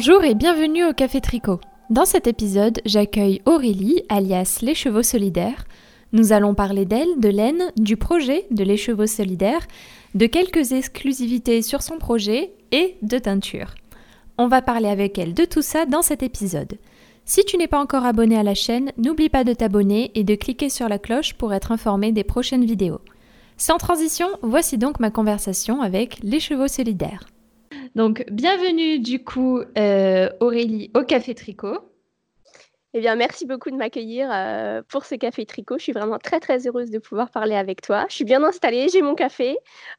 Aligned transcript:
Bonjour 0.00 0.22
et 0.22 0.36
bienvenue 0.36 0.84
au 0.84 0.92
Café 0.92 1.20
Tricot. 1.20 1.58
Dans 1.90 2.04
cet 2.04 2.28
épisode, 2.28 2.80
j'accueille 2.84 3.42
Aurélie, 3.46 4.04
alias 4.08 4.60
Les 4.62 4.76
Chevaux 4.76 5.02
Solidaires. 5.02 5.64
Nous 6.12 6.32
allons 6.32 6.54
parler 6.54 6.84
d'elle, 6.84 7.18
de 7.18 7.28
laine, 7.28 7.72
du 7.76 7.96
projet 7.96 8.46
de 8.52 8.62
Les 8.62 8.76
Chevaux 8.76 9.08
Solidaires, 9.08 9.66
de 10.14 10.26
quelques 10.26 10.70
exclusivités 10.70 11.62
sur 11.62 11.82
son 11.82 11.98
projet 11.98 12.52
et 12.70 12.96
de 13.02 13.18
teinture. 13.18 13.74
On 14.38 14.46
va 14.46 14.62
parler 14.62 14.88
avec 14.88 15.18
elle 15.18 15.34
de 15.34 15.44
tout 15.44 15.62
ça 15.62 15.84
dans 15.84 16.02
cet 16.02 16.22
épisode. 16.22 16.78
Si 17.24 17.44
tu 17.44 17.56
n'es 17.56 17.66
pas 17.66 17.80
encore 17.80 18.04
abonné 18.04 18.38
à 18.38 18.44
la 18.44 18.54
chaîne, 18.54 18.92
n'oublie 18.98 19.30
pas 19.30 19.42
de 19.42 19.52
t'abonner 19.52 20.12
et 20.14 20.22
de 20.22 20.36
cliquer 20.36 20.68
sur 20.68 20.88
la 20.88 21.00
cloche 21.00 21.34
pour 21.34 21.52
être 21.52 21.72
informé 21.72 22.12
des 22.12 22.22
prochaines 22.22 22.64
vidéos. 22.64 23.00
Sans 23.56 23.78
transition, 23.78 24.28
voici 24.42 24.78
donc 24.78 25.00
ma 25.00 25.10
conversation 25.10 25.82
avec 25.82 26.20
Les 26.22 26.38
Chevaux 26.38 26.68
Solidaires. 26.68 27.26
Donc, 27.98 28.24
bienvenue 28.30 29.00
du 29.00 29.24
coup, 29.24 29.60
euh, 29.76 30.28
Aurélie, 30.38 30.92
au 30.94 31.02
Café 31.02 31.34
Tricot. 31.34 31.97
Eh 32.94 33.00
bien, 33.00 33.16
merci 33.16 33.44
beaucoup 33.44 33.70
de 33.70 33.76
m'accueillir 33.76 34.30
euh, 34.32 34.82
pour 34.88 35.04
ce 35.04 35.14
café 35.14 35.44
tricot. 35.44 35.76
Je 35.76 35.82
suis 35.82 35.92
vraiment 35.92 36.18
très 36.18 36.40
très 36.40 36.66
heureuse 36.66 36.90
de 36.90 36.98
pouvoir 36.98 37.30
parler 37.30 37.54
avec 37.54 37.82
toi. 37.82 38.06
Je 38.08 38.14
suis 38.14 38.24
bien 38.24 38.42
installée, 38.42 38.88
j'ai 38.88 39.02
mon 39.02 39.14
café, 39.14 39.58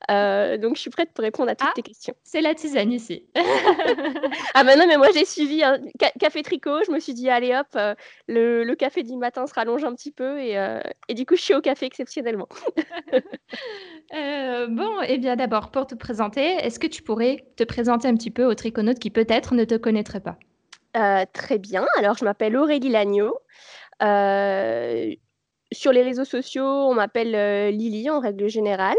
euh, 0.09 0.57
donc 0.57 0.75
je 0.75 0.81
suis 0.81 0.89
prête 0.89 1.11
pour 1.13 1.23
répondre 1.23 1.51
à 1.51 1.55
toutes 1.55 1.67
Ah. 1.69 1.73
tes 1.75 1.83
questions. 1.83 2.15
C'est 2.23 2.41
la 2.41 2.55
tisane 2.55 2.91
ici. 2.91 3.25
Ah 4.55 4.63
ben 4.63 4.77
non, 4.79 4.87
mais 4.87 4.97
moi 4.97 5.07
j'ai 5.13 5.25
suivi 5.25 5.63
un 5.63 5.79
ca- 5.99 6.11
café 6.19 6.41
tricot. 6.41 6.83
Je 6.85 6.91
me 6.91 6.99
suis 6.99 7.13
dit 7.13 7.29
allez 7.29 7.55
hop, 7.55 7.67
euh, 7.75 7.93
le, 8.27 8.63
le 8.63 8.75
café 8.75 9.03
du 9.03 9.15
matin 9.17 9.45
se 9.45 9.53
rallonge 9.53 9.83
un 9.83 9.93
petit 9.93 10.11
peu 10.11 10.39
et, 10.39 10.55
et 11.07 11.13
du 11.13 11.25
coup 11.27 11.35
je 11.35 11.41
suis 11.41 11.53
au 11.53 11.61
café 11.61 11.85
exceptionnellement. 11.85 12.47
Bon, 14.69 15.01
eh 15.07 15.17
bien 15.17 15.35
d'abord, 15.35 15.71
pour 15.71 15.87
te 15.87 15.95
présenter, 15.95 16.41
est-ce 16.61 16.79
que 16.79 16.87
tu 16.87 17.01
pourrais 17.03 17.45
te 17.55 17.63
présenter 17.63 18.07
un 18.07 18.15
petit 18.15 18.31
peu 18.31 18.45
aux 18.45 18.55
triconautes 18.55 18.99
qui 18.99 19.09
peut-être 19.11 19.53
ne 19.53 19.63
te 19.63 19.75
connaîtraient 19.75 20.19
pas? 20.19 20.37
Euh, 20.97 21.25
très 21.33 21.59
bien. 21.59 21.85
Alors 21.97 22.17
je 22.17 22.25
m'appelle 22.25 22.57
Aurélie 22.57 22.89
Lagneau. 22.89 23.37
Sur 25.71 25.91
les 25.91 26.01
réseaux 26.01 26.25
sociaux, 26.25 26.65
on 26.65 26.95
m'appelle 26.95 27.35
euh, 27.35 27.69
Lily 27.69 28.09
en 28.09 28.19
règle 28.19 28.47
générale. 28.47 28.97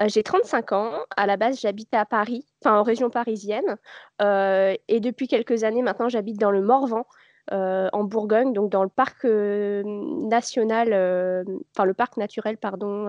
Euh, 0.00 0.08
j'ai 0.08 0.24
35 0.24 0.72
ans. 0.72 0.92
À 1.16 1.26
la 1.26 1.36
base, 1.36 1.60
j'habite 1.60 1.94
à 1.94 2.04
Paris, 2.04 2.44
enfin 2.60 2.76
en 2.76 2.82
région 2.82 3.08
parisienne. 3.08 3.76
Et 4.20 5.00
depuis 5.00 5.28
quelques 5.28 5.62
années 5.62 5.82
maintenant, 5.82 6.08
j'habite 6.08 6.40
dans 6.40 6.50
le 6.50 6.60
Morvan, 6.60 7.06
euh, 7.52 7.88
en 7.92 8.04
Bourgogne, 8.04 8.52
donc 8.52 8.70
dans 8.70 8.82
le 8.82 8.88
parc 8.88 9.24
euh, 9.24 9.82
national, 9.84 10.90
euh, 10.92 11.44
enfin 11.74 11.84
le 11.84 11.94
parc 11.94 12.16
naturel, 12.16 12.56
pardon, 12.58 13.06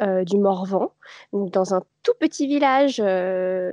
du 0.00 0.38
Morvan, 0.38 0.92
donc 1.32 1.50
dans 1.50 1.74
un 1.74 1.82
tout 2.02 2.12
petit 2.20 2.46
village 2.46 3.02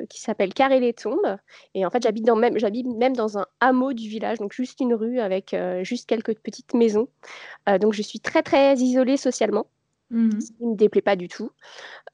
qui 0.09 0.21
s'appelle 0.21 0.53
Carré-les-Tombes. 0.53 1.37
Et 1.75 1.85
en 1.85 1.89
fait, 1.89 2.01
j'habite 2.01 2.29
même, 2.29 2.57
j'habite 2.57 2.87
même 2.87 3.15
dans 3.15 3.37
un 3.37 3.45
hameau 3.59 3.93
du 3.93 4.07
village, 4.07 4.39
donc 4.39 4.53
juste 4.53 4.79
une 4.79 4.93
rue 4.93 5.19
avec 5.19 5.55
juste 5.81 6.07
quelques 6.07 6.35
petites 6.39 6.73
maisons. 6.73 7.07
Donc 7.81 7.93
je 7.93 8.01
suis 8.01 8.19
très 8.19 8.41
très 8.41 8.75
isolée 8.75 9.17
socialement 9.17 9.67
ce 10.13 10.51
qui 10.51 10.63
ne 10.63 10.71
me 10.71 10.75
déplaît 10.75 11.01
pas 11.01 11.15
du 11.15 11.27
tout. 11.27 11.51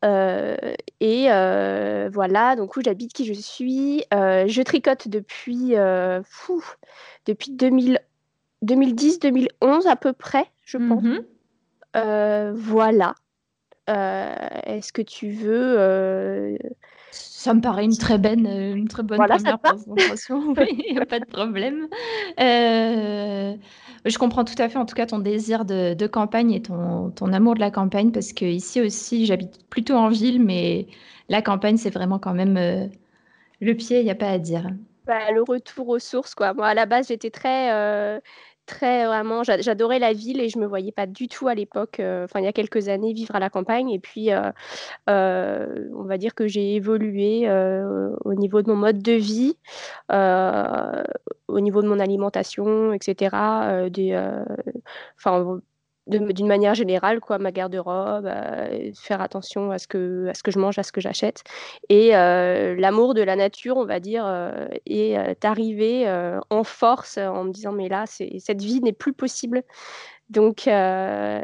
Euh, 0.05 0.55
et 1.00 1.31
euh, 1.31 2.09
voilà, 2.11 2.55
donc 2.55 2.78
où 2.78 2.81
j'habite, 2.81 3.14
qui 3.14 3.25
je 3.25 3.33
suis. 3.33 4.03
Euh, 4.14 4.45
je 4.47 4.61
tricote 4.61 5.08
depuis, 5.08 5.74
fou, 6.24 6.63
depuis 7.25 7.51
2000 7.51 8.00
2010-2011 8.66 9.88
à 9.88 9.96
peu 9.96 10.12
près, 10.12 10.46
je 10.66 10.78
pense. 10.78 11.01
Mhm. 11.01 11.25
Euh, 11.96 12.51
voilà. 12.56 13.16
Est-ce 13.88 14.94
que 14.94 15.01
tu 15.01 15.31
veux... 15.31 16.57
Ça 17.12 17.53
me 17.53 17.62
paraît 17.62 17.86
une 17.86 17.97
très 17.97 18.18
bonne, 18.18 18.46
euh, 18.47 18.75
une 18.75 18.88
très 18.88 19.03
bonne 19.03 19.25
Voilà, 19.25 19.38
première 19.38 19.58
te 19.59 19.59
va 19.64 19.74
présentation. 19.75 20.53
Oui, 20.58 20.84
y 20.94 20.97
a 21.00 21.06
pas 21.06 21.20
de 21.20 21.25
problème. 21.25 21.88
Euh, 22.40 23.56
je 24.06 24.18
comprends 24.18 24.46
tout 24.46 24.56
à 24.58 24.70
fait, 24.70 24.78
en 24.78 24.86
tout 24.86 24.96
cas, 24.96 25.06
ton 25.08 25.19
désir 25.19 25.66
de, 25.66 25.94
de 25.94 26.08
campagne 26.08 26.52
et 26.52 26.62
ton, 26.62 27.12
ton 27.12 27.34
amour 27.34 27.56
de 27.56 27.59
la 27.59 27.72
campagne, 27.72 28.12
parce 28.12 28.34
que 28.34 28.46
ici 28.46 28.81
aussi, 28.81 29.25
j'habite 29.25 29.68
plutôt 29.69 29.96
en 29.96 30.09
ville, 30.09 30.42
mais 30.44 30.88
la 31.30 31.42
campagne, 31.42 31.78
c'est 31.78 31.90
vraiment 31.90 32.19
quand 32.19 32.34
même 32.34 32.58
euh, 32.58 32.88
le 33.62 33.75
pied, 33.75 34.00
il 34.02 34.06
n'y 34.06 34.12
a 34.12 34.16
pas 34.16 34.30
à 34.31 34.40
dire. 34.40 34.69
bah, 35.06 35.31
le 35.31 35.42
retour 35.42 35.88
aux 35.90 36.00
sources, 36.00 36.36
quoi. 36.36 36.53
Moi, 36.53 36.68
à 36.68 36.74
la 36.74 36.86
base, 36.86 37.08
j'étais 37.08 37.31
très, 37.31 37.74
euh, 37.74 38.19
très 38.69 39.06
vraiment, 39.07 39.44
j'a- 39.44 39.62
j'adorais 39.62 40.00
la 40.00 40.13
ville 40.13 40.40
et 40.40 40.50
je 40.50 40.59
me 40.59 40.68
voyais 40.68 40.91
pas 40.91 41.07
du 41.07 41.28
tout 41.28 41.47
à 41.47 41.56
l'époque, 41.56 42.00
euh, 42.00 42.25
enfin, 42.25 42.40
il 42.40 42.46
y 42.46 42.47
a 42.47 42.53
quelques 42.53 42.88
années, 42.90 43.13
vivre 43.13 43.35
à 43.35 43.40
la 43.40 43.50
campagne. 43.50 43.90
Et 43.91 44.00
puis, 44.00 44.31
euh, 44.31 44.52
euh, 45.09 45.90
on 45.96 46.03
va 46.03 46.18
dire 46.18 46.35
que 46.35 46.47
j'ai 46.47 46.75
évolué 46.75 47.50
au 48.25 48.34
niveau 48.35 48.62
de 48.62 48.69
mon 48.72 48.78
mode 48.78 49.02
de 49.02 49.13
vie, 49.13 49.57
au 51.47 51.59
niveau 51.59 51.81
de 51.81 51.88
mon 51.88 52.00
alimentation, 52.00 52.94
etc. 52.94 53.88
d'une 56.08 56.48
manière 56.48 56.74
générale, 56.74 57.20
quoi, 57.20 57.38
ma 57.38 57.52
garde-robe, 57.52 58.26
euh, 58.26 58.92
faire 58.96 59.22
attention 59.22 59.72
à 59.72 59.78
ce 59.78 59.88
que, 59.88 60.28
à 60.28 60.34
ce 60.34 60.44
que 60.44 60.52
je 60.52 60.60
mange, 60.60 60.80
à 60.80 60.84
ce 60.84 60.92
que 60.92 61.02
j'achète. 61.02 61.44
Et 61.90 62.16
euh, 62.16 62.76
l'amour 62.76 63.14
de 63.14 63.22
la 63.22 63.36
nature, 63.36 63.78
on 63.78 63.86
va 63.86 64.00
dire, 64.00 64.26
euh, 64.26 64.68
est 64.86 65.46
arrivé 65.46 66.08
en 66.50 66.64
force 66.64 67.18
en 67.18 67.44
me 67.44 67.52
disant, 67.52 67.72
mais 67.72 67.90
là, 67.90 68.06
cette 68.08 68.62
vie 68.62 68.82
n'est 68.82 68.94
plus 68.94 69.14
possible. 69.14 69.64
Donc, 70.30 70.70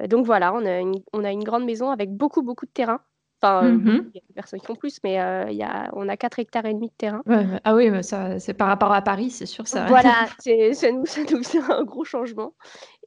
donc 0.10 0.26
voilà, 0.26 0.54
on 0.54 0.66
a, 0.66 0.80
une, 0.80 1.02
on 1.14 1.24
a 1.24 1.32
une 1.32 1.44
grande 1.44 1.66
maison 1.66 1.90
avec 1.92 2.12
beaucoup, 2.12 2.42
beaucoup 2.42 2.66
de 2.66 2.72
terrain. 2.72 3.02
Enfin, 3.46 3.66
euh, 3.68 3.72
Mhm. 3.72 4.10
il 4.14 4.16
y 4.16 4.20
a 4.20 4.28
des 4.28 4.34
personnes 4.34 4.60
qui 4.60 4.66
font 4.66 4.76
plus, 4.76 5.00
mais 5.04 5.22
euh, 5.22 5.46
il 5.50 5.56
y 5.58 5.64
a, 5.64 5.90
on 5.94 6.10
a 6.10 6.18
4 6.18 6.40
hectares 6.40 6.66
et 6.66 6.74
demi 6.74 6.88
de 6.88 6.94
terrain. 6.98 7.22
Ouais, 7.26 7.36
ouais. 7.38 7.60
Ah 7.64 7.76
oui, 7.76 7.90
mais 7.92 8.04
ça, 8.04 8.40
c'est 8.40 8.54
par 8.54 8.68
rapport 8.68 8.92
à 8.92 9.02
Paris, 9.02 9.30
c'est 9.30 9.46
sûr, 9.46 9.68
ça. 9.68 9.86
Voilà, 9.88 10.26
c'est, 10.40 10.74
ça 10.74 10.92
nous, 10.92 11.06
ça 11.06 11.22
nous 11.30 11.44
fait 11.44 11.60
un 11.72 11.84
gros 11.84 12.04
changement. 12.04 12.54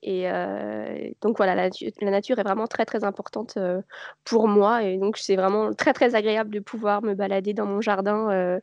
Et 0.02 0.30
euh, 0.30 1.10
donc 1.22 1.36
voilà, 1.38 1.56
la, 1.56 1.70
natu- 1.70 1.92
la 2.00 2.10
nature 2.12 2.38
est 2.38 2.44
vraiment 2.44 2.68
très 2.68 2.84
très 2.84 3.02
importante 3.02 3.56
euh, 3.56 3.82
pour 4.24 4.46
moi. 4.46 4.84
Et 4.84 4.96
donc 4.96 5.18
c'est 5.18 5.34
vraiment 5.34 5.72
très 5.74 5.92
très 5.92 6.14
agréable 6.14 6.50
de 6.50 6.60
pouvoir 6.60 7.02
me 7.02 7.14
balader 7.14 7.52
dans 7.52 7.66
mon 7.66 7.80
jardin 7.80 8.30
euh, 8.30 8.60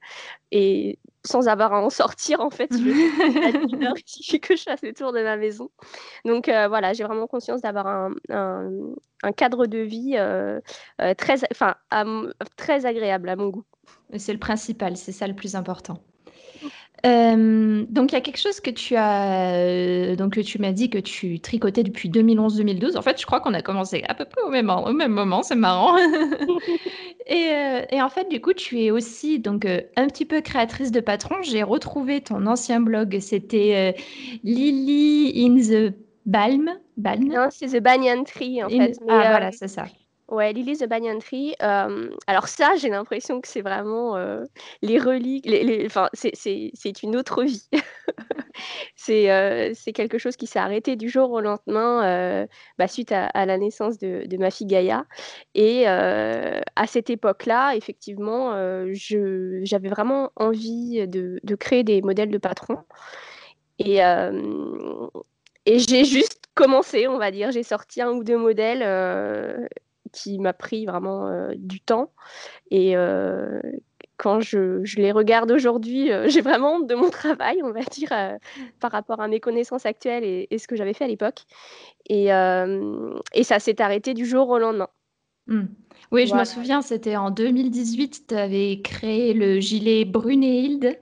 et 0.52 1.00
sans 1.26 1.48
avoir 1.48 1.74
à 1.74 1.82
en 1.82 1.90
sortir 1.90 2.42
en 2.42 2.50
fait. 2.50 2.70
Je 2.72 2.78
il 3.98 4.04
suffit 4.06 4.40
que 4.40 4.56
je 4.56 4.64
fasse 4.64 4.82
le 4.82 4.94
tour 4.94 5.12
de 5.14 5.22
ma 5.22 5.38
maison. 5.38 5.70
Donc 6.24 6.48
euh, 6.50 6.68
voilà, 6.68 6.94
j'ai 6.94 7.04
vraiment 7.04 7.28
conscience 7.28 7.62
d'avoir 7.62 7.88
un, 7.88 8.12
un- 8.30 8.94
un 9.24 9.32
cadre 9.32 9.66
de 9.66 9.80
vie 9.80 10.16
euh, 10.18 10.60
euh, 11.02 11.14
très, 11.16 11.38
enfin, 11.52 11.76
très 12.58 12.86
agréable 12.86 13.30
à 13.30 13.36
mon 13.36 13.50
goût. 13.50 13.64
C'est 14.18 14.34
le 14.34 14.40
principal, 14.40 14.98
c'est 14.98 15.12
ça 15.12 15.28
le 15.28 15.36
plus 15.36 15.56
important. 15.56 16.00
Euh, 17.06 17.86
donc 17.90 18.12
il 18.12 18.16
y 18.16 18.18
a 18.18 18.22
quelque 18.22 18.40
chose 18.40 18.60
que 18.60 18.70
tu 18.70 18.96
as, 18.96 19.56
euh, 19.56 20.16
donc 20.16 20.34
que 20.34 20.42
tu 20.42 20.60
m'as 20.60 20.72
dit 20.72 20.90
que 20.90 20.98
tu 20.98 21.40
tricotais 21.40 21.84
depuis 21.84 22.10
2011-2012. 22.10 22.98
En 22.98 23.02
fait, 23.02 23.20
je 23.20 23.26
crois 23.26 23.40
qu'on 23.40 23.54
a 23.54 23.62
commencé 23.62 24.04
à 24.08 24.16
peu 24.16 24.26
près 24.26 24.42
au 24.42 24.50
même, 24.50 24.70
au 24.70 24.92
même 24.94 25.12
moment, 25.12 25.44
c'est 25.44 25.56
marrant. 25.56 25.96
et, 27.28 27.50
euh, 27.52 27.82
et 27.92 28.02
en 28.02 28.10
fait, 28.10 28.30
du 28.30 28.42
coup, 28.42 28.54
tu 28.54 28.82
es 28.82 28.92
aussi 28.92 29.40
donc 29.40 29.66
un 29.66 30.08
petit 30.08 30.26
peu 30.26 30.42
créatrice 30.42 30.92
de 30.92 31.00
patron. 31.00 31.36
J'ai 31.42 31.64
retrouvé 31.64 32.22
ton 32.22 32.46
ancien 32.48 32.80
blog, 32.80 33.20
c'était 33.20 33.96
Lily 34.44 35.34
in 35.46 35.56
the 35.58 35.94
Balm, 36.26 36.72
Balm? 36.98 37.26
Non, 37.28 37.48
c'est 37.52 37.68
The 37.68 37.84
Banyan 37.84 38.24
Tree 38.24 38.64
en 38.64 38.68
In- 38.68 38.70
fait. 38.70 38.98
mais, 39.06 39.14
ah 39.14 39.30
voilà, 39.30 39.52
c'est 39.52 39.68
ça. 39.68 39.86
Ouais, 40.28 40.54
Lily 40.54 40.78
the 40.78 40.86
Banyan 40.88 41.20
Tree. 41.20 41.56
alors 41.60 42.48
ça, 42.48 42.76
j'ai 42.78 42.90
l'impression 42.90 43.42
que 43.42 43.48
c'est 43.48 43.62
vraiment 43.62 44.18
les 44.82 45.00
reliques. 45.00 45.46
Les, 45.46 45.64
les- 45.64 45.86
enfin, 45.86 46.10
c'est, 46.14 47.04
une 47.04 47.16
autre 47.16 47.44
vie. 47.44 47.70
c'est, 48.96 49.32
euh, 49.32 49.74
quelque 49.94 50.18
chose 50.18 50.36
qui 50.36 50.48
s'est 50.48 50.60
arrêté 50.60 50.96
du 50.96 51.10
jour 51.10 51.32
au 51.32 51.42
lendemain 51.42 52.48
bah, 52.80 52.88
suite 52.88 53.12
à, 53.12 53.46
la 53.46 53.58
naissance 53.58 54.00
de, 54.00 54.26
de 54.26 54.38
ma 54.38 54.50
fille 54.50 54.66
Gaïa. 54.66 55.06
Et 55.54 55.86
à 55.86 56.88
cette 56.88 57.12
époque-là, 57.12 57.76
effectivement, 57.76 58.52
j'avais 58.94 59.90
vraiment 59.90 60.32
envie 60.38 61.08
de, 61.08 61.40
de 61.44 61.56
créer 61.56 61.84
des 61.84 62.02
modèles 62.02 62.32
de 62.32 62.40
patrons. 62.40 62.80
Et, 63.78 64.00
et 65.68 65.80
j'ai 65.80 66.04
juste 66.04 66.42
commencé, 66.56 67.08
on 67.08 67.20
va 67.20 67.30
dire. 67.30 67.52
J'ai 67.52 67.64
sorti 67.64 68.02
un 68.02 68.10
ou 68.12 68.24
deux 68.24 68.38
modèles 68.38 68.82
qui 70.16 70.40
m'a 70.40 70.54
pris 70.54 70.86
vraiment 70.86 71.28
euh, 71.28 71.52
du 71.58 71.80
temps. 71.82 72.12
Et 72.72 72.96
euh, 72.96 73.60
quand 74.18 74.40
je, 74.40 74.84
je 74.84 74.98
les 74.98 75.12
regarde 75.12 75.52
aujourd'hui, 75.52 76.12
euh, 76.12 76.28
j'ai 76.30 76.42
vraiment 76.42 76.76
honte 76.78 76.88
de 76.88 76.96
mon 76.96 77.10
travail, 77.10 77.58
on 77.64 77.72
va 77.72 77.82
dire, 77.84 78.10
euh, 78.12 78.38
par 78.80 78.92
rapport 78.92 79.20
à 79.20 79.28
mes 79.28 79.40
connaissances 79.40 79.86
actuelles 79.86 80.24
et, 80.24 80.48
et 80.50 80.58
ce 80.58 80.68
que 80.68 80.76
j'avais 80.76 80.94
fait 80.94 81.04
à 81.04 81.08
l'époque. 81.08 81.42
Et, 82.08 82.34
euh, 82.34 83.14
et 83.34 83.44
ça 83.44 83.60
s'est 83.60 83.82
arrêté 83.82 84.14
du 84.14 84.26
jour 84.26 84.50
au 84.50 84.58
lendemain. 84.58 84.90
Hmm. 85.48 85.66
Oui, 86.12 86.28
je 86.28 86.36
me 86.36 86.44
souviens, 86.44 86.82
c'était 86.82 87.16
en 87.18 87.30
2018, 87.30 88.26
tu 88.30 88.36
avais 88.36 88.80
créé 88.84 89.34
le 89.34 89.60
gilet 89.60 90.06
Brunehilde. 90.06 90.98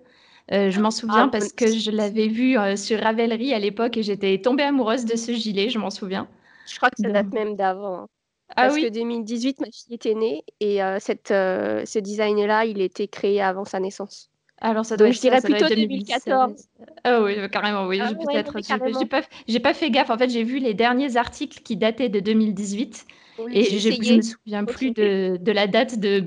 Euh, 0.52 0.70
je 0.72 0.80
m'en 0.82 0.92
souviens 0.92 1.26
Ah, 1.26 1.30
parce 1.32 1.54
que 1.54 1.68
je 1.68 1.92
l'avais 1.92 2.28
vu 2.28 2.58
sur 2.76 3.00
Ravelry 3.00 3.54
à 3.54 3.60
l'époque 3.60 3.96
et 3.98 4.04
j'étais 4.04 4.38
tombée 4.40 4.64
amoureuse 4.64 5.06
de 5.06 5.16
ce 5.16 5.32
gilet, 5.32 5.70
je 5.70 5.80
m'en 5.80 5.90
souviens. 5.90 6.28
Je 6.68 6.76
crois 6.78 6.90
que 6.90 7.02
ça 7.02 7.10
date 7.10 7.26
Donc- 7.26 7.34
même 7.34 7.56
d'avant. 7.56 8.08
Ah 8.56 8.70
Parce 8.70 8.74
oui, 8.74 8.88
que 8.88 8.90
2018, 8.90 9.60
ma 9.60 9.68
fille 9.72 9.96
était 9.96 10.14
née 10.16 10.44
et 10.60 10.84
euh, 10.84 11.00
cette, 11.00 11.32
euh, 11.32 11.86
ce 11.86 12.00
design-là, 12.00 12.66
il 12.66 12.82
était 12.82 13.08
créé 13.08 13.42
avant 13.42 13.66
sa 13.66 13.80
naissance. 13.80 14.32
Alors 14.62 14.86
ça 14.86 14.98
doit 14.98 15.08
Donc, 15.08 15.10
être 15.10 15.18
je 15.18 15.20
dirais 15.20 15.42
ça, 15.42 15.50
plutôt 15.50 15.66
être 15.66 15.76
2014. 15.76 16.54
2016. 16.56 16.70
Ah 17.04 17.22
oui, 17.22 17.36
carrément, 17.52 17.88
oui, 17.88 18.00
Ah 18.00 18.08
j'ai 18.08 18.16
ouais, 18.16 18.16
peut-être, 18.16 18.54
mais 18.54 18.62
j'ai 18.64 18.78
pas, 18.80 18.92
pas, 19.06 19.74
fait 19.74 19.90
gaffe. 19.92 20.10
En 20.10 20.18
fait, 20.18 20.30
j'ai 20.30 20.44
vu 20.44 20.60
les 20.60 20.74
derniers 20.74 21.18
articles 21.18 21.62
qui 21.64 21.76
dataient 21.78 22.10
de 22.10 22.20
2018 22.20 23.06
Oui, 23.38 23.60
et 23.62 23.80
je, 23.80 23.90
je 24.04 24.14
me 24.14 24.22
souviens 24.22 24.66
plus 24.66 24.92
de, 24.92 25.38
de 25.42 25.52
la 25.52 25.68
date 25.68 26.00
de 26.00 26.20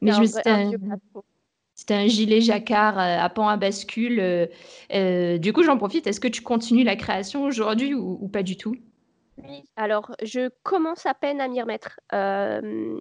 mais 0.00 0.12
je 0.12 0.22
un, 0.22 0.24
me 0.24 0.26
vrai- 0.26 0.44
c'était 1.74 1.94
un 1.94 2.06
gilet 2.06 2.40
jacquard 2.40 2.98
euh, 2.98 3.18
à 3.20 3.28
pan 3.30 3.48
à 3.48 3.56
bascule. 3.56 4.18
euh, 4.20 5.38
du 5.38 5.52
coup, 5.52 5.62
j'en 5.62 5.76
profite. 5.78 6.06
Est-ce 6.06 6.20
que 6.20 6.28
tu 6.28 6.42
continues 6.42 6.84
la 6.84 6.96
création 6.96 7.44
aujourd'hui 7.44 7.94
ou, 7.94 8.18
ou 8.20 8.28
pas 8.28 8.42
du 8.42 8.56
tout? 8.56 8.76
Oui, 9.38 9.64
alors 9.76 10.14
je 10.22 10.48
commence 10.62 11.06
à 11.06 11.14
peine 11.14 11.40
à 11.40 11.48
m'y 11.48 11.60
remettre. 11.60 12.00
Euh, 12.12 12.98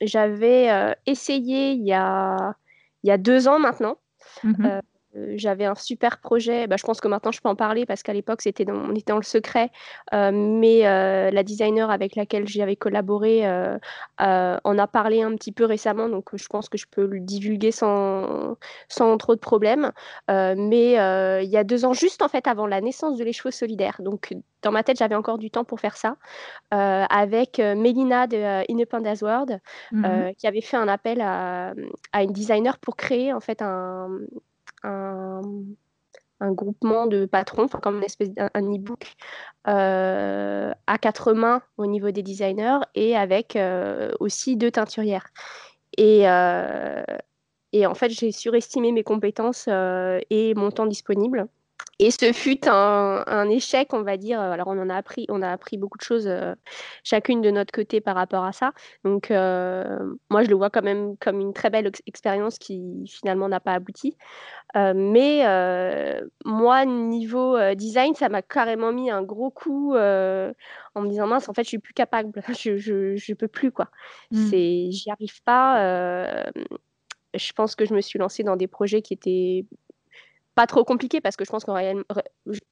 j'avais 0.00 0.70
euh, 0.70 0.92
essayé 1.06 1.72
il 1.72 1.86
y 1.86 1.92
a, 1.92 2.54
il 3.02 3.08
y 3.08 3.10
a 3.10 3.18
deux 3.18 3.48
ans 3.48 3.58
maintenant. 3.58 3.98
Mhm. 4.44 4.80
Euh, 5.18 5.32
j'avais 5.36 5.64
un 5.64 5.74
super 5.74 6.18
projet. 6.18 6.66
Bah, 6.66 6.76
je 6.78 6.84
pense 6.84 7.00
que 7.00 7.08
maintenant 7.08 7.32
je 7.32 7.40
peux 7.40 7.48
en 7.48 7.56
parler 7.56 7.86
parce 7.86 8.02
qu'à 8.02 8.12
l'époque 8.12 8.42
c'était 8.42 8.64
dans, 8.64 8.74
on 8.74 8.94
était 8.94 9.12
dans 9.12 9.16
le 9.16 9.22
secret. 9.22 9.70
Euh, 10.14 10.30
mais 10.32 10.86
euh, 10.86 11.30
la 11.30 11.42
designer 11.42 11.90
avec 11.90 12.16
laquelle 12.16 12.46
j'avais 12.48 12.76
collaboré 12.76 13.46
euh, 13.46 13.78
en 14.18 14.78
a 14.78 14.86
parlé 14.86 15.22
un 15.22 15.34
petit 15.34 15.52
peu 15.52 15.64
récemment, 15.64 16.08
donc 16.08 16.30
je 16.34 16.46
pense 16.46 16.68
que 16.68 16.78
je 16.78 16.86
peux 16.90 17.06
le 17.06 17.20
divulguer 17.20 17.72
sans, 17.72 18.56
sans 18.88 19.16
trop 19.18 19.34
de 19.34 19.40
problèmes. 19.40 19.92
Mais 20.28 20.92
il 20.92 21.50
y 21.50 21.56
a 21.56 21.64
deux 21.64 21.84
ans, 21.84 21.92
juste 21.92 22.22
en 22.22 22.28
fait 22.28 22.46
avant 22.46 22.66
la 22.66 22.80
naissance 22.80 23.18
de 23.18 23.24
les 23.24 23.32
chevaux 23.32 23.50
solidaires. 23.50 24.00
Donc 24.00 24.34
dans 24.62 24.72
ma 24.72 24.82
tête 24.82 24.98
j'avais 24.98 25.14
encore 25.14 25.38
du 25.38 25.50
temps 25.50 25.64
pour 25.64 25.80
faire 25.80 25.96
ça 25.96 26.16
avec 26.70 27.58
Mélina 27.58 28.26
de 28.26 28.70
Independence 28.70 29.22
World, 29.22 29.60
Mhm. 29.92 30.04
euh, 30.04 30.32
qui 30.34 30.46
avait 30.46 30.60
fait 30.60 30.76
un 30.76 30.88
appel 30.88 31.20
à, 31.20 31.72
à 32.12 32.22
une 32.22 32.32
designer 32.32 32.78
pour 32.78 32.96
créer 32.96 33.32
en 33.32 33.40
fait 33.40 33.62
un, 33.62 34.08
un, 34.88 36.52
groupement 36.52 37.06
de 37.06 37.26
patrons, 37.26 37.68
comme 37.68 37.98
une 37.98 38.04
espèce 38.04 38.32
d'un 38.32 38.48
un 38.54 38.62
e-book 38.62 39.14
euh, 39.66 40.72
à 40.86 40.98
quatre 40.98 41.32
mains 41.32 41.62
au 41.76 41.86
niveau 41.86 42.10
des 42.10 42.22
designers 42.22 42.78
et 42.94 43.16
avec 43.16 43.56
euh, 43.56 44.12
aussi 44.20 44.56
deux 44.56 44.70
teinturières. 44.70 45.28
Et, 45.96 46.28
euh, 46.28 47.02
et 47.72 47.86
en 47.86 47.94
fait, 47.94 48.10
j'ai 48.10 48.32
surestimé 48.32 48.92
mes 48.92 49.02
compétences 49.02 49.68
et 49.68 50.54
mon 50.54 50.70
temps 50.70 50.86
disponible. 50.86 51.48
Et 52.00 52.12
ce 52.12 52.32
fut 52.32 52.68
un, 52.68 53.24
un 53.26 53.48
échec, 53.48 53.92
on 53.92 54.02
va 54.02 54.16
dire. 54.16 54.40
Alors, 54.40 54.68
on 54.68 54.78
en 54.78 54.88
a 54.88 54.94
appris, 54.94 55.26
on 55.28 55.42
a 55.42 55.50
appris 55.50 55.76
beaucoup 55.78 55.98
de 55.98 56.02
choses, 56.04 56.28
euh, 56.28 56.54
chacune 57.02 57.40
de 57.42 57.50
notre 57.50 57.72
côté 57.72 58.00
par 58.00 58.14
rapport 58.14 58.44
à 58.44 58.52
ça. 58.52 58.72
Donc, 59.04 59.32
euh, 59.32 59.98
moi, 60.30 60.44
je 60.44 60.48
le 60.48 60.54
vois 60.54 60.70
quand 60.70 60.82
même 60.82 61.16
comme 61.16 61.40
une 61.40 61.52
très 61.52 61.70
belle 61.70 61.88
ex- 61.88 62.02
expérience 62.06 62.58
qui 62.58 63.04
finalement 63.08 63.48
n'a 63.48 63.58
pas 63.58 63.72
abouti. 63.72 64.16
Euh, 64.76 64.92
mais 64.94 65.42
moi, 66.44 66.84
niveau 66.84 67.58
design, 67.74 68.14
ça 68.14 68.28
m'a 68.28 68.42
carrément 68.42 68.92
mis 68.92 69.10
un 69.10 69.22
gros 69.22 69.50
coup 69.50 69.94
en 69.94 71.00
me 71.02 71.08
disant, 71.08 71.26
mince, 71.26 71.48
en 71.48 71.52
fait, 71.54 71.64
je 71.64 71.68
suis 71.68 71.78
plus 71.78 71.94
capable. 71.94 72.42
Je, 72.58 72.76
je, 72.76 73.16
je 73.16 73.34
peux 73.34 73.48
plus, 73.48 73.72
quoi. 73.72 73.88
Mm. 74.30 74.46
C'est, 74.50 74.90
j'y 74.92 75.10
arrive 75.10 75.42
pas. 75.44 76.44
je 77.34 77.52
pense 77.52 77.74
que 77.74 77.84
je 77.84 77.94
me 77.94 78.00
suis 78.00 78.18
lancée 78.18 78.42
dans 78.44 78.56
des 78.56 78.68
projets 78.68 79.02
qui 79.02 79.14
étaient 79.14 79.66
pas 80.58 80.66
trop 80.66 80.82
compliqué 80.82 81.20
parce 81.20 81.36
que 81.36 81.44
je 81.44 81.50
pense 81.50 81.64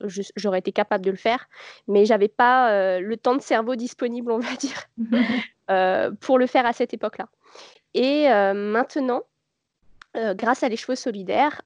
je- 0.05 0.23
j'aurais 0.35 0.59
été 0.59 0.73
capable 0.73 1.05
de 1.05 1.13
le 1.13 1.17
faire, 1.17 1.47
mais 1.87 2.05
j'avais 2.05 2.27
pas 2.27 2.73
euh, 2.73 2.99
le 2.99 3.17
temps 3.17 3.37
de 3.37 3.41
cerveau 3.41 3.77
disponible, 3.77 4.33
on 4.33 4.41
va 4.41 4.57
dire, 4.57 4.81
euh, 5.71 6.11
pour 6.21 6.37
le 6.41 6.49
faire 6.49 6.67
à 6.67 6.73
cette 6.73 6.93
époque-là. 6.95 7.29
Et 7.95 8.29
euh, 8.29 8.55
maintenant, 8.55 9.23
grâce 10.35 10.65
à 10.65 10.69
les 10.69 10.77
chevaux 10.77 10.97
solidaires, 10.97 11.63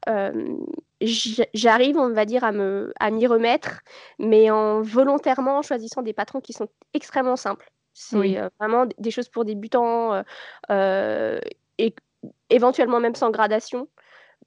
j'arrive, 1.01 1.97
on 1.97 2.13
va 2.13 2.27
dire, 2.27 2.45
à 2.45 2.53
me, 2.53 2.93
à 3.01 3.11
m'y 3.11 3.27
remettre, 3.27 3.81
mais 4.19 4.51
en 4.51 4.83
volontairement 4.83 5.59
en 5.59 5.63
choisissant 5.63 6.03
des 6.03 6.13
patrons 6.13 6.43
qui 6.43 6.53
sont 6.53 6.69
extrêmement 6.93 7.37
simples. 7.37 7.71
C'est 7.95 8.17
Oui. 8.19 8.37
vraiment 8.59 8.85
des 8.99 9.11
choses 9.11 9.31
pour 9.31 9.47
débutants 9.47 10.23
et 10.69 11.95
éventuellement 12.51 13.01
même 13.01 13.15
sans 13.15 13.31
gradation 13.31 13.89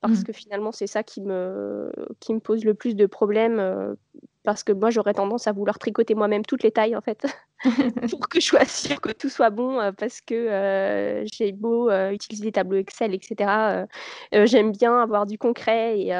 parce 0.07 0.21
Mm. 0.21 0.23
que 0.25 0.33
finalement, 0.33 0.71
c'est 0.71 0.88
ça 0.88 1.03
qui 1.03 1.21
me, 1.21 1.91
qui 2.19 2.33
me 2.33 2.39
pose 2.39 2.63
le 2.65 2.73
plus 2.73 2.95
de 2.95 3.05
problèmes. 3.05 3.59
euh, 3.59 3.95
parce 4.44 4.63
que 4.63 4.73
moi, 4.73 4.89
j'aurais 4.89 5.13
tendance 5.13 5.47
à 5.47 5.53
vouloir 5.53 5.79
tricoter 5.79 6.15
moi-même 6.15 6.44
toutes 6.45 6.63
les 6.63 6.71
tailles, 6.71 6.95
en 6.97 7.01
fait, 7.01 7.25
pour 8.11 8.27
que 8.27 8.41
je 8.41 8.45
sois 8.45 8.65
sûre 8.65 9.00
que 9.00 9.11
tout 9.13 9.29
soit 9.29 9.50
bon, 9.51 9.79
euh, 9.79 9.91
parce 9.94 10.19
que 10.19 10.35
euh, 10.35 11.23
j'ai 11.33 11.53
beau 11.53 11.89
utiliser 12.11 12.44
des 12.44 12.51
tableaux 12.51 12.77
Excel, 12.77 13.13
etc. 13.13 13.85
j'aime 14.45 14.73
bien 14.73 15.00
avoir 15.01 15.25
du 15.25 15.38
concret, 15.38 15.97
et, 15.97 16.11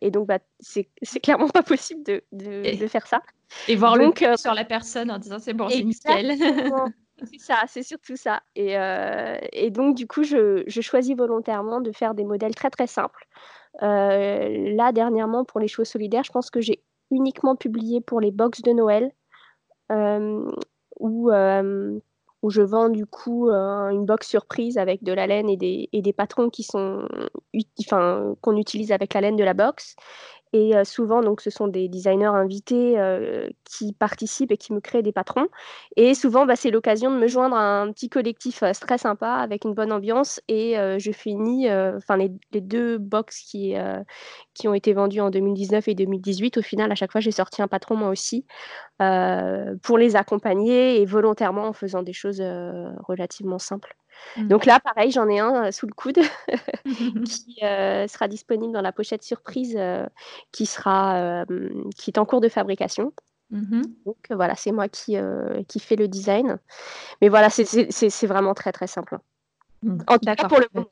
et 0.00 0.10
donc, 0.10 0.26
bah, 0.26 0.40
c'est 0.58 0.88
clairement 1.22 1.48
pas 1.54 1.62
possible 1.62 2.02
de, 2.02 2.22
de, 2.32 2.62
de 2.62 2.66
Et, 2.66 2.88
faire 2.88 3.06
ça. 3.06 3.22
et 3.68 3.76
voir 3.76 3.96
Donc, 3.96 4.24
sur 4.36 4.52
la 4.54 4.64
personne 4.64 5.10
en 5.10 5.18
disant 5.18 5.38
c'est 5.38 5.54
bon, 5.54 5.68
c'est 5.68 5.84
nickel. 5.84 6.36
C'est 7.24 7.38
ça, 7.38 7.62
c'est 7.66 7.82
surtout 7.82 8.16
ça. 8.16 8.42
Et, 8.54 8.78
euh, 8.78 9.36
donc, 9.70 9.96
du 9.96 10.06
coup, 10.06 10.22
je, 10.22 10.64
choisis 10.68 11.16
volontairement 11.16 11.80
de 11.80 11.92
faire 11.92 12.14
des 12.14 12.24
modèles 12.24 12.54
très, 12.54 12.70
très 12.70 12.86
simples 12.86 13.26
euh, 13.82 14.74
là, 14.74 14.92
dernièrement, 14.92 15.44
pour 15.44 15.60
les 15.60 15.68
chevaux 15.68 15.84
solidaires, 15.84 16.24
je 16.24 16.32
pense 16.32 16.50
que 16.50 16.60
j'ai 16.60 16.82
uniquement 17.10 17.56
publié 17.56 18.00
pour 18.00 18.20
les 18.20 18.30
box 18.30 18.62
de 18.62 18.72
Noël, 18.72 19.12
euh, 19.92 20.50
où, 20.98 21.30
je 21.30 22.62
vends 22.62 22.88
du 22.88 23.06
coup 23.06 23.50
une 23.50 24.06
box 24.06 24.28
surprise 24.28 24.78
avec 24.78 25.02
de 25.02 25.12
la 25.12 25.26
laine 25.26 25.48
et 25.48 25.56
des, 25.56 25.88
et 25.92 26.12
patrons 26.12 26.50
qui 26.50 26.62
sont, 26.62 27.06
qu'on 28.40 28.56
utilise 28.56 28.92
avec 28.92 29.14
la 29.14 29.20
laine 29.20 29.36
de 29.36 29.44
la 29.44 29.54
box. 29.54 29.94
Et 30.52 30.76
euh, 30.76 30.84
souvent, 30.84 31.20
donc, 31.20 31.40
ce 31.40 31.50
sont 31.50 31.68
des 31.68 31.88
designers 31.88 32.26
invités 32.26 32.98
euh, 32.98 33.48
qui 33.64 33.92
participent 33.92 34.50
et 34.50 34.56
qui 34.56 34.72
me 34.72 34.80
créent 34.80 35.02
des 35.02 35.12
patrons. 35.12 35.46
Et 35.96 36.14
souvent, 36.14 36.44
bah, 36.44 36.56
c'est 36.56 36.70
l'occasion 36.70 37.10
de 37.12 37.16
me 37.16 37.28
joindre 37.28 37.56
à 37.56 37.80
un 37.80 37.92
petit 37.92 38.08
collectif 38.08 38.62
euh, 38.64 38.72
très 38.72 38.98
sympa 38.98 39.34
avec 39.34 39.64
une 39.64 39.74
bonne 39.74 39.92
ambiance. 39.92 40.40
Et 40.48 40.74
je 40.98 41.12
finis, 41.12 41.70
enfin, 41.70 42.16
les, 42.16 42.30
deux 42.60 42.98
box 42.98 43.40
qui, 43.42 43.74
qui 44.54 44.68
ont 44.68 44.74
été 44.74 44.92
vendues 44.92 45.20
en 45.20 45.30
2019 45.30 45.88
et 45.88 45.94
2018, 45.94 46.58
au 46.58 46.62
final, 46.62 46.90
à 46.90 46.94
chaque 46.94 47.12
fois, 47.12 47.20
j'ai 47.20 47.30
sorti 47.30 47.62
un 47.62 47.68
patron 47.68 47.96
moi 47.96 48.08
aussi 48.08 48.44
pour 48.98 49.98
les 49.98 50.16
accompagner 50.16 51.00
et 51.00 51.06
volontairement 51.06 51.66
en 51.66 51.72
faisant 51.72 52.02
des 52.02 52.12
choses 52.12 52.42
relativement 53.06 53.58
simples. 53.58 53.96
Mm. 54.36 54.48
Donc 54.48 54.64
là, 54.66 54.80
pareil, 54.80 55.10
j'en 55.10 55.28
ai 55.28 55.38
un 55.38 55.66
euh, 55.66 55.70
sous 55.72 55.86
le 55.86 55.92
coude 55.92 56.18
qui 57.24 57.58
euh, 57.62 58.06
sera 58.08 58.28
disponible 58.28 58.72
dans 58.72 58.82
la 58.82 58.92
pochette 58.92 59.22
surprise 59.22 59.74
euh, 59.78 60.06
qui, 60.52 60.66
sera, 60.66 61.44
qui 61.96 62.10
est 62.10 62.18
en 62.18 62.24
cours 62.24 62.40
de 62.40 62.48
fabrication. 62.48 63.12
Mhm. 63.50 63.82
Donc 64.06 64.16
voilà, 64.30 64.54
c'est 64.54 64.70
moi 64.72 64.88
qui, 64.88 65.16
qui 65.66 65.80
fais 65.80 65.96
le 65.96 66.06
design. 66.06 66.58
Mais 67.20 67.28
voilà, 67.28 67.50
c'est- 67.50 68.26
vraiment 68.26 68.54
très 68.54 68.70
très 68.72 68.86
simple. 68.86 69.18
Mm. 69.82 69.98
En 70.06 70.18
tout 70.18 70.34
cas 70.34 70.48
pour 70.48 70.60
le 70.60 70.66
moment. 70.72 70.86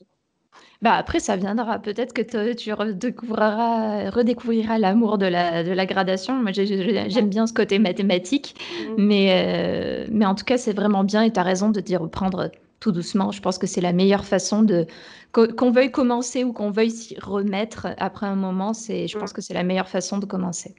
Bah 0.81 0.95
après, 0.95 1.19
ça 1.19 1.37
viendra. 1.37 1.79
Peut-être 1.81 2.13
que 2.13 2.23
te- 2.23 2.53
tu 2.55 2.73
redécouvriras, 2.73 4.11
redécouvriras 4.11 4.79
l'amour 4.79 5.19
de 5.19 5.27
la, 5.27 5.65
de 5.65 5.73
la 5.73 5.87
gradation. 5.87 6.35
Moi, 6.35 6.53
j'ai- 6.53 6.67
j'ai- 6.67 7.11
j'aime 7.11 7.29
bien 7.29 7.47
ce 7.49 7.53
côté 7.53 7.79
mathématique, 7.81 8.55
Mm. 8.89 8.95
mais, 8.97 10.05
euh, 10.07 10.07
mais 10.11 10.25
en 10.27 10.35
tout 10.37 10.45
cas, 10.45 10.57
c'est 10.57 10.73
vraiment 10.73 11.03
bien 11.05 11.23
et 11.23 11.33
tu 11.33 11.41
as 11.41 11.43
raison 11.43 11.71
de 11.71 11.81
d'y 11.81 11.97
reprendre 11.97 12.51
tout 12.81 12.93
doucement. 12.93 13.33
Je 13.33 13.41
pense 13.41 13.59
que 13.59 13.67
c'est 13.67 13.81
la 13.81 13.93
meilleure 13.93 14.25
façon 14.25 14.63
de... 14.63 14.87
Qu'on 15.33 15.71
veuille 15.71 15.91
commencer 15.91 16.45
ou 16.45 16.53
qu'on 16.53 16.71
veuille 16.71 16.91
s'y 16.91 17.19
remettre 17.21 17.89
après 17.99 18.27
un 18.27 18.37
moment, 18.37 18.73
c'est, 18.73 19.09
je 19.09 19.17
pense 19.19 19.31
Mm. 19.31 19.35
que 19.35 19.43
c'est 19.43 19.55
la 19.55 19.63
meilleure 19.65 19.89
façon 19.89 20.19
de 20.19 20.27
commencer. 20.27 20.75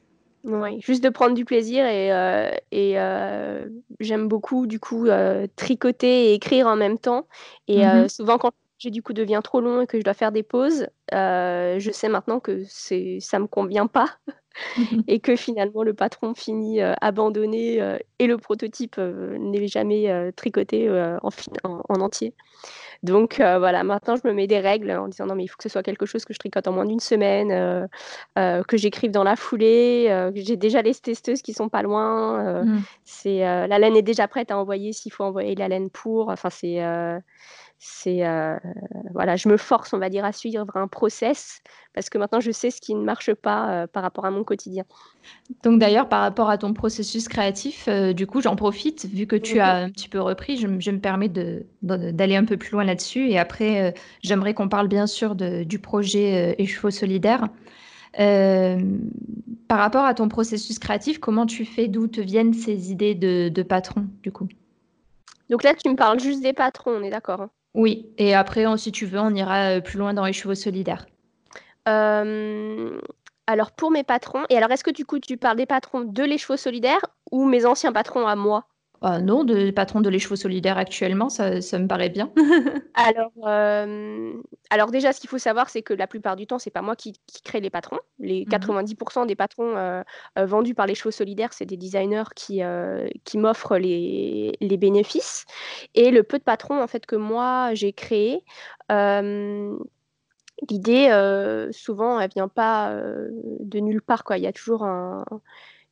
Ouais, 0.45 0.79
juste 0.79 1.03
de 1.03 1.09
prendre 1.09 1.35
du 1.35 1.43
plaisir 1.43 1.85
et, 1.85 2.13
euh, 2.13 2.49
et 2.71 2.97
euh, 2.97 3.67
j'aime 3.99 4.29
beaucoup 4.29 4.67
du 4.67 4.79
coup 4.79 5.05
euh, 5.07 5.47
tricoter 5.57 6.31
et 6.31 6.33
écrire 6.33 6.67
en 6.67 6.77
même 6.77 6.97
temps. 6.97 7.27
Et 7.67 7.85
Mhm. 7.85 8.07
souvent 8.07 8.37
quand 8.37 8.51
j'ai 8.77 8.89
du 8.89 9.03
coup 9.03 9.11
devient 9.11 9.41
trop 9.43 9.59
long 9.59 9.81
et 9.81 9.87
que 9.87 9.97
je 9.99 10.03
dois 10.03 10.13
faire 10.13 10.31
des 10.31 10.43
pauses, 10.43 10.87
je 11.11 11.89
sais 11.93 12.07
maintenant 12.07 12.39
que 12.39 12.63
c'est 12.69 13.19
ça 13.19 13.37
me 13.39 13.47
convient 13.47 13.87
pas 13.87 14.17
et 15.07 15.19
que 15.19 15.35
finalement 15.35 15.83
le 15.83 15.93
patron 15.93 16.33
finit 16.33 16.81
euh, 16.81 16.93
abandonné 17.01 17.81
euh, 17.81 17.97
et 18.19 18.27
le 18.27 18.37
prototype 18.37 18.95
euh, 18.97 19.37
n'est 19.37 19.67
jamais 19.67 20.31
tricoté 20.35 20.89
en, 21.21 21.31
fi- 21.31 21.49
en, 21.63 21.81
en 21.87 22.01
entier. 22.01 22.33
Donc 23.01 23.35
voilà, 23.37 23.83
maintenant 23.83 24.15
je 24.17 24.27
me 24.27 24.33
mets 24.33 24.47
des 24.47 24.59
règles 24.59 24.91
en 24.91 25.07
disant 25.07 25.25
non 25.25 25.35
mais 25.35 25.43
il 25.43 25.47
faut 25.47 25.55
que 25.55 25.63
ce 25.63 25.69
soit 25.69 25.83
quelque 25.83 26.05
chose 26.05 26.25
que 26.25 26.33
je 26.33 26.39
tricote 26.39 26.67
en 26.67 26.73
moins 26.73 26.85
d'une 26.85 26.99
semaine, 26.99 27.87
que 28.35 28.77
j'écrive 28.77 29.11
dans 29.11 29.23
la 29.23 29.37
foulée, 29.37 30.07
que 30.35 30.41
j'ai 30.41 30.57
déjà 30.57 30.81
les 30.81 30.93
testeuses 30.93 31.41
qui 31.41 31.53
sont 31.53 31.69
pas 31.69 31.81
loin. 31.81 32.63
Mm. 32.63 32.79
c'est 33.05 33.39
la 33.39 33.79
laine 33.79 33.95
est 33.95 34.01
déjà 34.01 34.27
prête 34.27 34.51
à 34.51 34.57
envoyer 34.57 34.91
s'il 34.91 35.13
faut 35.13 35.23
envoyer 35.23 35.55
la 35.55 35.69
laine 35.69 35.89
pour. 35.89 36.29
Enfin 36.29 36.49
c'est 36.49 36.81
euh, 37.79 38.57
c'est 38.59 39.09
voilà, 39.13 39.35
je 39.35 39.49
me 39.49 39.57
force, 39.57 39.93
on 39.93 39.99
va 39.99 40.09
dire, 40.09 40.25
à 40.25 40.31
suivre 40.31 40.65
un 40.75 40.87
process 40.87 41.61
parce 41.93 42.09
que 42.09 42.17
maintenant 42.17 42.39
je 42.39 42.51
sais 42.51 42.71
ce 42.71 42.79
qui 42.81 42.93
ne 42.93 43.03
marche 43.03 43.33
pas 43.33 43.87
par 43.87 44.03
rapport 44.03 44.25
à 44.25 44.31
mon 44.31 44.43
quotidien. 44.43 44.83
Donc 45.63 45.79
d'ailleurs, 45.79 46.09
par 46.09 46.21
rapport 46.21 46.49
à 46.49 46.57
ton 46.57 46.73
processus 46.73 47.27
créatif, 47.27 47.89
du 47.89 48.27
coup, 48.27 48.41
j'en 48.41 48.55
profite 48.55 49.05
vu 49.05 49.27
que 49.27 49.35
tu 49.35 49.59
as 49.59 49.75
un 49.77 49.89
petit 49.89 50.09
peu 50.09 50.19
repris, 50.19 50.57
je, 50.57 50.67
me 50.67 50.99
permets 50.99 51.29
d'aller 51.81 52.35
un 52.35 52.45
peu 52.45 52.57
plus 52.57 52.71
loin 52.71 52.83
là-dessus 52.83 53.29
et 53.29 53.39
après, 53.39 53.93
j'aimerais 54.23 54.53
qu'on 54.53 54.69
parle 54.69 54.87
bien 54.87 55.07
sûr 55.07 55.35
du 55.35 55.79
projet 55.79 56.55
Écheveau 56.57 56.91
solidaire. 56.91 57.47
par 58.13 59.79
rapport 59.79 60.05
à 60.05 60.13
ton 60.13 60.27
processus 60.29 60.79
créatif, 60.79 61.19
comment 61.19 61.45
tu 61.45 61.65
fais, 61.65 61.87
d'où 61.87 62.07
te 62.07 62.21
viennent 62.21 62.53
ces 62.53 62.91
idées 62.91 63.15
de, 63.15 63.49
de 63.49 63.63
patron, 63.63 64.05
du 64.23 64.31
coup? 64.31 64.47
Donc 65.49 65.63
là, 65.63 65.73
tu 65.73 65.89
me 65.89 65.95
parles 65.95 66.19
juste 66.19 66.41
des 66.41 66.53
patrons, 66.53 66.91
on 66.91 67.03
est 67.03 67.09
d'accord 67.09 67.41
hein? 67.41 67.49
Oui, 67.73 68.13
et 68.17 68.33
après, 68.35 68.65
si 68.77 68.91
tu 68.91 69.05
veux, 69.05 69.19
on 69.19 69.33
ira 69.33 69.77
euh, 69.77 69.81
plus 69.81 69.97
loin 69.99 70.13
dans 70.13 70.25
les 70.25 70.33
chevaux 70.33 70.55
solidaires. 70.55 71.05
Euh, 71.87 72.99
alors 73.47 73.71
pour 73.71 73.91
mes 73.91 74.03
patrons, 74.03 74.45
et 74.49 74.57
alors 74.57 74.71
est-ce 74.71 74.83
que 74.83 74.91
du 74.91 75.05
coup 75.05 75.19
tu 75.19 75.37
parles 75.37 75.57
des 75.57 75.65
patrons 75.65 76.01
de 76.01 76.23
les 76.23 76.37
chevaux 76.37 76.57
solidaires 76.57 77.01
ou 77.31 77.45
mes 77.45 77.65
anciens 77.65 77.91
patrons 77.93 78.27
à 78.27 78.35
moi? 78.35 78.67
Ah 79.01 79.21
non, 79.21 79.45
de 79.45 79.71
patron 79.71 80.01
de 80.01 80.09
l'écheveau 80.09 80.35
solidaire 80.35 80.77
actuellement, 80.77 81.29
ça, 81.29 81.51
me 81.51 81.87
paraît 81.87 82.09
bien. 82.09 82.31
alors, 82.95 83.31
euh, 83.45 84.33
alors 84.69 84.91
déjà, 84.91 85.13
ce 85.13 85.21
qu'il 85.21 85.29
faut 85.29 85.37
savoir, 85.37 85.69
c'est 85.69 85.81
que 85.81 85.93
la 85.93 86.05
plupart 86.05 86.35
du 86.35 86.47
temps, 86.47 86.59
c'est 86.59 86.69
pas 86.69 86.81
moi 86.81 86.97
qui, 86.97 87.13
crée 87.45 87.61
les 87.61 87.69
patrons. 87.69 87.99
Les 88.19 88.45
90% 88.45 89.23
mmh 89.23 89.27
des 89.27 89.35
patrons 89.35 89.77
euh, 89.77 90.01
euh, 90.37 90.45
vendus 90.45 90.75
par 90.75 90.85
les 90.85 90.95
chevaux 90.95 91.11
solidaires, 91.11 91.53
c'est 91.53 91.65
des 91.65 91.77
designers 91.77 92.25
qui, 92.35 92.61
qui 93.23 93.37
m'offrent 93.37 93.77
les, 93.77 94.51
les, 94.59 94.77
bénéfices. 94.77 95.45
Et 95.95 96.11
le 96.11 96.23
peu 96.23 96.37
de 96.37 96.43
patrons 96.43 96.81
en 96.81 96.87
fait 96.87 97.05
que 97.05 97.15
moi 97.15 97.73
j'ai 97.73 97.93
créé, 97.93 98.43
l'idée 100.69 101.69
souvent, 101.71 102.19
elle 102.19 102.31
vient 102.31 102.49
pas 102.49 102.93
de 102.93 103.79
nulle 103.79 104.01
part. 104.01 104.25
Quoi. 104.25 104.37
Il 104.37 104.43
y 104.43 104.47
a 104.47 104.53
toujours 104.53 104.83
un, 104.83 105.23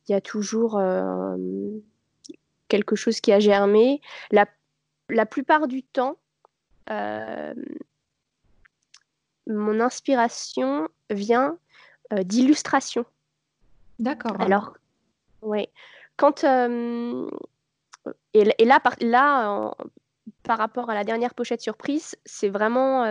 il 0.08 0.12
y 0.12 0.14
a 0.14 0.20
toujours 0.20 0.78
quelque 2.68 2.96
chose 2.96 3.20
qui 3.20 3.32
a 3.32 3.40
germé. 3.40 4.00
La, 4.30 4.46
la 5.08 5.26
plupart 5.26 5.66
du 5.66 5.82
temps, 5.82 6.16
euh, 6.90 7.54
mon 9.46 9.80
inspiration 9.80 10.88
vient 11.10 11.58
euh, 12.12 12.22
d'illustration. 12.22 13.04
D'accord. 13.98 14.40
Alors, 14.40 14.76
oui. 15.42 15.68
Quand. 16.16 16.44
Euh, 16.44 17.28
et, 18.32 18.64
là, 18.64 18.80
par, 18.80 18.94
là 19.00 19.74
par 20.42 20.56
rapport 20.56 20.88
à 20.88 20.94
la 20.94 21.04
dernière 21.04 21.34
pochette 21.34 21.60
surprise, 21.60 22.16
c'est 22.24 22.48
vraiment 22.48 23.04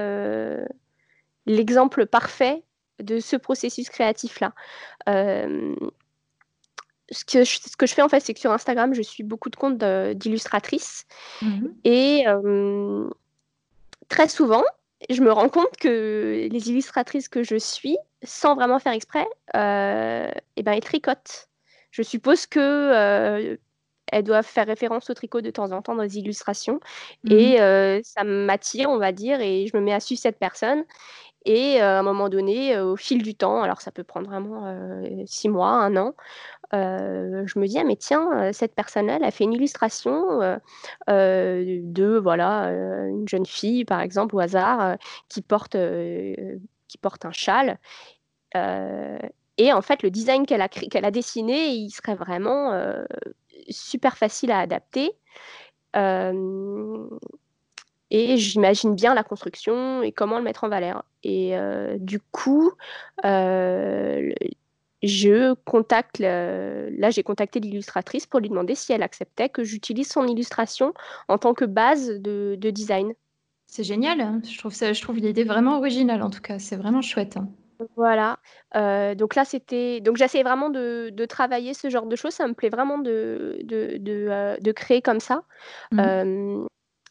l'exemple 1.46 2.08
parfait 2.08 2.64
de 3.00 3.20
ce 3.20 3.36
processus 3.36 3.90
créatif-là 3.90 4.54
ce 7.10 7.24
que, 7.26 7.44
je, 7.44 7.60
ce 7.66 7.78
que 7.78 7.86
je 7.86 7.94
fais 7.94 8.02
en 8.02 8.10
fait, 8.10 8.20
c'est 8.20 8.34
que 8.34 8.40
sur 8.40 8.52
Instagram, 8.52 8.94
je 8.94 9.02
suis 9.02 9.24
beaucoup 9.24 9.50
de 9.50 9.56
comptes 9.56 9.84
d'illustratrices. 10.16 11.06
Mmh 11.42 11.68
et 11.84 12.26
très 14.10 14.28
souvent, 14.30 14.64
je 15.10 15.22
me 15.22 15.32
rends 15.32 15.50
compte 15.50 15.76
que 15.80 16.48
les 16.52 16.70
illustratrices 16.70 17.30
que 17.30 17.44
je 17.44 17.56
suis, 17.56 17.98
sans 18.24 18.56
vraiment 18.56 18.80
faire 18.80 18.94
exprès, 18.94 19.28
euh, 19.56 20.30
eh 20.56 20.64
ben, 20.64 20.74
elles 20.74 20.82
tricotent. 20.82 21.48
Je 21.92 22.02
suppose 22.02 22.46
que 22.46 22.60
euh, 22.60 23.58
elles 24.12 24.24
doivent 24.24 24.46
faire 24.46 24.66
référence 24.66 25.10
au 25.10 25.14
tricot 25.14 25.42
de 25.42 25.52
temps 25.52 25.72
en 25.72 25.82
temps 25.82 25.96
dans 25.96 26.04
les 26.04 26.18
illustrations. 26.18 26.80
Mmh 27.24 27.32
et 27.32 27.62
euh, 27.62 28.00
ça 28.04 28.24
m'attire, 28.24 28.90
on 28.90 28.98
va 28.98 29.12
dire, 29.12 29.40
et 29.42 29.68
je 29.68 29.78
me 29.78 29.82
mets 29.82 29.94
à 29.94 30.00
suivre 30.00 30.22
cette 30.22 30.40
personne. 30.40 30.84
Et 31.46 31.80
à 31.80 32.00
un 32.00 32.04
moment 32.04 32.28
donné, 32.28 32.78
au 32.78 32.98
fil 32.98 33.24
du 33.24 33.34
temps, 33.34 33.62
alors 33.62 33.80
ça 33.80 33.90
peut 33.90 34.04
prendre 34.04 34.28
vraiment 34.28 35.02
six 35.26 35.48
mois, 35.48 35.70
un 35.70 35.96
an, 35.96 36.14
je 36.74 37.60
me 37.60 37.66
dis, 37.68 37.80
ah 37.80 37.84
mais 37.84 37.96
tiens, 37.96 38.52
cette 38.54 38.76
personne-là, 38.76 39.18
elle 39.18 39.24
a 39.24 39.32
fait 39.32 39.44
une 39.44 39.54
illustration 39.54 40.40
de, 41.08 42.18
voilà, 42.18 42.70
une 43.10 43.28
jeune 43.28 43.46
fille, 43.46 43.86
par 43.86 44.02
exemple, 44.02 44.36
au 44.36 44.40
hasard, 44.40 44.98
qui, 45.30 45.42
porte, 45.42 45.78
qui 46.88 46.98
porte 46.98 47.26
un 47.26 47.32
châle. 47.32 47.80
et 48.56 49.74
en 49.74 49.82
fait, 49.82 50.04
le 50.04 50.12
design 50.12 50.46
qu'elle 50.46 50.62
a, 50.62 50.70
qu'elle 50.70 51.06
a 51.06 51.12
dessiné, 51.12 51.68
il 51.70 51.90
serait 51.90 52.16
vraiment 52.16 52.74
super 53.70 54.18
facile 54.18 54.52
à 54.52 54.60
adapter. 54.60 55.12
Et 58.10 58.38
j'imagine 58.38 58.96
bien 58.96 59.14
la 59.14 59.24
construction 59.24 60.02
et 60.02 60.12
comment 60.12 60.38
le 60.38 60.44
mettre 60.44 60.64
en 60.64 60.70
valeur. 60.70 61.04
Et 61.24 61.58
euh, 61.58 61.98
du 62.00 62.20
coup, 62.20 62.72
euh, 63.26 64.32
je 65.04 65.54
contacte, 65.66 66.20
là 66.20 67.10
j'ai 67.10 67.24
contacté 67.24 67.60
l'illustratrice 67.60 68.26
pour 68.26 68.40
lui 68.40 68.50
demander 68.50 68.76
si 68.76 68.94
elle 68.94 69.04
acceptait 69.04 69.50
que 69.50 69.64
j'utilise 69.64 70.10
son 70.10 70.28
illustration 70.28 70.94
en 71.28 71.38
tant 71.38 71.54
que 71.54 71.66
base 71.66 72.10
de, 72.10 72.56
design. 72.72 73.14
C'est 73.68 73.84
génial, 73.84 74.22
hein. 74.22 74.42
je 74.50 74.58
trouve, 74.58 74.74
ça, 74.74 74.94
je 74.94 75.02
trouve 75.02 75.18
l'idée 75.18 75.44
vraiment 75.44 75.78
originale 75.78 76.22
en 76.22 76.30
tout 76.30 76.42
cas, 76.42 76.58
c'est 76.60 76.78
vraiment 76.78 77.02
chouette. 77.02 77.38
Hein. 77.38 77.50
Voilà, 77.96 78.40
euh, 78.76 79.14
donc 79.14 79.36
là 79.36 79.46
c'était 79.46 80.02
donc 80.02 80.18
j'essaie 80.18 80.42
vraiment 80.42 80.70
de, 80.70 81.26
travailler 81.30 81.76
ce 81.76 81.90
genre 81.90 82.08
de 82.08 82.16
choses, 82.16 82.34
ça 82.34 82.48
me 82.48 82.54
plaît 82.54 82.70
vraiment 82.70 82.98
de, 82.98 83.60
de, 83.64 84.72
créer 84.72 85.02
comme 85.02 85.20
ça. 85.20 85.44
Mmh. 85.92 86.66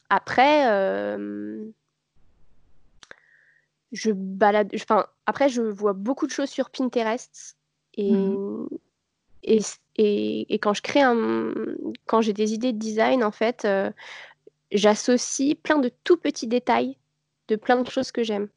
Après, 0.09 0.71
euh, 0.71 1.65
je 3.93 4.13
balade, 4.13 4.71
enfin, 4.75 5.07
après, 5.27 5.49
je 5.49 5.63
vois 5.63 5.93
beaucoup 5.93 6.27
de 6.27 6.33
choses 6.33 6.51
sur 6.51 6.71
Pinterest 6.71 7.57
et, 7.97 8.13
mmh 8.13 8.69
et, 9.47 10.53
et, 10.53 10.59
quand 10.59 10.75
je 10.75 10.83
crée 10.83 11.03
un, 11.03 11.53
quand 12.07 12.21
j'ai 12.21 12.33
des 12.33 12.53
idées 12.53 12.73
de 12.73 12.79
design, 12.79 13.23
en 13.23 13.31
fait, 13.31 13.65
euh, 13.65 13.91
j'associe 14.73 15.55
plein 15.55 15.79
de 15.79 15.91
tout 16.05 16.17
petits 16.17 16.49
détails 16.49 16.97
de 17.49 17.57
plein 17.57 17.81
de 17.81 17.89
choses 17.89 18.11
que 18.11 18.23
j'aime. 18.25 18.49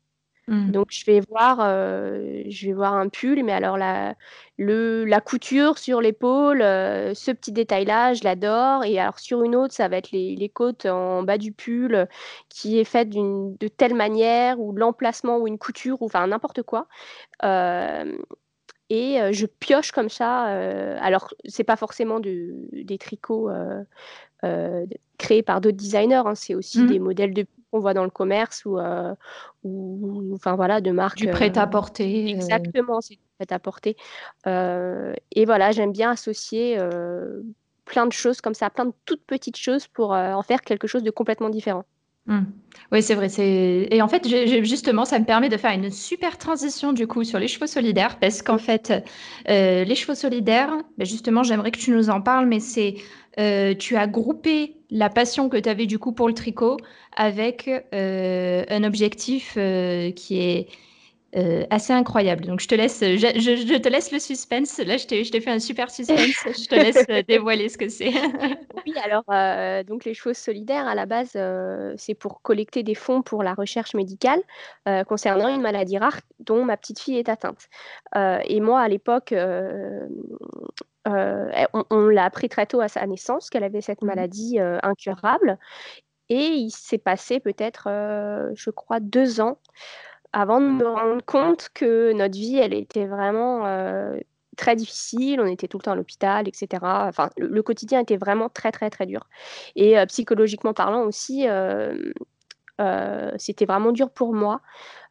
Mmh. 0.48 0.72
Donc 0.72 0.88
je 0.90 1.06
vais 1.06 1.22
voir, 1.30 1.60
euh, 1.62 2.42
je 2.48 2.68
vais 2.68 2.74
voir 2.74 2.96
un 2.96 3.08
pull, 3.08 3.44
mais 3.44 3.52
alors 3.52 3.78
la, 3.78 4.16
le, 4.58 5.06
la 5.06 5.22
couture 5.22 5.78
sur 5.78 6.02
l'épaule, 6.02 6.64
euh, 6.64 7.14
ce 7.14 7.30
petit 7.30 7.52
détail-là, 7.52 8.16
je 8.16 8.24
l'adore. 8.24 8.84
Et 8.84 9.00
alors 9.00 9.20
sur 9.20 9.44
une 9.44 9.56
autre, 9.56 9.76
ça 9.76 9.88
va 9.88 9.98
être 9.98 10.12
les, 10.12 10.36
les 10.36 10.50
côtes 10.50 10.88
en 10.88 11.22
bas 11.22 11.38
du 11.38 11.52
pull 11.52 12.08
qui 12.50 12.80
est 12.80 12.84
faite 12.84 13.10
de 13.10 13.68
telle 13.68 13.94
manière, 13.94 14.60
ou 14.60 14.74
l'emplacement, 14.74 15.38
ou 15.38 15.48
une 15.48 15.60
couture, 15.60 16.02
ou 16.02 16.06
enfin 16.06 16.26
n'importe 16.26 16.64
quoi. 16.64 16.88
Euh, 17.44 18.18
et 18.90 19.20
je 19.32 19.46
pioche 19.46 19.92
comme 19.92 20.10
ça. 20.10 20.44
alors, 21.02 21.34
c'est 21.46 21.64
pas 21.64 21.76
forcément 21.76 22.20
des 22.20 22.98
tricots 23.00 23.50
créés 25.18 25.44
par 25.44 25.62
d'autres 25.62 25.78
designers, 25.78 26.24
hein, 26.26 26.36
c'est 26.36 26.56
aussi 26.56 26.80
mmh. 26.82 26.88
des 26.88 27.00
modèles 27.00 27.34
de 27.34 27.46
qu'on 27.72 27.80
voit 27.80 27.94
dans 27.94 28.04
le 28.04 28.10
commerce 28.10 28.66
ou, 28.66 28.80
euh, 28.80 29.14
ou 29.64 30.32
enfin 30.34 30.56
voilà, 30.56 30.82
de 30.82 30.92
marques. 30.92 31.18
Du 31.18 31.30
prêt-à-porter. 31.30 32.26
Euh. 32.26 32.36
exactement, 32.36 33.02
c'est 33.02 33.16
du 33.16 33.22
prêt-à-porter. 33.38 33.96
Euh, 34.48 35.14
et 35.32 35.46
voilà, 35.46 35.72
j'aime 35.72 35.92
bien 35.92 36.12
associer 36.12 36.78
plein 37.86 38.06
de 38.06 38.14
choses 38.14 38.42
comme 38.42 38.54
ça, 38.54 38.70
plein 38.70 38.86
de 38.86 38.94
toutes 39.06 39.24
petites 39.26 39.58
choses 39.58 39.88
pour 39.88 40.12
en 40.12 40.42
faire 40.44 40.62
quelque 40.62 40.88
chose 40.88 41.04
de 41.04 41.12
complètement 41.12 41.50
différent. 41.50 41.86
Mmh. 42.30 42.46
Oui, 42.92 43.04
c'est 43.04 43.14
vrai. 43.14 43.28
Et 43.38 44.02
en 44.02 44.08
fait, 44.08 44.28
justement, 44.64 45.06
ça 45.06 45.20
me 45.20 45.26
permet 45.26 45.50
de 45.50 45.58
faire 45.58 45.72
une 45.72 45.92
super 45.92 46.38
transition 46.40 46.92
du 46.92 47.06
coup 47.06 47.24
sur 47.24 47.38
les 47.38 47.48
chevaux 47.48 47.68
solidaires 47.68 48.18
parce 48.20 48.42
qu'en 48.42 48.58
fait, 48.58 48.94
les 49.48 49.96
chevaux 49.96 50.16
solidaires, 50.16 50.76
ben, 50.98 51.06
justement, 51.06 51.44
j'aimerais 51.44 51.70
que 51.72 51.78
tu 51.78 51.92
nous 51.92 52.10
en 52.10 52.22
parles, 52.22 52.48
mais 52.48 52.60
c'est 52.60 52.96
euh, 53.40 53.74
tu 53.74 53.96
as 53.96 54.08
groupé 54.08 54.76
la 54.90 55.10
passion 55.10 55.50
que 55.50 55.58
tu 55.58 55.70
avais 55.70 55.86
du 55.86 55.98
coup 56.00 56.12
pour 56.12 56.28
le 56.28 56.34
tricot 56.34 56.78
avec 57.16 57.70
euh, 57.94 58.66
un 58.70 58.84
objectif 58.84 59.54
euh, 59.58 60.12
qui 60.12 60.40
est 60.42 60.68
assez 61.70 61.94
incroyable. 61.94 62.46
Donc 62.46 62.60
je 62.60 62.68
te 62.68 62.76
laisse, 62.76 63.00
je, 63.02 63.78
te 63.78 63.90
laisse 63.90 64.12
le 64.12 64.20
suspense. 64.20 64.80
Là, 64.80 64.98
je 64.98 65.06
t'ai 65.08 65.42
fait 65.42 65.52
un 65.52 65.60
super 65.60 65.90
suspense. 65.92 66.20
je 66.46 66.68
te 66.68 66.76
laisse 66.76 67.06
dévoiler 67.28 67.70
ce 67.70 67.78
que 67.78 67.90
c'est. 67.90 68.12
oui, 68.86 68.94
alors 69.04 69.24
donc 69.86 70.06
les 70.06 70.14
choses 70.14 70.38
solidaires 70.38 70.88
à 70.88 70.96
la 70.96 71.06
base, 71.06 71.38
c'est 71.98 72.16
pour 72.16 72.42
collecter 72.42 72.84
des 72.84 72.96
fonds 72.96 73.22
pour 73.22 73.44
la 73.44 73.54
recherche 73.54 73.94
médicale 73.94 74.42
concernant 75.08 75.48
une 75.48 75.62
maladie 75.62 75.98
rare 75.98 76.20
dont 76.40 76.66
ma 76.66 76.78
petite 76.78 77.00
fille 77.00 77.18
est 77.18 77.30
atteinte. 77.30 77.70
et 78.16 78.60
moi, 78.60 78.82
à 78.82 78.88
l'époque, 78.88 79.34
euh, 81.08 81.66
on, 81.90 82.08
l'a 82.08 82.26
appris 82.26 82.50
très 82.50 82.66
tôt 82.66 82.82
à 82.82 82.88
sa 82.88 83.06
naissance 83.08 83.50
qu'elle 83.50 83.64
avait 83.64 83.82
cette 83.82 84.02
mmh 84.02 84.08
maladie 84.08 84.60
euh, 84.60 84.78
incurable. 84.84 85.58
Et 86.30 86.46
il 86.46 86.72
s'est 86.72 87.00
passé 87.00 87.40
peut-être, 87.40 87.88
euh, 87.88 88.52
je 88.54 88.70
crois, 88.70 89.00
deux 89.00 89.42
ans 89.42 89.58
avant 90.34 90.62
de 90.62 90.68
me 90.68 90.88
rendre 90.88 91.24
compte 91.26 91.70
que 91.74 92.14
notre 92.14 92.38
vie, 92.38 92.58
elle 92.58 92.74
était 92.74 93.08
vraiment 93.08 93.64
très 94.58 94.76
difficile. 94.76 95.40
On 95.42 95.48
était 95.48 95.68
tout 95.68 95.78
le 95.78 95.84
temps 95.84 95.92
à 95.92 95.96
l'hôpital, 95.96 96.48
etc. 96.48 96.68
Enfin, 96.84 97.30
le, 97.38 97.62
quotidien 97.64 98.02
était 98.02 98.18
vraiment 98.18 98.50
très, 98.50 98.72
très, 98.72 98.90
très 98.90 99.06
dur. 99.06 99.28
Et 99.76 99.96
psychologiquement 100.08 100.74
parlant 100.74 101.04
aussi, 101.04 101.48
c'était 103.38 103.66
vraiment 103.66 103.92
dur 103.92 104.10
pour 104.12 104.34
moi, 104.34 104.62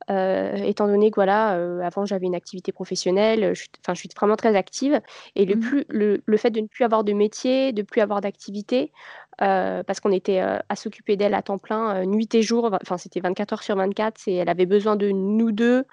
étant 0.09 0.87
donné 0.87 1.11
que 1.11 1.17
voilà, 1.17 1.51
avant 1.85 2.07
j'avais 2.07 2.27
une 2.27 2.35
activité 2.35 2.73
professionnelle, 2.73 3.55
je 3.55 3.67
enfin 3.83 3.95
je 3.95 4.01
suis 4.01 4.09
vraiment 4.17 4.37
très 4.37 4.57
active 4.57 5.01
et 5.37 5.45
le 5.45 5.57
mmh 5.57 5.61
plus 5.61 5.85
le 5.89 6.23
le 6.25 6.37
fait 6.37 6.51
de 6.51 6.61
ne 6.61 6.67
plus 6.67 6.85
avoir 6.85 7.05
de 7.05 7.13
métier, 7.13 7.73
de 7.73 7.83
plus 7.83 8.01
avoir 8.01 8.21
d'activité, 8.21 8.93
parce 9.39 10.01
qu'on 10.01 10.13
était, 10.13 10.41
à 10.41 10.77
s'occuper 10.77 11.17
d'elle 11.17 11.35
à 11.35 11.43
temps 11.43 11.59
plein, 11.59 12.05
nuit 12.07 12.35
et 12.35 12.43
jour, 12.43 12.71
enfin 12.83 12.97
c'était 12.99 13.21
24 13.21 13.53
heures 13.55 13.63
sur 13.63 13.77
24 13.77 14.29
et 14.29 14.37
elle 14.37 14.49
avait 14.49 14.67
besoin 14.67 14.97
de 14.97 15.11
nous 15.11 15.53
2 15.53 15.85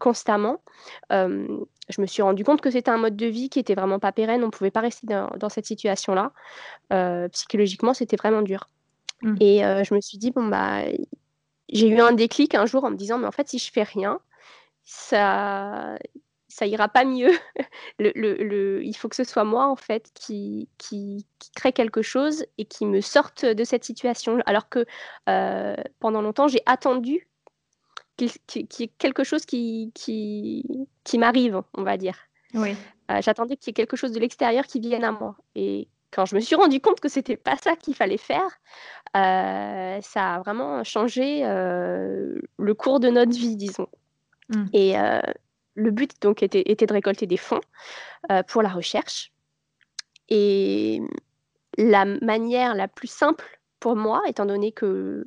constamment. 0.00 0.62
je 1.10 2.00
me 2.00 2.06
suis 2.06 2.22
rendu 2.22 2.44
compte 2.44 2.60
que 2.60 2.70
c'était 2.70 2.90
un 2.90 2.98
mode 2.98 3.16
de 3.16 3.26
vie 3.26 3.50
qui 3.50 3.58
était 3.60 3.74
vraiment 3.74 3.98
pas 3.98 4.12
pérenne, 4.12 4.44
on 4.44 4.50
pouvait 4.50 4.70
pas 4.70 4.80
rester 4.80 5.06
dans 5.06 5.28
dans 5.38 5.48
cette 5.50 5.66
situation-là. 5.66 6.32
psychologiquement, 7.32 7.94
c'était 7.94 8.16
vraiment 8.16 8.42
dur. 8.42 8.66
Mmh. 9.22 9.36
Et 9.40 9.60
je 9.60 9.94
me 9.94 10.00
suis 10.00 10.18
dit: 10.18 10.30
«Bon, 10.30 10.46
bah» 10.48 10.82
j'ai 11.70 11.88
eu 11.88 12.00
un 12.00 12.12
déclic 12.12 12.54
un 12.54 12.66
jour 12.66 12.84
en 12.84 12.90
me 12.90 12.96
disant: 12.96 13.18
«Mais 13.18 13.26
en 13.26 13.32
fait, 13.32 13.48
si 13.48 13.58
je 13.58 13.70
fais 13.72 13.82
rien, 13.82 14.20
ça 14.84 15.98
ça 16.48 16.66
ira 16.66 16.88
pas 16.88 17.04
mieux. 17.04 17.30
Le 18.00 18.12
le 18.14 18.84
il 18.84 18.94
faut 18.96 19.08
que 19.08 19.16
ce 19.16 19.24
soit 19.24 19.44
moi, 19.44 19.66
en 19.68 19.76
fait, 19.76 20.10
qui 20.14 20.68
qui 20.78 21.26
qui 21.40 21.50
crée 21.52 21.72
quelque 21.72 22.02
chose 22.02 22.44
et 22.58 22.64
qui 22.66 22.86
me 22.86 23.00
sorte 23.02 23.44
de 23.46 23.64
cette 23.64 23.84
situation». 23.84 24.38
Alors 24.46 24.68
que, 24.70 24.86
pendant 26.00 26.22
longtemps, 26.22 26.48
j'ai 26.48 26.62
attendu 26.66 27.28
qu'il 28.16 28.30
y 28.80 28.82
ait 28.84 28.88
quelque 28.98 29.24
chose 29.24 29.46
qui 29.46 29.92
qui 29.94 30.64
qui 31.04 31.18
m'arrive, 31.18 31.62
on 31.74 31.82
va 31.84 31.96
dire. 31.98 32.16
Oui. 32.54 32.76
j'attendais 33.20 33.56
qu'il 33.56 33.70
y 33.70 33.72
ait 33.72 33.74
quelque 33.74 33.96
chose 33.96 34.12
de 34.12 34.20
l'extérieur 34.20 34.66
qui 34.66 34.80
vienne 34.80 35.04
à 35.04 35.12
moi 35.12 35.36
et 35.54 35.88
quand 36.10 36.24
je 36.24 36.34
me 36.34 36.40
suis 36.40 36.56
rendu 36.56 36.80
compte 36.80 37.00
que 37.00 37.08
c'était 37.08 37.36
pas 37.36 37.56
ça 37.56 37.76
qu'il 37.76 37.94
fallait 37.94 38.16
faire, 38.16 38.48
euh, 39.16 40.00
ça 40.02 40.34
a 40.34 40.40
vraiment 40.40 40.84
changé 40.84 41.44
euh, 41.44 42.34
le 42.58 42.74
cours 42.74 43.00
de 43.00 43.08
notre 43.08 43.32
vie, 43.32 43.56
disons. 43.56 43.88
Mmh. 44.48 44.64
Et 44.72 44.98
euh, 44.98 45.20
le 45.74 45.90
but 45.90 46.12
donc 46.22 46.42
était, 46.42 46.62
était, 46.66 46.86
de 46.86 46.92
récolter 46.92 47.26
des 47.26 47.36
fonds 47.36 47.60
pour 48.48 48.62
la 48.62 48.68
recherche. 48.68 49.32
Et 50.28 51.00
la 51.76 52.04
manière 52.04 52.74
la 52.74 52.88
plus 52.88 53.08
simple 53.08 53.60
pour 53.80 53.96
moi, 53.96 54.22
étant 54.26 54.46
donné 54.46 54.72
que 54.72 55.26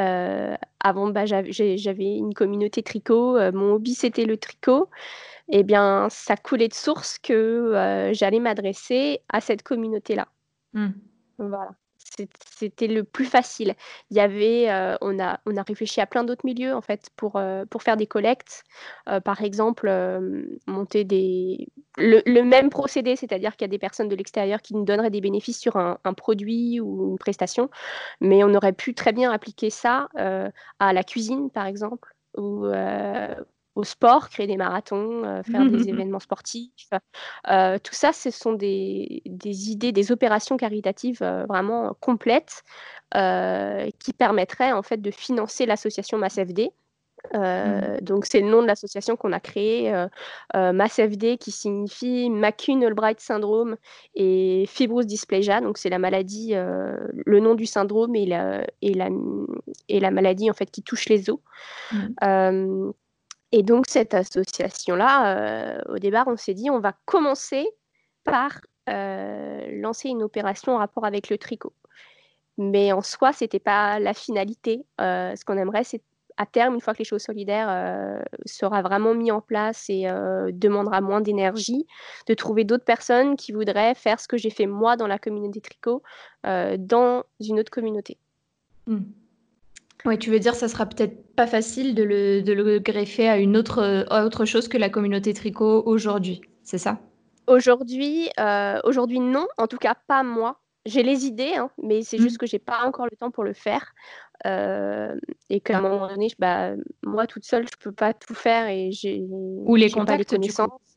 avant, 0.00 1.08
bah, 1.08 1.26
j'avais 1.26 2.16
une 2.16 2.34
communauté 2.34 2.82
tricot, 2.82 3.38
mon 3.52 3.74
hobby 3.74 3.94
c'était 3.94 4.24
le 4.24 4.36
tricot 4.36 4.88
eh 5.52 5.64
bien, 5.64 6.06
ça 6.10 6.36
coulait 6.36 6.68
de 6.68 6.74
source 6.74 7.18
que 7.18 8.10
j'allais 8.12 8.38
m'adresser 8.38 9.20
à 9.28 9.40
cette 9.40 9.62
communauté-là. 9.64 10.28
Mmh. 10.74 10.90
Voilà, 11.38 11.70
c'était 12.56 12.86
le 12.86 13.04
plus 13.04 13.24
facile. 13.24 13.74
Il 14.10 14.16
y 14.16 14.20
avait, 14.20 14.68
on 15.00 15.18
a 15.20 15.40
on 15.46 15.56
a 15.56 15.62
réfléchi 15.62 16.00
à 16.00 16.06
plein 16.06 16.24
d'autres 16.24 16.44
milieux, 16.44 16.74
en 16.74 16.80
fait, 16.80 17.10
pour, 17.16 17.40
pour 17.70 17.82
faire 17.82 17.96
des 17.96 18.06
collectes. 18.06 18.64
par 19.24 19.42
exemple, 19.42 19.90
monter 20.66 21.04
des 21.04 21.68
le 21.96 22.42
même 22.42 22.70
procédé, 22.70 23.16
c'est-à-dire 23.16 23.56
qu'il 23.56 23.64
y 23.64 23.70
a 23.70 23.72
des 23.72 23.78
personnes 23.78 24.08
de 24.08 24.16
l'extérieur 24.16 24.62
qui 24.62 24.74
nous 24.74 24.84
donneraient 24.84 25.10
des 25.10 25.20
bénéfices 25.20 25.58
sur 25.58 25.76
un 25.76 26.14
produit 26.14 26.80
ou 26.80 27.12
une 27.12 27.18
prestation, 27.18 27.70
mais 28.20 28.44
on 28.44 28.54
aurait 28.54 28.72
pu 28.72 28.94
très 28.94 29.12
bien 29.12 29.30
appliquer 29.30 29.70
ça, 29.70 30.08
à 30.78 30.92
la 30.92 31.02
cuisine, 31.04 31.50
par 31.50 31.66
exemple, 31.66 32.14
ou, 32.36 32.66
au 33.74 33.84
sport, 33.84 34.28
créer 34.28 34.46
des 34.46 34.56
marathons, 34.56 35.24
euh, 35.24 35.42
faire 35.42 35.64
des 35.68 35.88
événements 35.88 36.20
sportifs. 36.20 36.90
Euh, 37.50 37.78
tout 37.82 37.94
ça, 37.94 38.12
ce 38.12 38.30
sont 38.30 38.52
des, 38.52 39.22
idées, 39.44 39.92
des 39.92 40.12
opérations 40.12 40.56
caritatives 40.56 41.22
euh, 41.22 41.44
vraiment 41.46 41.94
complètes 42.00 42.62
qui 43.12 44.12
permettraient 44.12 44.70
en 44.70 44.82
fait 44.84 44.98
de 44.98 45.10
financer 45.10 45.66
l'association 45.66 46.16
MassFD. 46.16 46.70
Mmh. 47.34 47.98
Donc 48.02 48.24
c'est 48.24 48.40
le 48.40 48.48
nom 48.48 48.62
de 48.62 48.68
l'association 48.68 49.16
qu'on 49.16 49.32
a 49.32 49.40
créée, 49.40 49.92
MassFD 50.54 51.36
qui 51.38 51.50
signifie 51.50 52.30
McCune 52.30 52.84
Albright 52.84 53.18
Syndrome 53.18 53.76
et 54.14 54.64
Fibrous 54.68 55.02
Dysplasia. 55.02 55.60
Donc 55.60 55.76
c'est 55.76 55.90
la 55.90 55.98
maladie, 55.98 56.52
le 56.54 57.40
nom 57.40 57.56
du 57.56 57.66
syndrome 57.66 58.14
et 58.14 58.26
la, 58.26 58.64
et 58.80 58.94
la, 58.94 59.08
et 59.88 59.98
la 59.98 60.12
maladie 60.12 60.48
en 60.48 60.54
fait 60.54 60.70
qui 60.70 60.84
touche 60.84 61.08
les 61.08 61.30
os. 61.30 61.40
Et 63.52 63.62
donc 63.62 63.86
cette 63.88 64.14
association-là, 64.14 65.36
euh, 65.36 65.80
au 65.88 65.98
départ, 65.98 66.28
on 66.28 66.36
s'est 66.36 66.54
dit, 66.54 66.70
on 66.70 66.80
va 66.80 66.94
commencer 67.04 67.66
par 68.24 68.60
euh, 68.88 69.66
lancer 69.80 70.08
une 70.08 70.22
opération 70.22 70.74
en 70.74 70.78
rapport 70.78 71.04
avec 71.04 71.30
le 71.30 71.38
tricot. 71.38 71.72
Mais 72.58 72.92
en 72.92 73.00
soi, 73.00 73.32
ce 73.32 73.44
n'était 73.44 73.58
pas 73.58 73.98
la 73.98 74.14
finalité. 74.14 74.84
Euh, 75.00 75.34
ce 75.34 75.44
qu'on 75.44 75.56
aimerait, 75.56 75.84
c'est 75.84 76.02
à 76.36 76.46
terme, 76.46 76.74
une 76.74 76.80
fois 76.80 76.94
que 76.94 77.00
les 77.00 77.04
choses 77.04 77.22
solidaires 77.22 78.22
sera 78.46 78.80
vraiment 78.80 79.14
mis 79.14 79.30
en 79.30 79.42
place 79.42 79.90
et 79.90 80.04
demandera 80.52 81.02
moins 81.02 81.20
d'énergie, 81.20 81.86
de 82.28 82.32
trouver 82.32 82.64
d'autres 82.64 82.84
personnes 82.84 83.36
qui 83.36 83.52
voudraient 83.52 83.94
faire 83.94 84.18
ce 84.18 84.26
que 84.26 84.38
j'ai 84.38 84.48
fait 84.48 84.64
moi 84.64 84.96
dans 84.96 85.06
la 85.06 85.18
communauté 85.18 85.60
tricot 85.60 86.02
dans 86.44 87.24
une 87.40 87.60
autre 87.60 87.70
communauté. 87.70 88.16
Mmh. 88.86 89.00
Oui, 90.04 90.18
tu 90.18 90.30
veux 90.30 90.38
dire, 90.38 90.54
ça 90.54 90.68
sera 90.68 90.86
peut-être 90.86 91.34
pas 91.34 91.46
facile 91.46 91.94
de 91.94 92.02
le, 92.02 92.42
de 92.42 92.52
le 92.52 92.78
greffer 92.78 93.28
à 93.28 93.38
une 93.38 93.56
autre, 93.56 94.06
autre 94.24 94.44
chose 94.44 94.68
que 94.68 94.78
la 94.78 94.88
communauté 94.88 95.34
tricot 95.34 95.82
aujourd'hui, 95.84 96.40
c'est 96.62 96.78
ça? 96.78 97.00
Aujourd'hui, 97.46 98.28
euh, 98.38 98.78
aujourd'hui 98.84 99.20
non, 99.20 99.46
en 99.58 99.66
tout 99.66 99.78
cas 99.78 99.96
pas 100.06 100.22
moi. 100.22 100.60
J'ai 100.86 101.02
les 101.02 101.26
idées, 101.26 101.54
hein, 101.56 101.70
mais 101.82 102.02
c'est 102.02 102.18
mmh. 102.18 102.22
juste 102.22 102.38
que 102.38 102.46
j'ai 102.46 102.58
pas 102.58 102.86
encore 102.86 103.04
le 103.04 103.16
temps 103.16 103.30
pour 103.30 103.44
le 103.44 103.52
faire. 103.52 103.92
Euh, 104.46 105.14
et 105.50 105.60
qu'à 105.60 105.78
un 105.78 105.80
moment 105.82 106.08
donné, 106.08 106.28
bah, 106.38 106.70
moi 107.02 107.26
toute 107.26 107.44
seule, 107.44 107.66
je 107.66 107.76
peux 107.78 107.92
pas 107.92 108.14
tout 108.14 108.34
faire 108.34 108.68
et 108.68 108.90
j'ai 108.90 109.22
ou 109.28 109.76
les 109.76 109.90
contacts, 109.90 110.06
pas 110.06 110.16
les 110.16 110.24
connaissances. 110.24 110.96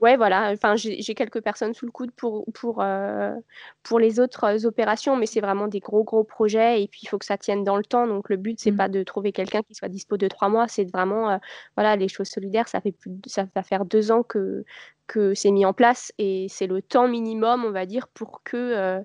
Ouais, 0.00 0.18
voilà, 0.18 0.50
enfin, 0.52 0.76
j'ai 0.76 1.14
quelques 1.14 1.40
personnes 1.40 1.72
sous 1.72 1.86
le 1.86 1.90
coude 1.90 2.10
pour, 2.12 2.44
pour, 2.52 2.82
euh, 2.82 3.34
pour 3.82 3.98
les 3.98 4.20
autres 4.20 4.44
euh, 4.44 4.68
opérations, 4.68 5.16
mais 5.16 5.24
c'est 5.24 5.40
vraiment 5.40 5.68
des 5.68 5.80
gros, 5.80 6.04
gros 6.04 6.22
projets 6.22 6.82
et 6.82 6.86
puis 6.86 7.00
il 7.04 7.08
faut 7.08 7.16
que 7.16 7.24
ça 7.24 7.38
tienne 7.38 7.64
dans 7.64 7.78
le 7.78 7.84
temps. 7.84 8.06
Donc, 8.06 8.28
le 8.28 8.36
but, 8.36 8.60
c'est 8.60 8.72
mmh. 8.72 8.76
pas 8.76 8.88
de 8.90 9.02
trouver 9.02 9.32
quelqu'un 9.32 9.62
qui 9.62 9.74
soit 9.74 9.88
dispo 9.88 10.18
de 10.18 10.28
trois 10.28 10.50
mois, 10.50 10.68
c'est 10.68 10.84
vraiment, 10.92 11.30
euh, 11.30 11.38
voilà, 11.78 11.96
les 11.96 12.08
choses 12.08 12.28
solidaires, 12.28 12.68
ça 12.68 12.82
fait 12.82 12.92
plus, 12.92 13.10
ça 13.26 13.46
va 13.54 13.62
faire 13.62 13.86
deux 13.86 14.12
ans 14.12 14.22
que, 14.22 14.64
que 15.06 15.34
c'est 15.34 15.50
mis 15.50 15.64
en 15.64 15.72
place 15.72 16.12
et 16.18 16.46
c'est 16.48 16.66
le 16.66 16.82
temps 16.82 17.08
minimum, 17.08 17.64
on 17.64 17.70
va 17.70 17.86
dire, 17.86 18.08
pour 18.08 18.42
que 18.42 19.02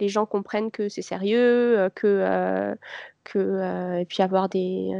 les 0.00 0.08
gens 0.08 0.26
comprennent 0.26 0.70
que 0.70 0.88
c'est 0.88 1.02
sérieux, 1.02 1.90
que, 1.94 2.74
que 3.24 3.98
et 4.00 4.04
puis 4.04 4.22
avoir 4.22 4.48
des, 4.48 4.90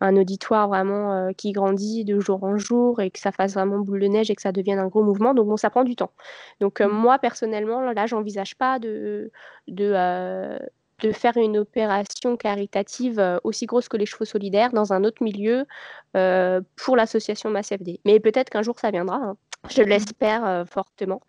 un, 0.00 0.16
auditoire 0.16 0.68
vraiment 0.68 1.32
qui 1.34 1.52
grandit 1.52 2.04
de 2.04 2.18
jour 2.20 2.42
en 2.44 2.58
jour 2.58 3.00
et 3.00 3.10
que 3.10 3.18
ça 3.18 3.32
fasse 3.32 3.54
vraiment 3.54 3.78
boule 3.78 4.00
de 4.00 4.06
neige 4.08 4.30
et 4.30 4.34
que 4.34 4.42
ça 4.42 4.52
devienne 4.52 4.78
un 4.78 4.88
gros 4.88 5.02
mouvement. 5.02 5.34
Donc 5.34 5.48
bon, 5.48 5.56
ça 5.56 5.70
prend 5.70 5.84
du 5.84 5.96
temps. 5.96 6.12
Donc 6.60 6.80
mmh. 6.80 6.88
moi 6.88 7.18
personnellement, 7.18 7.80
là, 7.92 8.06
j'envisage 8.06 8.56
pas 8.56 8.78
de, 8.78 9.30
de 9.68 9.92
de 11.02 11.12
faire 11.12 11.36
une 11.36 11.58
opération 11.58 12.36
caritative 12.36 13.40
aussi 13.44 13.66
grosse 13.66 13.88
que 13.88 13.96
les 13.96 14.06
chevaux 14.06 14.24
solidaires 14.24 14.72
dans 14.72 14.92
un 14.92 15.04
autre 15.04 15.22
milieu 15.22 15.66
pour 16.12 16.96
l'association 16.96 17.50
MassFD. 17.50 18.00
Mais 18.04 18.20
peut-être 18.20 18.50
qu'un 18.50 18.62
jour 18.62 18.78
ça 18.78 18.90
viendra, 18.90 19.16
hein. 19.16 19.36
je 19.68 19.82
mmh. 19.82 19.86
l'espère 19.86 20.64
fortement. 20.70 21.20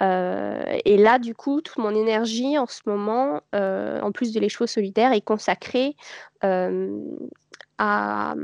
et 0.00 0.96
là, 0.96 1.18
du 1.18 1.34
coup, 1.34 1.60
toute 1.60 1.78
mon 1.78 1.94
énergie 1.94 2.58
en 2.58 2.66
ce 2.66 2.80
moment, 2.86 3.40
en 3.52 4.12
plus 4.12 4.32
de 4.32 4.40
les 4.40 4.48
chevaux 4.48 4.66
solidaires, 4.66 5.12
est 5.12 5.20
consacrée 5.20 5.94
à, 6.40 8.34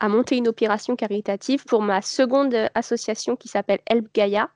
à, 0.00 0.08
monter 0.08 0.36
une 0.36 0.48
opération 0.48 0.96
caritative 0.96 1.64
pour 1.64 1.82
ma 1.82 2.02
seconde 2.02 2.56
association 2.74 3.36
qui 3.36 3.48
s'appelle 3.48 3.80
Help 3.86 4.08
Gaia, 4.12 4.50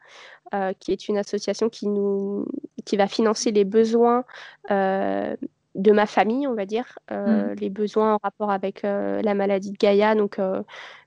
euh, 0.54 0.72
qui 0.78 0.92
est 0.92 1.08
une 1.08 1.18
association 1.18 1.68
qui, 1.68 1.88
nous, 1.88 2.46
qui 2.84 2.96
va 2.96 3.08
financer 3.08 3.50
les 3.50 3.64
besoins 3.64 4.24
euh, 4.70 5.34
de 5.74 5.90
ma 5.90 6.06
famille, 6.06 6.46
on 6.46 6.54
va 6.54 6.64
dire, 6.64 6.98
euh, 7.10 7.54
mmh. 7.54 7.54
les 7.54 7.70
besoins 7.70 8.14
en 8.14 8.18
rapport 8.22 8.52
avec 8.52 8.82
la 8.82 9.34
maladie 9.34 9.72
de 9.72 9.76
Gaïa, 9.76 10.14
donc 10.14 10.38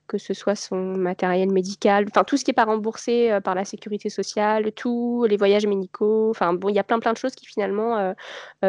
que 0.07 0.17
ce 0.17 0.33
soit 0.33 0.55
son 0.55 0.77
matériel 0.77 1.51
médical, 1.51 2.05
enfin 2.09 2.23
tout 2.25 2.35
ce 2.35 2.43
qui 2.43 2.51
n'est 2.51 2.55
pas 2.55 2.65
remboursé 2.65 3.37
par 3.43 3.55
la 3.55 3.63
sécurité 3.63 4.09
sociale, 4.09 4.71
tous 4.73 5.25
les 5.29 5.37
voyages 5.37 5.67
médicaux, 5.67 6.29
enfin 6.29 6.53
bon, 6.53 6.67
il 6.69 6.75
y 6.75 6.79
a 6.79 6.83
plein 6.83 6.99
plein 6.99 7.13
de 7.13 7.17
choses 7.17 7.35
qui 7.35 7.45
finalement 7.45 8.13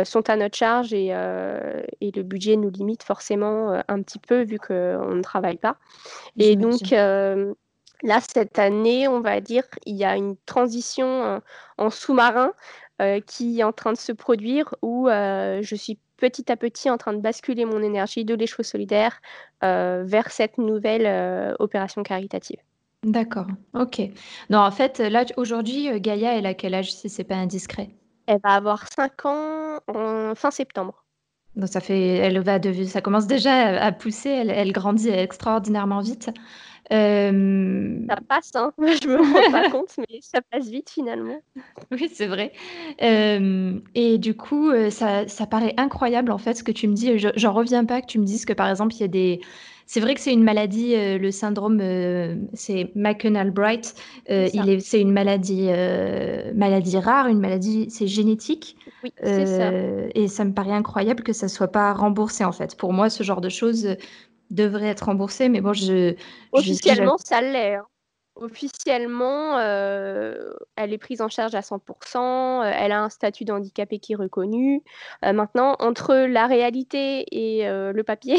sont 0.05 0.31
à 0.31 0.37
notre 0.37 0.57
charge 0.57 0.93
et, 0.93 1.07
et, 1.07 2.11
le 2.13 2.23
budget 2.23 2.57
nous 2.57 2.71
limite 2.71 3.03
forcément 3.03 3.83
un 3.89 4.03
petit 4.03 4.19
peu 4.19 4.43
vu 4.43 4.59
qu'on 4.59 5.15
ne 5.15 5.23
travaille 5.23 5.59
pas. 5.59 5.77
Et 6.37 6.55
donc 6.55 6.93
Là, 8.03 8.21
cette 8.21 8.59
année, 8.59 9.09
on 9.09 9.21
va 9.21 9.41
dire, 9.41 9.65
il 9.87 9.97
y 9.97 10.05
a 10.05 10.17
une 10.17 10.37
transition 10.47 11.41
en 11.79 11.91
sous-marin 11.91 12.53
qui 13.27 13.61
est 13.61 13.65
en 13.65 13.73
train 13.73 13.93
de 13.93 13.99
se 13.99 14.13
produire 14.13 14.75
où 14.83 15.09
je 15.09 15.75
suis 15.75 15.99
petit 16.17 16.51
à 16.51 16.57
petit 16.57 16.91
en 16.91 16.97
train 16.97 17.13
de 17.13 17.21
basculer 17.21 17.65
mon 17.65 17.83
énergie 17.83 18.25
de 18.25 18.35
l'écheveau 18.35 18.63
solidaire 18.63 19.21
vers 19.63 20.31
cette 20.31 20.59
nouvelle 20.59 21.57
opération 21.59 22.03
caritative. 22.05 22.61
D'accord, 23.05 23.47
ok. 23.75 24.01
Non, 24.51 24.59
en 24.59 24.71
fait, 24.71 24.99
là, 24.99 25.25
aujourd'hui, 25.37 26.01
Gaïa, 26.01 26.37
elle 26.37 26.47
a 26.47 26.55
quel 26.55 26.75
âge 26.75 26.93
si 26.93 27.09
c'est 27.09 27.25
pas 27.25 27.37
indiscret? 27.37 27.91
Elle 28.27 28.41
va 28.45 28.51
avoir 28.51 28.87
5 28.93 29.25
ans 29.27 29.81
en 29.89 30.35
fin 30.35 30.51
septembre. 30.51 31.05
Donc 31.57 31.69
ça 31.69 31.81
fait, 31.81 32.17
elle 32.17 32.39
va 32.41 32.59
de, 32.59 32.85
ça 32.85 33.01
commence 33.01 33.27
déjà 33.27 33.83
à, 33.83 33.91
pousser, 33.91 34.29
elle, 34.29 34.73
grandit 34.73 35.09
extraordinairement 35.09 36.01
vite. 36.01 36.31
Euh, 36.93 37.99
ça 38.09 38.19
passe, 38.27 38.51
hein. 38.55 38.73
je 38.79 39.09
me 39.09 39.17
rends 39.17 39.53
pas 39.53 39.71
compte, 39.71 39.95
mais 39.99 40.21
ça 40.23 40.41
passe 40.41 40.69
vite 40.69 40.91
finalement. 40.91 41.41
Oui, 41.91 42.11
c'est 42.13 42.27
vrai. 42.27 42.53
Euh, 43.03 43.79
et 43.95 44.19
du 44.19 44.35
coup, 44.35 44.71
euh, 44.71 44.91
ça, 44.91 45.29
ça, 45.29 45.47
paraît 45.47 45.75
incroyable 45.77 46.33
en 46.33 46.39
fait 46.39 46.55
ce 46.55 46.65
que 46.65 46.73
tu 46.73 46.89
me 46.89 46.95
dis. 46.95 47.19
J'en 47.19 47.53
reviens 47.53 47.85
pas 47.85 48.01
que 48.01 48.07
tu 48.07 48.19
me 48.19 48.25
dises 48.25 48.45
que 48.45 48.53
par 48.53 48.69
exemple, 48.69 48.95
il 48.95 49.01
y 49.01 49.05
a 49.05 49.09
des, 49.09 49.41
c'est 49.87 50.01
vrai 50.01 50.15
que 50.15 50.21
c'est 50.21 50.33
une 50.33 50.43
maladie, 50.43 50.95
euh, 50.95 51.19
le 51.19 51.31
syndrome, 51.31 51.79
c'est 52.55 52.91
McConnell-Bright. 52.95 53.95
C'est 54.27 55.01
une 55.01 55.13
maladie, 55.13 55.69
maladie 56.55 56.99
rare, 56.99 57.27
une 57.29 57.41
maladie, 57.41 57.89
c'est 57.91 58.07
génétique. 58.07 58.77
Oui, 59.05 59.13
c'est 59.23 59.47
ça. 59.47 59.71
Et 60.15 60.29
ça 60.29 60.45
me 60.45 60.53
paraît 60.53 60.73
incroyable 60.73 61.23
que 61.23 61.33
ça 61.33 61.49
soit 61.49 61.69
pas 61.69 61.93
remboursé 61.93 62.45
en 62.45 62.53
fait. 62.53 62.77
Pour 62.77 62.93
moi, 62.93 63.11
ce 63.11 63.23
genre 63.23 63.41
de 63.41 63.49
choses 63.51 63.97
devrait 64.51 64.89
être 64.89 65.07
remboursé, 65.07 65.49
mais 65.49 65.61
bon, 65.61 65.73
je. 65.73 66.15
Officiellement, 66.53 67.19
ça 67.19 67.41
l'est. 67.41 67.77
Hein. 67.77 67.87
Officiellement, 68.41 69.59
euh, 69.59 70.53
elle 70.77 70.93
est 70.93 70.99
prise 70.99 71.21
en 71.21 71.29
charge 71.29 71.57
à 71.57 71.61
100%, 71.61 72.63
euh, 72.63 72.73
elle 72.73 72.93
a 72.93 73.03
un 73.03 73.09
statut 73.09 73.45
d'handicapé 73.45 73.99
qui 73.99 74.13
est 74.13 74.17
reconnu. 74.17 74.85
Euh, 75.25 75.33
maintenant, 75.33 75.75
entre 75.81 76.15
la 76.15 76.47
réalité 76.47 77.27
et 77.33 77.67
le 77.67 78.03
papier, 78.03 78.37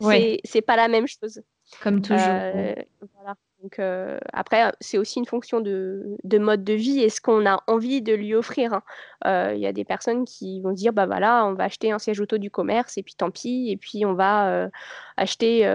c'est 0.44 0.62
pas 0.62 0.76
la 0.76 0.88
même 0.88 1.06
chose. 1.06 1.42
Comme 1.82 2.02
toujours. 2.02 2.18
Voilà. 2.18 3.36
Donc, 3.64 3.78
euh, 3.78 4.18
après, 4.34 4.72
c'est 4.82 4.98
aussi 4.98 5.18
une 5.18 5.24
fonction 5.24 5.58
de, 5.58 6.18
mode 6.34 6.64
de 6.64 6.74
vie 6.74 7.00
et 7.00 7.08
ce 7.08 7.22
qu'on 7.22 7.46
a 7.46 7.62
envie 7.66 8.02
de 8.02 8.12
lui 8.12 8.34
offrir. 8.34 8.74
Hein. 8.74 8.82
Euh, 9.24 9.52
il 9.54 9.60
y 9.60 9.66
a 9.66 9.72
des 9.72 9.86
personnes 9.86 10.26
qui 10.26 10.60
vont 10.60 10.72
dire 10.72 10.92
bah 10.92 11.06
voilà, 11.06 11.46
on 11.46 11.54
va 11.54 11.64
acheter 11.64 11.90
un 11.90 11.98
siège 11.98 12.20
auto 12.20 12.36
du 12.36 12.50
commerce 12.50 12.98
et 12.98 13.02
puis 13.02 13.14
tant 13.14 13.30
pis, 13.30 13.70
et 13.70 13.78
puis 13.78 14.04
on 14.04 14.12
va 14.12 14.48
euh, 14.48 14.68
acheter, 15.16 15.66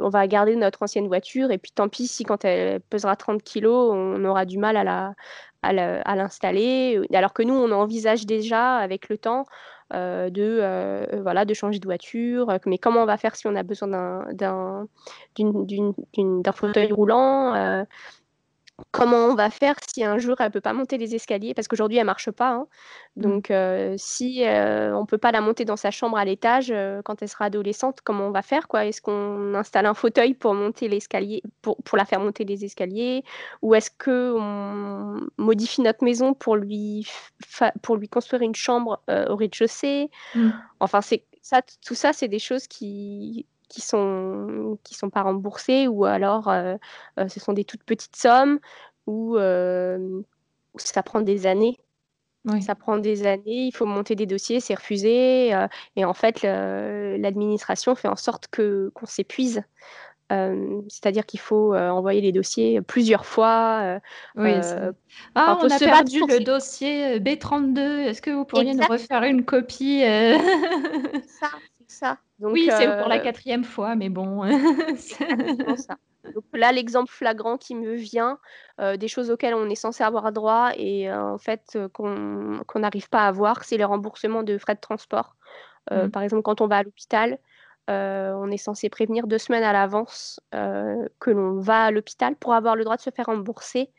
on 0.00 0.08
va 0.08 0.26
garder 0.26 0.56
notre 0.56 0.82
ancienne 0.82 1.06
voiture 1.06 1.50
et 1.50 1.58
puis 1.58 1.70
tant 1.70 1.90
pis 1.90 2.06
si 2.06 2.24
quand 2.24 2.46
elle 2.46 2.80
pesera 2.80 3.14
30 3.14 3.42
kilos, 3.42 3.92
on 3.92 4.24
aura 4.24 4.46
du 4.46 4.56
mal 4.56 4.78
à 4.78 6.14
l'installer. 6.16 6.98
Alors 7.12 7.34
que 7.34 7.42
nous, 7.42 7.54
on 7.54 7.70
envisage 7.72 8.24
déjà 8.24 8.76
avec 8.76 9.10
le 9.10 9.18
temps 9.18 9.44
euh, 9.92 10.30
de, 10.30 10.58
euh, 10.62 11.20
voilà, 11.22 11.44
de 11.44 11.52
changer 11.52 11.78
de 11.78 11.84
voiture. 11.84 12.48
Euh, 12.48 12.58
mais 12.66 12.78
comment 12.78 13.02
on 13.02 13.06
va 13.06 13.18
faire 13.18 13.36
si 13.36 13.46
on 13.46 13.54
a 13.54 13.62
besoin 13.62 13.88
d'un 14.32 14.86
fauteuil 16.52 16.92
roulant 16.92 17.84
comment 18.90 19.26
on 19.26 19.34
va 19.34 19.50
faire 19.50 19.76
si 19.86 20.04
un 20.04 20.18
jour 20.18 20.40
elle 20.40 20.50
peut 20.50 20.60
pas 20.60 20.72
monter 20.72 20.98
les 20.98 21.14
escaliers? 21.14 21.54
Parce 21.54 21.68
qu'aujourd'hui 21.68 21.98
elle 21.98 22.06
marche 22.06 22.30
pas. 22.30 22.50
Hein. 22.50 22.66
Mmh. 23.16 23.22
Donc 23.22 23.52
si 23.98 24.42
on 24.46 25.06
peut 25.06 25.18
pas 25.18 25.32
la 25.32 25.40
monter 25.40 25.64
dans 25.64 25.76
sa 25.76 25.90
chambre 25.90 26.16
à 26.16 26.24
l'étage 26.24 26.72
quand 27.04 27.22
elle 27.22 27.28
sera 27.28 27.46
adolescente, 27.46 28.00
comment 28.02 28.26
on 28.26 28.30
va 28.30 28.42
faire 28.42 28.68
quoi? 28.68 28.84
Est-ce 28.86 29.00
qu'on 29.00 29.54
installe 29.54 29.86
un 29.86 29.94
fauteuil 29.94 30.34
pour 30.34 30.54
monter 30.54 30.88
l'escalier 30.88 31.42
pour, 31.62 31.76
pour, 31.82 31.98
la 31.98 32.04
faire 32.04 32.20
monter 32.20 32.44
les 32.44 32.64
escaliers? 32.64 33.24
Ou 33.62 33.74
est-ce 33.74 33.90
que 33.90 34.34
on 34.36 35.20
modifie 35.38 35.82
notre 35.82 36.04
maison 36.04 36.34
pour 36.34 36.56
lui 36.56 37.06
pour 37.82 37.96
lui 37.96 38.08
construire 38.08 38.42
une 38.42 38.54
chambre 38.54 39.00
au 39.08 39.36
rez-de-chaussée? 39.36 40.10
Mmh. 40.34 40.50
Enfin 40.80 41.00
c'est 41.00 41.24
ça 41.42 41.60
tout 41.84 41.94
ça 41.94 42.12
c'est 42.12 42.28
des 42.28 42.38
choses 42.38 42.66
qui 42.66 43.46
qui 43.74 43.80
sont 43.80 44.78
qui 44.84 44.94
sont 44.94 45.10
pas 45.10 45.22
remboursées 45.22 45.88
ou 45.88 46.04
alors 46.04 46.48
euh, 46.48 46.76
euh, 47.18 47.26
ce 47.26 47.40
sont 47.40 47.52
des 47.52 47.64
toutes 47.64 47.82
petites 47.82 48.14
sommes 48.14 48.60
ou 49.08 49.36
euh, 49.36 50.22
ça 50.76 51.02
prend 51.02 51.20
des 51.20 51.46
années. 51.46 51.78
Ça 52.60 52.74
prend 52.74 52.98
des 52.98 53.26
années, 53.26 53.68
il 53.68 53.72
faut 53.74 53.86
monter 53.86 54.16
des 54.16 54.26
dossiers, 54.26 54.60
c'est 54.60 54.74
refusé. 54.74 55.48
et 55.96 56.04
en 56.04 56.12
fait, 56.12 56.42
l'administration 56.42 57.94
fait 57.94 58.06
en 58.08 58.16
sorte 58.16 58.48
que 58.48 58.90
qu'on 58.94 59.06
s'épuise. 59.06 59.62
C'est-à-dire 60.28 61.24
qu'il 61.24 61.40
faut 61.40 61.74
envoyer 61.74 62.20
les 62.20 62.32
dossiers 62.32 62.82
plusieurs 62.82 63.24
fois. 63.24 63.98
oui, 64.34 64.52
ah, 65.34 65.58
on 65.62 65.70
a 65.70 65.78
perdu 65.78 66.20
le 66.28 66.44
dossier 66.44 67.18
B32. 67.18 67.78
Est-ce 67.78 68.20
que 68.20 68.30
vous 68.30 68.44
pourriez 68.44 68.74
nous 68.74 68.86
refaire 68.86 69.22
une 69.22 69.46
copie 69.46 70.02
Ça, 71.26 71.48
ça. 71.94 72.18
oui, 72.40 72.68
c'est 72.70 72.98
pour 72.98 73.08
la 73.08 73.16
euh, 73.16 73.22
quatrième 73.22 73.64
fois, 73.64 73.94
mais 73.94 74.08
bon. 74.08 74.42
ça. 74.96 75.96
Donc 76.34 76.44
là, 76.52 76.72
l'exemple 76.72 77.10
flagrant 77.10 77.56
qui 77.56 77.74
me 77.74 77.94
vient, 77.94 78.38
euh, 78.80 78.96
des 78.96 79.08
choses 79.08 79.30
auxquelles 79.30 79.54
on 79.54 79.68
est 79.68 79.74
censé 79.74 80.02
avoir 80.02 80.32
droit 80.32 80.72
et 80.76 81.10
euh, 81.10 81.22
en 81.22 81.38
fait 81.38 81.78
qu'on 81.92 82.60
n'arrive 82.74 83.08
pas 83.08 83.24
à 83.24 83.28
avoir, 83.28 83.64
c'est 83.64 83.76
le 83.76 83.84
remboursement 83.84 84.42
de 84.42 84.58
frais 84.58 84.74
de 84.74 84.80
transport. 84.80 85.36
Mmh. 85.90 86.08
Par 86.08 86.22
exemple, 86.22 86.42
quand 86.42 86.62
on 86.62 86.66
va 86.66 86.78
à 86.78 86.82
l'hôpital, 86.82 87.38
euh, 87.90 88.32
on 88.36 88.50
est 88.50 88.56
censé 88.56 88.88
prévenir 88.88 89.26
deux 89.26 89.36
semaines 89.36 89.62
à 89.62 89.72
l'avance 89.72 90.40
euh, 90.54 91.06
que 91.20 91.30
l'on 91.30 91.60
va 91.60 91.84
à 91.84 91.90
l'hôpital 91.90 92.34
pour 92.34 92.54
avoir 92.54 92.76
le 92.76 92.84
droit 92.84 92.96
de 92.96 93.02
se 93.02 93.10
faire 93.10 93.26
rembourser 93.26 93.90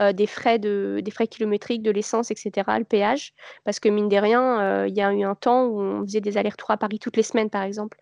euh, 0.00 0.12
des, 0.12 0.26
frais 0.26 0.58
de, 0.58 1.00
des 1.04 1.10
frais 1.10 1.26
kilométriques, 1.26 1.82
de 1.82 1.90
l'essence, 1.90 2.30
etc., 2.30 2.52
le 2.78 2.84
péage. 2.84 3.34
Parce 3.64 3.80
que 3.80 3.90
mine 3.90 4.08
de 4.08 4.16
rien, 4.16 4.86
il 4.86 4.94
y 4.94 5.02
a 5.02 5.12
eu 5.12 5.24
un 5.24 5.34
temps 5.34 5.66
où 5.66 5.80
on 5.80 6.02
faisait 6.04 6.22
des 6.22 6.38
allers-retours 6.38 6.70
à 6.70 6.78
Paris 6.78 6.98
toutes 6.98 7.16
les 7.16 7.22
semaines, 7.22 7.50
par 7.50 7.62
exemple. 7.62 7.98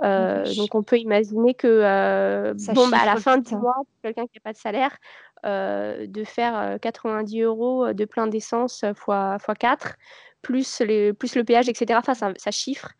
donc 0.00 0.74
on 0.74 0.82
peut 0.82 0.98
imaginer 0.98 1.54
que 1.54 2.52
bon, 2.72 2.88
bah, 2.88 2.98
à 3.02 3.06
la 3.06 3.16
fin 3.16 3.38
du 3.38 3.54
mois, 3.54 3.74
pour 3.74 4.00
quelqu'un 4.02 4.26
qui 4.26 4.38
n'a 4.38 4.40
pas 4.42 4.52
de 4.52 4.58
salaire, 4.58 4.96
de 5.44 6.24
faire 6.24 6.78
90 6.80 7.42
euros 7.42 7.92
de 7.92 8.04
plein 8.04 8.26
d'essence 8.26 8.84
fois, 8.96 9.38
fois 9.38 9.54
4, 9.54 9.94
plus, 10.42 10.80
les, 10.80 11.12
plus 11.12 11.36
le 11.36 11.44
péage, 11.44 11.68
etc. 11.68 11.98
Enfin, 11.98 12.14
ça, 12.14 12.50
chiffre. 12.50 12.90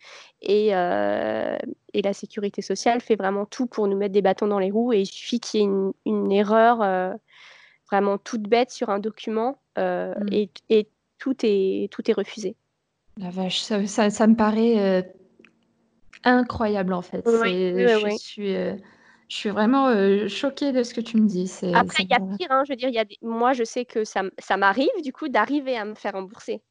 Euh, 0.49 1.59
et, 1.93 2.03
la 2.03 2.13
sécurité 2.13 2.63
sociale 2.63 3.01
fait 3.01 3.17
vraiment 3.17 3.45
tout 3.45 3.67
pour 3.67 3.87
nous 3.89 3.97
mettre 3.97 4.13
des 4.13 4.23
bâtons 4.23 4.47
dans 4.47 4.59
les 4.59 4.71
roues. 4.71 4.93
Et 4.93 5.01
il 5.01 5.07
suffit 5.07 5.41
qu'il 5.41 5.61
y 5.61 5.65
ait 5.65 5.69
une, 6.07 6.33
erreur 6.33 6.81
euh, 6.83 7.13
vraiment 7.91 8.17
toute 8.17 8.43
bête 8.43 8.71
sur 8.71 8.89
un 8.89 9.01
document 9.01 9.61
euh, 9.79 10.15
mm. 10.15 10.47
et, 10.71 10.89
tout, 11.19 11.37
est, 11.43 11.93
tout 11.93 12.11
est 12.11 12.15
refusé. 12.15 12.57
La 13.19 13.31
vache, 13.31 13.61
ça, 13.61 13.79
me 13.79 14.35
paraît 14.35 15.13
incroyable 16.25 16.95
en 16.95 17.03
fait. 17.03 17.23
je, 17.27 18.17
suis, 18.19 18.55
je 18.55 19.37
suis 19.37 19.51
vraiment 19.51 19.93
choquée 20.29 20.73
de 20.73 20.83
ce 20.83 20.95
que 20.95 21.01
tu 21.01 21.19
me 21.19 21.29
dis. 21.29 21.53
Après, 21.75 22.05
il 22.05 22.11
y 22.11 22.15
a 22.15 22.21
pire. 22.21 22.49
Hein, 22.51 22.63
je 22.67 22.73
veux 22.73 22.77
dire, 22.77 22.89
y 22.89 22.99
a 22.99 23.05
moi, 23.21 23.53
je 23.53 23.65
sais 23.65 23.85
que 23.85 24.05
ça, 24.05 24.23
ça 24.39 24.57
m'arrive 24.57 24.89
du 25.05 25.13
coup 25.13 25.29
d'arriver 25.29 25.77
à 25.77 25.85
me 25.85 25.95
faire 25.95 26.15
rembourser. 26.15 26.63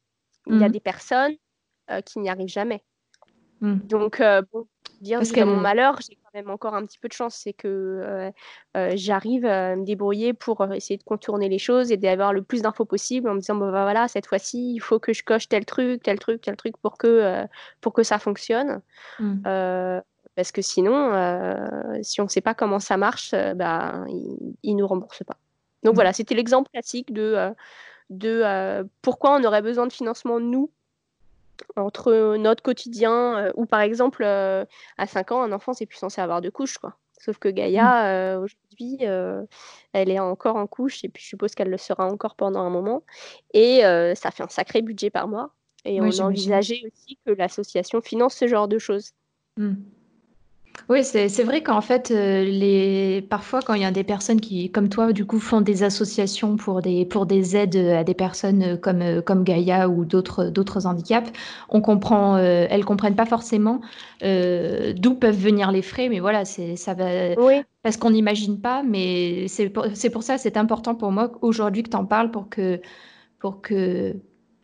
Il 0.46 0.58
y 0.58 0.64
a 0.64 0.68
mmh. 0.68 0.72
des 0.72 0.80
personnes 0.80 1.36
qui 2.04 2.18
n'y 2.18 2.28
arrivent 2.28 2.48
jamais. 2.48 2.82
Mmh. 3.60 3.76
Donc, 3.84 4.20
bon, 4.52 4.66
dire 5.00 5.18
Parce 5.18 5.32
que 5.32 5.40
mon 5.40 5.56
malheur, 5.56 5.98
j'ai 6.00 6.16
quand 6.16 6.30
même 6.34 6.50
encore 6.50 6.74
un 6.74 6.84
petit 6.84 6.98
peu 6.98 7.08
de 7.08 7.12
chance, 7.12 7.36
c'est 7.36 7.52
que 7.52 8.32
j'arrive 8.94 9.44
à 9.44 9.76
me 9.76 9.84
débrouiller 9.84 10.32
pour 10.32 10.64
essayer 10.72 10.96
de 10.96 11.04
contourner 11.04 11.48
les 11.48 11.58
choses 11.58 11.92
et 11.92 11.96
d'avoir 11.96 12.32
le 12.32 12.42
plus 12.42 12.62
d'infos 12.62 12.84
possible 12.84 13.28
en 13.28 13.34
me 13.34 13.40
disant, 13.40 13.54
bah, 13.54 13.70
voilà, 13.70 14.08
cette 14.08 14.26
fois-ci, 14.26 14.74
il 14.74 14.80
faut 14.80 14.98
que 14.98 15.12
je 15.12 15.22
coche 15.22 15.48
tel 15.48 15.64
truc, 15.64 16.02
tel 16.02 16.18
truc, 16.18 16.40
tel 16.40 16.56
truc 16.56 16.76
pour 16.78 16.98
que, 16.98 17.44
pour 17.80 17.92
que 17.92 18.02
ça 18.02 18.18
fonctionne. 18.18 18.80
Mmh. 19.20 19.42
parce 20.34 20.50
que 20.50 20.62
sinon, 20.62 21.12
si 22.02 22.20
on 22.20 22.24
ne 22.24 22.30
sait 22.30 22.40
pas 22.40 22.54
comment 22.54 22.80
ça 22.80 22.96
marche, 22.96 23.32
bah, 23.54 24.04
ils 24.08 24.74
ne 24.74 24.80
nous 24.80 24.86
remboursent 24.86 25.24
pas. 25.24 25.36
Donc 25.84 25.94
voilà, 25.94 26.12
c'était 26.12 26.34
l'exemple 26.34 26.70
classique 26.70 27.12
de 27.12 27.52
de 28.12 28.42
euh, 28.44 28.84
pourquoi 29.00 29.36
on 29.36 29.44
aurait 29.44 29.62
besoin 29.62 29.86
de 29.86 29.92
financement 29.92 30.38
nous 30.38 30.70
entre 31.76 32.36
notre 32.36 32.62
quotidien 32.62 33.38
euh, 33.38 33.52
ou 33.54 33.66
par 33.66 33.80
exemple 33.80 34.22
euh, 34.24 34.64
à 34.98 35.06
5 35.06 35.32
ans 35.32 35.42
un 35.42 35.52
enfant 35.52 35.72
c'est 35.72 35.86
plus 35.86 35.98
censé 35.98 36.20
avoir 36.20 36.40
de 36.40 36.50
couches 36.50 36.78
quoi 36.78 36.96
sauf 37.18 37.38
que 37.38 37.48
Gaïa 37.48 38.34
mmh. 38.36 38.42
aujourd'hui 38.42 38.98
elle 39.92 40.10
est 40.10 40.18
encore 40.18 40.56
en 40.56 40.66
couche 40.66 41.04
et 41.04 41.08
puis 41.08 41.22
je 41.22 41.28
suppose 41.28 41.54
qu'elle 41.54 41.70
le 41.70 41.78
sera 41.78 42.06
encore 42.06 42.34
pendant 42.34 42.60
un 42.60 42.70
moment 42.70 43.04
et 43.54 43.82
ça 44.16 44.32
fait 44.32 44.42
un 44.42 44.48
sacré 44.48 44.82
budget 44.82 45.10
par 45.10 45.28
mois 45.28 45.54
et 45.84 46.00
on 46.00 46.10
a 46.10 46.22
envisagé 46.22 46.82
aussi 46.86 47.18
que 47.24 47.32
l'association 47.32 48.00
finance 48.00 48.34
ce 48.34 48.48
genre 48.48 48.66
de 48.66 48.78
choses 48.78 49.12
mmh. 49.56 49.74
Oui, 50.88 51.04
c'est 51.04 51.42
vrai 51.44 51.62
qu'en 51.62 51.80
fait, 51.80 52.10
euh, 52.10 52.44
les 52.44 53.22
parfois 53.22 53.62
quand 53.62 53.74
il 53.74 53.82
y 53.82 53.84
a 53.84 53.90
des 53.90 54.04
personnes 54.04 54.40
qui, 54.40 54.70
comme 54.70 54.88
toi, 54.88 55.12
du 55.12 55.24
coup, 55.24 55.38
font 55.38 55.60
des 55.60 55.82
associations 55.84 56.56
pour 56.56 56.82
des 56.82 57.06
pour 57.06 57.24
des 57.26 57.56
aides, 57.56 57.76
à 57.76 58.04
des 58.04 58.14
personnes, 58.14 58.78
comme, 58.78 59.00
euh, 59.00 59.22
comme 59.22 59.44
Gaïa 59.44 59.88
ou 59.88 60.04
d'autres 60.04 60.86
handicaps, 60.86 61.30
on 61.68 61.80
comprend, 61.80 62.36
euh, 62.36 62.66
elles 62.68 62.84
comprennent 62.84 63.16
pas 63.16 63.26
forcément, 63.26 63.80
d'où 64.22 65.14
peuvent 65.14 65.36
venir 65.38 65.72
les 65.72 65.82
frais, 65.82 66.08
mais 66.08 66.20
voilà, 66.20 66.44
c'est 66.44 66.76
ça 66.76 66.94
va 66.94 67.06
parce 67.82 67.96
qu'on 67.96 68.10
n'imagine 68.10 68.60
pas, 68.60 68.82
mais 68.82 69.48
c'est 69.48 69.68
pour 69.70 69.86
pour 70.12 70.22
ça, 70.22 70.38
c'est 70.38 70.56
important 70.56 70.94
pour 70.94 71.10
moi 71.10 71.32
aujourd'hui 71.42 71.82
que 71.82 71.90
tu 71.90 71.96
en 71.96 72.06
parles 72.06 72.30
pour 72.30 72.48
que 72.48 72.80
pour 73.38 73.60
que 73.60 74.14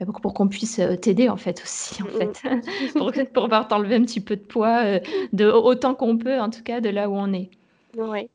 pour, 0.07 0.35
qu'on 0.35 0.49
puisse 0.49 0.79
euh, 0.79 0.97
t'aider 0.97 1.29
en 1.29 1.37
fait 1.37 1.61
aussi 1.63 2.03
en 2.03 2.07
mm. 2.07 2.11
fait 2.11 2.43
pour, 2.93 3.13
pour 3.13 3.43
pouvoir 3.45 3.69
t'enlever 3.69 3.97
un 3.97 4.03
petit 4.03 4.21
peu 4.21 4.37
de 4.37 4.43
poids 4.43 4.85
euh, 4.85 5.01
de 5.33 5.47
autant 5.47 5.95
qu'on 5.95 6.17
peut 6.17 6.39
en 6.39 6.51
tout 6.51 6.63
cas 6.63 6.81
de 6.81 6.89
là 6.89 7.09
où 7.09 7.15
on 7.15 7.33
est. 7.33 7.51
Oui. 7.97 8.31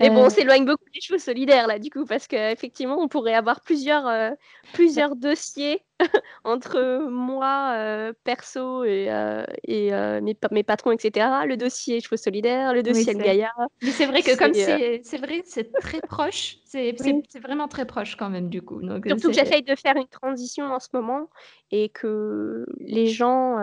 Mais 0.00 0.10
bon, 0.10 0.22
on 0.22 0.26
euh. 0.26 0.30
s'éloigne 0.30 0.64
beaucoup 0.64 0.84
des 0.94 1.00
chevaux 1.00 1.18
solidaires 1.18 1.66
là 1.66 1.78
du 1.78 1.90
coup 1.90 2.04
parce 2.04 2.26
qu'effectivement 2.26 2.98
on 3.00 3.08
pourrait 3.08 3.34
avoir 3.34 3.60
plusieurs 3.62 4.34
plusieurs 4.72 5.16
dossiers 5.16 5.82
entre 6.44 7.08
moi, 7.08 7.72
euh, 7.74 8.12
perso 8.24 8.84
et, 8.84 9.06
euh, 9.10 9.44
et 9.64 9.92
euh, 9.92 10.20
mes, 10.20 10.36
mes, 10.50 10.62
patrons, 10.62 10.92
etc. 10.92 11.26
Le 11.46 11.56
dossier 11.56 12.00
Chevaux 12.00 12.16
Solidaires, 12.16 12.72
le 12.72 12.82
dossier 12.82 13.14
oui, 13.14 13.22
Gaïa. 13.22 13.50
Mais 13.82 13.90
c'est 13.90 14.06
vrai 14.06 14.22
que 14.22 14.36
comme 14.36 14.54
c'est 14.54 15.18
vrai, 15.18 15.42
c'est 15.44 15.72
très 15.72 16.00
proche, 16.00 16.58
c'est 16.64 16.94
vraiment 17.42 17.68
très 17.68 17.86
proche 17.86 18.16
quand 18.16 18.30
même 18.30 18.48
du 18.48 18.62
coup. 18.62 18.80
Donc, 18.80 19.06
Surtout 19.06 19.28
que 19.28 19.34
j'essaye 19.34 19.62
de 19.62 19.74
faire 19.74 19.96
une 19.96 20.08
transition 20.08 20.66
en 20.66 20.78
ce 20.78 20.88
moment 20.92 21.28
et 21.70 21.88
que 21.88 22.64
les 22.80 23.08
gens 23.08 23.56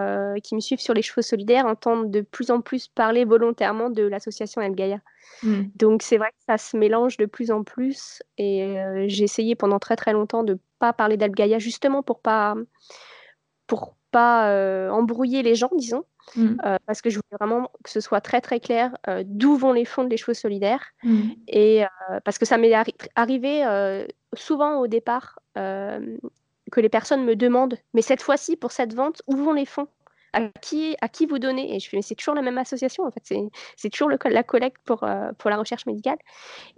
qui 0.43 0.56
me 0.56 0.60
suivent 0.60 0.80
sur 0.80 0.93
les 0.93 1.02
Chevaux 1.02 1.21
Solidaires 1.21 1.65
entendent 1.65 2.12
de 2.12 2.21
plus 2.21 2.52
en 2.52 2.62
plus 2.62 2.88
parler 2.88 3.26
volontairement 3.26 3.89
de 3.89 4.04
l'association 4.04 4.62
El 4.62 4.76
Gaïa. 4.76 5.00
Mmh. 5.43 5.63
Donc 5.76 6.04
c'est 6.04 6.17
vrai 6.17 6.30
que 6.30 6.43
ça 6.48 6.58
se 6.58 6.78
mélange 6.78 7.17
de 7.17 7.26
plus 7.26 7.52
en 7.52 7.63
plus 7.63 8.21
et 8.38 8.76
j'ai 9.08 9.24
essayé 9.24 9.56
pendant 9.56 9.80
très 9.80 9.95
très 9.95 10.13
longtemps 10.13 10.43
de 10.43 10.60
pas 10.80 10.94
parler 10.94 11.18
d'Algaïa 11.18 11.60
justement 11.60 12.04
pour 12.04 12.20
pas 12.20 12.56
pour 13.68 13.96
pas 14.12 14.90
embrouiller 14.92 15.44
les 15.44 15.56
gens, 15.56 15.72
disons, 15.76 16.06
mmh. 16.36 16.56
parce 16.86 17.02
que 17.02 17.10
je 17.10 17.16
voulais 17.16 17.38
vraiment 17.40 17.70
que 17.84 17.90
ce 17.90 18.00
soit 18.00 18.22
très 18.22 18.40
très 18.40 18.60
clair 18.60 18.96
d'où 19.26 19.58
vont 19.58 19.74
les 19.74 19.86
fonds 19.86 20.06
des 20.06 20.18
chevaux 20.18 20.34
solidaires 20.34 20.86
mmh. 21.04 21.22
et 21.48 21.84
parce 22.24 22.38
que 22.38 22.46
ça 22.46 22.58
m'est 22.58 22.74
arrivé 23.16 24.06
souvent 24.34 24.80
au 24.80 24.88
départ 24.88 25.40
que 25.56 26.80
les 26.80 26.90
personnes 26.90 27.26
me 27.26 27.36
demandent 27.36 27.78
mais 27.94 28.02
cette 28.02 28.22
fois-ci 28.22 28.56
pour 28.56 28.72
cette 28.72 28.94
vente 28.94 29.22
où 29.28 29.36
vont 29.36 29.54
les 29.54 29.66
fonds? 29.66 29.88
À 30.34 30.50
qui, 30.60 30.98
à 31.00 31.08
qui 31.08 31.26
vous 31.26 31.40
donnez? 31.40 31.74
Et 31.74 31.80
je 31.80 31.88
fais, 31.88 31.96
mais 31.96 32.02
c'est 32.02 32.16
toujours 32.16 32.36
la 32.36 32.42
même 32.42 32.58
association, 32.58 33.06
en 33.06 33.12
fait. 33.12 33.24
C'est 33.78 33.90
toujours 33.90 34.10
le, 34.10 34.18
la 34.26 34.44
collecte 34.44 34.82
pour, 34.84 35.06
euh, 35.06 35.32
pour 35.38 35.50
la 35.50 35.56
recherche 35.56 35.86
médicale. 35.86 36.18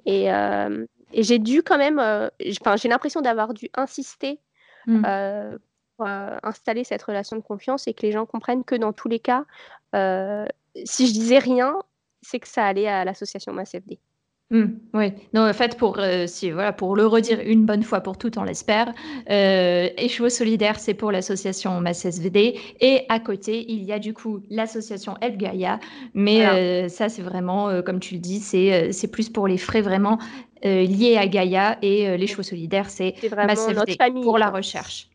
Et, 0.06 0.32
euh, 0.32 0.86
et 1.14 1.24
j'ai 1.24 1.40
dû 1.40 1.64
quand 1.64 1.78
même, 1.78 2.00
euh, 2.00 2.30
j'ai 2.40 2.90
l'impression 2.90 3.22
d'avoir 3.22 3.54
dû 3.54 3.70
insister 3.76 4.40
mmh. 4.88 5.04
pour 5.98 6.08
installer 6.08 6.84
cette 6.84 7.04
relation 7.04 7.36
de 7.36 7.42
confiance 7.42 7.88
et 7.88 7.94
que 7.94 8.02
les 8.06 8.12
gens 8.12 8.26
comprennent 8.26 8.64
que 8.64 8.76
dans 8.76 8.94
tous 8.94 9.08
les 9.08 9.20
cas, 9.20 9.46
si 9.94 11.08
je 11.08 11.14
disais 11.14 11.40
rien, 11.40 11.80
c'est 12.22 12.40
que 12.40 12.48
ça 12.48 12.66
allait 12.66 12.88
à 12.88 13.06
l'association 13.06 13.54
MassFD. 13.54 14.00
Mmh, 14.50 14.64
oui, 14.94 15.12
non, 15.34 15.42
en 15.50 15.52
fait, 15.54 15.78
pour, 15.78 16.00
euh, 16.00 16.26
si, 16.26 16.52
voilà, 16.52 16.72
pour 16.72 16.96
le 16.96 17.06
redire 17.06 17.42
une 17.42 17.66
bonne 17.66 17.84
fois 17.84 18.00
pour 18.00 18.18
toutes, 18.18 18.38
on 18.38 18.44
l'espère, 18.44 18.94
euh, 19.30 19.90
Échevaux 19.98 20.30
Solidaire, 20.30 20.80
c'est 20.80 20.94
pour 20.94 21.12
l'association 21.12 21.82
MassSVD. 21.82 22.58
Et 22.80 23.02
à 23.10 23.20
côté, 23.20 23.70
il 23.70 23.84
y 23.84 23.92
a 23.92 24.00
du 24.00 24.14
coup 24.14 24.40
l'association 24.50 25.16
El 25.20 25.36
Gaia. 25.38 25.82
Mais 26.14 26.46
euh, 26.46 26.88
ça, 26.88 27.10
c'est 27.10 27.22
vraiment, 27.24 27.68
euh, 27.68 27.82
comme 27.82 28.00
tu 28.00 28.14
le 28.14 28.22
dis, 28.22 28.40
c'est 28.40 29.12
plus 29.12 29.30
pour 29.30 29.48
les 29.50 29.58
frais 29.58 29.82
vraiment 29.82 30.18
liés 30.64 31.18
à 31.18 31.28
Gaia. 31.28 31.78
Et 31.82 32.18
les 32.18 32.28
chevaux 32.28 32.44
solidaires, 32.44 32.90
c'est 32.90 33.16
MassFD 33.42 33.98
pour 34.22 34.38
la 34.38 34.50
recherche. 34.50 35.10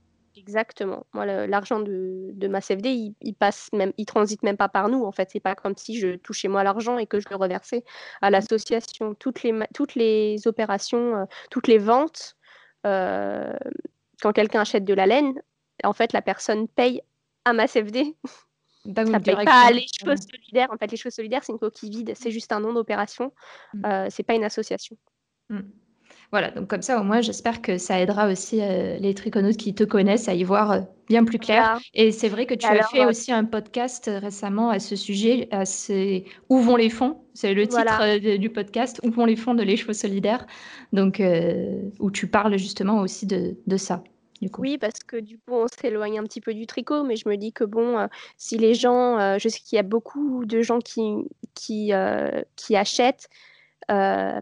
Exactement. 0.47 1.07
Moi, 1.13 1.25
l'argent 1.47 1.81
de, 1.81 2.31
de 2.33 2.49
ma 2.49 2.61
CFD, 2.61 3.15
il, 3.21 3.35
passe 3.35 3.69
même, 3.73 3.93
il 3.97 4.07
transite 4.07 4.43
même 4.43 4.57
pas 4.57 4.69
par 4.69 4.89
nous. 4.89 5.05
En 5.05 5.13
fait, 5.13 5.31
c'est 5.33 5.41
pas 5.41 5.55
comme 5.55 5.77
si 5.77 5.99
je 5.99 6.17
touchais 6.17 6.49
moi 6.49 6.65
l'argent 6.65 6.99
et 6.99 7.07
que 7.07 7.21
je 7.21 7.29
le 7.31 7.37
reversais 7.37 7.85
à 8.21 8.31
l'association. 8.31 9.15
Toutes 9.15 9.43
les, 9.43 9.53
toutes 9.73 9.95
les 9.95 10.47
opérations, 10.47 11.17
euh, 11.17 11.25
toutes 11.51 11.69
les 11.69 11.79
ventes, 11.79 12.37
euh, 12.87 13.53
quand 14.21 14.33
quelqu'un 14.33 14.63
achète 14.63 14.85
de 14.85 14.95
la 14.95 15.07
laine, 15.07 15.41
en 15.85 15.93
fait, 15.93 16.13
la 16.13 16.23
personne 16.23 16.67
paye 16.67 17.03
à 17.45 17.53
ma 17.53 17.69
CFD. 17.69 18.17
Ça 18.85 19.21
paye 19.21 19.45
pas 19.45 19.71
les 19.71 19.87
cheveux 19.87 20.17
solidaires. 20.17 20.69
En 20.73 20.77
fait, 20.77 20.91
les 20.91 20.97
cheveux 20.97 21.13
solidaires, 21.13 21.45
c'est 21.45 21.53
une 21.53 21.59
coquille 21.61 21.91
vide. 21.91 22.13
C'est 22.17 22.33
juste 22.33 22.51
un 22.51 22.59
nom 22.59 22.73
d'opération. 22.73 23.33
Mmh. 23.75 23.85
Euh, 23.85 24.07
c'est 24.11 24.25
pas 24.25 24.35
une 24.35 24.45
association. 24.45 24.97
Mmh. 25.51 25.61
Voilà, 26.33 26.51
donc 26.51 26.67
comme 26.67 26.81
ça, 26.81 26.99
au 26.99 27.05
moins, 27.05 27.21
j'espère 27.21 27.61
que 27.61 27.77
ça 27.77 28.01
aidera 28.01 28.27
aussi 28.27 28.63
euh, 28.63 28.97
les 28.99 29.13
triconautes 29.13 29.59
qui 29.59 29.75
te 29.75 29.85
connaissent 29.85 30.31
à 30.31 30.35
y 30.35 30.45
voir 30.45 30.73
euh, 30.73 30.81
bien 31.07 31.25
plus 31.25 31.39
clair. 31.39 31.79
Et 31.93 32.11
c'est 32.11 32.31
vrai 32.31 32.47
que 32.47 32.55
tu 32.55 32.67
as 32.67 32.83
fait 32.85 33.05
euh, 33.05 33.11
aussi 33.11 33.33
un 33.33 33.45
podcast 33.45 34.11
récemment 34.11 34.71
à 34.71 34.79
ce 34.79 34.97
sujet, 34.97 35.47
à 35.51 35.65
Où 36.49 36.59
vont 36.59 36.77
les 36.77 36.89
fonds? 36.89 37.19
C'est 37.35 37.53
le 37.53 37.67
titre 37.67 38.37
du 38.39 38.49
podcast, 38.49 38.99
Où 39.05 39.11
vont 39.11 39.27
les 39.27 39.37
fonds 39.37 39.53
de 39.53 39.63
les 39.63 39.77
chevaux 39.77 39.93
solidaires? 39.93 40.47
Donc, 40.95 41.23
où 42.01 42.11
tu 42.11 42.27
parles 42.27 42.57
justement 42.57 43.01
aussi 43.01 43.27
de, 43.27 43.77
ça. 43.77 44.03
Oui, 44.59 44.79
parce 44.79 45.01
que 45.07 45.19
du 45.19 45.37
coup, 45.37 45.53
on 45.53 45.67
s'éloigne 45.69 46.19
un 46.19 46.25
petit 46.25 46.41
peu 46.41 46.55
du 46.55 46.67
tricot, 46.67 47.05
mais 47.05 47.17
je 47.17 47.29
me 47.29 47.37
dis 47.37 47.53
que 47.53 47.65
bon, 47.65 48.09
si 48.39 48.57
les 48.57 48.73
gens, 48.73 49.39
je 49.39 49.49
sais 49.51 49.61
qu'il 49.61 49.77
y 49.77 49.81
a 49.81 49.83
beaucoup 49.83 50.47
de 50.47 50.63
gens 50.63 50.79
qui, 50.79 51.03
qui, 51.55 51.93
qui 52.57 52.77
achètent, 52.77 53.29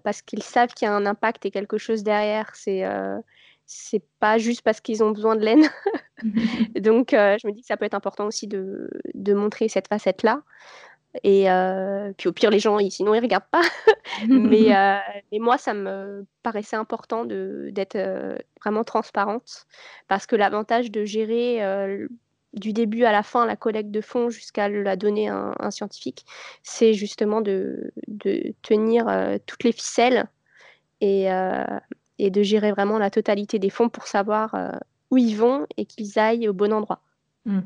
parce 0.03 0.23
qu'ils 0.23 0.43
savent 0.43 0.73
qu'il 0.75 0.87
y 0.87 0.89
a 0.89 0.95
un 0.95 1.07
impact 1.07 1.47
et 1.47 1.51
quelque 1.51 1.79
chose 1.79 2.03
derrière. 2.03 2.51
C'est 2.55 2.85
euh, 2.85 3.19
c'est 3.67 4.03
pas 4.19 4.39
juste 4.39 4.63
parce 4.63 4.81
qu'ils 4.81 5.03
ont 5.05 5.11
besoin 5.11 5.37
de 5.37 5.45
laine. 5.45 5.69
Donc, 6.81 7.15
euh, 7.15 7.37
je 7.41 7.47
me 7.47 7.53
dis 7.53 7.61
que 7.61 7.67
ça 7.67 7.77
peut 7.77 7.85
être 7.85 7.95
important 7.95 8.27
aussi 8.27 8.47
de, 8.47 8.91
de 9.15 9.33
montrer 9.33 9.69
cette 9.69 9.89
facette-là. 9.89 10.43
Et 11.25 11.47
puis 12.19 12.29
au 12.29 12.33
pire, 12.33 12.51
les 12.51 12.61
gens, 12.61 12.79
sinon, 12.89 13.15
ils 13.15 13.21
regardent 13.21 13.51
pas. 13.51 13.63
mais, 14.29 14.69
mais, 15.33 15.39
moi, 15.41 15.59
ça 15.59 15.75
me 15.75 16.25
paraissait 16.45 16.77
important 16.77 17.25
d'être 17.25 17.99
vraiment 18.61 18.85
transparente 18.85 19.67
parce 20.07 20.27
que 20.27 20.37
l'avantage 20.37 20.93
de 20.93 21.05
gérer 21.05 22.07
du 22.53 22.73
début 22.73 23.05
à 23.05 23.13
la 23.13 23.23
fin, 23.23 23.47
la 23.47 23.57
collecte 23.57 23.91
de 23.91 24.01
fonds 24.01 24.31
jusqu'à 24.31 24.69
la 24.69 24.97
donner 24.97 25.29
à 25.29 25.55
un, 25.59 25.71
scientifique, 25.71 26.25
c'est 26.63 26.95
justement 26.95 27.41
de, 27.41 27.93
tenir 28.63 29.09
euh, 29.09 29.39
toutes 29.47 29.65
les 29.65 29.73
ficelles 29.73 30.27
euh, 31.03 31.65
et, 32.19 32.31
de 32.31 32.43
gérer 32.43 32.73
vraiment 32.73 32.99
la 32.99 33.11
totalité 33.11 33.59
des 33.59 33.71
fonds 33.71 33.89
pour 33.89 34.07
savoir 34.07 34.55
euh, 34.55 34.71
où 35.11 35.17
ils 35.17 35.37
vont 35.37 35.67
et 35.77 35.87
qu'ils 35.87 36.19
aillent 36.19 36.49
au 36.49 36.53
bon 36.53 36.73
endroit. 36.73 37.01
Hmm. 37.47 37.61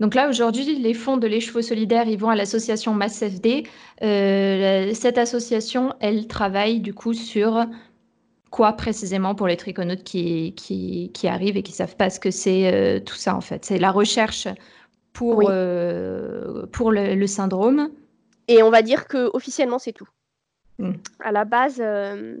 Donc 0.00 0.16
là, 0.16 0.28
aujourd'hui, 0.28 0.76
les 0.76 0.92
fonds 0.92 1.16
de 1.16 1.28
l'écheveau 1.28 1.62
solidaire, 1.62 2.08
ils 2.08 2.18
vont 2.18 2.28
à 2.28 2.34
l'association 2.34 2.94
MassFD. 2.94 3.62
cette 4.00 5.18
association, 5.18 5.94
elle 6.00 6.26
travaille 6.26 6.80
du 6.80 6.92
coup 6.92 7.14
sur 7.14 7.64
quoi 8.54 8.74
précisément 8.74 9.34
pour 9.34 9.48
les 9.48 9.56
triconautes 9.56 10.04
qui, 10.04 10.54
qui, 10.54 11.10
qui, 11.12 11.26
arrivent 11.26 11.56
et 11.56 11.64
qui 11.64 11.72
ne 11.72 11.76
savent 11.76 11.96
pas 11.96 12.08
ce 12.08 12.20
que 12.20 12.30
c'est 12.30 12.72
euh, 12.72 13.00
tout 13.00 13.16
ça 13.16 13.34
en 13.34 13.40
fait 13.40 13.64
C'est 13.64 13.78
la 13.78 13.90
recherche 13.90 14.46
pour, 15.12 15.50
euh, 15.50 16.64
pour 16.66 16.92
le, 16.92 17.26
syndrome. 17.26 17.90
Et 18.46 18.62
on 18.62 18.70
va 18.70 18.82
dire 18.82 19.08
que 19.08 19.28
officiellement 19.34 19.80
c'est 19.80 19.92
tout. 19.92 20.08
Hmm. 20.78 20.92
À 21.18 21.32
la 21.32 21.44
base, 21.44 21.80
euh, 21.80 22.36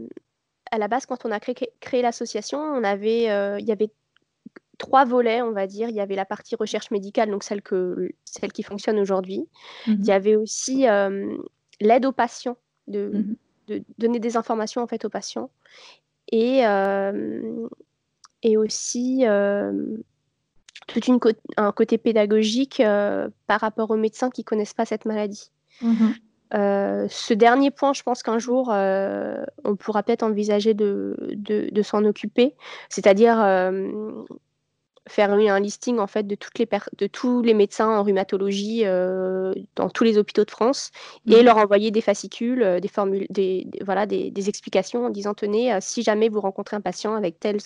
à 0.70 0.78
la 0.78 0.86
base, 0.86 1.04
quand 1.04 1.26
on 1.26 1.32
a 1.32 1.40
créé, 1.40 1.56
créé 1.80 2.00
l'association, 2.00 2.60
on 2.60 2.84
avait, 2.84 3.24
il 3.58 3.66
y 3.66 3.72
avait 3.72 3.90
trois 4.78 5.04
volets, 5.04 5.42
on 5.42 5.50
va 5.50 5.66
dire. 5.66 5.88
Il 5.88 5.96
y 5.96 6.00
avait 6.00 6.14
la 6.14 6.24
partie 6.24 6.54
recherche 6.54 6.92
médicale, 6.92 7.28
donc 7.28 7.42
celle 7.42 7.60
que 7.60 8.10
celle 8.24 8.52
qui 8.52 8.62
fonctionne 8.62 9.00
aujourd'hui. 9.00 9.48
Mhm. 9.88 9.96
Il 9.98 10.06
y 10.06 10.12
avait 10.12 10.36
aussi 10.36 10.84
l'aide 11.80 12.06
aux 12.06 12.12
patients, 12.12 12.56
de, 12.86 13.10
mhm. 13.12 13.36
de, 13.66 13.84
donner 13.98 14.20
des 14.20 14.36
informations 14.36 14.80
en 14.80 14.86
fait 14.86 15.04
aux 15.04 15.10
patients 15.10 15.50
et, 16.30 16.66
euh, 16.66 17.68
et 18.42 18.56
aussi 18.56 19.26
euh, 19.26 19.72
tout 20.86 21.00
une 21.04 21.18
un 21.56 21.72
côté 21.72 21.98
pédagogique 21.98 22.80
euh, 22.80 23.28
par 23.46 23.60
rapport 23.60 23.90
aux 23.90 23.96
médecins 23.96 24.30
qui 24.30 24.42
ne 24.42 24.44
connaissent 24.44 24.74
pas 24.74 24.86
cette 24.86 25.04
maladie. 25.04 25.50
Mmh 25.80 26.12
ce 26.52 27.34
dernier 27.34 27.72
point, 27.72 27.92
je 27.94 28.04
pense 28.04 28.22
qu'un 28.22 28.38
jour, 28.38 28.68
on 28.68 29.76
pourra 29.76 30.04
peut-être 30.04 30.22
envisager 30.22 30.72
de, 30.72 31.16
de, 31.32 31.68
de 31.72 31.82
s'en 31.82 32.04
occuper, 32.04 32.54
c'est-à-dire 32.88 33.38
faire 35.06 35.30
un 35.32 35.60
listing 35.60 35.98
en 35.98 36.06
fait 36.06 36.26
de 36.26 36.34
toutes 36.34 36.58
les 36.58 36.68
de 36.98 37.06
tous 37.06 37.42
les 37.42 37.54
médecins 37.54 37.88
en 37.88 38.02
rhumatologie 38.02 38.82
euh, 38.84 39.52
dans 39.76 39.90
tous 39.90 40.04
les 40.04 40.16
hôpitaux 40.16 40.44
de 40.44 40.50
France 40.50 40.90
et 41.26 41.36
mhm. 41.36 41.44
leur 41.44 41.58
envoyer 41.58 41.90
des 41.90 42.00
fascicules, 42.00 42.62
euh, 42.62 42.80
des 42.80 42.88
formules, 42.88 43.26
des, 43.28 43.66
voilà 43.84 44.06
des, 44.06 44.48
explications 44.48 45.06
en 45.06 45.10
disant 45.10 45.34
tenez 45.34 45.72
euh, 45.72 45.78
si 45.80 46.02
jamais 46.02 46.28
vous 46.28 46.40
rencontrez 46.40 46.76
un 46.76 46.80
patient 46.80 47.14
avec 47.14 47.38
tel 47.38 47.58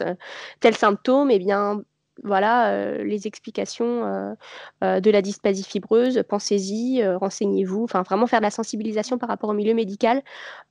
tel 0.60 0.76
symptôme 0.76 1.30
eh 1.30 1.38
bien 1.38 1.82
voilà 2.24 3.04
les 3.04 3.28
explications 3.28 4.34
de 4.82 5.10
la 5.10 5.22
dysplasie 5.22 5.62
fibreuse, 5.62 6.24
pensez-y, 6.28 7.06
renseignez-vous, 7.06 7.84
enfin 7.84 8.02
vraiment 8.02 8.26
faire 8.26 8.40
de 8.40 8.44
la 8.44 8.50
sensibilisation 8.50 9.18
par 9.18 9.28
rapport 9.28 9.50
au 9.50 9.52
milieu 9.52 9.72
médical, 9.72 10.22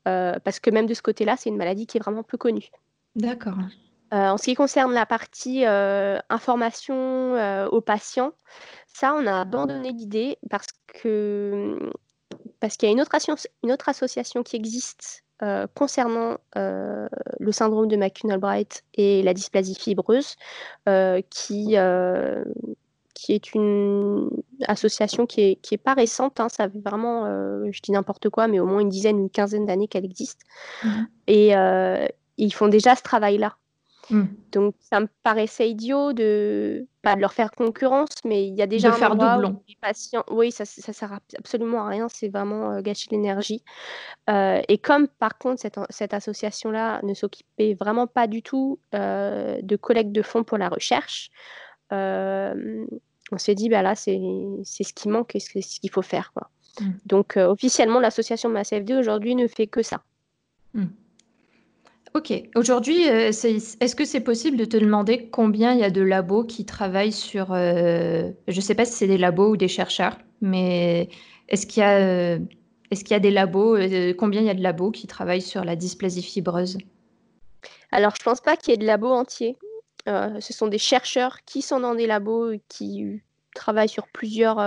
parce 0.04 0.60
que 0.60 0.70
même 0.70 0.88
de 0.88 0.94
ce 0.94 1.02
côté-là, 1.02 1.38
c'est 1.38 1.48
une 1.48 1.56
maladie 1.56 1.88
qui 1.88 1.98
est 1.98 2.02
vraiment 2.02 2.24
peu 2.24 2.38
connue. 2.38 2.70
D'accord. 3.16 3.56
Euh, 4.14 4.30
en 4.30 4.38
ce 4.38 4.44
qui 4.44 4.56
concerne 4.56 4.94
la 4.94 5.06
partie 5.06 5.66
euh, 5.66 6.18
information 6.30 6.96
euh, 7.36 7.68
aux 7.68 7.82
patients, 7.82 8.32
ça, 8.88 9.14
on 9.14 9.28
a 9.28 9.42
abandonné 9.42 9.92
l'idée 9.92 10.38
parce 10.50 10.68
que 10.88 11.78
parce 12.60 12.78
qu'il 12.78 12.88
y 12.88 12.92
a 12.92 12.94
une 12.94 13.02
autre, 13.02 13.16
une 13.64 13.72
autre 13.72 13.90
association 13.90 14.44
qui 14.44 14.56
existe 14.56 15.24
concernant 15.76 16.38
le 16.56 17.52
syndrome 17.52 17.88
de 17.88 17.96
McCune-Albright 17.96 18.84
et 18.96 19.22
la 19.22 19.36
dysplasie 19.36 19.76
fibreuse, 19.76 20.36
qui 21.30 21.76
qui 23.14 23.34
est 23.34 23.54
une 23.54 24.30
association 24.68 25.28
qui 25.28 25.42
est, 25.42 25.56
qui 25.58 25.76
est 25.76 25.80
pas 25.80 25.94
récente, 25.94 26.40
hein, 26.40 26.50
ça 26.50 26.68
fait 26.68 26.80
vraiment, 26.80 27.26
je 27.72 27.82
dis 27.82 27.92
n'importe 27.92 28.30
quoi, 28.30 28.48
mais 28.48 28.60
au 28.60 28.66
moins 28.66 28.80
une 28.80 28.90
dizaine, 28.90 29.20
une 29.20 29.30
quinzaine 29.30 29.68
d'années 29.68 29.88
qu'elle 29.88 30.06
existe. 30.06 30.42
Mmh 30.84 30.90
et 31.28 31.54
ils 32.38 32.54
font 32.54 32.68
déjà 32.68 32.96
ce 32.96 33.04
travail-là. 33.04 33.58
Mmh. 34.10 34.24
Donc, 34.52 34.76
ça 34.80 35.00
me 35.00 35.08
paraissait 35.24 35.70
idiot 35.70 36.14
de 36.14 36.88
pas 37.02 37.16
de 37.16 37.22
leur 37.22 37.34
faire 37.34 37.52
concurrence, 37.52 38.10
mais 38.26 38.48
il 38.48 38.56
y 38.56 38.62
a 38.62 38.68
déjà 38.68 38.90
de 38.90 38.94
un 38.94 38.98
faire 38.98 39.16
doublon. 39.16 39.62
Les 39.68 39.78
patients, 39.82 40.24
oui, 40.30 40.52
ça, 40.52 40.66
ça 40.66 40.94
sert 40.94 41.20
absolument 41.38 41.86
à 41.86 41.90
rien, 41.90 42.08
c'est 42.10 42.30
vraiment 42.30 42.80
gâcher 42.82 43.08
l'énergie. 43.12 43.64
et 44.28 44.78
comme 44.78 45.08
par 45.08 45.38
contre 45.38 45.62
cette, 45.62 45.80
cette 45.90 46.14
association-là 46.14 47.02
ne 47.04 47.14
s'occupait 47.14 47.74
vraiment 47.76 48.08
pas 48.08 48.28
du 48.28 48.42
tout 48.42 48.80
de 48.94 49.76
collecte 49.76 50.12
de 50.12 50.22
fonds 50.22 50.44
pour 50.44 50.58
la 50.58 50.70
recherche, 50.70 51.30
on 51.92 53.38
s'est 53.38 53.56
dit 53.56 53.70
bah 53.70 53.82
là 53.82 53.96
c'est 53.96 54.20
ce 54.64 54.94
qui 54.94 55.10
manque 55.10 55.36
et 55.36 55.40
c'est 55.40 55.62
ce 55.62 55.80
qu'il 55.80 55.92
faut 55.92 56.02
faire 56.02 56.32
quoi. 56.34 56.50
Mmh. 56.80 56.92
Donc 57.06 57.38
officiellement 57.38 58.00
l'association 58.00 58.50
MassFD 58.50 58.96
aujourd'hui 58.96 59.36
ne 59.36 59.48
fait 59.48 59.68
que 59.68 59.82
ça. 59.82 60.04
Mmh. 60.74 60.86
Ok. 62.14 62.34
Aujourd'hui, 62.56 63.10
euh, 63.10 63.30
est-ce 63.30 63.96
que 63.96 64.06
c'est 64.06 64.22
possible 64.22 64.58
de 64.58 64.66
te 64.66 64.78
demander 64.78 65.30
combien 65.30 65.74
il 65.74 65.80
y 65.80 65.84
a 65.84 65.90
de 65.90 66.02
labos 66.02 66.46
qui 66.46 66.66
travaillent 66.66 67.12
sur... 67.12 67.52
Euh, 67.52 68.32
je 68.48 68.56
ne 68.56 68.62
sais 68.62 68.76
pas 68.76 68.86
si 68.86 68.94
c'est 68.94 69.08
des 69.08 69.18
labos 69.18 69.52
ou 69.52 69.58
des 69.58 69.68
chercheurs, 69.68 70.18
mais 70.42 71.10
est-ce 71.50 71.66
qu'il 71.66 71.82
y 71.82 71.86
a, 71.86 71.98
euh, 71.98 72.40
des 73.20 73.32
labos, 73.32 73.78
combien 74.18 74.42
il 74.42 74.48
y 74.48 74.50
a 74.50 74.54
de 74.54 74.64
labos 74.64 74.92
qui 74.92 75.08
travaillent 75.08 75.42
sur 75.42 75.66
la 75.66 75.76
dysplasie 75.76 76.24
fibreuse? 76.24 76.78
Alors, 77.92 78.14
je 78.16 78.22
ne 78.22 78.26
pense 78.26 78.42
pas 78.42 78.56
qu'il 78.56 78.72
y 78.72 78.74
ait 78.76 78.78
de 78.78 78.86
labos 78.86 79.12
entiers. 79.12 79.58
ce 80.06 80.54
sont 80.54 80.68
des 80.68 80.78
chercheurs 80.78 81.44
qui 81.46 81.62
sont 81.62 81.80
dans 81.80 81.96
des 81.96 82.08
labos 82.08 82.54
qui 82.70 83.22
travaillent 83.54 83.90
sur 83.90 84.08
plusieurs, 84.08 84.60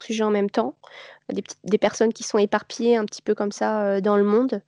sujets 0.00 0.24
en 0.24 0.30
même 0.30 0.50
temps. 0.50 0.74
Des, 1.64 1.78
personnes 1.78 2.12
qui 2.12 2.22
sont 2.22 2.38
éparpillées 2.38 2.96
un 2.96 3.04
petit 3.04 3.22
peu 3.22 3.34
comme 3.34 3.52
ça 3.52 4.00
dans 4.00 4.16
le 4.16 4.24
monde. 4.24 4.62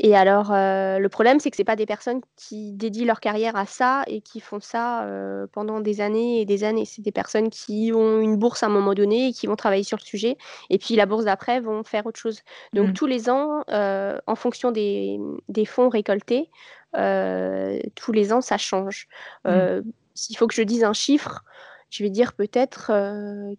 Et 0.00 0.16
alors, 0.16 0.52
euh, 0.52 0.98
le 0.98 1.08
problème, 1.08 1.38
c'est 1.38 1.50
que 1.50 1.56
ce 1.56 1.62
pas 1.62 1.76
des 1.76 1.86
personnes 1.86 2.20
qui 2.36 2.72
dédient 2.72 3.06
leur 3.06 3.20
carrière 3.20 3.54
à 3.56 3.64
ça 3.64 4.02
et 4.08 4.20
qui 4.20 4.40
font 4.40 4.60
ça 4.60 5.04
euh, 5.04 5.46
pendant 5.52 5.80
des 5.80 6.00
années 6.00 6.40
et 6.40 6.44
des 6.44 6.64
années. 6.64 6.84
C'est 6.84 7.02
des 7.02 7.12
personnes 7.12 7.48
qui 7.48 7.92
ont 7.94 8.20
une 8.20 8.36
bourse 8.36 8.64
à 8.64 8.66
un 8.66 8.70
moment 8.70 8.94
donné 8.94 9.28
et 9.28 9.32
qui 9.32 9.46
vont 9.46 9.54
travailler 9.54 9.84
sur 9.84 9.96
le 9.96 10.04
sujet. 10.04 10.36
Et 10.68 10.78
puis, 10.78 10.96
la 10.96 11.06
bourse 11.06 11.24
d'après 11.26 11.60
vont 11.60 11.84
faire 11.84 12.06
autre 12.06 12.18
chose. 12.18 12.40
Donc, 12.72 12.88
mmh. 12.88 12.92
tous 12.94 13.06
les 13.06 13.30
ans, 13.30 13.62
euh, 13.70 14.18
en 14.26 14.34
fonction 14.34 14.72
des, 14.72 15.18
fonds 15.64 15.88
récoltés, 15.88 16.50
tous 16.92 18.12
les 18.12 18.32
ans, 18.32 18.40
ça 18.40 18.58
change. 18.58 19.08
Mmh. 19.44 19.80
S'il 20.14 20.36
faut 20.36 20.46
que 20.48 20.54
je 20.54 20.62
dise 20.62 20.82
un 20.82 20.92
chiffre, 20.92 21.44
je 21.90 22.02
vais 22.02 22.10
dire 22.10 22.32
peut-être 22.32 22.90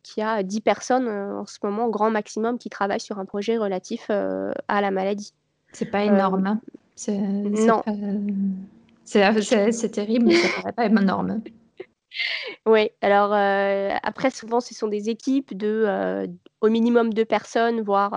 qu'il 0.03 0.21
y 0.21 0.25
a 0.25 0.43
10 0.43 0.61
personnes 0.61 1.07
en 1.07 1.45
ce 1.45 1.59
moment, 1.63 1.87
grand 1.89 2.11
maximum, 2.11 2.57
qui 2.59 2.69
travaillent 2.69 2.99
sur 2.99 3.19
un 3.19 3.25
projet 3.25 3.57
relatif 3.57 4.09
à 4.09 4.81
la 4.81 4.91
maladie. 4.91 5.33
C'est 5.75 5.91
pas 5.91 6.03
énorme. 6.03 6.47
Hein. 6.47 6.61
C'est, 6.95 7.17
non. 7.17 7.83
C'est, 9.03 9.91
terrible, 9.91 10.25
mais 10.25 10.35
ça 10.35 10.47
paraît 10.61 10.73
pas 10.73 10.85
énorme. 10.85 11.41
Oui, 12.65 12.91
alors 13.01 13.33
euh, 13.33 13.89
après, 14.01 14.29
souvent, 14.29 14.61
ce 14.61 14.73
sont 14.73 14.87
des 14.87 15.09
équipes 15.09 15.55
de 15.55 15.83
euh, 15.85 16.27
au 16.61 16.69
minimum 16.69 17.13
deux 17.13 17.25
personnes, 17.25 17.81
voire 17.81 18.13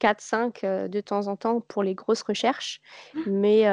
4-5 0.00 0.64
euh, 0.64 0.88
de 0.88 1.00
temps 1.00 1.28
en 1.28 1.36
temps 1.36 1.60
pour 1.60 1.84
les 1.84 1.94
grosses 1.94 2.22
recherches. 2.22 2.80
Mais, 3.24 3.68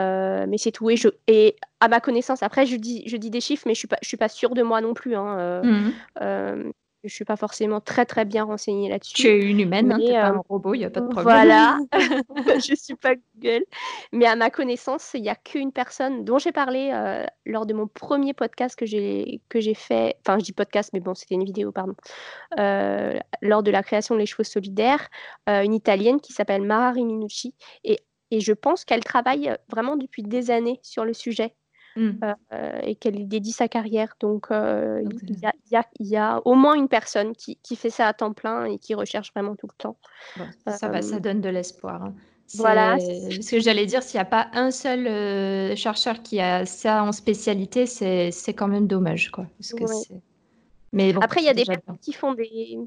mais 0.46 0.60
c'est 0.60 0.72
tout. 0.72 0.92
Et, 0.92 0.96
je, 0.96 1.08
et 1.26 1.56
à 1.80 1.88
ma 1.88 2.00
connaissance, 2.00 2.44
après, 2.44 2.68
je 2.68 2.76
dis, 2.76 3.02
je 3.08 3.18
dis 3.18 3.32
des 3.32 3.42
chiffres, 3.42 3.64
mais 3.66 3.74
je 3.74 3.88
ne 3.88 3.96
suis, 3.96 4.10
suis, 4.10 4.18
pas 4.18 4.30
sûre 4.30 4.54
de 4.54 4.62
moi 4.62 4.80
non 4.80 4.94
plus. 4.94 5.16
Hein, 5.16 5.64
mmh 5.64 6.72
je 7.04 7.14
suis 7.14 7.26
pas 7.26 7.38
forcément 7.38 7.80
très 7.80 8.06
très 8.06 8.26
bien 8.26 8.44
renseignée 8.44 8.90
là-dessus. 8.90 9.14
Tu 9.14 9.28
es 9.28 9.40
une 9.40 9.60
humaine, 9.60 9.92
hein, 9.92 10.00
tu 10.00 10.12
pas 10.12 10.28
un 10.28 10.36
euh, 10.36 10.42
robot, 10.50 10.74
il 10.74 10.80
n'y 10.80 10.86
a 10.86 10.90
pas 10.90 11.02
de 11.02 11.08
problème. 11.08 11.24
Voilà, 11.24 11.80
je 12.60 12.76
suis 12.76 12.96
pas 12.96 13.16
Google. 13.16 13.66
Mais 14.12 14.26
à 14.26 14.36
ma 14.36 14.50
connaissance, 14.50 15.12
il 15.14 15.22
n'y 15.22 15.30
a 15.30 15.36
qu'une 15.36 15.72
personne 15.72 16.26
dont 16.26 16.38
j'ai 16.38 16.52
parlé 16.52 16.92
euh, 16.94 17.26
lors 17.46 17.66
de 17.66 17.74
mon 17.74 17.88
premier 17.88 18.34
podcast 18.34 18.76
que 18.76 18.86
j'ai 18.86 19.42
que 19.50 19.60
j'ai 19.60 19.74
fait. 19.74 20.18
Enfin, 20.22 20.40
je 20.40 20.44
dis 20.44 20.54
podcast, 20.54 20.92
mais 20.94 21.00
bon, 21.00 21.16
c'était 21.16 21.36
une 21.36 21.46
vidéo, 21.46 21.72
pardon. 21.72 21.96
Euh, 22.60 23.18
lors 23.42 23.64
de 23.64 23.72
la 23.72 23.84
création 23.84 24.16
de 24.16 24.20
les 24.20 24.26
chevaux 24.26 24.44
solidaires, 24.44 25.10
une 25.48 25.74
italienne 25.74 26.20
qui 26.20 26.34
s'appelle 26.34 26.64
Mara 26.64 26.92
Riminucci 26.92 27.54
et 27.84 28.00
et 28.32 28.42
je 28.42 28.54
pense 28.54 28.86
qu'elle 28.86 29.04
travaille 29.04 29.56
vraiment 29.70 29.98
depuis 29.98 30.22
des 30.22 30.52
années 30.52 30.80
sur 30.84 31.04
le 31.04 31.14
sujet. 31.14 31.56
Mmh. 32.00 32.34
Euh, 32.54 32.80
et 32.84 32.96
qu'elle 32.96 33.28
dédie 33.28 33.52
sa 33.52 33.68
carrière. 33.68 34.16
Donc, 34.22 34.48
euh, 34.52 35.04
il 35.28 36.08
y, 36.08 36.16
a 36.16 36.42
au 36.46 36.56
moins 36.56 36.76
une 36.76 36.88
personne 36.88 37.34
qui, 37.36 37.58
fait 37.76 37.90
ça 37.90 38.08
à 38.08 38.14
temps 38.14 38.32
plein 38.32 38.64
et 38.66 38.78
qui 38.78 38.96
recherche 38.96 39.34
vraiment 39.34 39.56
tout 39.56 39.68
le 39.68 39.76
temps. 39.78 39.98
ça 40.66 40.88
va, 40.88 41.02
ça 41.02 41.18
euh, 41.18 41.20
donne 41.20 41.42
de 41.42 41.50
l'espoir. 41.50 42.04
Hein. 42.04 42.14
Voilà. 42.56 42.98
Ce 43.00 43.52
que 43.52 43.60
j'allais 43.60 43.86
dire, 43.86 44.02
s'il 44.02 44.18
n'y 44.18 44.22
a 44.22 44.26
pas 44.26 44.48
un 44.54 44.72
seul 44.72 45.76
chercheur 45.76 46.24
qui 46.24 46.40
a 46.40 46.66
ça 46.66 47.04
en 47.04 47.12
spécialité, 47.12 47.86
c'est 47.86 48.54
quand 48.54 48.70
même 48.70 48.88
dommage. 48.88 49.30
Quoi, 49.30 49.46
parce 49.58 49.74
que 49.74 50.14
Mais 50.94 51.14
Après, 51.22 51.42
il 51.42 51.46
y 51.46 51.50
a 51.50 51.54
des 51.54 51.66
personnes 51.66 52.00
qui 52.02 52.14
font 52.14 52.34
des, 52.34 52.80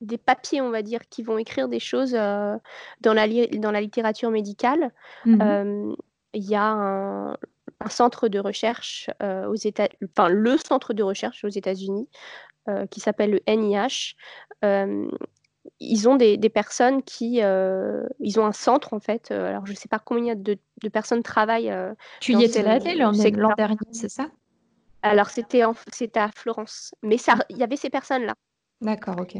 des 0.00 0.18
papiers, 0.18 0.60
on 0.60 0.70
va 0.70 0.82
dire, 0.82 1.08
qui 1.08 1.22
vont 1.22 1.38
écrire 1.38 1.68
des 1.68 1.80
choses 1.80 2.12
dans, 2.12 2.60
la 3.04 3.26
dans 3.58 3.70
la 3.70 3.80
littérature 3.80 4.30
médicale. 4.30 4.90
Mmh 5.24 5.94
il 6.34 6.44
y 6.44 6.54
a 6.54 6.68
un, 6.68 7.36
un 7.86 7.88
centre 7.88 8.26
de 8.28 8.40
recherche 8.40 9.08
euh, 9.22 9.46
aux 9.46 9.54
États, 9.54 9.88
enfin 10.10 10.28
le 10.28 10.56
centre 10.58 10.92
de 10.92 11.02
recherche 11.04 11.44
aux 11.44 11.48
États-Unis 11.48 12.08
euh, 12.68 12.86
qui 12.86 12.98
s'appelle 13.00 13.30
le 13.30 13.40
NIH. 13.46 14.16
Euh, 14.64 15.08
ils 15.78 16.08
ont 16.08 16.16
des, 16.16 16.38
personnes 16.48 17.02
qui, 17.02 17.36
ils 17.38 18.40
ont 18.40 18.46
un 18.46 18.52
centre 18.52 18.94
en 18.94 19.00
fait. 19.00 19.30
alors 19.30 19.66
je 19.66 19.72
ne 19.72 19.76
sais 19.76 19.88
pas 19.88 19.98
combien 19.98 20.34
de, 20.34 20.58
de 20.82 20.88
personnes 20.88 21.22
travaillent. 21.22 21.74
tu 22.20 22.34
y 22.34 22.44
étais 22.44 22.62
là 22.62 22.78
l'an 22.94 23.12
dernier, 23.56 23.76
c'est 23.90 24.08
ça? 24.08 24.28
Alors 25.02 25.28
c'était 25.28 25.62
à 25.62 26.30
Florence, 26.34 26.94
mais 27.02 27.18
ça, 27.18 27.34
il 27.50 27.58
y 27.58 27.64
avait 27.64 27.76
ces 27.76 27.90
personnes 27.90 28.24
là. 28.24 28.34
D'accord, 28.80 29.16
ok. 29.18 29.36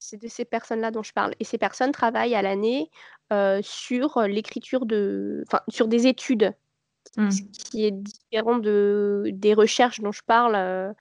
C'est 0.00 0.20
de 0.20 0.28
ces 0.28 0.44
personnes-là 0.44 0.90
dont 0.90 1.02
je 1.02 1.12
parle. 1.12 1.34
Et 1.40 1.44
ces 1.44 1.58
personnes 1.58 1.92
travaillent 1.92 2.34
à 2.34 2.42
l'année 2.42 2.90
sur 3.62 4.22
l'écriture 4.22 4.86
de, 4.86 5.44
enfin, 5.46 5.60
sur 5.68 5.88
des 5.88 6.06
études 6.06 6.54
Mmh. 7.16 7.30
Ce 7.30 7.42
qui 7.42 7.84
est 7.86 7.90
différent 7.90 8.58
de, 8.58 9.30
des 9.32 9.54
recherches 9.54 10.00
dont 10.00 10.12
je 10.12 10.22
parle, 10.22 10.54
euh, 10.56 10.92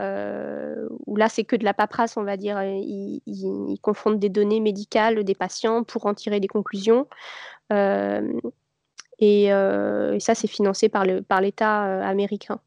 euh, 0.00 0.88
où 1.06 1.16
là, 1.16 1.28
c'est 1.28 1.44
que 1.44 1.56
de 1.56 1.64
la 1.64 1.74
paperasse, 1.74 2.16
on 2.16 2.24
va 2.24 2.36
dire. 2.36 2.62
Ils, 2.62 3.22
ils, 3.26 3.78
confondent 3.80 4.18
des 4.18 4.28
données 4.28 4.60
médicales 4.60 5.22
des 5.24 5.34
patients 5.34 5.84
pour 5.84 6.06
en 6.06 6.14
tirer 6.14 6.40
des 6.40 6.48
conclusions. 6.48 7.06
Euh, 7.72 8.32
et, 9.18 9.48
ça, 10.20 10.34
c'est 10.34 10.48
financé 10.48 10.88
par 10.88 11.04
l'État 11.04 11.22
par 11.28 11.42
américain. 12.08 12.60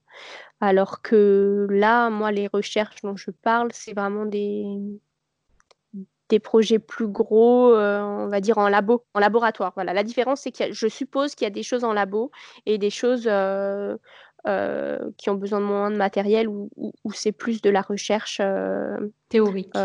Alors 0.62 1.02
que 1.02 1.68
là, 1.70 2.10
moi, 2.10 2.32
les 2.32 2.48
recherches 2.48 3.02
dont 3.02 3.18
je 3.18 3.32
parle, 3.32 3.70
c'est 3.74 3.94
vraiment 3.94 4.26
des, 4.26 4.66
des 6.30 6.40
projets 6.40 6.80
plus 6.80 7.08
gros, 7.08 7.74
euh, 7.74 8.02
on 8.02 8.28
va 8.28 8.40
dire 8.40 8.58
en 8.58 8.70
labo, 8.70 9.06
en 9.14 9.20
laboratoire. 9.20 9.74
Voilà. 9.76 9.94
La 9.94 10.04
différence, 10.04 10.42
c'est 10.42 10.52
que 10.52 10.72
je 10.72 10.88
suppose 10.88 11.36
qu'il 11.36 11.46
y 11.46 11.48
a 11.48 11.52
des 11.52 11.64
choses 11.64 11.84
en 11.84 11.94
labo 11.94 12.32
et 12.66 12.78
des 12.78 12.90
choses 12.90 13.28
euh, 13.28 13.98
euh, 14.48 15.00
qui 15.18 15.30
ont 15.30 15.36
besoin 15.36 15.60
de 15.60 15.66
moins 15.66 15.92
de 15.92 15.98
matériel 15.98 16.48
ou, 16.48 16.70
c'est 17.14 17.32
plus 17.32 17.62
de 17.62 17.70
la 17.70 17.82
recherche 17.82 18.42
théorique. 19.30 19.76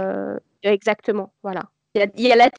exactement. 0.63 1.33
Voilà. 1.43 1.65
Il 1.95 2.21
y, 2.21 2.31
a, 2.31 2.37
la 2.37 2.51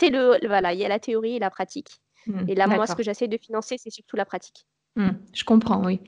voilà, 0.48 0.74
il 0.74 0.80
y 0.80 0.86
a 0.86 0.90
la 0.90 1.00
théorie 1.00 1.38
et 1.38 1.40
la 1.40 1.50
pratique. 1.50 2.02
Mmh, 2.28 2.50
et 2.50 2.56
là, 2.56 2.68
moi, 2.68 2.86
ce 2.88 2.96
que 2.96 3.04
j'essaie 3.04 3.28
de 3.28 3.38
financer, 3.38 3.78
c'est 3.78 3.92
surtout 3.92 4.18
la 4.18 4.26
pratique. 4.26 4.66
Mmh, 4.96 5.12
je 5.34 5.44
comprends, 5.44 5.86
oui. 5.86 6.02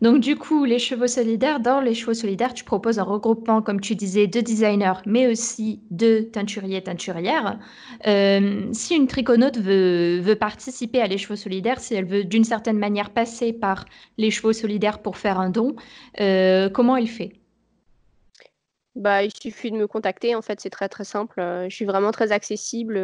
Donc 0.00 0.20
du 0.20 0.36
coup, 0.36 0.64
les 0.64 0.80
chevaux 0.80 1.06
solidaires, 1.06 1.60
dans 1.60 1.80
les 1.80 1.94
chevaux 1.94 2.14
solidaires, 2.14 2.54
tu 2.54 2.64
proposes 2.64 2.98
un 2.98 3.04
regroupement, 3.04 3.62
comme 3.62 3.80
tu 3.80 3.94
disais, 3.94 4.26
de 4.26 4.40
designers, 4.40 5.00
mais 5.06 5.28
aussi 5.28 5.80
de 5.90 6.22
teinturiers, 6.22 6.82
teinturières. 6.82 7.60
Euh, 8.08 8.68
si 8.72 8.96
une 8.96 9.06
triconaute 9.06 9.58
veut, 9.58 10.34
participer 10.40 11.00
à 11.00 11.06
les 11.06 11.18
chevaux 11.18 11.36
solidaires, 11.36 11.78
si 11.78 11.94
elle 11.94 12.06
veut 12.06 12.24
d'une 12.24 12.42
certaine 12.42 12.78
manière 12.78 13.10
passer 13.10 13.52
par 13.52 13.84
les 14.18 14.32
chevaux 14.32 14.52
solidaires 14.52 15.00
pour 15.00 15.18
faire 15.18 15.38
un 15.38 15.50
don, 15.50 15.76
euh, 16.20 16.68
comment 16.68 16.96
elle 16.96 17.06
fait? 17.06 17.34
Bah, 18.96 19.22
il 19.22 19.32
suffit 19.32 19.70
de 19.70 19.76
me 19.76 19.86
contacter. 19.86 20.34
En 20.34 20.42
fait, 20.42 20.60
c'est 20.60 20.70
très 20.70 20.88
très 20.88 21.04
simple. 21.04 21.38
Euh, 21.38 21.68
je 21.68 21.76
suis 21.76 21.84
vraiment 21.84 22.10
très 22.10 22.32
accessible. 22.32 22.96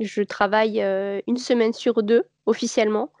Je 0.00 0.22
travaille 0.22 0.80
une 1.28 1.36
semaine 1.36 1.72
sur 1.72 2.02
deux 2.02 2.24
officiellement. 2.46 3.12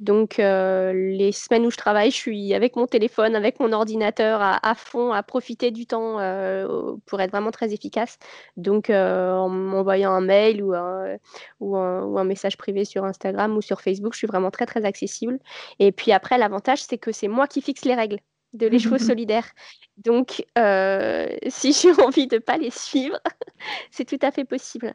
Donc, 0.00 0.40
euh, 0.40 0.92
les 0.92 1.30
semaines 1.30 1.64
où 1.66 1.70
je 1.70 1.76
travaille, 1.76 2.10
je 2.10 2.16
suis 2.16 2.52
avec 2.52 2.74
mon 2.74 2.86
téléphone, 2.86 3.36
avec 3.36 3.60
mon 3.60 3.72
ordinateur 3.72 4.40
à, 4.42 4.74
fond, 4.74 5.12
à 5.12 5.22
profiter 5.22 5.70
du 5.70 5.86
temps 5.86 6.18
euh, 6.18 6.96
pour 7.06 7.20
être 7.20 7.30
vraiment 7.30 7.52
très 7.52 7.72
efficace. 7.72 8.18
Donc, 8.56 8.90
euh, 8.90 9.32
en 9.32 9.48
m'envoyant 9.48 10.10
un 10.10 10.20
mail 10.20 10.62
ou 10.62 10.74
un, 10.74 11.16
ou, 11.60 11.76
un, 11.76 12.24
message 12.24 12.56
privé 12.56 12.84
sur 12.84 13.04
Instagram 13.04 13.56
ou 13.56 13.62
sur 13.62 13.80
Facebook, 13.80 14.14
je 14.14 14.18
suis 14.18 14.26
vraiment 14.26 14.50
très, 14.50 14.66
très 14.66 14.84
accessible. 14.84 15.38
Et 15.78 15.92
puis 15.92 16.10
après, 16.10 16.38
l'avantage, 16.38 16.82
c'est 16.82 16.98
que 16.98 17.12
c'est 17.12 17.28
moi 17.28 17.46
qui 17.46 17.62
fixe 17.62 17.84
les 17.84 17.94
règles 17.94 18.18
de 18.52 18.66
les 18.66 18.80
chevaux 18.80 18.98
solidaires. 18.98 19.52
Donc, 19.98 20.44
si 21.48 21.72
j'ai 21.72 21.92
envie 22.02 22.26
de 22.26 22.36
ne 22.36 22.40
pas 22.40 22.58
les 22.58 22.70
suivre, 22.70 23.20
c'est 23.92 24.04
tout 24.04 24.18
à 24.22 24.32
fait 24.32 24.44
possible. 24.44 24.92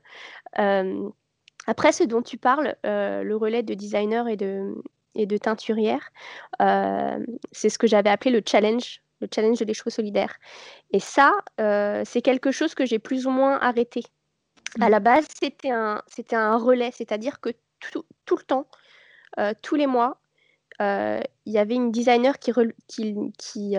Après, 1.70 1.92
ce 1.92 2.04
dont 2.04 2.24
tu 2.24 2.38
parles, 2.38 2.76
le 2.84 3.34
relais 3.36 3.62
de 3.62 3.76
designer 3.76 4.28
et 4.28 4.38
de, 4.38 4.74
et 5.14 5.28
de 5.28 5.38
teinturière. 5.38 6.10
c'est 6.60 7.70
ce 7.70 7.78
que 7.78 7.86
j'avais 7.86 8.10
appelé 8.10 8.32
le 8.32 8.42
challenge, 8.44 9.04
le 9.22 9.28
challenge 9.34 9.60
de 9.60 9.66
l'écheveau 9.66 9.92
solidaire. 9.92 10.34
Et 10.92 11.00
ça, 11.00 11.32
c'est 12.06 12.24
quelque 12.24 12.50
chose 12.50 12.74
que 12.74 12.88
j'ai 12.88 12.98
plus 12.98 13.28
ou 13.28 13.30
moins 13.30 13.60
arrêté. 13.60 14.02
À 14.82 14.88
mmh. 14.88 14.92
la 14.92 15.00
base, 15.00 15.28
c'était 15.40 15.70
un, 15.70 16.02
c'était 16.08 16.36
un 16.36 16.58
relais, 16.58 16.90
c'est-à-dire 16.92 17.40
que 17.40 17.52
tout, 17.80 18.04
tout 18.26 18.38
le 18.38 18.44
temps, 18.44 18.66
tous 19.62 19.76
les 19.76 19.86
mois, 19.86 20.20
il 20.80 21.54
y 21.54 21.60
avait 21.60 21.76
une 21.76 21.92
designer 21.92 22.40
qui, 22.40 22.52
qui, 22.88 23.16
qui 23.38 23.76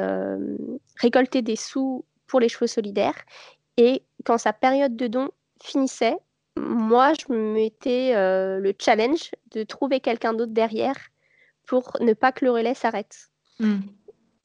récoltait 1.01 1.43
des 1.43 1.57
sous 1.57 2.05
pour 2.29 2.39
les 2.39 2.49
cheveux 2.49 2.69
solidaires. 2.69 3.19
Et 3.77 4.05
quand 4.25 4.39
sa 4.39 4.53
période 4.53 4.95
de 4.95 5.09
don 5.09 5.31
finissait, 5.61 6.17
moi, 6.57 7.13
je 7.15 7.33
me 7.33 7.55
mettais 7.55 8.13
le 8.15 8.73
challenge 8.79 9.31
de 9.53 9.63
trouver 9.63 10.01
quelqu'un 10.01 10.33
d'autre 10.33 10.53
derrière 10.53 10.97
pour 11.67 11.93
ne 12.01 12.13
pas 12.13 12.33
que 12.33 12.45
le 12.45 12.51
relais 12.51 12.75
s'arrête. 12.75 13.31
Mmh. 13.61 13.79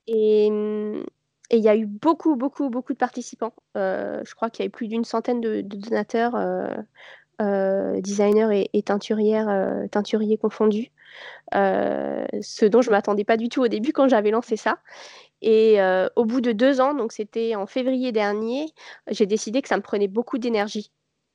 Et 0.07 0.47
il 0.47 1.59
y 1.59 1.69
a 1.69 1.75
eu 1.75 1.85
beaucoup, 1.85 2.35
beaucoup, 2.35 2.69
beaucoup 2.69 2.93
de 2.93 2.97
participants. 2.97 3.53
je 3.75 4.35
crois 4.35 4.49
qu'il 4.49 4.63
y 4.63 4.65
a 4.65 4.67
eu 4.67 4.71
plus 4.71 4.87
d'une 4.87 5.03
centaine 5.03 5.41
de, 5.41 5.61
donateurs, 5.61 6.35
designers 7.39 8.69
et, 8.71 8.83
teinturières, 8.83 9.87
teinturiers 9.91 10.37
confondus. 10.37 10.91
ce 11.51 12.65
dont 12.65 12.81
je 12.81 12.89
ne 12.89 12.95
m'attendais 12.95 13.23
pas 13.23 13.37
du 13.37 13.49
tout 13.49 13.61
au 13.63 13.67
début 13.67 13.93
quand 13.93 14.07
j'avais 14.07 14.31
lancé 14.31 14.57
ça. 14.57 14.77
Et 15.41 15.79
au 16.15 16.25
bout 16.25 16.41
de 16.41 16.51
deux 16.51 16.81
ans, 16.81 16.93
donc 16.93 17.11
c'était 17.11 17.55
en 17.55 17.65
février 17.65 18.11
dernier, 18.11 18.67
j'ai 19.09 19.25
décidé 19.25 19.61
que 19.61 19.67
ça 19.67 19.77
me 19.77 19.81
prenait 19.81 20.07
beaucoup 20.07 20.37
d'énergie. 20.37 20.91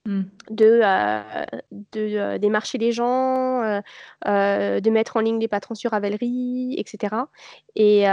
Mmh. 0.06 0.22
de, 0.50 0.80
de 1.92 2.38
démarcher 2.38 2.78
les 2.78 2.90
gens, 2.90 3.82
de 4.24 4.90
mettre 4.90 5.16
en 5.16 5.20
ligne 5.20 5.38
les 5.38 5.48
patrons 5.48 5.74
sur 5.74 5.90
Ravelry, 5.90 6.74
etc. 6.78 7.16
Et 7.76 8.06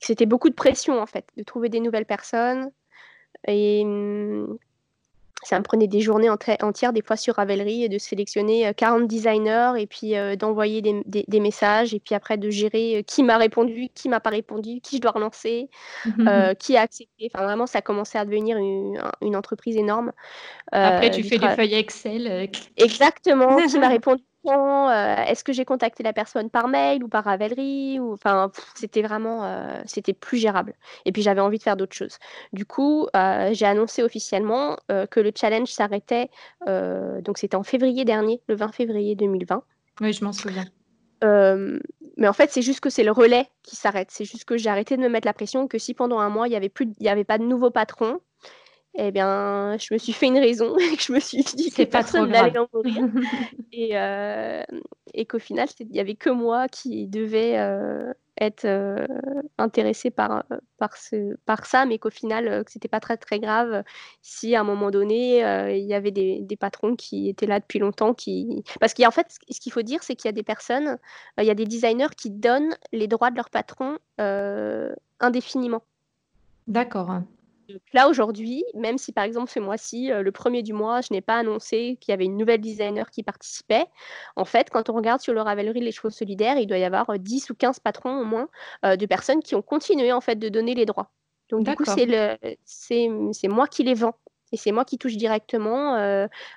c'était 0.00 0.26
beaucoup 0.26 0.48
de 0.48 0.54
pression 0.54 1.00
en 1.00 1.06
fait, 1.06 1.26
de 1.36 1.42
trouver 1.42 1.68
des 1.68 1.80
nouvelles 1.80 2.06
personnes. 2.06 2.70
Et 3.46 3.84
mmh, 3.84 4.58
ça 5.42 5.58
me 5.58 5.62
prenait 5.62 5.86
des 5.86 6.00
journées 6.00 6.30
entières, 6.30 6.92
des 6.92 7.02
fois 7.02 7.16
sur 7.16 7.36
Ravelry, 7.36 7.84
et 7.84 7.88
de 7.88 7.98
sélectionner 7.98 8.72
40 8.76 9.06
designers 9.06 9.72
et 9.78 9.86
puis 9.86 10.14
d'envoyer 10.36 10.82
des, 10.82 11.40
messages 11.40 11.94
et 11.94 12.00
puis 12.00 12.14
après 12.14 12.36
de 12.36 12.50
gérer 12.50 13.04
qui 13.06 13.22
m'a 13.22 13.36
répondu, 13.36 13.88
qui 13.94 14.08
m'a 14.08 14.20
pas 14.20 14.30
répondu, 14.30 14.80
qui 14.80 14.96
je 14.96 15.00
dois 15.00 15.12
relancer, 15.12 15.70
qui 16.58 16.76
a 16.76 16.80
accepté. 16.80 17.30
Enfin, 17.32 17.44
vraiment, 17.44 17.66
ça 17.66 17.80
commençait 17.80 18.18
à 18.18 18.24
devenir 18.24 18.58
une, 18.58 19.36
entreprise 19.36 19.76
énorme. 19.76 20.12
après, 20.72 21.10
tu 21.10 21.22
fais 21.22 21.38
du 21.38 21.48
feuillet 21.48 21.78
Excel. 21.78 22.50
Exactement, 22.76 23.56
qui 23.66 23.78
m'a 23.78 23.88
répondu 23.88 24.22
euh, 24.46 25.24
est-ce 25.26 25.44
que 25.44 25.52
j'ai 25.52 25.64
contacté 25.64 26.02
la 26.02 26.12
personne 26.12 26.50
par 26.50 26.68
mail 26.68 27.02
ou 27.02 27.08
par 27.08 27.24
Ravelry 27.24 27.98
ou 27.98 28.12
enfin 28.12 28.50
c'était 28.74 29.02
vraiment 29.02 29.44
euh, 29.44 29.80
c'était 29.84 30.12
plus 30.12 30.38
gérable. 30.38 30.74
Et 31.04 31.12
puis 31.12 31.22
j'avais 31.22 31.40
envie 31.40 31.58
de 31.58 31.62
faire 31.62 31.76
d'autres 31.76 31.96
choses. 31.96 32.18
Du 32.52 32.64
coup 32.64 33.08
euh, 33.16 33.50
j'ai 33.52 33.66
annoncé 33.66 34.02
officiellement 34.02 34.76
que 35.10 35.20
le 35.20 35.32
challenge 35.34 35.68
s'arrêtait 35.68 36.30
donc 36.66 37.38
c'était 37.38 37.56
en 37.56 37.62
février 37.62 38.04
dernier 38.04 38.40
le 38.48 38.54
20 38.54 38.72
février 38.72 39.14
2020 39.14 39.62
oui 40.00 40.12
je 40.12 40.24
m'en 40.24 40.32
souviens. 40.32 40.66
Mais 41.22 42.26
en 42.26 42.32
fait, 42.32 42.50
c'est 42.50 42.62
juste 42.62 42.80
que 42.80 42.90
c'est 42.90 43.04
le 43.04 43.12
relais 43.12 43.46
qui 43.62 43.76
s'arrête. 43.76 44.10
C'est 44.10 44.24
juste 44.24 44.44
que 44.44 44.56
j'ai 44.56 44.68
arrêté 44.68 44.96
de 44.96 45.02
me 45.02 45.08
mettre 45.08 45.26
la 45.26 45.32
pression 45.32 45.68
que 45.68 45.78
si 45.78 45.94
pendant 45.94 46.18
un 46.18 46.30
mois, 46.30 46.48
il 46.48 46.50
n'y 46.50 46.56
avait, 46.56 46.68
plus, 46.68 46.88
il 46.98 47.06
y 47.06 47.08
avait 47.08 47.22
pas 47.22 47.38
de 47.38 47.44
nouveau 47.44 47.70
patron, 47.70 48.20
eh 48.94 49.12
bien, 49.12 49.76
je 49.78 49.92
me 49.92 49.98
suis 49.98 50.12
fait 50.12 50.26
une 50.26 50.38
raison 50.38 50.76
et 50.78 50.96
que 50.96 51.02
je 51.02 51.12
me 51.12 51.20
suis 51.20 51.42
dit 51.42 51.70
que 51.70 51.84
personne 51.84 52.30
n'allait 52.30 52.58
en 52.58 52.68
mourir. 52.72 53.04
et, 53.72 53.96
euh, 53.96 54.62
et 55.14 55.24
qu'au 55.26 55.38
final, 55.38 55.68
il 55.80 55.88
n'y 55.88 56.00
avait 56.00 56.16
que 56.16 56.30
moi 56.30 56.68
qui 56.68 57.06
devais 57.06 57.58
euh, 57.58 58.12
être 58.40 58.64
euh, 58.64 59.06
intéressée 59.58 60.10
par, 60.10 60.44
par, 60.78 60.96
ce, 60.96 61.36
par 61.44 61.64
ça, 61.66 61.86
mais 61.86 61.98
qu'au 61.98 62.10
final, 62.10 62.64
ce 62.68 62.76
n'était 62.76 62.88
pas 62.88 63.00
très, 63.00 63.16
très 63.16 63.38
grave 63.38 63.84
si 64.22 64.56
à 64.56 64.60
un 64.60 64.64
moment 64.64 64.90
donné, 64.90 65.40
il 65.76 65.84
y 65.84 65.94
avait 65.94 66.10
des, 66.10 66.40
des, 66.40 66.56
patrons 66.56 66.96
qui 66.96 67.28
étaient 67.28 67.46
là 67.46 67.60
depuis 67.60 67.78
longtemps. 67.78 68.14
Qui... 68.14 68.64
Parce 68.80 68.94
qu'en 68.94 69.10
fait, 69.10 69.26
ce 69.48 69.60
qu'il 69.60 69.72
faut 69.72 69.82
dire, 69.82 70.02
c'est 70.02 70.16
qu'il 70.16 70.28
y 70.28 70.30
a 70.30 70.32
des 70.32 70.42
personnes, 70.42 70.98
il 71.38 71.44
y 71.44 71.50
a 71.50 71.54
des 71.54 71.66
designers 71.66 72.14
qui 72.16 72.30
donnent 72.30 72.74
les 72.92 73.06
droits 73.06 73.30
de 73.30 73.36
leurs 73.36 73.50
patrons 73.50 73.98
indéfiniment. 75.20 75.82
D'accord 76.66 77.22
là, 77.92 78.08
aujourd'hui, 78.08 78.64
même 78.74 78.98
si 78.98 79.12
par 79.12 79.24
exemple 79.24 79.50
ce 79.50 79.60
mois-ci, 79.60 80.10
euh, 80.10 80.22
le 80.22 80.32
premier 80.32 80.62
du 80.62 80.72
mois, 80.72 81.00
je 81.00 81.08
n'ai 81.12 81.20
pas 81.20 81.36
annoncé 81.36 81.98
qu'il 82.00 82.12
y 82.12 82.14
avait 82.14 82.24
une 82.24 82.36
nouvelle 82.36 82.60
designer 82.60 83.10
qui 83.10 83.22
participait, 83.22 83.86
en 84.36 84.44
fait, 84.44 84.70
quand 84.70 84.90
on 84.90 84.94
regarde 84.94 85.20
sur 85.20 85.32
le 85.32 85.40
Ravelry 85.40 85.80
les 85.80 85.92
chevaux 85.92 86.10
solidaires, 86.10 86.58
il 86.58 86.66
doit 86.66 86.78
y 86.78 86.84
avoir 86.84 87.18
10 87.18 87.50
euh, 87.50 87.52
ou 87.52 87.56
15 87.56 87.80
patrons 87.80 88.20
au 88.20 88.24
moins 88.24 88.48
euh, 88.84 88.96
de 88.96 89.06
personnes 89.06 89.42
qui 89.42 89.54
ont 89.54 89.62
continué 89.62 90.12
en 90.12 90.20
fait 90.20 90.36
de 90.36 90.48
donner 90.48 90.74
les 90.74 90.86
droits. 90.86 91.10
Donc 91.50 91.64
du 91.64 91.74
coup, 91.74 91.84
c'est 92.64 93.48
moi 93.48 93.66
qui 93.66 93.82
les 93.84 93.94
vends. 93.94 94.16
Et 94.52 94.56
c'est 94.56 94.72
moi 94.72 94.84
qui 94.84 94.96
touche 94.96 95.16
directement 95.16 95.96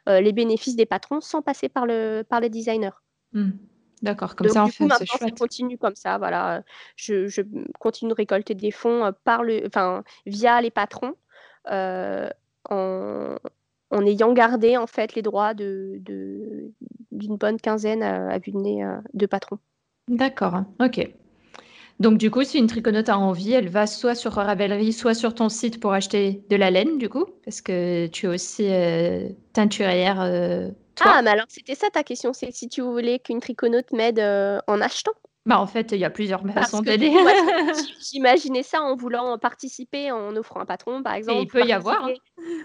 les 0.07 0.31
bénéfices 0.31 0.75
des 0.75 0.85
patrons 0.85 1.21
sans 1.21 1.41
passer 1.41 1.69
par, 1.69 1.85
le, 1.85 2.23
par 2.23 2.39
les 2.39 2.49
designers. 2.49 2.89
Mmh. 3.33 3.51
D'accord, 4.01 4.35
comme 4.35 4.49
ça, 4.49 4.63
en 4.63 4.67
fait, 4.67 4.87
c'est 4.97 5.05
chouette. 5.05 5.37
continue 5.37 5.77
comme 5.77 5.95
ça, 5.95 6.17
voilà. 6.17 6.63
Je, 6.95 7.27
je, 7.27 7.41
continue 7.79 8.09
de 8.09 8.15
récolter 8.15 8.55
des 8.55 8.71
fonds 8.71 9.11
par 9.23 9.43
le, 9.43 9.65
enfin, 9.67 10.03
via 10.25 10.59
les 10.61 10.71
patrons, 10.71 11.13
euh, 11.69 12.27
en, 12.69 13.35
en, 13.91 14.05
ayant 14.05 14.33
gardé 14.33 14.77
en 14.77 14.87
fait 14.87 15.13
les 15.13 15.21
droits 15.21 15.53
de, 15.53 15.97
de 15.99 16.71
d'une 17.11 17.35
bonne 17.35 17.59
quinzaine 17.59 18.01
à, 18.01 18.39
vue 18.39 18.51
de 18.51 18.57
nez 18.57 18.85
de 19.13 19.25
patrons. 19.27 19.59
D'accord, 20.07 20.63
ok. 20.79 21.07
Donc 21.99 22.17
du 22.17 22.31
coup, 22.31 22.43
si 22.43 22.57
une 22.57 22.65
triconote 22.65 23.09
a 23.09 23.19
envie, 23.19 23.53
elle 23.53 23.69
va 23.69 23.85
soit 23.85 24.15
sur 24.15 24.31
Ravelry, 24.31 24.91
soit 24.93 25.13
sur 25.13 25.35
ton 25.35 25.49
site 25.49 25.79
pour 25.79 25.93
acheter 25.93 26.43
de 26.49 26.55
la 26.55 26.71
laine, 26.71 26.97
du 26.97 27.09
coup, 27.09 27.25
parce 27.45 27.61
que 27.61 28.07
tu 28.07 28.25
es 28.25 28.29
aussi 28.29 28.67
teinturière 29.53 30.71
ah, 30.99 31.21
mais 31.21 31.31
alors 31.31 31.45
c'était 31.49 31.75
ça 31.75 31.89
ta 31.89 32.03
question, 32.03 32.33
c'est 32.33 32.51
si 32.51 32.67
tu 32.67 32.81
voulais 32.81 33.19
qu'une 33.19 33.39
triconote 33.39 33.91
m'aide 33.91 34.19
euh, 34.19 34.59
en 34.67 34.81
achetant. 34.81 35.13
Bah, 35.47 35.59
en 35.59 35.65
fait, 35.65 35.91
il 35.91 35.97
y 35.97 36.05
a 36.05 36.11
plusieurs 36.11 36.45
façons 36.51 36.81
d'aider. 36.81 37.11
J'imaginais 37.99 38.61
ça 38.61 38.79
en 38.81 38.95
voulant 38.95 39.39
participer, 39.39 40.11
en 40.11 40.35
offrant 40.35 40.59
un 40.59 40.67
patron, 40.67 41.01
par 41.01 41.15
exemple. 41.15 41.39
il 41.41 41.47
peut 41.47 41.65
y 41.65 41.71
avoir. 41.71 42.05
Hein. 42.05 42.13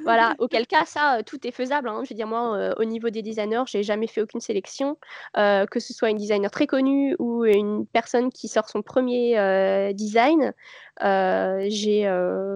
Voilà, 0.04 0.34
auquel 0.40 0.66
cas, 0.66 0.84
ça, 0.84 1.16
euh, 1.16 1.22
tout 1.24 1.46
est 1.46 1.52
faisable. 1.52 1.88
Hein. 1.88 2.02
Je 2.04 2.10
veux 2.10 2.16
dire, 2.16 2.26
moi, 2.26 2.54
euh, 2.54 2.74
au 2.76 2.84
niveau 2.84 3.08
des 3.08 3.22
designers, 3.22 3.62
j'ai 3.64 3.82
jamais 3.82 4.06
fait 4.06 4.20
aucune 4.20 4.40
sélection, 4.40 4.98
que 5.34 5.80
ce 5.80 5.94
soit 5.94 6.10
une 6.10 6.18
designer 6.18 6.50
très 6.50 6.66
connue 6.66 7.16
ou 7.18 7.46
une 7.46 7.86
personne 7.86 8.30
qui 8.30 8.46
sort 8.46 8.68
son 8.68 8.82
premier 8.82 9.92
design. 9.94 10.52
j'ai 11.00 12.06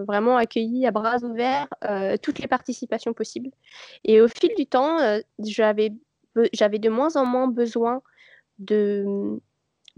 vraiment 0.06 0.36
accueilli 0.36 0.86
à 0.86 0.90
bras 0.90 1.16
ouverts 1.22 1.68
toutes 2.22 2.40
les 2.40 2.48
participations 2.48 3.14
possibles. 3.14 3.50
Et 4.04 4.20
au 4.20 4.28
fil 4.28 4.50
du 4.54 4.66
temps, 4.66 4.98
j'avais 5.38 5.90
de 6.34 6.88
moins 6.90 7.16
en 7.16 7.24
moins 7.24 7.48
besoin 7.48 8.02
de 8.58 9.40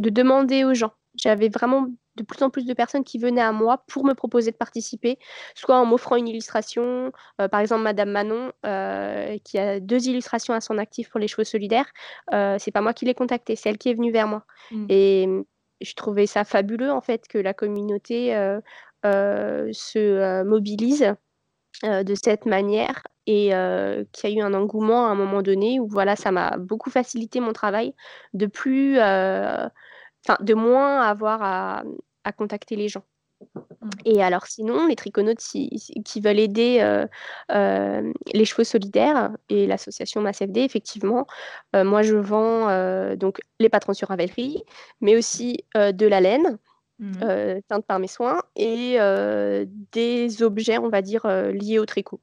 de 0.02 0.10
demander 0.10 0.64
aux 0.64 0.74
gens. 0.74 0.92
J'avais 1.14 1.48
vraiment 1.48 1.86
de 2.16 2.22
plus 2.22 2.42
en 2.42 2.50
plus 2.50 2.66
de 2.66 2.74
personnes 2.74 3.04
qui 3.04 3.18
venaient 3.18 3.42
à 3.42 3.52
moi 3.52 3.84
pour 3.86 4.04
me 4.04 4.14
proposer 4.14 4.50
de 4.50 4.56
participer, 4.56 5.18
soit 5.54 5.76
en 5.78 5.86
m'offrant 5.86 6.16
une 6.16 6.28
illustration, 6.28 7.12
euh, 7.40 7.48
par 7.48 7.60
exemple 7.60 7.82
Madame 7.82 8.10
Manon, 8.10 8.52
euh, 8.66 9.38
qui 9.44 9.58
a 9.58 9.80
deux 9.80 10.08
illustrations 10.08 10.52
à 10.52 10.60
son 10.60 10.78
actif 10.78 11.08
pour 11.08 11.20
les 11.20 11.28
cheveux 11.28 11.44
solidaires, 11.44 11.90
euh, 12.34 12.56
c'est 12.58 12.70
pas 12.70 12.82
moi 12.82 12.92
qui 12.92 13.06
l'ai 13.06 13.14
contactée, 13.14 13.56
c'est 13.56 13.70
elle 13.70 13.78
qui 13.78 13.88
est 13.88 13.94
venue 13.94 14.12
vers 14.12 14.26
moi. 14.26 14.44
Mmh. 14.70 14.86
Et 14.90 15.28
je 15.80 15.94
trouvais 15.94 16.26
ça 16.26 16.44
fabuleux 16.44 16.90
en 16.90 17.00
fait 17.00 17.26
que 17.28 17.38
la 17.38 17.54
communauté 17.54 18.34
se 19.02 20.42
mobilise 20.44 21.14
de 21.82 22.14
cette 22.14 22.46
manière 22.46 23.02
et 23.26 23.50
qu'il 24.12 24.30
y 24.30 24.32
a 24.32 24.36
eu 24.36 24.42
un 24.42 24.54
engouement 24.54 25.06
à 25.06 25.10
un 25.10 25.16
moment 25.16 25.42
donné 25.42 25.80
où 25.80 25.88
voilà 25.88 26.14
ça 26.14 26.30
m'a 26.30 26.56
beaucoup 26.56 26.90
facilité 26.90 27.40
mon 27.40 27.52
travail 27.52 27.94
de 28.32 28.46
plus 28.46 28.98
enfin 30.26 30.42
de 30.42 30.54
moins 30.54 31.02
avoir 31.02 31.42
à, 31.42 32.32
contacter 32.36 32.76
les 32.76 32.88
gens. 32.88 33.04
Mmh. 33.40 33.88
Et 34.04 34.22
alors 34.22 34.46
sinon, 34.46 34.86
les 34.86 34.94
triconautes 34.94 35.40
qui 35.40 36.20
veulent 36.20 36.38
aider 36.38 37.04
les 37.48 38.44
chevaux 38.44 38.64
solidaires 38.64 39.36
et 39.48 39.66
l'association 39.66 40.20
MassFD, 40.20 40.60
effectivement, 40.60 41.26
moi 41.74 42.02
je 42.02 42.16
vends 42.16 43.16
donc 43.16 43.40
les 43.58 43.68
patrons 43.68 43.94
sur 43.94 44.08
Ravelry, 44.08 44.62
mais 45.00 45.16
aussi 45.16 45.64
de 45.74 46.06
la 46.06 46.20
laine, 46.20 46.58
mmh. 47.00 47.60
teinte 47.68 47.86
par 47.86 47.98
mes 47.98 48.06
soins, 48.06 48.40
et 48.54 48.98
des 49.90 50.42
objets, 50.42 50.78
on 50.78 50.88
va 50.88 51.02
dire, 51.02 51.26
liés 51.26 51.80
au 51.80 51.86
tricot. 51.86 52.20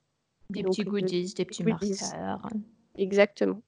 Des 0.50 0.64
petits 0.64 0.84
goodies, 0.84 1.34
des 1.36 1.46
petits 1.46 1.64
marqueurs. 1.64 2.50
Exactement. 2.98 3.62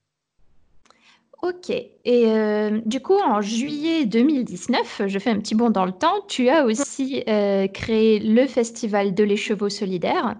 Ok. 1.42 1.72
Et 1.72 1.92
euh, 2.06 2.82
du 2.86 3.00
coup, 3.00 3.18
en 3.18 3.42
juillet 3.42 4.06
2019, 4.06 5.04
je 5.08 5.20
fais 5.20 5.32
un 5.32 5.40
petit 5.40 5.56
bond 5.56 5.72
dans 5.72 5.86
le 5.86 5.92
temps, 5.92 6.22
tu 6.28 6.50
as 6.50 6.66
aussi 6.66 7.24
euh, 7.28 7.68
créé 7.68 8.20
le 8.20 8.46
Festival 8.46 9.16
de 9.16 9.24
l'écheveau 9.24 9.70
solidaire. 9.70 10.36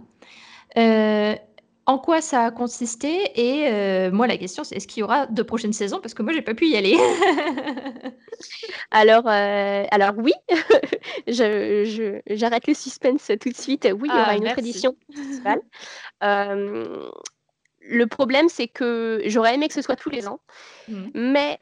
Euh, 0.78 1.36
en 1.88 1.98
quoi 1.98 2.22
ça 2.22 2.46
a 2.46 2.52
consisté 2.52 3.32
et 3.36 4.10
moi 4.12 4.28
la 4.28 4.38
question 4.38 4.64
c'est 4.64 4.76
est-ce 4.76 4.88
qu'il 4.88 5.02
y 5.02 5.04
aura 5.04 5.26
de 5.26 5.42
prochaines 5.42 5.74
saisons? 5.74 6.00
Parce 6.00 6.14
que 6.14 6.22
moi 6.22 6.32
j'ai 6.32 6.44
pas 6.44 6.54
pu 6.54 6.68
y 6.68 6.78
aller. 6.78 6.96
alors 8.92 9.28
alors 9.28 10.14
oui, 10.18 10.32
j'arrête 11.28 12.68
le 12.68 12.74
suspense 12.76 13.32
tout 13.42 13.50
de 13.50 13.58
suite. 13.58 13.90
Oui, 14.00 14.08
il 14.10 14.16
y 14.16 14.22
aura 14.22 14.28
ah, 14.30 14.38
une 14.38 14.48
autre 14.48 14.60
édition 14.60 14.96
le 17.82 18.06
problème 18.08 18.50
c'est 18.50 18.68
que 18.68 19.22
j'aurais 19.26 19.56
aimé 19.56 19.68
que 19.68 19.74
ce 19.74 19.82
soit 19.82 19.96
tous 19.96 20.10
les 20.10 20.28
ans, 20.28 20.40
mmh. 20.88 21.08
mais 21.14 21.60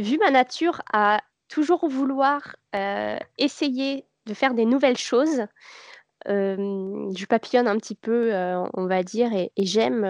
vu 0.00 0.18
ma 0.18 0.30
nature 0.30 0.82
à 0.92 1.20
toujours 1.48 1.88
vouloir 1.88 2.56
essayer 3.38 4.04
de 4.26 4.34
faire 4.34 4.54
des 4.54 4.64
nouvelles 4.64 4.98
choses, 4.98 5.46
je 6.26 7.26
papillonne 7.26 7.66
un 7.66 7.76
petit 7.76 7.96
peu, 7.96 8.32
on 8.74 8.86
va 8.86 9.02
dire, 9.02 9.32
et 9.32 9.50
j'aime 9.56 10.08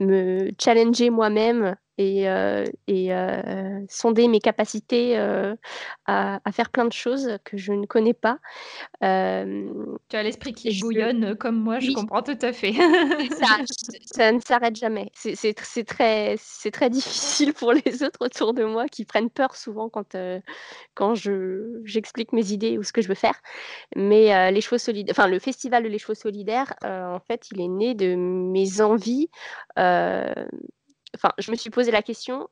me 0.00 0.50
challenger 0.58 1.10
moi-même 1.10 1.76
et, 2.00 2.28
euh, 2.30 2.64
et 2.86 3.12
euh, 3.12 3.84
sonder 3.90 4.26
mes 4.26 4.40
capacités 4.40 5.18
euh, 5.18 5.54
à, 6.06 6.40
faire 6.50 6.70
plein 6.70 6.86
de 6.86 6.92
choses 6.92 7.36
que 7.44 7.58
je 7.58 7.72
ne 7.72 7.84
connais 7.84 8.14
pas. 8.14 8.38
tu 9.02 9.06
as 9.06 10.22
l'esprit 10.22 10.54
qui 10.54 10.80
bouillonne 10.80 11.36
comme 11.36 11.56
moi, 11.56 11.78
je 11.78 11.92
comprends 11.92 12.22
tout 12.22 12.38
à 12.40 12.52
fait. 12.54 12.72
ça, 14.14 14.32
ne 14.32 14.40
s'arrête 14.40 14.76
jamais. 14.76 15.12
C'est 15.14 15.84
très, 15.84 16.36
très 16.72 16.90
difficile 16.90 17.52
pour 17.52 17.72
les 17.72 17.82
autres 18.02 18.24
autour 18.24 18.54
de 18.54 18.64
moi 18.64 18.88
qui 18.88 19.04
prennent 19.04 19.30
peur 19.30 19.54
souvent 19.54 19.90
quand, 19.90 20.16
quand 20.94 21.14
j'explique 21.84 22.32
mes 22.32 22.50
idées 22.52 22.78
ou 22.78 22.82
ce 22.82 22.92
que 22.92 23.02
je 23.02 23.08
veux 23.08 23.14
faire. 23.14 23.38
Mais 23.94 24.50
les 24.50 24.60
chevaux 24.62 24.78
solidaires, 24.78 25.14
enfin 25.16 25.28
le 25.28 25.38
festival 25.38 25.82
de 25.82 25.88
les 25.88 25.98
chevaux 25.98 26.14
solidaires, 26.14 26.72
en 26.82 27.20
fait, 27.20 27.50
il 27.52 27.60
est 27.60 27.68
né 27.68 27.94
de 27.94 28.14
mes 28.16 28.80
envies 28.80 29.28
enfin, 31.16 31.32
je 31.38 31.50
me 31.50 31.56
suis 31.56 31.70
posé 31.70 31.90
la 31.90 32.02
question 32.02 32.48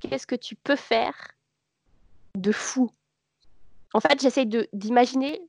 qu'est-ce 0.00 0.26
que 0.26 0.34
tu 0.34 0.56
peux 0.56 0.76
faire 0.76 1.14
de 2.34 2.52
fou? 2.52 2.90
En 3.92 4.00
fait, 4.00 4.20
j'essaye 4.20 4.46
d'imaginer 4.72 5.40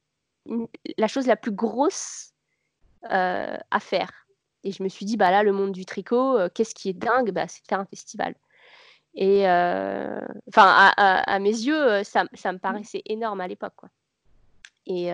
la 0.97 1.07
chose 1.07 1.27
la 1.27 1.36
plus 1.36 1.51
grosse 1.51 2.34
euh, 3.11 3.57
à 3.69 3.79
faire. 3.79 4.11
Et 4.63 4.71
je 4.71 4.84
me 4.84 4.89
suis 4.89 5.05
dit, 5.05 5.17
bah 5.17 5.32
là, 5.32 5.43
le 5.43 5.53
monde 5.53 5.71
du 5.71 5.86
tricot, 5.86 6.38
euh, 6.38 6.49
qu'est-ce 6.53 6.75
qui 6.75 6.89
est 6.89 6.93
dingue? 6.93 7.32
Bah, 7.32 7.47
C'est 7.47 7.65
faire 7.67 7.79
un 7.79 7.86
festival. 7.86 8.36
Et 9.15 9.47
euh, 9.47 10.21
enfin, 10.47 10.91
à, 10.95 11.39
mes 11.39 11.49
yeux, 11.49 12.03
ça, 12.03 12.25
ça, 12.34 12.53
me 12.53 12.59
paraissait 12.59 13.01
énorme 13.05 13.41
à 13.41 13.47
l'époque. 13.47 13.82
Et, 14.88 15.11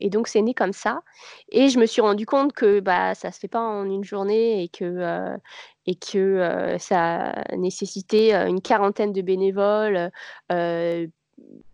et, 0.00 0.10
donc 0.10 0.28
c'est 0.28 0.40
né 0.40 0.54
comme 0.54 0.72
ça. 0.72 1.02
Et 1.50 1.68
je 1.68 1.78
me 1.78 1.86
suis 1.86 2.00
rendu 2.00 2.26
compte 2.26 2.52
que 2.52 2.80
bah, 2.80 3.14
ça 3.14 3.32
se 3.32 3.38
fait 3.38 3.48
pas 3.48 3.60
en 3.60 3.84
une 3.86 4.04
journée 4.04 4.62
et 4.62 4.68
que, 4.68 5.36
et 5.86 5.94
que 5.96 6.76
ça 6.78 7.44
nécessitait 7.56 8.32
une 8.32 8.62
quarantaine 8.62 9.12
de 9.12 9.22
bénévoles, 9.22 10.10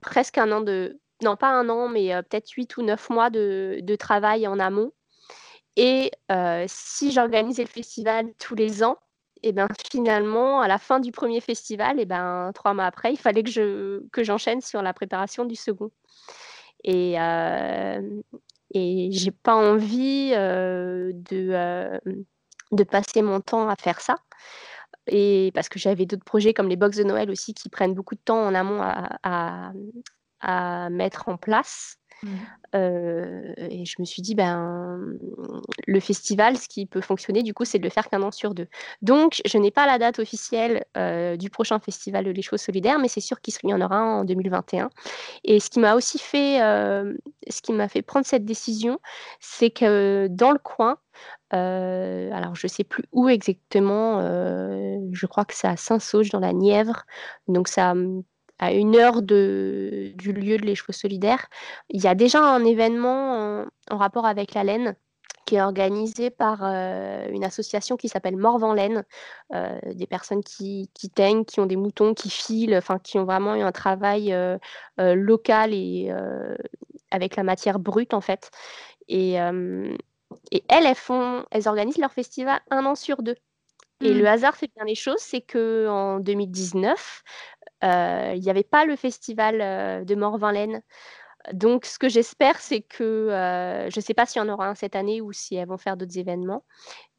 presque 0.01 0.39
un 0.39 0.51
an 0.53 0.61
de... 0.61 0.99
Non, 1.23 1.37
pas 1.37 1.51
un 1.51 1.69
an, 1.69 1.89
mais 1.89 2.11
peut-être 2.23 2.51
huit 2.51 2.77
ou 2.77 2.83
neuf 2.83 3.11
mois 3.11 3.29
de, 3.29 3.81
de, 3.83 3.97
travail 3.97 4.47
en 4.47 4.59
amont. 4.59 4.93
Et 5.77 6.11
si 6.67 7.13
j'organisais 7.13 7.65
le 7.65 7.69
festival 7.69 8.27
tous 8.39 8.55
les 8.55 8.83
ans, 8.83 8.99
et 9.43 9.53
ben 9.53 9.69
finalement, 9.91 10.61
à 10.61 10.69
la 10.69 10.79
fin 10.79 11.01
du 11.01 11.13
premier 11.13 11.41
festival, 11.41 12.01
et 12.01 12.05
ben 12.05 12.51
trois 12.55 12.75
mois 12.75 12.85
après, 12.85 13.13
il 13.13 13.19
fallait 13.19 13.43
que 13.43 13.51
je 13.51 14.03
que 14.11 14.25
j'enchaîne 14.25 14.61
sur 14.61 14.83
la 14.83 14.93
préparation 14.93 15.45
du 15.45 15.55
second. 15.55 15.91
Et, 16.85 17.21
euh, 17.21 18.01
et 18.73 19.09
j'ai 19.13 19.31
pas 19.31 19.55
envie 19.55 20.31
de, 20.31 22.01
de 22.73 22.85
passer 22.85 23.23
mon 23.23 23.41
temps 23.41 23.69
à 23.69 23.77
faire 23.77 24.01
ça. 24.01 24.17
Et 25.07 25.51
parce 25.55 25.69
que 25.69 25.79
j'avais 25.79 26.07
d'autres 26.07 26.25
projets 26.25 26.53
comme 26.53 26.69
les 26.69 26.77
box 26.77 26.99
de 26.99 27.05
Noël 27.05 27.31
aussi 27.31 27.55
qui 27.55 27.69
prennent 27.69 27.95
beaucoup 27.95 28.15
de 28.15 28.21
temps 28.21 28.45
en 28.45 28.55
amont 28.55 28.81
à 28.83 29.73
mettre 30.91 31.29
en 31.29 31.37
place. 31.37 31.97
Mmh. 32.23 32.29
et 32.75 33.85
je 33.85 33.95
me 33.99 34.05
suis 34.05 34.23
dit, 34.23 34.35
ben, 34.35 34.99
le 35.87 36.01
festival, 36.01 36.57
ce 36.57 36.69
qui 36.69 36.87
peut 36.87 37.01
fonctionner, 37.01 37.43
du 37.43 37.55
coup, 37.55 37.65
c'est 37.65 37.79
de 37.79 37.85
le 37.85 37.91
faire 37.91 38.09
qu'un 38.09 38.23
an 38.23 38.31
sur 38.31 38.55
deux. 38.55 38.67
Donc, 39.03 39.41
je 39.47 39.57
n'ai 39.59 39.71
pas 39.71 39.87
la 39.87 39.99
date 39.99 40.19
officielle 40.19 40.85
du 41.39 41.51
prochain 41.51 41.79
festival 41.79 42.27
Les 42.27 42.43
Choses 42.43 42.61
Solidaires, 42.61 42.99
mais 42.99 43.09
c'est 43.09 43.21
sûr 43.21 43.41
qu'il 43.41 43.55
y 43.65 43.75
en 43.75 43.81
aura 43.81 44.03
en 44.03 44.25
2021. 44.25 44.91
Et 45.45 45.61
ce 45.61 45.71
qui 45.71 45.79
m'a 45.79 45.95
aussi 45.95 46.19
fait, 46.19 46.59
ce 46.59 47.63
qui 47.63 47.73
m'a 47.73 47.89
fait 47.89 48.03
prendre 48.03 48.27
cette 48.27 48.45
décision, 48.45 48.99
c'est 49.41 49.71
que 49.71 50.27
dans 50.29 50.51
le 50.51 50.59
coin, 50.59 50.99
alors 51.51 52.55
je 52.55 52.67
ne 52.67 52.69
sais 52.69 52.85
plus 52.85 53.05
où 53.13 53.29
exactement, 53.29 54.21
je 54.21 55.27
crois 55.27 55.45
que 55.45 55.55
c'est 55.55 55.69
à 55.69 55.77
Saint-Sauge 55.77 56.31
dans 56.31 56.41
la 56.41 56.53
Nièvre, 56.53 57.05
donc 57.47 57.69
ça 57.69 57.95
à 58.59 58.73
une 58.73 58.97
heure 58.97 59.23
de, 59.23 60.13
du 60.15 60.33
lieu 60.33 60.59
de 60.59 60.65
les 60.65 60.75
chevaux 60.75 60.93
solidaires. 60.93 61.47
Il 61.89 62.03
y 62.03 62.07
a 62.07 62.15
déjà 62.15 62.43
un 62.43 62.65
événement 62.65 63.65
en, 63.91 63.97
rapport 63.97 64.27
avec 64.27 64.55
la 64.55 64.65
laine 64.65 64.97
qui 65.47 65.57
est 65.57 65.63
organisé 65.63 66.29
par 66.29 66.61
euh, 66.63 67.27
une 67.31 67.43
association 67.43 67.97
qui 67.97 68.09
s'appelle 68.09 68.37
Morvan 68.37 68.75
Laine, 68.75 69.05
euh, 69.55 69.79
des 69.95 70.07
personnes 70.07 70.43
qui, 70.43 70.91
qui, 70.93 71.09
teignent, 71.09 71.45
qui 71.45 71.61
ont 71.61 71.67
des 71.67 71.77
moutons, 71.77 72.13
qui 72.13 72.29
filent, 72.29 72.77
enfin 72.77 72.99
qui 72.99 73.19
ont 73.19 73.25
vraiment 73.25 73.55
eu 73.55 73.63
un 73.63 73.73
travail 73.73 74.35
euh, 74.35 74.59
local 74.99 75.73
et 75.73 76.13
avec 77.11 77.37
la 77.37 77.45
matière 77.45 77.79
brute 77.79 78.13
en 78.13 78.21
fait. 78.21 78.51
Et, 79.09 79.37
et 79.37 80.65
elles, 80.69 80.87
elles, 80.87 80.95
font, 80.95 81.47
elles 81.51 81.67
organisent 81.67 81.99
leur 81.99 82.13
festival 82.13 82.61
un 82.71 82.85
an 82.85 82.95
sur 82.95 83.23
deux. 83.23 83.37
Et 84.01 84.15
mmh. 84.15 84.19
le 84.19 84.27
hasard 84.29 84.57
fait 84.57 84.71
bien 84.77 84.85
les 84.85 84.95
choses, 84.95 85.19
c'est 85.19 85.41
que 85.41 85.89
en 85.89 86.21
2019, 86.21 87.23
il 87.83 88.41
n'y 88.41 88.51
avait 88.51 88.63
pas 88.65 88.85
le 88.85 88.97
festival 88.97 90.05
de 90.05 90.15
Morvan-Laine. 90.15 90.83
Donc, 91.53 91.87
ce 91.87 91.99
que 91.99 92.09
j'espère, 92.09 92.61
c'est 92.61 92.83
que 92.83 93.29
je 93.89 93.97
ne 93.97 94.03
sais 94.03 94.13
pas 94.13 94.27
s'il 94.27 94.43
y 94.43 94.45
en 94.45 94.49
aura 94.49 94.69
un 94.69 94.75
cette 94.75 94.97
année 94.97 95.21
ou 95.21 95.33
si 95.33 95.55
elles 95.55 95.69
vont 95.69 95.79
faire 95.79 95.97
d'autres 95.97 96.19
événements, 96.19 96.65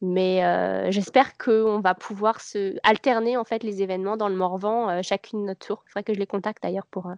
mais 0.02 0.42
j'espère 0.90 1.36
qu'on 1.36 1.80
va 1.80 1.94
pouvoir 1.94 2.40
se 2.40 2.76
alterner 2.82 3.36
en 3.36 3.44
fait 3.44 3.62
les 3.64 3.82
événements 3.82 4.16
dans 4.16 4.28
le 4.28 4.36
Morvan, 4.36 5.02
chacune 5.02 5.46
notre 5.46 5.66
tour. 5.66 5.82
Il 5.86 5.90
faudrait 5.90 6.04
que 6.04 6.14
je 6.14 6.18
les 6.18 6.26
contacte 6.26 6.62
d'ailleurs 6.62 6.86
pour, 6.86 7.10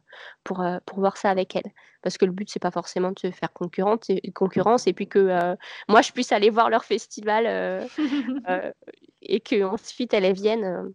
pour, 0.44 0.64
pour 0.86 1.00
voir 1.00 1.16
ça 1.16 1.28
avec 1.28 1.54
elles, 1.56 1.72
parce 2.02 2.16
que 2.16 2.24
le 2.24 2.32
but 2.32 2.48
c'est 2.48 2.62
pas 2.62 2.70
forcément 2.70 3.10
de 3.10 3.18
se 3.18 3.30
faire 3.30 3.52
concurrence 3.52 4.08
et, 4.08 4.30
concurrence 4.32 4.86
et 4.86 4.92
puis 4.92 5.08
que 5.08 5.56
moi 5.88 6.02
je 6.02 6.12
puisse 6.12 6.32
aller 6.32 6.50
voir 6.50 6.70
leur 6.70 6.84
festival 6.84 7.88
et 9.22 9.40
que 9.40 9.64
ensuite 9.64 10.14
elles 10.14 10.32
viennent 10.32 10.94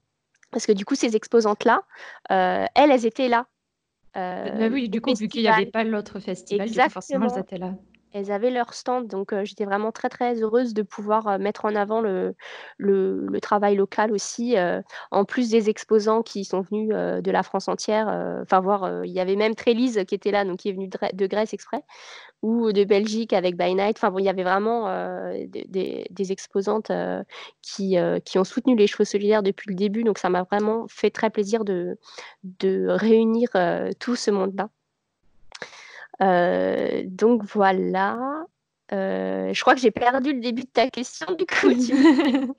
parce 0.52 0.66
que 0.66 0.72
du 0.72 0.86
coup, 0.86 0.96
ces 0.96 1.16
exposantes-là, 1.16 1.84
euh, 2.32 2.66
elles, 2.76 2.92
elles 2.92 3.06
étaient 3.06 3.30
là. 3.30 3.48
Euh, 4.16 4.70
oui, 4.72 4.90
du 4.90 5.02
coup, 5.02 5.14
vu 5.14 5.28
qu'il 5.28 5.42
n'y 5.42 5.48
avait 5.48 5.68
pas 5.68 5.84
l'autre 5.84 6.20
festival, 6.20 6.68
forcément, 6.90 7.28
elles 7.34 7.42
étaient 7.42 7.58
là 7.58 7.74
elles 8.14 8.32
avaient 8.32 8.50
leur 8.50 8.74
stand. 8.74 9.08
Donc, 9.08 9.36
j'étais 9.44 9.66
vraiment 9.66 9.92
très, 9.92 10.10
très 10.10 10.42
heureuse 10.42 10.74
de 10.74 10.82
pouvoir 10.82 11.38
mettre 11.38 11.66
en 11.66 11.76
avant 11.76 12.02
le, 12.02 12.36
le, 12.78 13.40
travail 13.42 13.76
local 13.76 14.12
aussi, 14.12 14.56
en 15.12 15.26
plus 15.26 15.50
des 15.50 15.70
exposants 15.70 16.24
qui 16.24 16.44
sont 16.44 16.62
venus 16.62 16.90
de 16.90 17.32
la 17.32 17.44
France 17.44 17.68
entière. 17.68 18.08
Enfin, 18.42 18.60
voir, 18.62 19.04
il 19.06 19.12
y 19.12 19.20
avait 19.20 19.36
même 19.36 19.54
Trélise 19.54 20.04
qui 20.08 20.16
était 20.16 20.32
là, 20.32 20.46
donc 20.46 20.60
qui 20.60 20.70
est 20.70 20.74
venue 20.74 20.88
de, 20.88 21.28
Grèce 21.28 21.54
exprès, 21.54 21.84
ou 22.42 22.72
de 22.72 22.84
Belgique 22.84 23.34
avec 23.34 23.58
By 23.58 23.76
Night. 23.76 23.98
Enfin, 23.98 24.12
bon, 24.12 24.20
il 24.20 24.26
y 24.26 24.30
avait 24.30 24.44
vraiment 24.44 24.88
des, 25.48 26.06
des, 26.10 26.32
exposantes 26.32 26.92
qui, 27.62 27.98
qui 28.26 28.40
ont 28.40 28.44
soutenu 28.44 28.76
les 28.76 28.88
chevaux 28.88 29.06
solidaires 29.06 29.44
depuis 29.44 29.70
le 29.70 29.76
début. 29.76 30.04
Donc, 30.04 30.18
ça 30.18 30.30
m'a 30.30 30.44
vraiment 30.44 30.86
fait 30.88 31.10
très 31.10 31.30
plaisir 31.30 31.66
de, 31.66 31.98
de 32.44 32.88
réunir 32.90 33.50
tout 34.00 34.16
ce 34.16 34.32
monde-là. 34.32 34.70
Euh, 36.22 37.04
donc 37.06 37.44
voilà. 37.44 38.46
Euh, 38.94 39.54
je 39.54 39.62
crois 39.62 39.76
que 39.76 39.82
j'ai 39.82 39.92
perdu 39.92 40.32
le 40.32 40.40
début 40.40 40.62
de 40.62 40.70
ta 40.70 40.90
question 40.90 41.28
du 41.36 41.46
coup. 41.46 41.70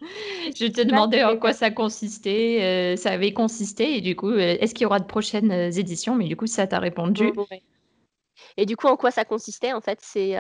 je 0.55 0.67
te 0.67 0.83
demandais 0.83 1.25
en 1.25 1.39
quoi 1.39 1.55
ça 1.55 1.71
consistait, 1.71 2.59
euh, 2.61 2.97
ça 2.97 3.13
avait 3.13 3.33
consisté 3.33 3.97
et 3.97 4.01
du 4.03 4.15
coup, 4.15 4.33
est-ce 4.35 4.75
qu'il 4.75 4.83
y 4.83 4.87
aura 4.87 5.01
de 5.01 5.07
prochaines 5.07 5.51
éditions? 5.51 6.15
Mais 6.15 6.27
du 6.27 6.37
coup, 6.37 6.47
ça 6.47 6.67
t'a 6.67 6.81
répondu. 6.81 7.33
Et 8.57 8.67
du 8.67 8.77
coup, 8.77 8.87
en 8.87 8.97
quoi 8.97 9.11
ça 9.11 9.25
consistait 9.25 9.73
En 9.73 9.81
fait, 9.81 9.99
c'est 10.03 10.37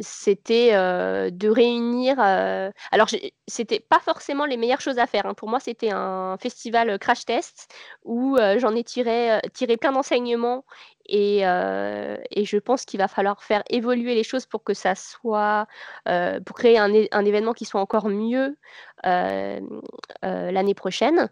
c'était 0.00 0.72
de 0.72 1.48
réunir. 1.48 2.18
alors, 2.18 3.08
c'était 3.46 3.80
pas 3.80 4.00
forcément 4.00 4.46
les 4.46 4.56
meilleures 4.56 4.80
choses 4.80 4.98
à 4.98 5.06
faire. 5.06 5.26
Hein. 5.26 5.34
Pour 5.34 5.48
moi, 5.48 5.60
c'était 5.60 5.90
un 5.92 6.36
festival 6.38 6.98
crash 6.98 7.24
test 7.24 7.72
où 8.04 8.36
j'en 8.58 8.74
ai 8.74 8.84
tiré, 8.84 9.40
tiré 9.52 9.76
plein 9.76 9.92
d'enseignements 9.92 10.64
et, 11.06 11.40
et, 11.40 12.44
je 12.44 12.58
pense 12.58 12.84
qu'il 12.84 12.98
va 12.98 13.08
falloir 13.08 13.42
faire 13.42 13.62
évoluer 13.70 14.14
les 14.14 14.24
choses 14.24 14.46
pour 14.46 14.64
que 14.64 14.74
ça 14.74 14.94
soit, 14.94 15.66
pour 16.04 16.56
créer 16.56 16.78
un, 16.78 16.92
un, 17.10 17.24
événement 17.24 17.52
qui 17.52 17.64
soit 17.64 17.80
encore 17.80 18.08
mieux 18.08 18.56
l'année 19.04 20.74
prochaine. 20.74 21.28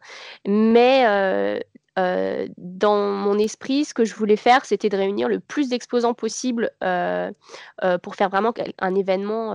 Mais 0.46 1.60
euh, 2.00 2.48
dans 2.56 3.10
mon 3.12 3.38
esprit, 3.38 3.84
ce 3.84 3.94
que 3.94 4.04
je 4.04 4.14
voulais 4.14 4.36
faire, 4.36 4.64
c'était 4.64 4.88
de 4.88 4.96
réunir 4.96 5.28
le 5.28 5.40
plus 5.40 5.68
d'exposants 5.68 6.14
possible 6.14 6.70
euh, 6.82 7.30
euh, 7.84 7.98
pour 7.98 8.14
faire 8.14 8.30
vraiment 8.30 8.54
un 8.78 8.94
événement 8.94 9.52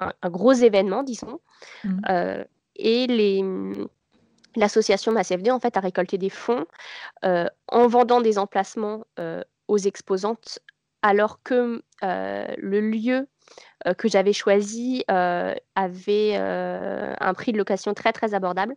un, 0.00 0.30
gros 0.30 0.52
événement, 0.52 1.02
disons. 1.02 1.40
Mmh. 1.84 2.00
et 2.76 3.06
les, 3.08 3.44
l'association 4.54 5.10
MassFD 5.12 5.50
en 5.50 5.58
fait 5.58 5.76
a 5.76 5.80
récolté 5.80 6.18
des 6.18 6.30
fonds 6.30 6.66
en 7.22 7.86
vendant 7.88 8.20
des 8.20 8.38
emplacements 8.38 9.04
aux 9.66 9.78
exposantes, 9.78 10.60
alors 11.02 11.42
que 11.42 11.82
le 12.00 12.80
lieu 12.80 13.26
que 13.96 14.08
j'avais 14.08 14.32
choisi 14.32 15.04
avait 15.08 16.36
un 16.36 17.34
prix 17.34 17.52
de 17.52 17.58
location 17.58 17.92
très 17.92 18.12
très 18.12 18.34
abordable. 18.34 18.76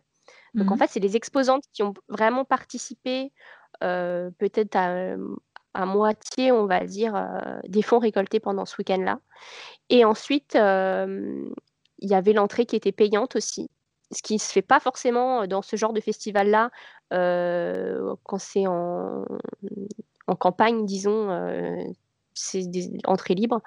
Donc 0.54 0.70
en 0.70 0.74
mmh 0.74 0.78
fait, 0.78 0.90
c'est 0.90 1.00
les 1.00 1.16
exposantes 1.16 1.64
qui 1.72 1.82
ont 1.82 1.94
vraiment 2.08 2.44
participé, 2.44 3.32
peut-être 3.80 4.76
à, 4.76 5.86
moitié, 5.86 6.52
on 6.52 6.66
va 6.66 6.80
dire, 6.80 7.14
des 7.66 7.82
fonds 7.82 7.98
récoltés 7.98 8.38
pendant 8.38 8.66
ce 8.66 8.76
week-end-là. 8.78 9.18
Et 9.88 10.04
ensuite, 10.04 10.54
il 10.54 11.50
y 12.00 12.14
avait 12.14 12.34
l'entrée 12.34 12.66
qui 12.66 12.76
était 12.76 12.92
payante 12.92 13.34
aussi 13.36 13.70
ce 14.12 14.22
qui 14.22 14.34
ne 14.34 14.38
se 14.38 14.52
fait 14.52 14.62
pas 14.62 14.80
forcément 14.80 15.46
dans 15.46 15.62
ce 15.62 15.76
genre 15.76 15.92
de 15.92 16.00
festival-là, 16.00 16.70
quand 17.10 18.38
c'est 18.38 18.66
en, 18.66 19.24
campagne, 20.38 20.86
disons, 20.86 21.28
c'est 22.34 22.70
des 22.70 22.90
entrées 23.06 23.34
libres. 23.34 23.60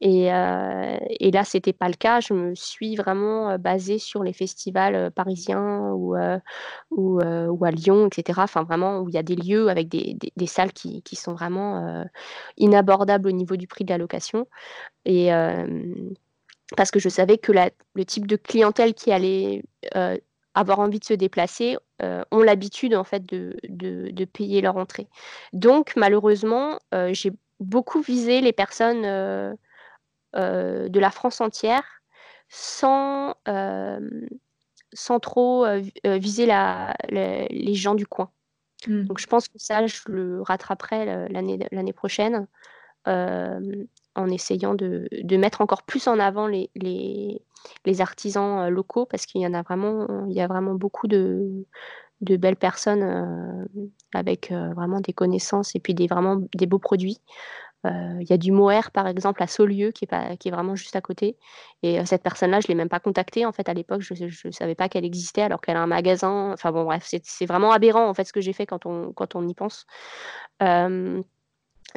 Et, 0.00 0.26
et 0.26 1.30
là, 1.30 1.44
ce 1.44 1.56
n'était 1.56 1.72
pas 1.72 1.88
le 1.88 1.94
cas. 1.94 2.20
Je 2.20 2.34
me 2.34 2.54
suis 2.54 2.96
vraiment 2.96 3.58
basée 3.58 3.98
sur 3.98 4.22
les 4.22 4.32
festivals 4.32 5.10
parisiens 5.12 5.90
ou, 5.92 6.16
ou, 6.90 7.20
à 7.64 7.70
Lyon, 7.70 8.06
etc. 8.06 8.40
Enfin, 8.42 8.64
vraiment, 8.64 9.00
où 9.00 9.08
il 9.08 9.14
y 9.14 9.18
a 9.18 9.22
des 9.22 9.36
lieux 9.36 9.68
avec 9.68 9.88
des, 9.88 10.16
des, 10.36 10.46
salles 10.46 10.72
qui, 10.72 11.02
qui, 11.02 11.16
sont 11.16 11.34
vraiment 11.34 12.04
inabordables 12.56 13.28
au 13.28 13.32
niveau 13.32 13.56
du 13.56 13.66
prix 13.66 13.84
de 13.84 13.90
la 13.90 13.98
location. 13.98 14.46
Et 15.04 15.30
parce 16.76 16.90
que 16.90 16.98
je 16.98 17.08
savais 17.08 17.38
que 17.38 17.52
le 17.52 18.04
type 18.04 18.26
de 18.26 18.36
clientèle 18.36 18.94
qui 18.94 19.12
allait 19.12 19.62
euh, 19.96 20.16
avoir 20.54 20.80
envie 20.80 20.98
de 20.98 21.04
se 21.04 21.14
déplacer 21.14 21.76
euh, 22.02 22.22
ont 22.30 22.42
l'habitude 22.42 22.94
en 22.94 23.04
fait 23.04 23.24
de, 23.24 23.56
de, 23.68 24.24
payer 24.24 24.60
leur 24.60 24.76
entrée. 24.76 25.06
Donc 25.52 25.92
malheureusement, 25.96 26.78
euh, 26.94 27.12
j'ai 27.12 27.32
beaucoup 27.62 28.00
visé 28.00 28.40
les 28.40 28.52
personnes 28.52 29.02
de 29.02 30.98
la 30.98 31.10
France 31.10 31.40
entière 31.40 31.84
sans, 32.48 33.34
sans 34.92 35.20
trop 35.20 35.66
viser 36.04 36.46
la, 36.46 36.94
les 37.10 37.74
gens 37.74 37.94
du 37.94 38.06
coin. 38.06 38.30
Mmh. 38.86 39.04
Donc 39.04 39.18
je 39.18 39.26
pense 39.26 39.48
que 39.48 39.58
ça, 39.58 39.86
je 39.86 40.00
le 40.06 40.42
rattraperai 40.42 41.28
l'année 41.30 41.92
prochaine 41.92 42.46
en 44.14 44.28
essayant 44.28 44.74
de, 44.74 45.08
mettre 45.36 45.60
encore 45.60 45.82
plus 45.82 46.06
en 46.06 46.18
avant 46.18 46.46
les, 46.46 46.70
les, 46.74 48.00
artisans 48.00 48.60
euh, 48.60 48.70
locaux 48.70 49.06
parce 49.06 49.26
qu'il 49.26 49.40
y 49.40 49.46
en 49.46 49.54
a 49.54 49.62
vraiment, 49.62 50.26
il 50.28 50.34
y 50.34 50.40
a 50.40 50.46
vraiment 50.46 50.74
beaucoup 50.74 51.06
de, 51.06 51.66
de 52.22 52.36
belles 52.36 52.56
personnes 52.56 53.02
euh, 53.02 53.88
avec 54.14 54.50
euh, 54.50 54.72
vraiment 54.72 55.00
des 55.00 55.12
connaissances 55.12 55.74
et 55.74 55.80
puis 55.80 55.94
des, 55.94 56.06
vraiment 56.06 56.40
des 56.54 56.66
beaux 56.66 56.78
produits. 56.78 57.18
Il 57.84 58.26
y 58.30 58.32
a 58.32 58.36
du 58.36 58.52
Moher, 58.52 58.92
par 58.92 59.08
exemple, 59.08 59.42
à 59.42 59.48
Saulieu, 59.48 59.90
qui 59.90 60.04
est, 60.04 60.06
pas, 60.06 60.36
qui 60.36 60.46
est 60.46 60.50
vraiment 60.52 60.76
juste 60.76 60.94
à 60.94 61.00
côté. 61.00 61.36
Et 61.82 62.06
cette 62.06 62.22
personne-là, 62.22 62.60
je 62.60 62.66
ne 62.66 62.68
l'ai 62.68 62.74
même 62.76 62.88
pas 62.88 63.00
contactée. 63.00 63.44
En 63.44 63.50
fait, 63.50 63.68
à 63.68 63.74
l'époque, 63.74 64.02
je 64.02 64.14
ne 64.46 64.52
savais 64.52 64.76
pas 64.76 64.88
qu'elle 64.88 65.04
existait 65.04 65.42
alors 65.42 65.60
qu'elle 65.60 65.76
a 65.76 65.82
un 65.82 65.88
magasin. 65.88 66.52
Enfin 66.52 66.70
bon, 66.70 66.84
bref, 66.84 67.12
c'est 67.24 67.44
vraiment 67.46 67.72
aberrant, 67.72 68.08
en 68.08 68.14
fait, 68.14 68.22
ce 68.22 68.32
que 68.32 68.40
j'ai 68.40 68.52
fait 68.52 68.66
quand 68.66 68.86
on, 68.86 69.12
quand 69.12 69.34
on 69.34 69.48
y 69.48 69.54
pense. 69.54 69.86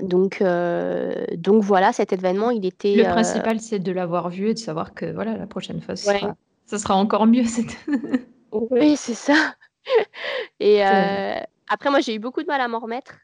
Donc, 0.01 0.41
euh, 0.41 1.25
donc 1.37 1.63
voilà, 1.63 1.93
cet 1.93 2.11
événement, 2.11 2.51
il 2.51 2.65
était. 2.65 2.95
Le 2.95 3.05
euh, 3.05 3.11
principal, 3.11 3.59
c'est 3.59 3.79
de 3.79 3.91
l'avoir 3.91 4.29
vu 4.29 4.49
et 4.49 4.53
de 4.53 4.59
savoir 4.59 4.93
que 4.93 5.11
voilà, 5.11 5.37
la 5.37 5.47
prochaine 5.47 5.81
fois, 5.81 5.95
ça, 5.95 6.77
sera, 6.77 6.95
encore 6.95 7.27
mieux. 7.27 7.43
oui, 8.51 8.97
c'est 8.97 9.13
ça. 9.13 9.55
Et 10.59 10.85
euh, 10.85 11.39
après, 11.69 11.89
moi, 11.89 11.99
j'ai 11.99 12.15
eu 12.15 12.19
beaucoup 12.19 12.41
de 12.41 12.47
mal 12.47 12.61
à 12.61 12.67
m'en 12.67 12.79
remettre 12.79 13.15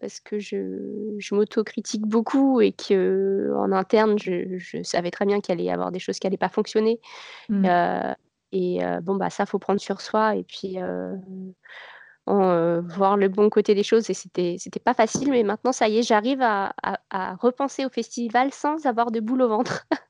parce 0.00 0.20
que 0.20 0.38
je, 0.38 1.16
je 1.18 1.34
m'autocritique 1.34 2.06
beaucoup 2.06 2.60
et 2.60 2.72
que 2.72 3.52
en 3.56 3.72
interne, 3.72 4.16
je, 4.18 4.82
savais 4.84 5.10
très 5.10 5.26
bien 5.26 5.40
qu'il 5.40 5.52
allait 5.52 5.64
y 5.64 5.70
avoir 5.70 5.90
des 5.90 5.98
choses 5.98 6.18
qui 6.18 6.26
n'allaient 6.26 6.36
pas 6.36 6.48
fonctionner. 6.48 7.00
Mmh. 7.48 7.66
et 8.52 8.78
bon, 9.02 9.16
bah 9.16 9.28
ça, 9.28 9.44
faut 9.44 9.58
prendre 9.58 9.80
sur 9.80 10.00
soi 10.00 10.36
et 10.36 10.44
puis 10.44 10.78
euh, 12.28 12.82
voir 12.82 13.16
le 13.16 13.28
bon 13.28 13.48
côté 13.48 13.74
des 13.74 13.82
choses 13.82 14.10
et 14.10 14.14
c'était 14.14 14.56
c'était 14.58 14.80
pas 14.80 14.92
facile 14.92 15.30
mais 15.30 15.42
maintenant 15.44 15.72
ça 15.72 15.88
y 15.88 15.98
est 15.98 16.02
j'arrive 16.02 16.42
à, 16.42 16.74
repenser 17.40 17.86
au 17.86 17.88
festival 17.88 18.52
sans 18.52 18.84
avoir 18.84 19.10
de 19.10 19.20
boule 19.20 19.40
au 19.40 19.48
ventre 19.48 19.86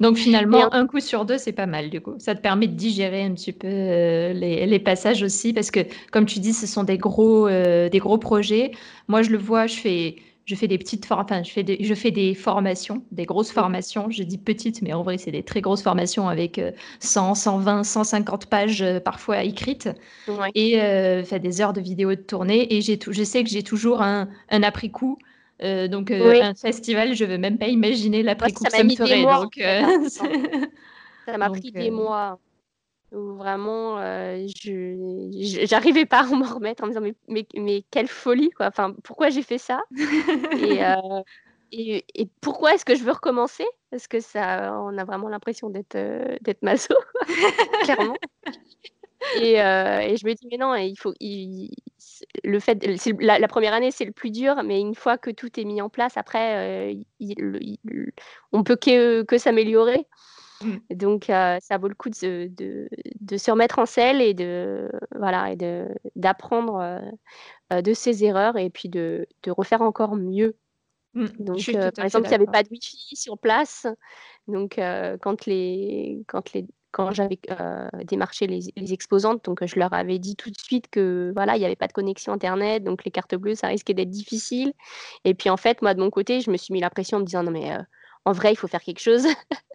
donc 0.00 0.16
finalement 0.16 0.72
un 0.74 0.86
coup 0.86 1.00
sur 1.00 1.24
deux 1.24 1.38
c'est 1.38 1.52
pas 1.52 1.66
mal 1.66 1.90
du 1.90 2.00
coup 2.00 2.14
ça 2.18 2.34
te 2.34 2.40
permet 2.40 2.68
de 2.68 2.74
digérer 2.74 3.22
un 3.22 3.32
petit 3.32 3.52
peu 3.52 3.66
euh, 3.66 4.32
les, 4.32 4.78
passages 4.78 5.22
aussi 5.22 5.52
parce 5.52 5.70
que 5.70 5.80
comme 6.12 6.26
tu 6.26 6.38
dis 6.38 6.52
ce 6.52 6.66
sont 6.66 6.84
des 6.84 6.98
gros 6.98 7.48
euh, 7.48 7.88
des 7.88 7.98
gros 7.98 8.18
projets 8.18 8.72
moi 9.08 9.22
je 9.22 9.30
le 9.30 9.38
vois 9.38 9.66
je 9.66 9.76
fais 9.76 10.16
je 10.50 10.56
fais 10.56 10.66
des 10.66 10.78
petites 10.78 11.06
enfin, 11.10 11.44
je 11.44 11.50
fais 11.52 11.62
des, 11.62 11.78
je 11.80 11.94
fais 11.94 12.10
des 12.10 12.34
formations, 12.34 13.04
des 13.12 13.24
grosses 13.24 13.52
formations. 13.52 14.10
Je 14.10 14.24
dis 14.24 14.36
petites, 14.36 14.82
mais 14.82 14.92
en 14.92 15.04
vrai, 15.04 15.16
c'est 15.16 15.30
des 15.30 15.44
très 15.44 15.60
grosses 15.60 15.82
formations 15.82 16.28
avec 16.28 16.60
100, 16.98 17.36
120, 17.36 17.84
150 17.84 18.46
pages 18.46 18.82
euh, 18.82 18.98
parfois 18.98 19.44
écrites 19.44 19.88
et 20.56 20.80
euh, 20.80 21.22
des 21.22 21.60
heures 21.60 21.72
de 21.72 21.80
vidéos 21.80 22.10
de 22.10 22.20
tournée. 22.20 22.74
Et 22.74 22.80
j'ai 22.80 22.98
je 23.08 23.22
sais 23.22 23.44
que 23.44 23.50
j'ai 23.50 23.62
toujours 23.62 24.02
un, 24.02 24.28
un 24.50 24.62
après-coup. 24.64 25.18
Euh, 25.62 25.88
donc, 25.88 26.10
un 26.10 26.54
festival, 26.54 27.14
je 27.14 27.24
veux 27.24 27.38
même 27.38 27.58
pas 27.58 27.68
imaginer 27.68 28.22
l'après-coup 28.22 28.64
que 28.64 28.70
ça 28.70 28.84
me 28.84 28.94
ferait. 28.94 29.22
Donc, 29.22 29.54
ça 31.26 31.38
m'a 31.38 31.50
pris 31.50 31.72
des 31.72 31.90
mois 31.90 32.38
où 33.12 33.34
vraiment 33.34 33.98
euh, 33.98 34.46
je 34.62 35.66
j'arrivais 35.66 36.06
pas 36.06 36.20
à 36.20 36.26
m'en 36.26 36.46
remettre 36.46 36.84
en 36.84 36.86
me 36.86 36.92
disant 36.92 37.00
mais, 37.00 37.14
mais, 37.28 37.46
mais 37.54 37.84
quelle 37.90 38.08
folie 38.08 38.50
quoi. 38.50 38.66
Enfin 38.66 38.94
pourquoi 39.02 39.30
j'ai 39.30 39.42
fait 39.42 39.58
ça? 39.58 39.82
Et, 40.58 40.84
euh, 40.84 41.22
et, 41.72 42.04
et, 42.14 42.28
pourquoi 42.40 42.74
est-ce 42.74 42.84
que 42.84 42.94
je 42.94 43.02
veux 43.02 43.12
recommencer? 43.12 43.66
Parce 43.90 44.06
que 44.06 44.20
ça 44.20 44.72
on 44.80 44.96
a 44.96 45.04
vraiment 45.04 45.28
l'impression 45.28 45.70
d'être 45.70 45.96
euh, 45.96 46.36
d'être 46.40 46.62
maso 46.62 46.94
clairement 47.84 48.16
et, 49.36 49.54
et, 49.54 50.16
je 50.16 50.26
me 50.26 50.34
dis 50.34 50.46
mais 50.50 50.56
non 50.56 50.74
il 50.74 50.96
faut 50.96 51.12
il, 51.20 51.70
le 52.44 52.58
fait 52.58 52.84
la, 53.20 53.38
la, 53.38 53.48
première 53.48 53.74
année 53.74 53.90
c'est 53.90 54.04
le 54.04 54.12
plus 54.12 54.30
dur 54.30 54.62
mais 54.64 54.80
une 54.80 54.94
fois 54.94 55.18
que 55.18 55.30
tout 55.30 55.60
est 55.60 55.64
mis 55.64 55.82
en 55.82 55.88
place 55.88 56.16
après 56.16 56.96
il, 57.18 58.12
on 58.52 58.62
peut 58.62 58.76
que, 58.76 59.22
que 59.22 59.38
s'améliorer 59.38 60.06
Mmh. 60.62 60.94
Donc, 60.94 61.24
ça 61.26 61.78
vaut 61.78 61.88
le 61.88 61.94
coup 61.94 62.10
de, 62.10 62.50
de, 62.50 62.88
de, 63.20 63.36
se 63.36 63.50
remettre 63.50 63.78
en 63.78 63.86
selle 63.86 64.20
et 64.20 64.34
de 64.34 64.90
voilà 65.16 65.52
et 65.52 65.56
de 65.56 65.88
d'apprendre 66.16 67.00
de 67.70 67.94
ses 67.94 68.24
erreurs 68.24 68.56
et 68.56 68.70
puis 68.70 68.88
de, 68.88 69.26
de 69.42 69.50
refaire 69.50 69.82
encore 69.82 70.16
mieux. 70.16 70.56
Mmh. 71.14 71.26
Donc, 71.38 71.72
par 71.94 72.04
exemple, 72.04 72.26
il 72.26 72.28
n'y 72.28 72.34
avait 72.34 72.46
pas 72.46 72.62
de 72.62 72.68
Wi-Fi 72.70 73.16
sur 73.16 73.38
place. 73.38 73.86
Donc, 74.48 74.78
quand 75.20 75.46
les 75.46 76.22
quand 76.26 76.52
les 76.52 76.66
quand 76.92 77.12
j'avais 77.12 77.38
démarché 78.04 78.46
les, 78.46 78.92
exposantes, 78.92 79.44
donc 79.44 79.64
je 79.64 79.78
leur 79.78 79.92
avais 79.92 80.18
dit 80.18 80.36
tout 80.36 80.50
de 80.50 80.58
suite 80.58 80.88
que 80.90 81.32
voilà, 81.34 81.56
il 81.56 81.60
n'y 81.60 81.64
avait 81.64 81.76
pas 81.76 81.86
de 81.86 81.92
connexion 81.92 82.32
internet, 82.32 82.82
donc 82.84 83.04
les 83.04 83.10
cartes 83.10 83.34
bleues, 83.34 83.54
ça 83.54 83.68
risquait 83.68 83.94
d'être 83.94 84.10
difficile. 84.10 84.72
Et 85.24 85.34
puis 85.34 85.50
en 85.50 85.56
fait, 85.56 85.82
moi 85.82 85.94
de 85.94 86.00
mon 86.00 86.10
côté, 86.10 86.40
je 86.40 86.50
me 86.50 86.56
suis 86.56 86.72
mis 86.72 86.80
la 86.80 86.90
pression 86.90 87.18
en 87.18 87.20
me 87.20 87.26
disant 87.26 87.42
non 87.42 87.50
mais 87.50 87.76
en 88.24 88.32
vrai, 88.32 88.52
il 88.52 88.56
faut 88.56 88.68
faire 88.68 88.82
quelque 88.82 89.00
chose. 89.00 89.26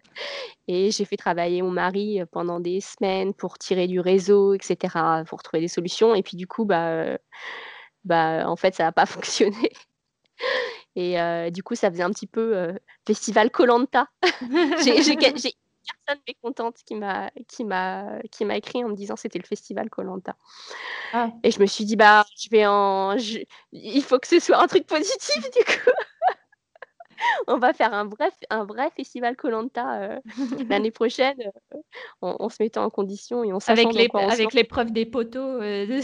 Et 0.68 0.90
j'ai 0.90 1.04
fait 1.04 1.16
travailler 1.16 1.62
mon 1.62 1.70
mari 1.70 2.20
pendant 2.32 2.58
des 2.60 2.80
semaines 2.80 3.34
pour 3.34 3.58
tirer 3.58 3.86
du 3.86 4.00
réseau, 4.00 4.54
etc., 4.54 5.24
pour 5.28 5.42
trouver 5.42 5.60
des 5.60 5.68
solutions. 5.68 6.14
Et 6.14 6.22
puis 6.22 6.36
du 6.36 6.46
coup, 6.46 6.64
bah, 6.64 7.18
bah 8.04 8.48
en 8.48 8.56
fait, 8.56 8.74
ça 8.74 8.84
n'a 8.84 8.92
pas 8.92 9.06
fonctionné. 9.06 9.70
Et 10.96 11.50
du 11.50 11.62
coup, 11.62 11.74
ça 11.74 11.90
faisait 11.90 12.02
un 12.02 12.10
petit 12.10 12.26
peu 12.26 12.74
festival 13.06 13.50
Colanta. 13.50 14.08
j'ai 14.84 15.56
personne 15.86 16.22
mécontente 16.26 16.76
qui 16.84 16.94
m'a 16.94 17.30
qui 17.48 17.64
m'a 17.64 18.20
qui 18.30 18.44
m'a 18.44 18.56
écrit 18.56 18.84
en 18.84 18.88
me 18.88 18.94
disant 18.94 19.16
c'était 19.16 19.38
le 19.38 19.46
festival 19.46 19.90
Colanta. 19.90 20.36
Ah. 21.12 21.30
Et 21.42 21.50
je 21.50 21.60
me 21.60 21.66
suis 21.66 21.84
dit 21.84 21.96
bah 21.96 22.24
je 22.38 22.48
vais 22.50 22.66
en 22.66 23.16
il 23.72 24.02
faut 24.02 24.18
que 24.18 24.26
ce 24.26 24.40
soit 24.40 24.60
un 24.60 24.66
truc 24.66 24.86
positif 24.86 25.42
du 25.42 25.64
coup. 25.64 25.90
on 27.46 27.58
va 27.58 27.72
faire 27.72 27.92
un 27.92 28.04
vrai, 28.04 28.30
un 28.50 28.64
vrai 28.64 28.90
festival 28.90 29.36
Colanta 29.36 30.02
euh, 30.02 30.20
l'année 30.68 30.90
prochaine 30.92 31.36
euh, 31.40 31.80
en, 32.20 32.48
se 32.48 32.62
mettant 32.62 32.84
en 32.84 32.90
condition 32.90 33.44
et 33.44 33.52
on 33.52 33.58
avec 33.66 33.92
les 33.92 34.08
avec 34.12 34.52
l'épreuve 34.52 34.92
des 34.92 35.06
poteaux. 35.06 35.38
Euh, 35.38 35.86
ouais, 35.86 36.00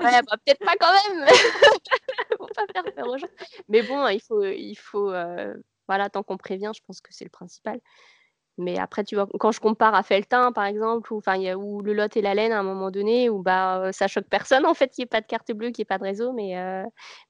bah, 0.00 0.36
peut-être 0.44 0.64
pas 0.64 0.74
quand 0.78 0.92
même. 0.92 1.26
Faut 2.38 2.46
pas 2.46 2.66
faire 2.72 2.94
peur 2.94 3.08
aux 3.08 3.18
gens. 3.18 3.26
Mais 3.68 3.82
bon, 3.82 4.06
il 4.08 4.20
faut, 4.20 4.44
il 4.44 4.76
faut, 4.76 5.12
voilà, 5.86 6.08
tant 6.10 6.22
qu'on 6.22 6.36
prévient, 6.36 6.70
je 6.74 6.80
pense 6.86 7.00
que 7.00 7.12
c'est 7.12 7.24
le 7.24 7.30
principal. 7.30 7.80
Mais 8.58 8.78
après, 8.78 9.04
tu 9.04 9.14
vois, 9.16 9.26
quand 9.38 9.52
je 9.52 9.60
compare 9.60 9.94
à 9.94 10.02
Feltin, 10.02 10.52
par 10.52 10.64
exemple, 10.64 11.12
ou, 11.12 11.20
ou 11.56 11.80
le 11.82 11.92
Lot 11.94 12.16
et 12.16 12.22
la 12.22 12.34
Laine 12.34 12.52
à 12.52 12.58
un 12.60 12.62
moment 12.62 12.90
donné, 12.90 13.30
où 13.30 13.42
bah, 13.42 13.90
ça 13.92 14.08
choque 14.08 14.28
personne, 14.28 14.66
en 14.66 14.74
fait, 14.74 14.88
qu'il 14.90 15.02
n'y 15.02 15.04
ait 15.04 15.08
pas 15.08 15.20
de 15.20 15.26
carte 15.26 15.52
bleue, 15.52 15.68
qu'il 15.70 15.82
n'y 15.82 15.84
ait 15.84 15.86
pas 15.86 15.98
de 15.98 16.04
réseau. 16.04 16.32
Mais, 16.32 16.54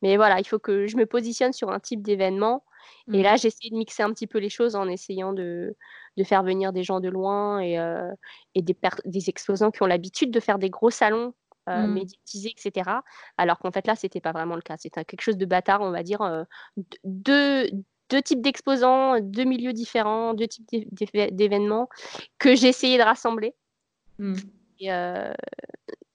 mais 0.02 0.16
voilà, 0.16 0.38
il 0.40 0.44
faut 0.46 0.58
que 0.58 0.86
je 0.86 0.96
me 0.96 1.06
positionne 1.06 1.52
sur 1.52 1.70
un 1.70 1.80
type 1.80 2.02
d'événement 2.02 2.64
Et 3.12 3.22
Mmh. 3.22 3.22
là, 3.22 3.36
j'ai 3.36 3.48
essayé 3.48 3.70
de 3.70 3.76
mixer 3.76 4.02
un 4.02 4.12
petit 4.12 4.26
peu 4.26 4.38
les 4.38 4.48
choses 4.50 4.76
en 4.76 4.88
essayant 4.88 5.32
de, 5.32 5.76
de 6.16 6.24
faire 6.24 6.42
venir 6.42 6.72
des 6.72 6.82
gens 6.84 7.00
de 7.00 7.08
loin 7.08 7.60
et, 7.60 7.78
euh, 7.78 8.10
et 8.54 8.62
des, 8.62 8.76
des 9.04 9.28
exposants 9.28 9.70
qui 9.70 9.82
ont 9.82 9.86
l'habitude 9.86 10.30
de 10.30 10.40
faire 10.40 10.58
des 10.58 10.70
gros 10.70 10.90
salons 10.90 11.34
euh, 11.68 11.86
Mmh. 11.86 11.88
médiatisés, 11.88 12.52
etc. 12.56 13.02
Alors 13.36 13.58
qu'en 13.58 13.70
fait, 13.72 13.86
là, 13.86 13.94
c'était 13.96 14.20
pas 14.20 14.32
vraiment 14.32 14.54
le 14.56 14.62
cas. 14.62 14.76
C'était 14.78 15.04
quelque 15.04 15.20
chose 15.22 15.36
de 15.36 15.46
bâtard, 15.46 15.80
on 15.82 15.90
va 15.90 16.02
dire. 16.02 16.22
euh, 16.22 16.44
deux, 17.04 17.68
deux 18.10 18.22
types 18.22 18.40
d'exposants, 18.40 19.20
deux 19.20 19.44
milieux 19.44 19.72
différents, 19.72 20.34
deux 20.34 20.46
types 20.48 20.66
d'é- 20.68 20.88
d'é- 20.92 21.30
d'événements 21.30 21.88
que 22.38 22.54
j'ai 22.54 22.68
essayé 22.68 22.98
de 22.98 23.02
rassembler. 23.02 23.54
Et, 24.80 24.92
euh, 24.92 25.32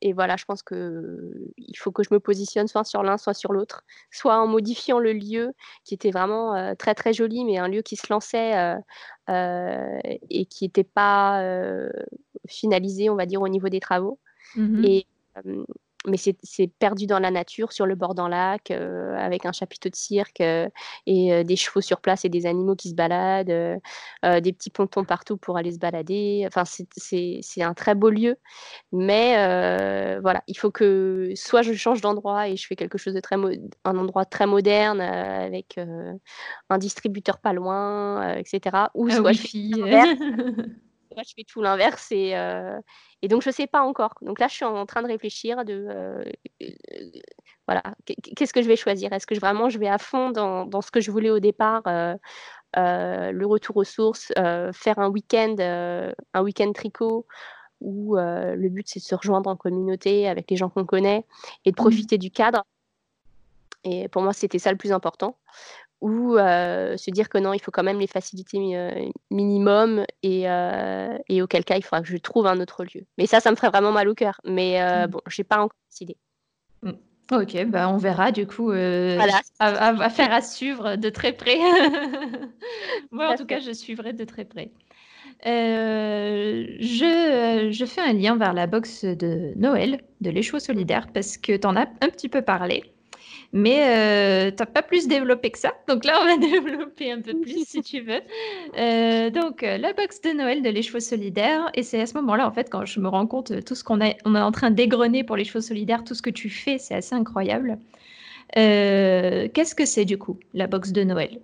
et 0.02 0.12
voilà, 0.14 0.36
je 0.36 0.46
pense 0.46 0.64
que 0.64 1.34
il 1.58 1.78
faut 1.78 1.92
que 1.92 2.04
je 2.04 2.10
me 2.14 2.20
positionne 2.20 2.68
soit 2.68 2.84
sur 2.84 3.04
l'un, 3.04 3.18
soit 3.18 3.34
sur 3.34 3.54
l'autre, 3.54 3.84
soit 4.12 4.38
en 4.38 4.48
modifiant 4.48 5.00
le 5.00 5.14
lieu 5.14 5.54
qui 5.86 5.94
était 5.94 6.12
vraiment 6.12 6.56
euh, 6.56 6.74
très 6.76 6.94
très 6.96 7.14
joli, 7.14 7.46
mais 7.46 7.58
un 7.58 7.68
lieu 7.70 7.82
qui 7.82 7.96
se 7.96 8.08
lançait 8.10 8.58
euh, 8.58 8.76
euh, 9.30 10.00
et 10.30 10.46
qui 10.46 10.66
n'était 10.66 10.84
pas 10.84 11.42
euh, 11.42 11.90
finalisé, 12.48 13.10
on 13.10 13.16
va 13.16 13.26
dire, 13.26 13.42
au 13.42 13.48
niveau 13.48 13.70
des 13.70 13.80
travaux. 13.80 14.20
Mhm. 14.56 14.84
Et, 14.84 15.06
euh, 15.46 15.64
mais 16.08 16.18
c'est 16.18 16.68
perdu 16.80 17.08
dans 17.08 17.20
la 17.20 17.32
nature, 17.32 17.72
sur 17.72 17.86
le 17.86 17.96
bord 17.96 18.16
d'un 18.16 18.30
lac, 18.30 18.72
euh, 18.72 19.16
avec 19.18 19.46
un 19.46 19.52
chapiteau 19.52 19.90
de 19.90 19.96
cirque 19.96 20.42
euh, 20.42 20.68
et 21.06 21.34
euh, 21.34 21.44
des 21.44 21.56
chevaux 21.56 21.82
sur 21.82 22.02
place 22.02 22.26
et 22.26 22.30
des 22.30 22.46
animaux 22.46 22.76
qui 22.76 22.90
se 22.90 22.96
baladent, 22.96 23.80
des 24.24 24.54
petits 24.54 24.70
pontons 24.70 25.06
partout 25.06 25.38
pour 25.38 25.58
aller 25.58 25.72
se 25.72 25.80
balader. 25.80 26.44
Enfin, 26.48 26.64
c'est- 26.66 27.62
un 27.64 27.74
très 27.74 27.96
beau 27.96 28.10
lieu. 28.10 28.36
Mais 28.92 29.36
voilà, 30.22 30.44
il 30.48 30.58
faut 30.58 30.72
que 30.72 31.32
soit 31.36 31.62
je 31.62 31.74
change 31.74 32.02
d'endroit 32.02 32.48
et 32.50 32.56
je 32.58 32.68
fais 32.68 32.76
quelque 32.76 32.98
chose 32.98 33.14
de 33.14 33.20
très 33.22 33.36
un 33.86 33.98
endroit 33.98 34.26
très 34.26 34.48
moderne 34.48 35.02
avec 35.02 35.80
un 36.70 36.78
distributeur 36.78 37.40
pas 37.40 37.54
loin, 37.54 38.36
etc. 38.38 38.92
Ou 38.96 39.10
soit 39.10 39.32
je 39.34 39.42
Wi-Fi. 39.42 39.72
l'inverse, 39.82 40.20
soit 41.14 41.24
je 41.28 41.34
fais 41.36 41.44
tout 41.44 41.62
l'inverse 41.62 42.12
et, 42.12 42.36
euh, 42.36 42.80
et 43.22 43.28
donc 43.28 43.42
je 43.44 43.50
sais 43.52 43.68
pas 43.68 43.82
encore. 43.82 44.16
Donc 44.22 44.40
là, 44.40 44.48
je 44.48 44.54
suis 44.56 44.66
en 44.66 44.86
train 44.86 45.02
de 45.02 45.08
réfléchir 45.08 45.66
de 45.66 45.88
euh, 45.90 46.24
euh, 46.62 46.68
voilà, 47.68 47.84
qu- 48.06 48.16
qu'est-ce 48.36 48.54
que 48.54 48.62
je 48.62 48.68
vais 48.68 48.76
choisir? 48.76 49.14
Est-ce 49.14 49.28
que 49.28 49.36
je, 49.36 49.40
vraiment 49.40 49.70
je 49.70 49.80
vais 49.80 49.88
à 49.88 49.98
fond 49.98 50.32
dans, 50.32 50.66
dans 50.66 50.82
ce 50.82 50.92
que 50.92 51.02
je 51.02 51.12
voulais 51.12 51.30
au 51.30 51.40
départ, 51.40 51.84
le 52.76 53.46
retour 53.46 53.78
aux 53.78 53.84
sources, 53.84 54.32
faire 54.74 55.00
un 55.00 55.10
week-end, 55.10 55.56
un 55.60 56.42
week-end 56.42 56.72
tricot 56.74 57.28
où 57.82 58.16
le 58.18 58.70
but 58.70 58.88
c'est 58.90 59.00
de 59.02 59.06
se 59.06 59.16
rejoindre 59.16 59.50
en 59.50 59.58
communauté 59.58 60.28
avec 60.30 60.50
les 60.52 60.58
gens 60.58 60.70
qu'on 60.70 60.86
connaît 60.86 61.26
et 61.66 61.72
de 61.72 61.76
profiter 61.76 62.18
du 62.18 62.32
cadre? 62.32 62.64
Et 63.84 64.08
pour 64.10 64.22
moi, 64.22 64.34
c'était 64.34 64.60
ça 64.60 64.72
le 64.72 64.78
plus 64.78 64.92
important. 64.92 65.38
Ou 66.02 66.36
euh, 66.38 66.98
se 66.98 67.12
dire 67.12 67.30
que 67.30 67.38
non, 67.38 67.54
il 67.54 67.60
faut 67.62 67.72
quand 67.72 67.84
même 67.84 68.00
les 68.00 68.08
facilités 68.08 68.60
mi- 68.60 68.76
euh, 68.76 68.92
minimum 69.32 70.06
et, 70.22 70.50
euh, 70.50 71.18
et 71.30 71.42
auquel 71.42 71.64
cas 71.64 71.78
il 71.78 71.82
faudra 71.84 72.02
que 72.02 72.08
je 72.08 72.18
trouve 72.18 72.46
un 72.48 72.60
autre 72.60 72.84
lieu. 72.84 73.06
Mais 73.18 73.26
ça, 73.26 73.40
ça 73.40 73.52
me 73.52 73.56
ferait 73.56 73.70
vraiment 73.70 73.92
mal 73.94 74.10
au 74.10 74.14
cœur. 74.14 74.42
Mais 74.44 74.82
euh, 74.82 75.08
Mm. 75.08 75.12
bon, 75.12 75.22
j'ai 75.28 75.44
pas 75.46 75.58
encore 75.60 75.78
décidé. 75.90 76.18
Ok, 77.32 77.66
bah 77.68 77.88
on 77.88 77.96
verra 77.96 78.34
du 78.34 78.46
coup. 78.46 78.72
euh, 78.72 79.16
Voilà. 79.16 79.40
à, 79.60 79.70
à- 79.70 80.04
à 80.04 80.10
faire 80.10 80.34
à 80.34 80.42
suivre 80.42 80.98
de 80.98 81.10
très 81.10 81.32
près. 81.32 81.58
Moi, 83.12 83.30
en 83.32 83.36
Tout 83.38 83.46
cas, 83.46 83.60
je 83.60 83.72
suivrai 83.72 84.12
de 84.12 84.26
très 84.26 84.44
près. 84.44 84.72
Euh, 85.46 86.66
je, 86.80 87.70
je 87.72 87.86
fais 87.86 88.02
un 88.02 88.14
lien 88.14 88.36
vers 88.36 88.54
la 88.54 88.68
box 88.68 89.06
de 89.06 89.54
Noël 89.56 90.02
de 90.22 90.30
l'échoua 90.30 90.60
solidaire 90.60 91.08
parce 91.14 91.38
que 91.38 91.56
tu 91.56 91.66
en 91.66 91.76
as 91.78 91.88
un 92.02 92.10
petit 92.10 92.30
peu 92.30 92.42
parlé, 92.42 92.84
mais 93.54 94.48
euh, 94.48 94.52
tu 94.52 94.58
n'as 94.58 94.66
pas 94.66 94.82
plus 94.82 95.08
développé 95.08 95.52
que 95.52 95.60
ça. 95.60 95.74
Donc 95.88 96.04
là, 96.06 96.20
on 96.22 96.26
va 96.26 96.38
développer 96.52 97.12
un 97.12 97.22
peu 97.22 97.40
plus 97.40 97.66
si 97.68 97.82
tu 97.82 98.02
veux. 98.02 98.22
Euh, 98.78 99.30
donc, 99.30 99.64
euh, 99.64 99.78
la 99.78 99.94
box 99.94 100.22
de 100.22 100.32
Noël 100.32 100.64
de 100.64 100.70
l'échoua 100.70 101.00
solidaire, 101.00 101.70
et 101.76 101.84
c'est 101.84 102.02
à 102.02 102.06
ce 102.08 102.16
moment-là, 102.16 102.48
en 102.48 102.52
fait, 102.52 102.70
quand 102.70 102.84
je 102.86 103.00
me 103.00 103.08
rends 103.08 103.28
compte 103.28 103.64
tout 103.64 103.76
ce 103.76 103.84
qu'on 103.84 104.02
est, 104.02 104.18
on 104.26 104.36
est 104.36 104.42
en 104.42 104.52
train 104.52 104.72
d'égrener 104.72 105.24
pour 105.24 105.38
les 105.38 105.46
chevaux 105.46 105.62
solidaires, 105.62 106.04
tout 106.04 106.16
ce 106.16 106.24
que 106.24 106.32
tu 106.32 106.50
fais, 106.50 106.80
c'est 106.80 106.96
assez 106.96 107.14
incroyable. 107.14 107.78
Euh, 108.58 109.48
Qu'est-ce 109.54 109.76
que 109.76 109.86
c'est 109.86 110.06
du 110.06 110.18
coup, 110.18 110.40
la 110.54 110.68
box 110.68 110.92
de 110.92 111.04
Noël? 111.04 111.40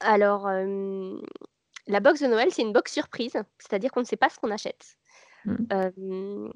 Alors, 0.00 0.48
euh, 0.48 1.16
la 1.86 2.00
box 2.00 2.20
de 2.20 2.26
Noël, 2.26 2.48
c'est 2.50 2.62
une 2.62 2.72
box 2.72 2.92
surprise, 2.92 3.34
c'est-à-dire 3.58 3.92
qu'on 3.92 4.00
ne 4.00 4.06
sait 4.06 4.16
pas 4.16 4.28
ce 4.28 4.38
qu'on 4.38 4.50
achète. 4.50 4.96
Mm. 5.44 5.56
Euh, 5.72 6.50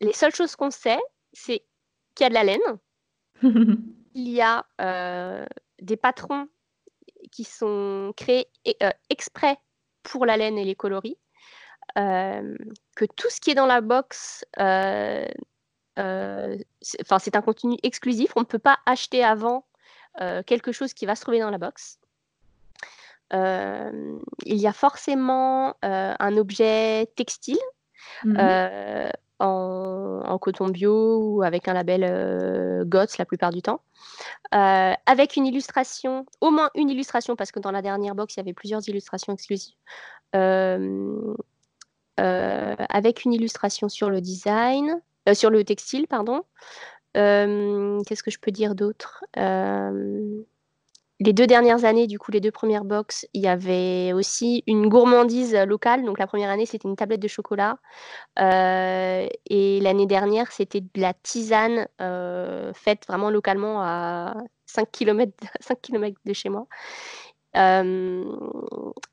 les 0.00 0.12
seules 0.12 0.34
choses 0.34 0.56
qu'on 0.56 0.70
sait, 0.70 1.00
c'est 1.32 1.62
qu'il 2.14 2.24
y 2.24 2.26
a 2.26 2.28
de 2.30 2.34
la 2.34 2.44
laine, 2.44 2.78
il 4.14 4.28
y 4.28 4.40
a 4.40 4.64
euh, 4.80 5.44
des 5.80 5.96
patrons 5.96 6.48
qui 7.30 7.44
sont 7.44 8.12
créés 8.16 8.48
euh, 8.82 8.90
exprès 9.10 9.58
pour 10.02 10.26
la 10.26 10.36
laine 10.36 10.58
et 10.58 10.64
les 10.64 10.74
coloris, 10.74 11.16
euh, 11.98 12.56
que 12.96 13.04
tout 13.04 13.30
ce 13.30 13.40
qui 13.40 13.50
est 13.50 13.54
dans 13.54 13.66
la 13.66 13.80
box, 13.80 14.44
c'est 14.56 15.34
un 15.96 17.42
contenu 17.42 17.76
exclusif, 17.82 18.32
on 18.36 18.40
ne 18.40 18.46
peut 18.46 18.58
pas 18.58 18.78
acheter 18.86 19.24
avant 19.24 19.66
quelque 20.46 20.70
chose 20.70 20.94
qui 20.94 21.06
va 21.06 21.16
se 21.16 21.22
trouver 21.22 21.40
dans 21.40 21.50
la 21.50 21.58
box. 21.58 21.98
Il 23.32 24.20
y 24.44 24.66
a 24.66 24.72
forcément 24.72 25.74
un 25.82 26.36
objet 26.36 27.06
textile 27.16 27.58
Mhm. 28.24 29.10
En, 29.40 30.38
coton 30.40 30.68
bio 30.68 31.18
ou 31.18 31.42
avec 31.42 31.68
un 31.68 31.72
label 31.72 32.04
euh, 32.04 32.84
GOTS 32.84 33.18
la 33.18 33.24
plupart 33.24 33.50
du 33.50 33.62
temps, 33.62 33.80
euh, 34.54 34.92
avec 35.06 35.36
une 35.36 35.46
illustration, 35.46 36.26
au 36.40 36.50
moins 36.50 36.70
une 36.74 36.90
illustration, 36.90 37.36
parce 37.36 37.52
que 37.52 37.60
dans 37.60 37.70
la 37.70 37.82
dernière 37.82 38.14
box, 38.14 38.34
il 38.36 38.40
y 38.40 38.42
avait 38.42 38.52
plusieurs 38.52 38.86
illustrations 38.88 39.32
exclusives, 39.32 39.74
euh, 40.36 41.34
avec 42.16 43.24
une 43.24 43.32
illustration 43.32 43.88
sur 43.88 44.10
le 44.10 44.20
design, 44.20 45.00
sur 45.32 45.50
le 45.50 45.64
textile, 45.64 46.06
pardon. 46.06 46.42
Qu'est-ce 47.14 48.22
que 48.22 48.30
je 48.30 48.38
peux 48.38 48.50
dire 48.50 48.74
d'autre? 48.74 49.24
Les 51.20 51.32
deux 51.32 51.46
dernières 51.46 51.84
années, 51.84 52.06
du 52.06 52.18
coup, 52.18 52.32
les 52.32 52.40
deux 52.40 52.50
premières 52.50 52.84
box, 52.84 53.26
il 53.34 53.42
y 53.42 53.46
avait 53.46 54.12
aussi 54.12 54.64
une 54.66 54.88
gourmandise 54.88 55.54
locale. 55.54 56.04
Donc 56.04 56.18
la 56.18 56.26
première 56.26 56.50
année, 56.50 56.66
c'était 56.66 56.88
une 56.88 56.96
tablette 56.96 57.20
de 57.20 57.28
chocolat. 57.28 57.78
Euh, 58.40 59.28
et 59.46 59.80
l'année 59.80 60.06
dernière, 60.06 60.50
c'était 60.50 60.80
de 60.80 60.88
la 60.96 61.14
tisane 61.14 61.86
euh, 62.00 62.72
faite 62.74 63.04
vraiment 63.06 63.30
localement 63.30 63.80
à 63.82 64.34
5 64.66 64.90
km, 64.90 65.32
5 65.60 65.80
km 65.80 66.18
de 66.24 66.32
chez 66.32 66.48
moi. 66.48 66.66
Euh, 67.56 68.24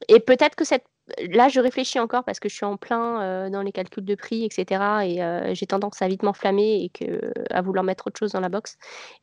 et 0.07 0.19
peut-être 0.19 0.55
que 0.55 0.65
cette... 0.65 0.85
Là, 1.29 1.49
je 1.49 1.59
réfléchis 1.59 1.99
encore 1.99 2.23
parce 2.23 2.39
que 2.39 2.47
je 2.47 2.55
suis 2.55 2.65
en 2.65 2.77
plein 2.77 3.21
euh, 3.21 3.49
dans 3.49 3.61
les 3.61 3.71
calculs 3.71 4.05
de 4.05 4.15
prix, 4.15 4.45
etc. 4.45 4.81
Et 5.03 5.21
euh, 5.21 5.53
j'ai 5.53 5.65
tendance 5.65 6.01
à 6.01 6.07
vite 6.07 6.23
m'enflammer 6.23 6.83
et 6.83 6.89
que, 6.89 7.33
à 7.49 7.61
vouloir 7.61 7.83
mettre 7.83 8.07
autre 8.07 8.17
chose 8.17 8.31
dans 8.31 8.39
la 8.39 8.49
box. 8.49 8.77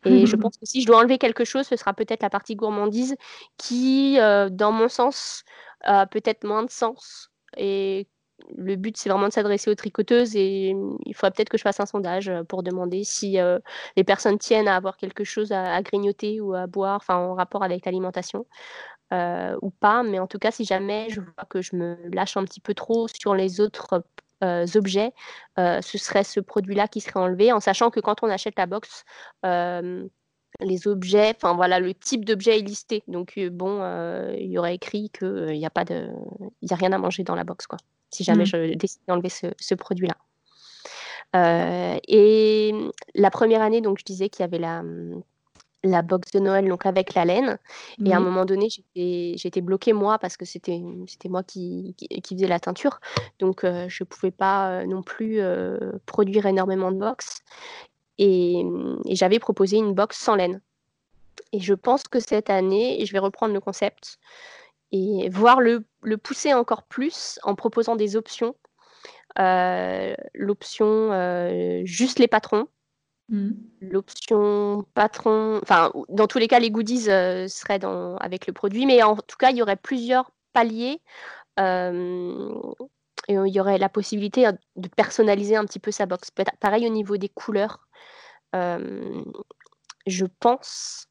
Et 0.05 0.27
je 0.27 0.37
pense 0.37 0.59
que 0.59 0.67
si 0.67 0.83
je 0.83 0.87
dois 0.87 0.99
enlever 0.99 1.19
quelque 1.19 1.45
chose, 1.45 1.67
ce 1.67 1.77
sera 1.77 1.95
peut-être 1.95 2.23
la 2.23 2.31
partie 2.31 2.57
gourmandise 2.57 3.17
qui, 3.57 4.19
euh, 4.21 4.51
dans 4.51 4.73
mon 4.73 4.89
sens, 4.89 5.45
a 5.83 6.07
peut-être 6.07 6.45
moins 6.45 6.63
de 6.63 6.71
sens. 6.71 7.31
Et 7.57 8.07
le 8.57 8.77
but, 8.77 8.97
c'est 8.97 9.09
vraiment 9.09 9.29
de 9.29 9.33
s'adresser 9.33 9.71
aux 9.71 9.75
tricoteuses 9.75 10.37
et 10.37 10.75
il 11.07 11.15
faudrait 11.15 11.33
peut-être 11.33 11.49
que 11.49 11.59
je 11.59 11.63
fasse 11.63 11.81
un 11.81 11.87
sondage 11.87 12.31
pour 12.49 12.63
demander 12.63 13.03
si 13.03 13.41
euh, 13.41 13.59
les 13.97 14.05
personnes 14.05 14.39
tiennent 14.39 14.69
à 14.69 14.77
avoir 14.77 14.97
quelque 14.97 15.25
chose 15.25 15.53
à, 15.53 15.75
à 15.75 15.83
grignoter 15.83 16.41
ou 16.41 16.55
à 16.55 16.67
boire, 16.67 16.97
enfin 16.97 17.17
en 17.17 17.35
rapport 17.35 17.63
avec 17.65 17.85
l'alimentation 17.85 18.47
euh, 19.13 19.57
ou 19.63 19.71
pas. 19.71 20.03
Mais 20.03 20.19
en 20.19 20.27
tout 20.27 20.39
cas, 20.39 20.51
si 20.51 20.65
jamais 20.65 21.09
je 21.09 21.21
vois 21.21 21.45
que 21.49 21.63
je 21.63 21.77
me 21.77 21.97
lâche 22.13 22.37
un 22.37 22.45
petit 22.45 22.61
peu 22.61 22.75
trop 22.75 23.09
sur 23.09 23.35
les 23.35 23.61
autres 23.61 24.05
euh, 24.45 24.67
objets, 24.75 25.13
euh, 25.59 25.81
ce 25.81 25.97
serait 25.97 26.25
ce 26.25 26.41
produit-là 26.41 26.89
qui 26.89 27.01
serait 27.01 27.21
enlevé, 27.21 27.53
en 27.53 27.61
sachant 27.61 27.91
que 27.91 28.01
quand 28.01 28.23
on 28.23 28.29
achète 28.29 28.59
la 28.59 28.67
box, 28.67 29.05
les 30.61 30.89
objets, 30.89 31.35
enfin 31.37 31.55
voilà, 31.55 31.79
le 31.79 31.95
type 31.95 32.25
d'objet 32.25 32.59
est 32.59 32.63
listé. 32.63 33.03
Donc 33.07 33.39
bon, 33.53 33.81
il 34.35 34.51
y 34.51 34.59
aurait 34.59 34.75
écrit 34.75 35.11
qu'il 35.11 35.47
n'y 35.59 35.67
a 35.67 35.71
pas 35.71 35.85
de, 35.85 36.09
il 36.63 36.71
y 36.71 36.73
a 36.73 36.77
rien 36.77 36.93
à 36.93 36.99
manger 36.99 37.23
dans 37.23 37.35
la 37.35 37.45
box, 37.45 37.67
quoi. 37.67 37.79
Si 38.11 38.25
jamais 38.25 38.45
Mm. 38.45 38.47
je 38.47 38.75
décide 38.75 39.03
d'enlever 39.07 39.29
ce, 39.29 39.47
ce 39.59 39.75
produit-là. 39.75 40.17
Et 42.09 42.75
la 43.15 43.31
première 43.31 43.63
année, 43.63 43.81
donc 43.81 43.99
je 43.99 44.05
disais 44.05 44.29
qu'il 44.29 44.43
y 44.43 44.45
avait 44.45 44.59
la, 44.59 44.83
la 45.85 46.03
box 46.03 46.33
de 46.33 46.41
Noël 46.41 46.69
donc 46.69 46.87
avec 46.87 47.15
la 47.15 47.25
laine. 47.25 47.59
Et 48.05 48.13
à 48.13 48.17
un 48.17 48.21
moment 48.21 48.45
donné, 48.45 48.69
j'étais 48.95 49.61
bloquée 49.61 49.93
moi 49.93 50.19
parce 50.19 50.37
que 50.37 50.45
c'était 50.45 50.81
moi 51.29 51.43
qui, 51.43 51.95
qui, 51.97 52.09
qui 52.09 52.35
faisais 52.35 52.49
la 52.49 52.61
teinture. 52.61 53.01
Donc 53.39 53.65
euh, 53.65 53.87
je 53.89 54.03
ne 54.03 54.07
pouvais 54.07 54.31
pas 54.31 54.71
euh, 54.71 54.87
non 54.87 55.03
plus 55.03 55.41
euh, 55.41 55.79
produire 56.07 56.47
énormément 56.47 56.91
de 56.91 56.99
box. 56.99 57.43
Et, 58.19 58.65
et 59.07 59.15
j'avais 59.15 59.39
proposé 59.39 59.77
une 59.77 59.95
box 59.95 60.19
sans 60.19 60.35
laine. 60.35 60.61
Et 61.53 61.61
je 61.61 61.75
pense 61.75 62.03
que 62.03 62.19
cette 62.19 62.51
année, 62.51 63.05
je 63.07 63.13
vais 63.13 63.21
reprendre 63.21 63.55
le 63.55 63.61
concept 63.61 64.19
et 64.91 65.29
voir 65.29 65.61
le, 65.61 65.85
le 66.03 66.17
pousser 66.17 66.53
encore 66.53 66.83
plus 66.83 67.39
en 67.45 67.55
proposant 67.55 67.95
des 67.95 68.17
options. 68.17 68.57
Euh, 69.39 70.15
L'option 70.35 71.13
juste 71.85 72.19
les 72.19 72.27
patrons, 72.27 72.67
mmh. 73.29 73.51
l'option 73.81 74.85
patron. 74.95 75.61
Enfin, 75.63 75.93
dans 76.09 76.27
tous 76.27 76.39
les 76.39 76.49
cas, 76.49 76.59
les 76.59 76.71
goodies 76.71 77.03
seraient 77.03 77.79
dans, 77.79 78.17
avec 78.17 78.47
le 78.47 78.53
produit, 78.53 78.87
mais 78.87 79.03
en 79.03 79.17
tout 79.17 79.37
cas, 79.39 79.51
il 79.51 79.57
y 79.57 79.63
aurait 79.63 79.77
plusieurs 79.77 80.33
paliers. 80.53 81.01
et 81.59 83.35
il 83.35 83.53
y 83.55 83.61
aurait 83.61 83.79
la 83.79 83.89
possibilité 83.89 84.47
hein, 84.47 84.57
de 84.77 84.89
personnaliser 84.89 85.57
un 85.57 85.65
petit 85.65 85.81
peu 85.81 85.91
sa 85.91 86.07
box. 86.07 86.31
Pareil 86.61 86.87
au 86.87 86.91
niveau 86.91 87.17
des 87.17 87.29
couleurs. 87.29 87.89
je 88.53 90.25
pense 90.41 91.09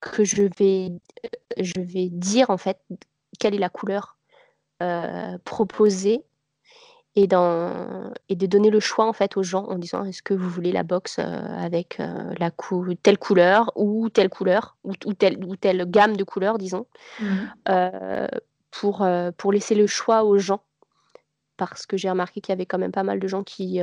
que 0.00 0.24
je 0.24 1.80
vais 1.80 2.08
dire 2.08 2.50
en 2.50 2.58
fait 2.58 2.78
quelle 3.38 3.54
est 3.54 3.58
la 3.58 3.70
couleur 3.70 4.18
proposée 5.44 6.24
et, 7.16 7.26
dans, 7.26 8.12
et 8.28 8.36
de 8.36 8.46
donner 8.46 8.70
le 8.70 8.80
choix 8.80 9.06
en 9.06 9.12
fait 9.12 9.36
aux 9.36 9.42
gens 9.42 9.64
en 9.64 9.78
disant 9.78 10.04
est-ce 10.04 10.22
que 10.22 10.34
vous 10.34 10.48
voulez 10.48 10.72
la 10.72 10.82
box 10.82 11.18
avec 11.18 11.98
la 11.98 12.50
telle 13.02 13.18
couleur 13.18 13.72
ou 13.74 14.08
telle 14.08 14.28
couleur 14.28 14.76
ou, 14.84 14.94
telle, 15.14 15.44
ou 15.44 15.56
telle 15.56 15.90
gamme 15.90 16.16
de 16.16 16.24
couleurs 16.24 16.56
disons 16.56 16.86
mmh. 17.20 17.26
pour, 18.70 19.06
pour 19.36 19.52
laisser 19.52 19.74
le 19.74 19.86
choix 19.88 20.22
aux 20.22 20.38
gens 20.38 20.62
parce 21.56 21.84
que 21.84 21.96
j'ai 21.96 22.08
remarqué 22.08 22.40
qu'il 22.40 22.52
y 22.52 22.54
avait 22.54 22.66
quand 22.66 22.78
même 22.78 22.92
pas 22.92 23.02
mal 23.02 23.18
de 23.18 23.26
gens 23.26 23.42
qui, 23.42 23.80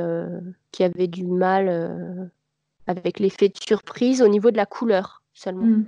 qui 0.72 0.84
avaient 0.84 1.06
du 1.06 1.26
mal 1.26 2.30
avec 2.86 3.20
l'effet 3.20 3.50
de 3.50 3.58
surprise 3.62 4.22
au 4.22 4.28
niveau 4.28 4.50
de 4.50 4.56
la 4.56 4.66
couleur 4.66 5.22
seulement. 5.34 5.66
Mmh. 5.66 5.86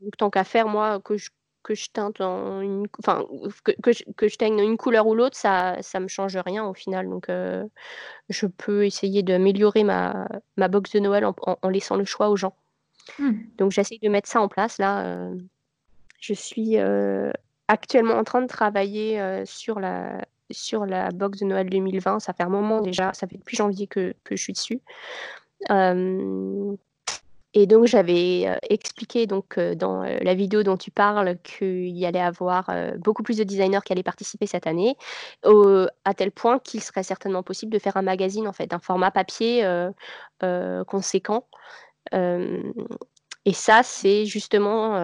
Donc, 0.00 0.16
tant 0.16 0.30
qu'à 0.30 0.44
faire, 0.44 0.66
moi, 0.66 0.98
que 1.00 1.16
je, 1.16 1.30
que 1.70 1.76
je 1.76 1.88
teinte 1.90 2.20
en 2.20 2.60
une, 2.60 2.88
enfin, 2.98 3.24
que, 3.62 3.70
que, 3.80 3.92
je, 3.92 4.02
que 4.16 4.26
je 4.26 4.36
teigne 4.36 4.58
une 4.58 4.76
couleur 4.76 5.06
ou 5.06 5.14
l'autre, 5.14 5.36
ça, 5.36 5.76
ça 5.82 6.00
me 6.00 6.08
change 6.08 6.36
rien 6.36 6.64
au 6.64 6.74
final. 6.74 7.08
Donc, 7.08 7.28
euh, 7.28 7.64
je 8.28 8.46
peux 8.46 8.84
essayer 8.84 9.22
d'améliorer 9.22 9.84
ma, 9.84 10.26
ma 10.56 10.66
box 10.66 10.90
de 10.92 10.98
Noël 10.98 11.24
en, 11.24 11.34
en, 11.62 11.68
laissant 11.68 11.94
le 11.94 12.04
choix 12.04 12.28
aux 12.28 12.36
gens. 12.36 12.56
Mmh. 13.20 13.32
Donc, 13.58 13.70
j'essaie 13.70 13.98
de 14.02 14.08
mettre 14.08 14.28
ça 14.28 14.40
en 14.40 14.48
place 14.48 14.78
là. 14.78 15.04
Euh, 15.04 15.34
je 16.18 16.34
suis 16.34 16.76
euh, 16.76 17.30
actuellement 17.68 18.14
en 18.14 18.24
train 18.24 18.42
de 18.42 18.48
travailler 18.48 19.44
sur 19.46 19.78
la 19.78 20.26
sur 20.50 20.84
la 20.84 21.10
box 21.10 21.38
de 21.38 21.44
Noël 21.44 21.70
2020. 21.70 22.18
Ça 22.18 22.32
fait 22.32 22.42
un 22.42 22.48
moment 22.48 22.80
déjà, 22.80 23.12
ça 23.14 23.28
fait 23.28 23.36
depuis 23.36 23.56
janvier 23.56 23.86
que, 23.86 24.12
que 24.24 24.34
je 24.34 24.42
suis 24.42 24.52
dessus. 24.52 24.80
Et 27.52 27.66
donc 27.66 27.86
j'avais 27.86 28.46
expliqué 28.68 29.26
donc 29.26 29.58
dans 29.58 30.02
la 30.02 30.34
vidéo 30.34 30.62
dont 30.62 30.76
tu 30.76 30.92
parles 30.92 31.36
qu'il 31.42 31.96
y 31.96 32.06
allait 32.06 32.20
avoir 32.20 32.70
beaucoup 32.98 33.24
plus 33.24 33.38
de 33.38 33.44
designers 33.44 33.80
qui 33.84 33.92
allaient 33.92 34.04
participer 34.04 34.46
cette 34.46 34.68
année, 34.68 34.96
à 35.44 36.14
tel 36.14 36.30
point 36.30 36.60
qu'il 36.60 36.80
serait 36.80 37.02
certainement 37.02 37.42
possible 37.42 37.72
de 37.72 37.80
faire 37.80 37.96
un 37.96 38.02
magazine 38.02 38.46
en 38.46 38.52
fait, 38.52 38.72
un 38.72 38.78
format 38.78 39.10
papier 39.10 39.64
conséquent. 40.86 41.48
et 42.12 43.52
ça, 43.52 43.82
c'est 43.82 44.26
justement 44.26 44.94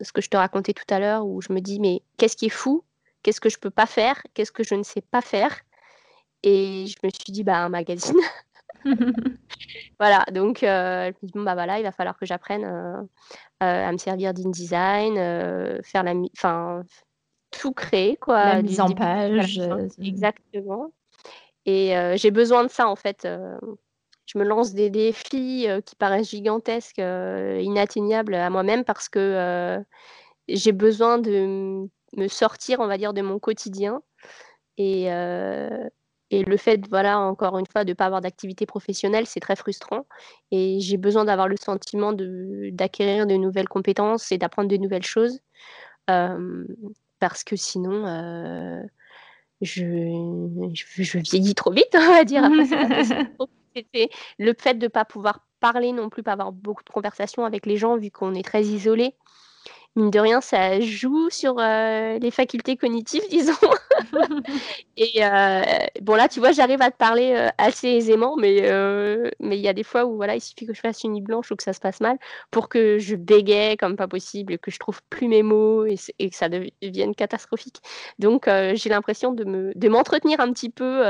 ce 0.00 0.12
que 0.12 0.20
je 0.20 0.28
te 0.28 0.36
racontais 0.36 0.74
tout 0.74 0.84
à 0.90 1.00
l'heure, 1.00 1.26
où 1.26 1.40
je 1.40 1.52
me 1.52 1.60
dis 1.60 1.80
mais 1.80 2.02
qu'est-ce 2.18 2.36
qui 2.36 2.46
est 2.46 2.50
fou? 2.50 2.84
Qu'est-ce 3.24 3.40
que 3.40 3.48
je 3.48 3.58
peux 3.58 3.70
pas 3.70 3.86
faire? 3.86 4.22
Qu'est-ce 4.34 4.52
que 4.52 4.62
je 4.62 4.74
ne 4.76 4.82
sais 4.84 5.00
pas 5.00 5.22
faire? 5.22 5.60
Et 6.44 6.86
je 6.86 6.96
me 7.02 7.10
suis 7.10 7.32
dit 7.32 7.42
bah 7.42 7.64
un 7.64 7.68
magazine. 7.70 8.20
voilà, 9.98 10.24
donc 10.32 10.62
euh, 10.62 11.06
je 11.06 11.08
me 11.08 11.26
dis, 11.26 11.32
bon, 11.34 11.42
bah 11.42 11.54
voilà, 11.54 11.78
il 11.78 11.82
va 11.82 11.92
falloir 11.92 12.18
que 12.18 12.26
j'apprenne 12.26 12.64
euh, 12.64 13.00
euh, 13.62 13.88
à 13.88 13.92
me 13.92 13.98
servir 13.98 14.34
d'InDesign, 14.34 15.14
faire 15.82 16.02
la 16.02 16.14
enfin 16.36 16.82
tout 17.50 17.72
créer, 17.72 18.16
quoi. 18.16 18.44
La 18.44 18.62
mise 18.62 18.80
en 18.80 18.90
page. 18.90 19.60
Exactement. 20.02 20.92
Et 21.66 21.94
j'ai 22.16 22.30
besoin 22.30 22.64
de 22.64 22.70
ça, 22.70 22.88
en 22.88 22.96
fait. 22.96 23.26
je 24.26 24.38
me 24.38 24.44
lance 24.44 24.74
des 24.74 24.90
défis 24.90 25.66
qui 25.86 25.96
paraissent 25.96 26.30
gigantesques, 26.30 26.98
inatteignables 26.98 28.34
à 28.34 28.50
moi-même 28.50 28.84
parce 28.84 29.08
que 29.08 29.82
j'ai 30.48 30.72
besoin 30.72 31.18
de 31.18 31.88
me 32.16 32.28
sortir, 32.28 32.80
on 32.80 32.86
va 32.86 32.98
dire, 32.98 33.14
de 33.14 33.22
mon 33.22 33.38
quotidien. 33.38 34.02
Et, 34.76 35.08
et 36.34 36.42
le 36.42 36.56
fait, 36.56 36.88
voilà, 36.88 37.20
encore 37.20 37.58
une 37.58 37.66
fois, 37.66 37.84
de 37.84 37.90
ne 37.90 37.94
pas 37.94 38.06
avoir 38.06 38.20
d'activité 38.20 38.66
professionnelle, 38.66 39.24
c'est 39.24 39.38
très 39.38 39.54
frustrant. 39.54 40.04
Et 40.50 40.80
j'ai 40.80 40.96
besoin 40.96 41.24
d'avoir 41.24 41.46
le 41.46 41.56
sentiment 41.56 42.12
d'acquérir 42.12 43.28
de, 43.28 43.34
nouvelles 43.34 43.68
compétences 43.68 44.32
et 44.32 44.38
d'apprendre 44.38 44.68
de 44.68 44.76
nouvelles 44.76 45.04
choses. 45.04 45.38
parce 46.08 47.44
que 47.44 47.54
sinon, 47.54 48.04
euh, 48.04 48.82
je, 49.60 49.84
je, 50.72 51.18
vieillis 51.18 51.54
trop 51.54 51.70
vite, 51.70 51.92
on 51.94 52.12
va 52.12 52.24
dire. 52.24 52.42
Le 54.38 54.54
fait 54.58 54.74
de 54.74 54.86
ne 54.86 54.88
pas 54.88 55.04
pouvoir 55.04 55.46
parler 55.60 55.92
non 55.92 56.08
plus, 56.08 56.24
pas 56.24 56.32
avoir 56.32 56.50
beaucoup 56.50 56.82
de 56.82 56.90
conversations 56.90 57.44
avec 57.44 57.64
les 57.64 57.76
gens, 57.76 57.96
vu 57.96 58.10
qu'on 58.10 58.34
est 58.34 58.44
très 58.44 58.64
isolé 58.64 59.14
mine 59.96 60.10
de 60.10 60.18
rien, 60.18 60.40
ça 60.40 60.80
joue 60.80 61.30
sur 61.30 61.56
euh, 61.58 62.18
les 62.18 62.30
facultés 62.30 62.76
cognitives, 62.76 63.22
disons. 63.30 63.52
et 64.96 65.24
euh, 65.24 65.62
bon, 66.02 66.14
là, 66.16 66.28
tu 66.28 66.40
vois, 66.40 66.52
j'arrive 66.52 66.82
à 66.82 66.90
te 66.90 66.96
parler 66.96 67.34
euh, 67.36 67.48
assez 67.58 67.88
aisément, 67.88 68.36
mais 68.36 68.62
mais 69.40 69.56
il 69.58 69.62
y 69.62 69.68
a 69.68 69.72
des 69.72 69.82
fois 69.82 70.04
où 70.04 70.16
voilà, 70.16 70.34
il 70.34 70.40
suffit 70.40 70.66
que 70.66 70.74
je 70.74 70.80
fasse 70.80 71.04
une 71.04 71.12
nuit 71.12 71.20
blanche 71.20 71.50
ou 71.50 71.56
que 71.56 71.62
ça 71.62 71.72
se 71.72 71.80
passe 71.80 72.00
mal 72.00 72.18
pour 72.50 72.68
que 72.68 72.98
je 72.98 73.16
bégaye 73.16 73.76
comme 73.76 73.96
pas 73.96 74.08
possible 74.08 74.52
et 74.54 74.58
que 74.58 74.70
je 74.70 74.78
trouve 74.78 75.00
plus 75.10 75.28
mes 75.28 75.42
mots 75.42 75.84
et, 75.86 75.96
que 75.96 76.36
ça 76.36 76.48
devienne 76.48 77.14
catastrophique. 77.14 77.80
Donc, 78.18 78.46
j'ai 78.46 78.88
l'impression 78.88 79.32
de 79.32 79.44
me 79.44 79.72
de 79.74 79.88
m'entretenir 79.88 80.40
un 80.40 80.52
petit 80.52 80.70
peu 80.70 81.04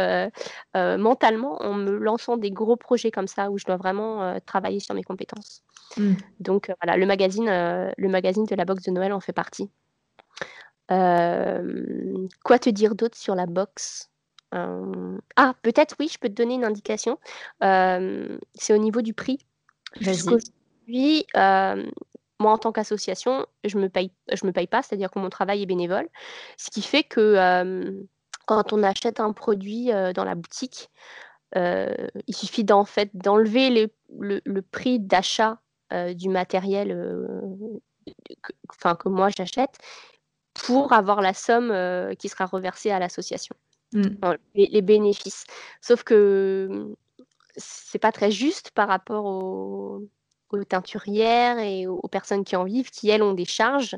mentalement 0.74 1.62
en 1.62 1.74
me 1.74 1.92
lançant 1.92 2.36
des 2.36 2.50
gros 2.50 2.76
projets 2.76 3.10
comme 3.10 3.28
ça 3.28 3.50
où 3.50 3.58
je 3.58 3.64
dois 3.64 3.76
vraiment 3.76 4.38
travailler 4.46 4.80
sur 4.80 4.94
mes 4.94 5.04
compétences. 5.04 5.62
Mmh. 5.96 6.14
Donc 6.40 6.72
voilà, 6.82 6.96
le 6.96 7.06
magazine, 7.06 7.46
le 7.46 8.08
magazine 8.08 8.44
de 8.44 8.54
la 8.54 8.64
box 8.74 8.84
de 8.84 8.90
Noël 8.90 9.12
en 9.12 9.20
fait 9.20 9.32
partie. 9.32 9.70
quoi 10.88 12.58
te 12.58 12.70
dire 12.70 12.94
d'autre 12.94 13.16
sur 13.16 13.34
la 13.34 13.46
box? 13.46 14.10
Ah, 14.52 15.54
peut-être 15.62 15.96
oui, 15.98 16.08
je 16.08 16.18
peux 16.18 16.28
te 16.28 16.34
donner 16.34 16.54
une 16.54 16.64
indication. 16.64 17.18
c'est 17.60 18.72
au 18.72 18.78
niveau 18.78 19.02
du 19.02 19.14
prix. 19.14 19.38
Oui, 20.88 21.26
moi 22.40 22.52
en 22.52 22.58
tant 22.58 22.72
qu'association, 22.72 23.46
je 23.64 23.78
me 23.78 23.88
paye, 23.88 24.12
je 24.32 24.46
me 24.46 24.52
paye 24.52 24.66
pas, 24.66 24.82
c'est-à-dire 24.82 25.10
que 25.10 25.18
mon 25.18 25.30
travail 25.30 25.62
est 25.62 25.66
bénévole, 25.66 26.08
ce 26.58 26.70
qui 26.70 26.82
fait 26.82 27.04
que 27.04 28.04
quand 28.46 28.72
on 28.72 28.82
achète 28.82 29.20
un 29.20 29.32
produit 29.32 29.90
dans 30.14 30.24
la 30.24 30.34
boutique, 30.34 30.90
il 31.56 32.34
suffit 32.36 32.64
d'en 32.64 32.84
fait 32.84 33.10
d'enlever 33.14 33.70
le, 33.70 34.40
le, 34.44 34.62
prix 34.62 35.00
d'achat 35.00 35.60
du 36.14 36.28
matériel 36.28 36.92
enfin, 38.70 38.94
que 38.94 39.08
moi 39.08 39.28
j'achète 39.36 39.78
pour 40.54 40.92
avoir 40.92 41.20
la 41.20 41.34
somme 41.34 41.72
qui 42.16 42.28
sera 42.28 42.46
reversée 42.46 42.90
à 42.90 42.98
l'association. 42.98 43.56
Mmh. 43.92 44.08
les, 44.56 44.82
bénéfices. 44.82 45.44
Sauf 45.80 46.02
que 46.02 46.68
mmh, 46.68 46.94
c'est 47.56 48.00
pas 48.00 48.10
très 48.10 48.32
juste 48.32 48.72
par 48.72 48.88
rapport 48.88 49.24
aux, 49.24 50.02
teinturières 50.68 51.58
et 51.58 51.86
aux, 51.86 52.08
personnes 52.08 52.44
qui 52.44 52.56
en 52.56 52.64
vivent, 52.64 52.90
qui 52.90 53.08
elles 53.10 53.22
ont 53.22 53.34
des 53.34 53.44
charges. 53.44 53.96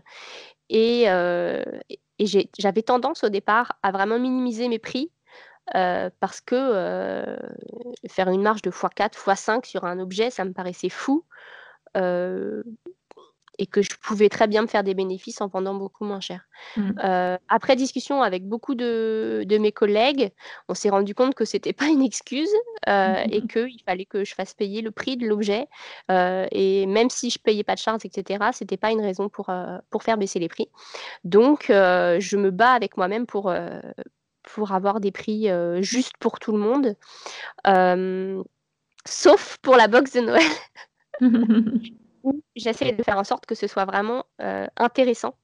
Et, 0.69 1.05
et 1.05 2.27
j'avais 2.59 2.83
tendance 2.83 3.25
au 3.25 3.29
départ 3.29 3.79
à 3.83 3.91
vraiment 3.91 4.19
minimiser 4.19 4.69
mes 4.69 4.79
prix 4.79 5.11
parce 5.73 6.41
que 6.41 7.37
faire 8.09 8.29
une 8.31 8.43
marge 8.43 8.63
de 8.63 8.71
x4, 8.71 9.13
x5 9.15 9.67
sur 9.67 9.85
un 9.85 9.99
objet, 9.99 10.31
ça 10.31 10.45
me 10.45 10.53
paraissait 10.53 10.89
fou 10.89 11.25
et 13.59 13.67
que 13.67 13.83
je 13.83 13.91
pouvais 14.03 14.29
très 14.29 14.47
bien 14.47 14.63
me 14.63 14.67
faire 14.67 14.85
des 14.85 14.95
bénéfices 14.95 15.41
en 15.41 15.49
vendant 15.49 15.75
beaucoup 15.75 16.05
moins 16.05 16.21
cher. 16.21 16.47
Mmh. 16.77 17.39
après 17.49 17.77
discussion 17.77 18.23
avec 18.23 18.47
beaucoup 18.47 18.75
de, 18.75 19.47
mes 19.61 19.73
collègues, 19.73 20.33
on 20.69 20.75
s'est 20.75 20.89
rendu 20.89 21.15
compte 21.15 21.35
que 21.35 21.45
ce 21.45 21.57
n'était 21.57 21.73
pas 21.73 21.87
une 21.87 22.03
excuse 22.03 22.51
et 22.87 23.43
qu'il 23.47 23.83
fallait 23.85 24.05
que 24.05 24.25
je 24.25 24.35
fasse 24.35 24.55
payer 24.55 24.83
le 24.83 24.91
prix 24.91 25.17
de 25.17 25.27
l'objet. 25.27 25.67
et 26.09 26.87
même 26.87 27.11
si 27.11 27.31
je 27.31 27.39
payais 27.39 27.65
pas 27.65 27.75
de 27.75 27.81
charges, 27.81 28.05
etc., 28.05 28.45
ce 28.53 28.65
n'était 28.65 28.77
pas 28.77 28.91
une 28.91 29.01
raison 29.01 29.29
pour, 29.29 29.51
pour 29.91 30.03
faire 30.03 30.17
baisser 30.17 30.39
les 30.39 30.49
prix. 30.49 30.69
Donc, 31.25 31.67
je 31.69 32.37
me 32.37 32.51
bats 32.51 32.73
avec 32.73 32.97
moi-même 32.97 33.27
pour, 33.27 33.53
pour 34.43 34.73
avoir 34.73 35.01
des 35.01 35.13
prix 35.13 35.49
justes 35.81 36.17
pour 36.19 36.39
tout 36.39 36.53
le 36.53 36.59
monde. 36.59 36.97
sauf 39.07 39.59
pour 39.63 39.77
la 39.77 39.89
box 39.89 40.13
de 40.15 40.21
Noël. 40.21 40.43
j'essaie 42.55 42.93
de 42.93 43.03
faire 43.03 43.19
en 43.19 43.25
sorte 43.25 43.47
que 43.47 43.55
ce 43.55 43.67
soit 43.67 43.85
vraiment 43.85 44.25
euh, 44.41 44.67
intéressant. 44.77 45.35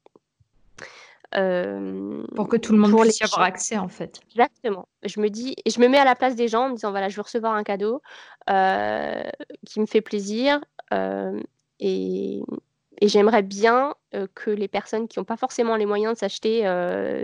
Euh, 1.34 2.22
pour 2.34 2.48
que 2.48 2.58
tout 2.58 2.72
le 2.72 2.78
monde 2.78 3.00
puisse 3.00 3.20
y 3.20 3.24
avoir 3.24 3.42
accès 3.42 3.78
en 3.78 3.88
fait. 3.88 4.20
Exactement. 4.30 4.86
Je 5.02 5.18
me 5.18 5.30
dis, 5.30 5.56
je 5.66 5.80
me 5.80 5.88
mets 5.88 5.98
à 5.98 6.04
la 6.04 6.14
place 6.14 6.36
des 6.36 6.46
gens 6.46 6.66
en 6.66 6.68
me 6.68 6.74
disant 6.74 6.90
voilà, 6.90 7.08
je 7.08 7.16
veux 7.16 7.22
recevoir 7.22 7.54
un 7.54 7.64
cadeau 7.64 8.02
euh, 8.50 9.22
qui 9.66 9.80
me 9.80 9.86
fait 9.86 10.02
plaisir 10.02 10.60
et, 11.80 12.42
et 13.00 13.08
j'aimerais 13.08 13.42
bien 13.42 13.94
que 14.34 14.50
les 14.50 14.68
personnes 14.68 15.08
qui 15.08 15.18
n'ont 15.18 15.24
pas 15.24 15.38
forcément 15.38 15.76
les 15.76 15.86
moyens 15.86 16.12
de 16.14 16.18
s'acheter 16.18 16.64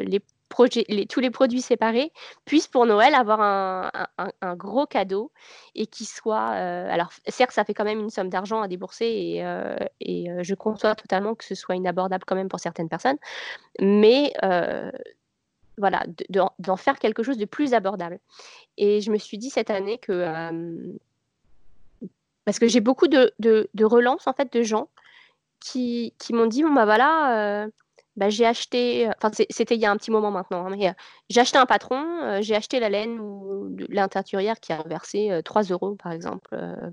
les 0.07 0.23
tous 0.49 1.21
les 1.21 1.31
produits 1.31 1.61
séparés 1.61 2.13
puissent 2.45 2.69
pour 2.69 2.87
Noël 2.87 3.15
avoir 3.15 3.41
un, 3.41 4.57
gros 4.57 4.87
cadeau 4.87 5.31
et 5.75 5.87
qui 5.87 6.05
soit. 6.05 6.53
Euh, 6.55 6.89
alors, 6.91 7.11
certes, 7.27 7.53
ça 7.53 7.65
fait 7.65 7.75
quand 7.75 7.85
même 7.85 8.01
une 8.01 8.11
somme 8.11 8.29
d'argent 8.29 8.63
à 8.63 8.69
débourser 8.69 9.07
et, 9.07 9.45
euh, 9.45 9.77
euh, 10.09 10.43
je 10.43 10.55
conçois 10.55 10.95
totalement 10.95 11.35
que 11.35 11.45
ce 11.45 11.55
soit 11.55 11.77
inabordable 11.77 12.25
quand 12.27 12.35
même 12.35 12.49
pour 12.49 12.61
certaines 12.61 12.89
personnes, 12.89 13.19
mais 13.81 14.33
voilà, 15.81 16.05
d'en 16.59 16.77
faire 16.77 16.99
quelque 16.99 17.23
chose 17.23 17.39
de 17.39 17.45
plus 17.45 17.73
abordable. 17.73 18.19
Et 18.79 19.01
je 19.01 19.13
me 19.13 19.19
suis 19.19 19.39
dit 19.39 19.51
cette 19.51 19.71
année 19.71 19.99
que. 19.99 20.91
parce 22.45 22.59
que 22.59 22.67
j'ai 22.67 22.81
beaucoup 22.81 23.07
de, 23.07 23.35
relances 23.85 24.27
en 24.27 24.33
fait 24.33 24.53
de 24.53 24.63
gens 24.63 24.89
qui, 25.61 26.15
qui 26.19 26.33
m'ont 26.33 26.47
dit 26.47 26.63
bon 26.63 26.73
bah 26.73 26.85
voilà 26.85 27.69
bah, 28.19 28.31
j'ai 28.31 28.45
acheté, 28.45 29.09
euh, 29.09 29.13
enfin 29.17 29.31
c'était 29.49 29.77
il 29.77 29.81
y 29.81 29.87
a 29.87 29.93
un 29.93 29.97
petit 29.97 30.11
moment 30.11 30.33
maintenant, 30.33 30.67
hein, 30.67 30.71
mais 30.77 30.89
euh, 30.89 30.93
j'ai 31.31 31.41
acheté 31.41 31.57
un 31.57 31.67
patron, 31.67 32.03
euh, 32.23 32.43
j'ai 32.43 32.57
acheté 32.57 32.81
la 32.81 32.89
laine 32.89 33.21
ou 33.21 33.77
l'intérieur 33.89 34.59
qui 34.59 34.73
a 34.73 34.83
versé 34.83 35.41
3 35.45 35.63
euros 35.65 35.95
par 35.95 36.11
exemple 36.11 36.51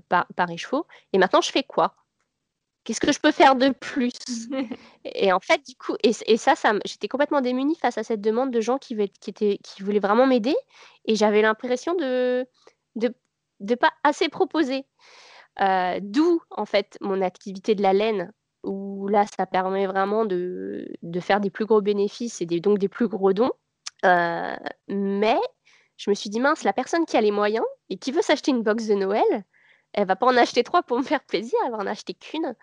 par, 0.08 0.26
par 0.36 0.48
écheveau, 0.50 0.86
et 1.12 1.18
maintenant 1.18 1.40
je 1.40 1.50
fais 1.50 1.64
quoi? 1.64 1.96
Qu'est-ce 2.84 3.00
que 3.00 3.10
je 3.10 3.18
peux 3.18 3.32
faire 3.32 3.56
de 3.56 3.70
plus? 3.70 4.12
Et 5.04 5.32
en 5.32 5.40
fait, 5.40 5.60
du 5.66 5.74
coup, 5.74 5.96
et, 6.04 6.12
ça, 6.12 6.54
ça 6.54 6.74
j'étais 6.84 7.08
complètement 7.08 7.40
démunie 7.40 7.74
face 7.74 7.98
à 7.98 8.04
cette 8.04 8.20
demande 8.20 8.52
de 8.52 8.60
gens 8.60 8.78
qui, 8.78 8.96
qui, 9.20 9.30
étaient, 9.30 9.58
qui 9.60 9.82
voulaient 9.82 9.98
vraiment 9.98 10.26
m'aider, 10.26 10.54
et 11.06 11.16
j'avais 11.16 11.42
l'impression 11.42 11.96
de 11.96 12.46
de, 12.94 13.12
de 13.58 13.74
pas 13.74 13.90
assez 14.04 14.28
proposer. 14.28 14.86
D'où 15.58 16.40
en 16.50 16.66
fait 16.66 16.96
mon 17.00 17.20
activité 17.22 17.74
de 17.74 17.82
la 17.82 17.92
laine 17.92 18.32
où 18.62 18.95
là, 19.10 19.24
ça 19.36 19.46
permet 19.46 19.86
vraiment 19.86 20.24
de, 20.24 20.86
faire 21.20 21.40
des 21.40 21.50
plus 21.50 21.66
gros 21.66 21.80
bénéfices 21.80 22.40
et 22.40 22.46
donc 22.46 22.78
des 22.78 22.88
plus 22.88 23.08
gros 23.08 23.32
dons. 23.32 23.52
Euh, 24.04 24.56
mais 24.88 25.38
je 25.96 26.10
me 26.10 26.14
suis 26.14 26.30
dit, 26.30 26.40
mince, 26.40 26.62
la 26.64 26.72
personne 26.72 27.06
qui 27.06 27.16
a 27.16 27.20
les 27.20 27.30
moyens 27.30 27.64
et 27.90 27.96
qui 27.96 28.12
veut 28.12 28.22
s'acheter 28.22 28.50
une 28.50 28.62
box 28.62 28.86
de 28.86 28.94
Noël, 28.94 29.44
elle 29.92 30.06
va 30.06 30.16
pas 30.16 30.26
en 30.26 30.36
acheter 30.36 30.62
trois 30.62 30.82
pour 30.82 30.98
me 30.98 31.02
faire 31.02 31.24
plaisir, 31.24 31.58
elle 31.64 31.72
va 31.72 31.78
en 31.78 31.86
acheter 31.86 32.14
qu'une. 32.14 32.54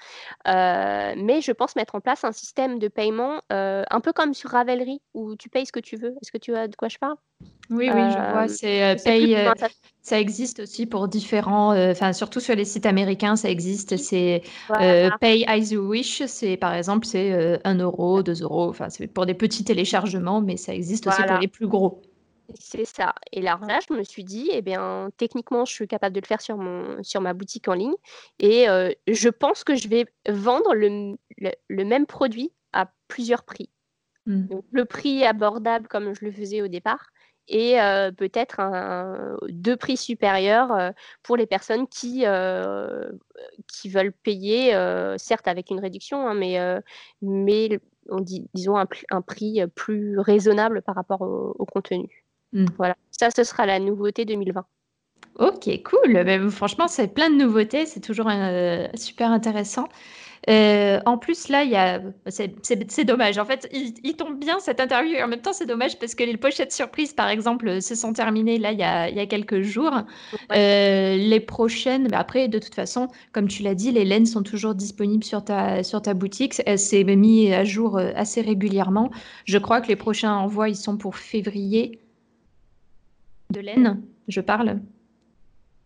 Euh, 0.47 1.13
mais 1.17 1.41
je 1.41 1.51
pense 1.51 1.75
mettre 1.75 1.95
en 1.95 2.01
place 2.01 2.23
un 2.23 2.31
système 2.31 2.79
de 2.79 2.87
paiement 2.87 3.41
euh, 3.51 3.83
un 3.89 4.01
peu 4.01 4.13
comme 4.13 4.33
sur 4.33 4.51
Ravelry 4.51 5.01
où 5.13 5.35
tu 5.35 5.49
payes 5.49 5.65
ce 5.65 5.71
que 5.71 5.79
tu 5.79 5.95
veux. 5.95 6.15
Est-ce 6.21 6.31
que 6.31 6.37
tu 6.37 6.51
vois 6.51 6.67
de 6.67 6.75
quoi 6.75 6.89
je 6.89 6.99
parle? 6.99 7.17
Oui, 7.69 7.89
oui, 7.93 8.01
je 8.11 8.31
vois. 8.31 8.47
C'est 8.47 8.95
paye. 9.03 9.37
Ça 10.01 10.19
existe 10.19 10.59
aussi 10.59 10.85
pour 10.85 11.07
différents, 11.07 11.73
enfin 11.91 12.11
surtout 12.11 12.41
sur 12.41 12.55
les 12.55 12.65
sites 12.65 12.85
américains, 12.85 13.37
ça 13.37 13.49
existe. 13.49 13.95
C'est 13.95 14.41
Pay 14.67 15.45
as 15.47 15.71
you 15.71 15.81
wish. 15.81 16.25
C'est 16.25 16.57
par 16.57 16.73
exemple 16.73 17.05
c'est 17.05 17.59
1 17.63 17.75
euro, 17.75 18.21
2 18.21 18.41
euros. 18.41 18.67
Enfin 18.69 18.89
c'est 18.89 19.07
pour 19.07 19.25
des 19.25 19.33
petits 19.33 19.63
téléchargements, 19.63 20.41
mais 20.41 20.57
ça 20.57 20.73
existe 20.73 21.07
aussi 21.07 21.23
pour 21.23 21.37
les 21.37 21.47
plus 21.47 21.67
gros. 21.67 22.01
C'est 22.55 22.85
ça. 22.85 23.15
Et 23.31 23.41
là, 23.41 23.57
je 23.87 23.93
me 23.93 24.03
suis 24.03 24.25
dit, 24.25 24.49
eh 24.51 24.61
bien, 24.61 25.09
techniquement, 25.17 25.63
je 25.63 25.73
suis 25.73 25.87
capable 25.87 26.13
de 26.13 26.19
le 26.19 26.27
faire 26.27 26.41
sur, 26.41 26.57
mon, 26.57 27.01
sur 27.01 27.21
ma 27.21 27.33
boutique 27.33 27.69
en 27.69 27.73
ligne. 27.73 27.95
Et 28.39 28.65
je 29.07 29.29
pense 29.29 29.63
que 29.63 29.75
je 29.75 29.87
vais 29.87 30.05
vendre 30.27 30.75
le, 30.75 31.15
le, 31.37 31.85
même 31.85 32.05
produit 32.05 32.51
à 32.73 32.91
plusieurs 33.07 33.43
prix. 33.43 33.69
Mmh. 34.25 34.47
Donc, 34.47 34.65
le 34.71 34.85
prix 34.85 35.23
abordable 35.23 35.87
comme 35.87 36.13
je 36.13 36.25
le 36.25 36.31
faisais 36.31 36.61
au 36.61 36.67
départ 36.67 37.12
et 37.47 37.75
peut-être 38.17 38.59
un, 38.59 39.37
deux 39.49 39.75
prix 39.75 39.97
supérieurs 39.97 40.93
pour 41.23 41.37
les 41.37 41.45
personnes 41.45 41.87
qui, 41.87 42.23
qui 43.67 43.89
veulent 43.89 44.13
payer, 44.13 44.71
certes 45.17 45.47
avec 45.47 45.69
une 45.69 45.79
réduction, 45.79 46.27
hein, 46.27 46.33
mais, 46.33 46.57
mais 47.21 47.79
on 48.09 48.19
dit, 48.19 48.47
disons 48.53 48.77
un, 48.77 48.87
un, 49.11 49.21
prix 49.21 49.61
plus 49.75 50.19
raisonnable 50.19 50.81
par 50.81 50.95
rapport 50.95 51.21
au 51.21 51.65
contenu. 51.65 52.23
Mmh. 52.53 52.65
Voilà, 52.77 52.95
ça, 53.11 53.29
ce 53.31 53.43
sera 53.43 53.65
la 53.65 53.79
nouveauté 53.79 54.25
2020. 54.25 54.65
Ok, 55.39 55.81
cool. 55.83 56.13
Ben, 56.23 56.49
franchement, 56.49 56.87
c'est 56.87 57.07
plein 57.07 57.29
de 57.29 57.35
nouveautés. 57.35 57.85
C'est 57.85 57.99
toujours 57.99 58.27
euh, 58.29 58.87
super 58.93 59.31
intéressant. 59.31 59.87
Euh, 60.49 60.99
en 61.05 61.17
plus, 61.17 61.47
là, 61.49 61.63
il 61.63 61.71
y 61.71 61.75
a, 61.75 62.01
c'est 62.27 63.05
dommage. 63.05 63.37
En 63.37 63.45
fait, 63.45 63.69
il, 63.71 64.15
tombe 64.15 64.39
bien 64.39 64.59
cette 64.59 64.79
interview 64.79 65.13
et 65.13 65.23
en 65.23 65.27
même 65.27 65.41
temps, 65.41 65.53
c'est 65.53 65.65
dommage 65.65 65.97
parce 65.99 66.15
que 66.15 66.23
les 66.23 66.37
pochettes 66.37 66.73
surprises, 66.73 67.13
par 67.13 67.29
exemple, 67.29 67.81
se 67.81 67.95
sont 67.95 68.13
terminées 68.13 68.57
là 68.57 68.71
il 68.71 68.79
y 68.79 68.83
a, 68.83 69.09
il 69.09 69.15
y 69.15 69.19
a 69.19 69.25
quelques 69.25 69.61
jours. 69.61 69.93
Euh, 70.51 71.15
les 71.15 71.39
prochaines, 71.39 72.07
ben, 72.07 72.17
après, 72.17 72.47
de 72.47 72.59
toute 72.59 72.75
façon, 72.75 73.07
comme 73.31 73.47
tu 73.47 73.63
l'as 73.63 73.75
dit, 73.75 73.91
les 73.91 74.05
laines 74.05 74.25
sont 74.25 74.43
toujours 74.43 74.75
disponibles 74.75 75.23
sur 75.23 75.43
ta, 75.43 75.83
sur 75.83 76.01
ta 76.01 76.13
boutique. 76.13 76.61
C'est 76.75 77.03
mis 77.03 77.53
à 77.53 77.63
jour 77.63 77.97
assez 77.97 78.41
régulièrement. 78.41 79.11
Je 79.45 79.57
crois 79.57 79.81
que 79.81 79.87
les 79.87 79.95
prochains 79.95 80.33
envois, 80.33 80.69
ils 80.69 80.75
sont 80.75 80.97
pour 80.97 81.15
février 81.15 81.99
de 83.49 83.59
laine, 83.59 84.01
je 84.27 84.41
parle. 84.41 84.81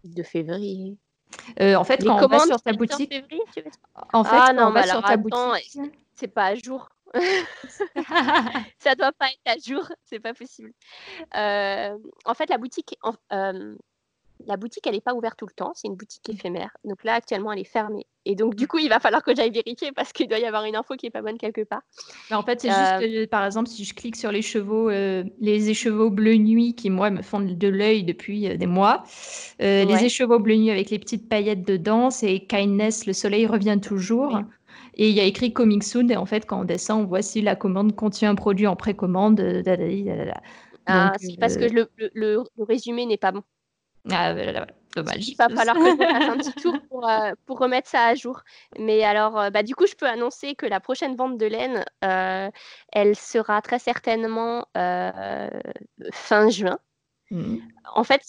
De 0.03 0.24
février. 0.24 0.97
Euh, 1.59 1.75
en 1.75 1.84
fait, 1.84 2.03
quand 2.03 2.23
on 2.23 2.28
va 2.28 2.39
sur 2.39 2.61
ta 2.61 2.73
boutique. 2.73 3.13
En 4.13 4.23
fait, 4.23 4.38
ah, 4.39 4.53
non, 4.53 4.67
on 4.67 4.71
va 4.71 4.84
sur 4.84 5.01
ta 5.01 5.17
boutique. 5.17 5.80
C'est 6.15 6.28
pas 6.28 6.45
à 6.45 6.55
jour. 6.55 6.89
ça 8.80 8.95
doit 8.95 9.13
pas 9.13 9.28
être 9.28 9.55
à 9.55 9.57
jour, 9.57 9.88
c'est 10.03 10.19
pas 10.19 10.34
possible. 10.34 10.73
Euh, 11.36 11.97
en 12.25 12.34
fait, 12.34 12.49
la 12.49 12.57
boutique, 12.57 12.97
euh, 13.32 13.75
la 14.45 14.57
boutique, 14.57 14.85
elle 14.88 14.93
n'est 14.93 15.01
pas 15.01 15.13
ouverte 15.13 15.38
tout 15.38 15.47
le 15.47 15.53
temps, 15.53 15.71
c'est 15.75 15.88
une 15.88 15.95
boutique 15.95 16.29
éphémère. 16.29 16.69
Donc 16.83 17.03
là, 17.03 17.13
actuellement, 17.15 17.51
elle 17.51 17.59
est 17.59 17.63
fermée. 17.63 18.05
Et 18.25 18.35
donc, 18.35 18.55
du 18.55 18.67
coup, 18.67 18.77
il 18.77 18.89
va 18.89 18.99
falloir 18.99 19.23
que 19.23 19.33
j'aille 19.33 19.51
vérifier 19.51 19.91
parce 19.93 20.11
qu'il 20.11 20.27
doit 20.27 20.39
y 20.39 20.45
avoir 20.45 20.65
une 20.65 20.75
info 20.75 20.95
qui 20.95 21.05
n'est 21.05 21.11
pas 21.11 21.21
bonne 21.21 21.38
quelque 21.38 21.63
part. 21.63 21.81
en 22.29 22.43
fait, 22.43 22.59
c'est 22.59 22.67
juste, 22.69 23.01
euh, 23.01 23.27
par 23.27 23.45
exemple, 23.45 23.69
si 23.69 23.85
je 23.85 23.93
clique 23.93 24.17
sur 24.17 24.31
les 24.31 24.41
chevaux, 24.41 24.89
euh, 24.89 25.23
les 25.39 25.69
écheveaux 25.69 26.09
bleu 26.09 26.35
nuit 26.35 26.75
qui, 26.75 26.89
moi, 26.89 27.09
me 27.09 27.21
font 27.21 27.39
de 27.39 27.67
l'œil 27.67 28.03
depuis 28.03 28.49
euh, 28.49 28.57
des 28.57 28.67
mois. 28.67 29.03
Les 29.59 30.03
écheveaux 30.03 30.39
bleu 30.39 30.55
nuit 30.55 30.71
avec 30.71 30.89
les 30.89 30.99
petites 30.99 31.29
paillettes 31.29 31.65
dedans, 31.65 32.09
c'est 32.09 32.39
Kindness, 32.41 33.05
le 33.05 33.13
soleil 33.13 33.47
revient 33.47 33.79
toujours. 33.81 34.41
Et 34.95 35.09
il 35.09 35.15
y 35.15 35.19
a 35.19 35.23
écrit 35.23 35.53
Coming 35.53 35.81
Soon. 35.81 36.09
Et 36.09 36.17
en 36.17 36.25
fait, 36.25 36.45
quand 36.45 36.61
on 36.61 36.65
descend, 36.65 37.03
on 37.03 37.05
voit 37.05 37.21
si 37.21 37.41
la 37.41 37.55
commande 37.55 37.95
contient 37.95 38.31
un 38.31 38.35
produit 38.35 38.67
en 38.67 38.75
précommande. 38.75 39.39
Ah, 40.85 41.13
c'est 41.19 41.38
parce 41.39 41.55
que 41.55 41.65
le, 41.65 41.89
le 42.13 42.43
résumé 42.59 43.05
n'est 43.05 43.17
pas 43.17 43.31
bon. 43.31 43.43
Ah, 44.12 44.34
dommage. 44.95 45.30
Il 45.30 45.36
va 45.36 45.49
falloir 45.49 45.76
que 45.76 45.91
je 45.91 45.95
fasse 45.95 46.30
un 46.30 46.38
petit 46.38 46.53
tour 46.53 46.76
pour, 46.89 47.08
euh, 47.08 47.32
pour, 47.45 47.60
remettre 47.60 47.88
ça 47.89 48.05
à 48.05 48.16
jour. 48.16 48.41
Mais 48.80 49.03
alors, 49.03 49.39
euh, 49.39 49.49
bah, 49.49 49.64
du 49.64 49.76
coup, 49.76 49.88
je 49.88 49.95
peux 49.95 50.08
annoncer 50.08 50.55
que 50.55 50.66
la 50.66 50.80
prochaine 50.80 51.16
vente 51.16 51.38
de 51.38 51.45
laine, 51.45 51.86
euh, 52.03 52.49
elle 52.91 53.16
sera 53.16 53.62
très 53.62 53.80
certainement 53.80 54.66
fin 56.12 56.49
juin. 56.49 56.80
Mmh. 57.32 57.58
En 57.93 58.03
fait, 58.03 58.22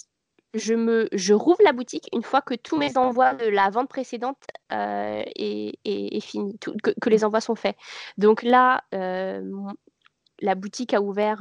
je, 0.55 0.75
me, 0.75 1.09
je 1.13 1.35
rouvre 1.35 1.61
la 1.65 1.73
boutique 1.73 2.09
une 2.13 2.23
fois 2.23 2.41
que 2.41 2.55
tous 2.55 2.77
mes 2.77 2.97
envois 2.97 3.35
de 3.35 3.47
la 3.47 3.71
vente 3.71 3.89
précédente 3.89 4.43
est, 4.71 5.79
est, 5.85 6.21
fini, 6.21 6.59
que, 6.59 6.91
que, 7.01 7.11
les 7.11 7.25
envois 7.25 7.41
sont 7.41 7.55
faits. 7.55 7.77
Donc 8.17 8.43
là, 8.43 8.83
la 10.41 10.55
boutique 10.55 10.95
a 10.95 11.01
ouvert 11.01 11.41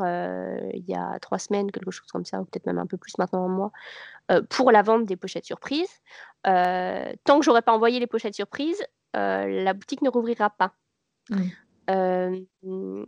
il 0.73 0.83
y 0.87 0.95
a 0.95 1.19
trois 1.19 1.39
semaines, 1.39 1.71
quelque 1.71 1.91
chose 1.91 2.11
comme 2.11 2.25
ça, 2.25 2.41
ou 2.41 2.45
peut-être 2.45 2.65
même 2.65 2.79
un 2.79 2.87
peu 2.87 2.97
plus 2.97 3.17
maintenant 3.17 3.45
un 3.45 3.49
mois, 3.49 3.71
pour 4.49 4.71
la 4.71 4.81
vente 4.81 5.05
des 5.05 5.15
pochettes 5.15 5.45
surprises. 5.45 6.01
tant 6.43 7.39
que 7.39 7.41
j'aurai 7.43 7.61
pas 7.61 7.73
envoyé 7.73 7.99
les 7.99 8.07
pochettes 8.07 8.35
surprises, 8.35 8.83
la 9.13 9.73
boutique 9.73 10.01
ne 10.01 10.09
rouvrira 10.09 10.49
pas. 10.49 10.73
Mmh. 11.29 13.03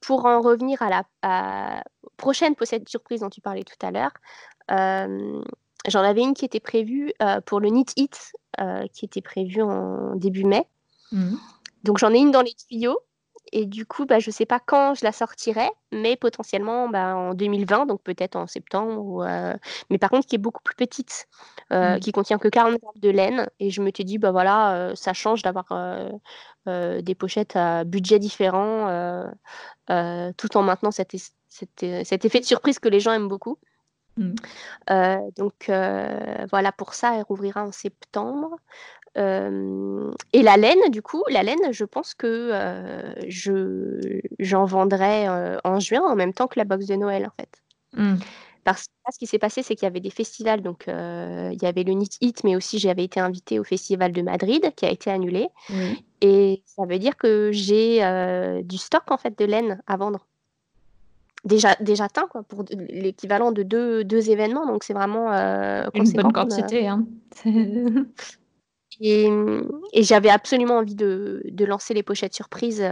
pour 0.00 0.24
en 0.26 0.40
revenir 0.40 0.82
à 0.82 1.04
la 1.22 1.84
prochaine 2.16 2.54
pochette 2.54 2.88
surprise 2.88 3.20
dont 3.20 3.30
tu 3.30 3.40
parlais 3.40 3.64
tout 3.64 3.86
à 3.86 3.90
l'heure, 3.90 4.12
j'en 5.88 6.00
avais 6.00 6.22
une 6.22 6.34
qui 6.34 6.44
était 6.44 6.60
prévue 6.60 7.12
pour 7.46 7.60
le 7.60 7.68
Knit 7.70 7.86
It, 7.96 8.32
qui 8.92 9.04
était 9.04 9.22
prévue 9.22 9.62
en 9.62 10.14
début 10.16 10.44
mai. 10.44 10.66
Mmh. 11.10 11.36
Donc 11.84 11.98
j'en 11.98 12.12
ai 12.12 12.18
une 12.18 12.30
dans 12.30 12.42
les 12.42 12.54
tuyaux. 12.54 13.00
Et 13.50 13.66
du 13.66 13.84
coup, 13.86 14.06
bah, 14.06 14.18
je 14.18 14.30
ne 14.30 14.32
sais 14.32 14.46
pas 14.46 14.60
quand 14.60 14.94
je 14.94 15.04
la 15.04 15.12
sortirai, 15.12 15.68
mais 15.90 16.16
potentiellement 16.16 16.88
bah, 16.88 17.16
en 17.16 17.34
2020, 17.34 17.86
donc 17.86 18.02
peut-être 18.02 18.36
en 18.36 18.46
septembre. 18.46 19.24
Euh, 19.26 19.54
mais 19.90 19.98
par 19.98 20.10
contre, 20.10 20.26
qui 20.26 20.36
est 20.36 20.38
beaucoup 20.38 20.62
plus 20.62 20.76
petite, 20.76 21.28
euh, 21.72 21.96
mmh. 21.96 22.00
qui 22.00 22.12
contient 22.12 22.38
que 22.38 22.48
40 22.48 22.80
grammes 22.80 23.00
de 23.00 23.10
laine. 23.10 23.48
Et 23.58 23.70
je 23.70 23.82
me 23.82 23.90
suis 23.94 24.04
dit, 24.04 24.18
bah 24.18 24.30
voilà, 24.30 24.74
euh, 24.74 24.94
ça 24.94 25.12
change 25.12 25.42
d'avoir 25.42 25.66
des 26.66 27.14
pochettes 27.14 27.56
à 27.56 27.84
budget 27.84 28.18
différent, 28.18 28.86
tout 29.88 30.56
en 30.56 30.62
maintenant 30.62 30.90
cet, 30.90 31.14
cet, 31.48 32.24
effet 32.24 32.40
de 32.40 32.44
surprise 32.44 32.78
que 32.78 32.88
les 32.88 33.00
gens 33.00 33.12
aiment 33.12 33.28
beaucoup. 33.28 33.58
Mmh. 34.18 34.34
donc 35.36 35.70
voilà, 36.50 36.72
pour 36.72 36.94
ça, 36.94 37.16
elle 37.16 37.22
rouvrira 37.22 37.64
en 37.64 37.72
septembre 37.72 38.56
et 39.16 40.42
la 40.42 40.56
laine, 40.56 40.90
du 40.90 41.02
coup, 41.02 41.22
la 41.30 41.42
laine, 41.42 41.72
je 41.72 41.84
pense 41.84 42.14
que 42.14 42.52
je 43.28 44.20
j'en 44.38 44.64
vendrai 44.64 45.28
en 45.64 45.80
juin 45.80 46.02
en 46.02 46.16
même 46.16 46.32
temps 46.32 46.46
que 46.46 46.58
la 46.58 46.64
box 46.64 46.86
de 46.86 46.94
Noël, 46.96 47.26
en 47.26 47.32
fait. 47.40 47.62
Mmh. 47.94 48.16
Parce 48.64 48.84
que 48.84 49.12
ce 49.12 49.18
qui 49.18 49.26
s'est 49.26 49.40
passé, 49.40 49.62
c'est 49.62 49.74
qu'il 49.74 49.86
y 49.86 49.90
avait 49.90 50.00
des 50.00 50.10
festivals. 50.10 50.62
Donc, 50.62 50.84
il 50.86 51.58
y 51.60 51.66
avait 51.66 51.82
le 51.82 51.92
Knit 51.94 52.10
Hit, 52.20 52.44
mais 52.44 52.56
aussi 52.56 52.78
j'avais 52.78 53.04
été 53.04 53.20
invitée 53.20 53.58
au 53.58 53.64
festival 53.64 54.12
de 54.12 54.22
Madrid 54.22 54.72
qui 54.76 54.86
a 54.86 54.90
été 54.90 55.10
annulé. 55.10 55.48
Et 56.20 56.62
ça 56.64 56.84
veut 56.86 56.98
dire 56.98 57.16
que 57.16 57.50
j'ai 57.52 57.98
du 58.64 58.78
stock 58.78 59.10
en 59.10 59.18
fait 59.18 59.38
de 59.38 59.44
laine 59.44 59.82
à 59.86 59.96
vendre. 59.96 60.26
déjà, 61.44 61.74
déjà 61.80 62.08
teint, 62.08 62.28
quoi, 62.30 62.44
pour 62.44 62.64
l'équivalent 62.70 63.50
de 63.52 63.62
deux, 63.62 64.04
deux 64.04 64.30
événements. 64.30 64.66
Donc, 64.66 64.84
c'est 64.84 64.94
vraiment 64.94 65.32
une 65.32 66.12
bonne 66.12 66.32
quantité. 66.32 66.86
Hein. 66.86 67.04
Et, 69.00 69.28
et 69.92 70.02
j'avais 70.02 70.28
absolument 70.28 70.78
envie 70.78 70.94
de, 70.94 71.42
de, 71.44 71.64
lancer 71.64 71.94
les 71.94 72.02
pochettes 72.02 72.34
surprises. 72.34 72.84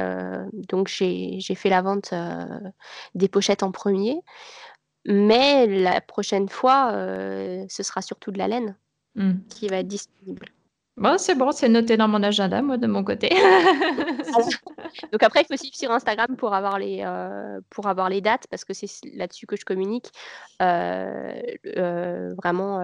donc, 0.53 0.89
j'ai 0.89 1.41
fait 1.55 1.71
la 1.71 1.83
vente 1.83 2.15
des 3.15 3.29
pochettes 3.29 3.63
en 3.63 3.73
premier. 3.73 4.19
Mais 5.07 5.67
la 5.67 6.01
prochaine 6.01 6.49
fois, 6.49 6.93
ce 7.69 7.83
sera 7.83 8.03
surtout 8.03 8.31
de 8.31 8.39
la 8.39 8.49
laine 8.49 8.77
mmh. 9.15 9.33
qui 9.49 9.69
va 9.69 9.79
être 9.79 9.89
disponible. 9.89 10.47
Bon, 10.97 11.17
c'est 11.17 11.35
bon, 11.35 11.51
c'est 11.51 11.69
noté 11.71 11.97
dans 11.97 12.09
mon 12.09 12.23
agenda, 12.23 12.61
moi, 12.61 12.77
de 12.77 12.87
mon 12.87 13.03
côté. 13.03 13.31
Donc 15.13 15.23
après, 15.23 15.41
il 15.43 15.47
faut 15.47 15.57
suivre 15.57 15.75
sur 15.75 15.91
Instagram 15.91 16.37
pour 16.37 16.53
avoir 16.53 16.79
les, 16.79 17.03
pour 17.71 17.87
avoir 17.87 18.11
les 18.11 18.21
dates, 18.21 18.47
parce 18.51 18.67
que 18.67 18.75
c'est 18.75 18.87
là-dessus 19.15 19.47
que 19.47 19.57
je 19.57 19.65
communique 19.65 20.11
vraiment 22.45 22.81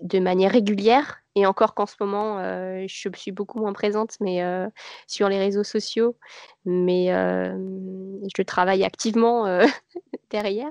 de 0.00 0.18
manière 0.18 0.52
régulière. 0.52 1.20
Et 1.36 1.46
encore 1.46 1.74
qu'en 1.74 1.86
ce 1.86 1.96
moment, 2.00 2.38
je 2.86 3.10
suis 3.16 3.32
beaucoup 3.32 3.58
moins 3.58 3.72
présente 3.72 4.16
mais, 4.20 4.42
sur 5.08 5.28
les 5.28 5.38
réseaux 5.38 5.64
sociaux, 5.64 6.16
mais 6.64 7.06
je 7.08 8.42
travaille 8.42 8.84
activement 8.84 9.44
derrière. 10.30 10.70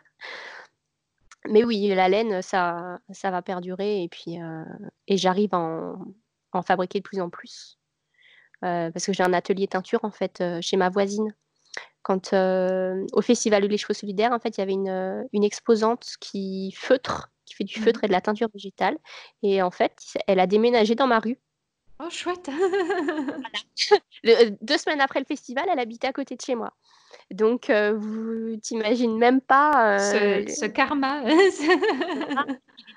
Mais 1.50 1.66
oui, 1.66 1.90
la 1.90 2.08
laine, 2.08 2.42
ça, 2.42 3.00
ça 3.12 3.30
va 3.30 3.42
perdurer 3.42 4.04
et 4.04 4.08
puis 4.08 4.38
et 5.08 5.18
j'arrive 5.18 5.54
à 5.54 5.96
en, 6.54 6.62
fabriquer 6.62 7.00
de 7.00 7.04
plus 7.04 7.20
en 7.20 7.30
plus. 7.30 7.78
parce 8.62 9.06
que 9.06 9.12
j'ai 9.12 9.24
un 9.24 9.34
atelier 9.34 9.68
teinture 9.68 10.06
en 10.06 10.12
fait 10.12 10.42
chez 10.62 10.78
ma 10.78 10.90
voisine. 10.90 11.36
Quand 12.04 12.34
au 12.34 13.22
festival 13.22 13.66
Les 13.66 13.78
Chevaux 13.78 13.94
Solidaires, 13.94 14.32
en 14.32 14.40
fait, 14.40 14.58
il 14.58 14.62
y 14.62 14.64
avait 14.64 14.74
une, 14.74 15.28
une 15.34 15.44
exposante 15.44 16.16
qui 16.22 16.72
feutre, 16.72 17.33
qui 17.46 17.56
fait 17.56 17.64
du 17.64 17.80
mmh 17.80 17.84
feutre 17.84 18.04
et 18.04 18.08
de 18.08 18.12
la 18.12 18.22
teinture 18.22 18.50
végétale. 18.54 18.98
Et 19.42 19.62
en 19.62 19.72
fait, 19.72 19.98
elle 20.28 20.40
a 20.40 20.48
déménagé 20.48 20.96
dans 20.96 21.08
ma 21.08 21.20
rue. 21.20 21.38
Oh, 22.00 22.10
chouette 22.10 22.50
Deux 24.62 24.78
semaines 24.78 25.02
après 25.02 25.20
le 25.20 25.26
festival, 25.26 25.66
elle 25.72 25.80
habitait 25.80 26.08
à 26.08 26.14
côté 26.14 26.36
de 26.36 26.42
chez 26.42 26.56
moi. 26.56 26.74
Donc, 27.32 27.70
vous 27.70 28.58
t'imaginez 28.58 29.18
même 29.18 29.42
pas 29.42 30.00
ce, 30.00 30.66
karma. 30.66 31.24
les 31.24 31.40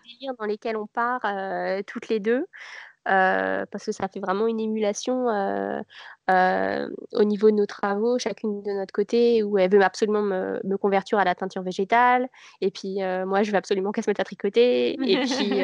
délires 0.05 0.35
dans 0.39 0.47
lesquels 0.47 0.77
on 0.77 0.87
part 0.87 1.27
toutes 1.87 2.09
les 2.09 2.21
deux. 2.21 2.47
Parce 3.07 3.85
que 3.85 3.93
ça 3.93 4.09
fait 4.09 4.21
vraiment 4.21 4.47
une 4.47 4.61
émulation 4.61 5.27
au 6.29 7.25
niveau 7.25 7.51
de 7.51 7.57
nos 7.57 7.67
travaux, 7.67 8.19
chacune 8.19 8.63
de 8.63 8.73
notre 8.73 8.93
côté, 8.93 9.43
où 9.43 9.59
elle 9.59 9.71
veut 9.71 9.83
absolument 9.83 10.23
me, 10.23 10.61
me 10.65 10.77
convertir 10.77 11.19
à 11.19 11.25
la 11.25 11.35
teinture 11.35 11.63
végétale, 11.63 12.29
et 12.61 12.71
puis 12.71 12.99
moi 13.27 13.43
je 13.43 13.51
veux 13.51 13.57
absolument 13.57 13.93
qu'elle 13.93 14.05
se 14.05 14.11
mette 14.11 14.21
à 14.21 14.25
tricoter, 14.25 14.93
et 14.93 15.21
puis 15.21 15.63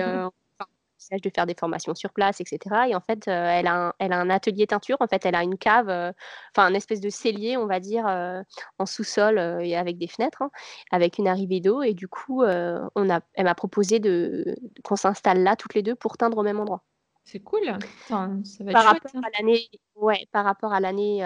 de 1.11 1.31
faire 1.31 1.47
des 1.47 1.55
formations 1.55 1.95
sur 1.95 2.13
place, 2.13 2.41
etc. 2.41 2.59
Et 2.89 2.95
en 2.95 3.01
fait, 3.01 3.29
euh, 3.29 3.49
elle, 3.51 3.67
a 3.67 3.89
un, 3.89 3.93
elle 3.99 4.13
a 4.13 4.19
un 4.19 4.31
atelier 4.31 4.67
teinture. 4.67 4.97
En 5.01 5.07
fait, 5.07 5.25
elle 5.27 5.35
a 5.35 5.43
une 5.43 5.59
cave, 5.59 5.89
euh, 5.89 6.13
enfin, 6.55 6.67
un 6.67 6.75
espèce 6.75 7.01
de 7.01 7.11
cellier, 7.11 7.57
on 7.57 7.67
va 7.67 7.81
dire, 7.81 8.07
euh, 8.07 8.43
en 8.79 8.87
sous-sol 8.87 9.39
et 9.63 9.77
avec 9.77 9.99
des 9.99 10.09
fenêtres, 10.09 10.43
hein, 10.43 10.51
avec 10.91 11.19
une 11.19 11.29
arrivée 11.29 11.61
d'eau. 11.61 11.83
Et 11.83 11.95
du 11.95 12.09
coup, 12.09 12.45
on 12.45 13.11
a, 13.11 13.21
elle 13.35 13.45
m'a 13.45 13.55
proposé 13.55 13.99
de, 13.99 14.57
qu'on 14.85 14.97
s'installe 14.97 15.43
là 15.43 15.57
toutes 15.57 15.75
les 15.75 15.83
deux 15.83 15.95
pour 15.95 16.17
teindre 16.17 16.39
au 16.39 16.43
même 16.43 16.61
endroit. 16.61 16.83
C'est 17.25 17.41
cool. 17.41 17.79
ça 18.09 18.29
va 18.61 18.73
par, 18.73 18.85
rapport 18.85 19.11
à 19.17 19.31
l'année, 19.39 19.69
ouais, 19.97 20.27
par 20.33 20.45
rapport 20.45 20.73
à 20.73 20.81
l'année 20.81 21.19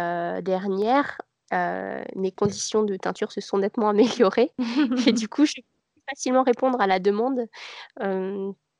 dernière, 0.42 1.18
mes 1.52 2.32
conditions 2.32 2.82
de 2.82 2.96
teinture 2.96 3.32
se 3.32 3.40
sont 3.40 3.58
nettement 3.58 3.88
améliorées. 3.88 4.52
et 5.06 5.12
du 5.12 5.28
coup, 5.28 5.46
je 5.46 5.54
peux 5.54 6.00
facilement 6.10 6.42
répondre 6.42 6.80
à 6.80 6.86
la 6.86 6.98
demande 6.98 7.46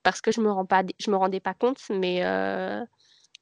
parce 0.06 0.20
que 0.20 0.30
je 0.30 0.40
me 0.40 0.52
rends 0.52 0.66
pas, 0.66 0.84
je 1.00 1.10
me 1.10 1.16
rendais 1.16 1.40
pas 1.40 1.52
compte, 1.52 1.80
mais 1.90 2.24
euh, 2.24 2.80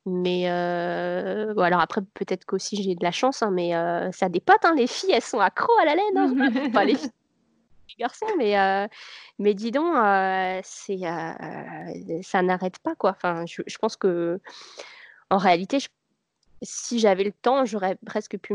mais 0.06 0.50
euh, 0.50 1.52
bon, 1.52 1.60
alors 1.60 1.80
après 1.80 2.00
peut-être 2.14 2.46
qu'aussi 2.46 2.82
j'ai 2.82 2.94
de 2.94 3.04
la 3.04 3.10
chance, 3.10 3.42
hein, 3.42 3.50
mais 3.50 3.76
euh, 3.76 4.10
ça 4.12 4.30
dépote, 4.30 4.64
hein, 4.64 4.72
les 4.74 4.86
filles 4.86 5.12
elles 5.12 5.20
sont 5.20 5.40
accros 5.40 5.76
à 5.82 5.84
la 5.84 5.94
laine, 5.94 6.16
hein. 6.16 6.52
enfin 6.68 6.84
les, 6.84 6.96
garçons, 7.98 8.26
mais 8.38 8.88
mais 9.38 9.54
dis 9.54 9.70
donc 9.70 9.94
c'est 10.64 11.00
ça 12.22 12.42
n'arrête 12.42 12.78
pas 12.78 12.94
quoi. 12.94 13.10
Enfin 13.10 13.44
je, 13.46 13.62
je, 13.66 13.78
pense 13.78 13.96
que 13.96 14.40
en 15.30 15.38
réalité 15.38 15.78
si 16.64 16.98
j'avais 16.98 17.24
le 17.24 17.32
temps, 17.32 17.64
j'aurais 17.64 17.96
presque 18.06 18.38
pu 18.38 18.54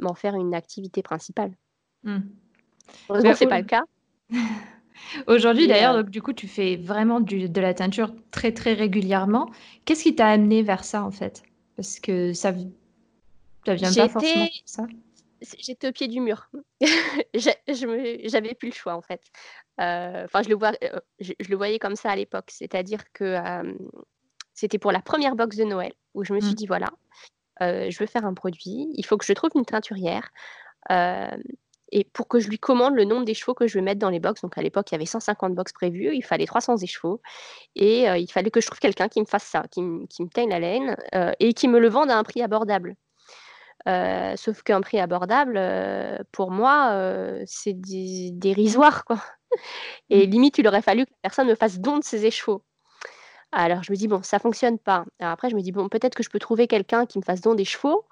m'en 0.00 0.14
faire 0.14 0.34
une 0.34 0.54
activité 0.54 1.02
principale. 1.02 1.52
Mmh. 2.04 2.18
Heureusement, 3.08 3.34
c'est 3.34 3.46
pas 3.46 3.60
le 3.60 3.66
cas. 3.66 3.84
Aujourd'hui, 5.26 5.68
d'ailleurs, 5.68 5.94
donc 5.94 6.10
du 6.10 6.22
coup, 6.22 6.32
tu 6.32 6.48
fais 6.48 6.76
vraiment 6.76 7.20
du, 7.20 7.48
de 7.48 7.60
la 7.60 7.74
teinture 7.74 8.12
très 8.30 8.52
très 8.52 8.72
régulièrement. 8.74 9.50
Qu'est-ce 9.84 10.02
qui 10.02 10.14
t'a 10.14 10.28
amené 10.28 10.62
vers 10.62 10.84
ça 10.84 11.04
en 11.04 11.10
fait? 11.10 11.42
Parce 11.76 12.00
que 12.00 12.32
ça, 12.32 12.52
ça 13.66 13.74
vient 13.74 13.92
pas 13.92 14.08
forcément 14.08 14.46
ça. 14.64 14.86
J'étais 15.40 15.88
au 15.88 15.92
pied 15.92 16.08
du 16.08 16.20
mur. 16.20 16.48
J'avais 17.34 18.54
plus 18.54 18.68
le 18.68 18.74
choix 18.74 18.94
en 18.94 19.02
fait. 19.02 19.22
Euh, 19.80 20.24
enfin, 20.24 20.42
je, 20.42 20.48
le 20.48 20.56
vois, 20.56 20.72
euh, 20.82 21.00
je, 21.20 21.32
le 21.48 21.56
voyais 21.56 21.78
comme 21.78 21.96
ça 21.96 22.10
à 22.10 22.16
l'époque. 22.16 22.50
C'est-à-dire 22.50 23.02
que 23.12 23.24
euh, 23.24 23.74
c'était 24.54 24.78
pour 24.78 24.92
la 24.92 25.00
première 25.00 25.36
box 25.36 25.56
de 25.56 25.64
Noël 25.64 25.92
où 26.14 26.24
je 26.24 26.32
me 26.32 26.40
suis 26.40 26.52
mmh. 26.52 26.54
dit 26.54 26.66
voilà, 26.66 26.90
je 27.60 27.98
veux 27.98 28.06
faire 28.06 28.24
un 28.24 28.34
produit, 28.34 28.88
il 28.94 29.04
faut 29.04 29.18
que 29.18 29.26
je 29.26 29.32
trouve 29.32 29.50
une 29.54 29.66
teinturière 29.66 30.30
et 31.92 32.04
pour 32.04 32.28
que 32.28 32.40
je 32.40 32.48
lui 32.48 32.58
commande 32.58 32.94
le 32.94 33.04
nombre 33.04 33.24
des 33.24 33.34
chevaux 33.34 33.54
que 33.54 33.66
je 33.66 33.74
vais 33.74 33.82
mettre 33.82 34.00
dans 34.00 34.10
les 34.10 34.20
box. 34.20 34.42
Donc 34.42 34.58
à 34.58 34.62
l'époque, 34.62 34.90
il 34.90 34.94
y 34.94 34.96
avait 34.96 35.06
150 35.06 35.54
box 35.54 35.72
prévues, 35.72 36.14
il 36.14 36.22
fallait 36.22 36.46
300 36.46 36.76
chevaux. 36.86 37.20
Et 37.74 38.08
euh, 38.08 38.18
il 38.18 38.30
fallait 38.30 38.50
que 38.50 38.60
je 38.60 38.66
trouve 38.66 38.78
quelqu'un 38.78 39.08
qui 39.08 39.20
me 39.20 39.26
fasse 39.26 39.44
ça, 39.44 39.64
qui, 39.70 39.80
qui 40.08 40.22
me 40.22 40.28
teigne 40.28 40.50
la 40.50 40.58
laine 40.58 40.96
euh, 41.14 41.32
et 41.38 41.54
qui 41.54 41.68
me 41.68 41.78
le 41.78 41.88
vende 41.88 42.10
à 42.10 42.18
un 42.18 42.24
prix 42.24 42.42
abordable. 42.42 42.96
Euh, 43.88 44.34
sauf 44.36 44.62
qu'un 44.62 44.80
prix 44.80 44.98
abordable, 44.98 45.60
pour 46.32 46.50
moi, 46.50 47.40
c'est 47.46 47.74
dérisoire. 47.74 49.04
Quoi. 49.04 49.18
Et 50.10 50.26
mmh. 50.26 50.30
limite, 50.30 50.58
il 50.58 50.68
aurait 50.68 50.82
fallu 50.82 51.06
que 51.06 51.10
la 51.10 51.18
personne 51.22 51.48
me 51.48 51.54
fasse 51.54 51.78
don 51.78 51.98
de 51.98 52.04
ses 52.04 52.26
échevaux. 52.26 52.62
Alors 53.52 53.82
je 53.82 53.92
me 53.92 53.96
dis, 53.96 54.08
bon, 54.08 54.22
ça 54.22 54.38
fonctionne 54.38 54.78
pas. 54.78 55.04
Alors 55.20 55.32
après, 55.32 55.50
je 55.50 55.54
me 55.54 55.62
dis, 55.62 55.72
bon, 55.72 55.88
peut-être 55.88 56.14
que 56.14 56.22
je 56.22 56.30
peux 56.30 56.40
trouver 56.40 56.66
quelqu'un 56.66 57.06
qui 57.06 57.18
me 57.18 57.22
fasse 57.22 57.40
don 57.40 57.54
des 57.54 57.64
chevaux, 57.64 58.04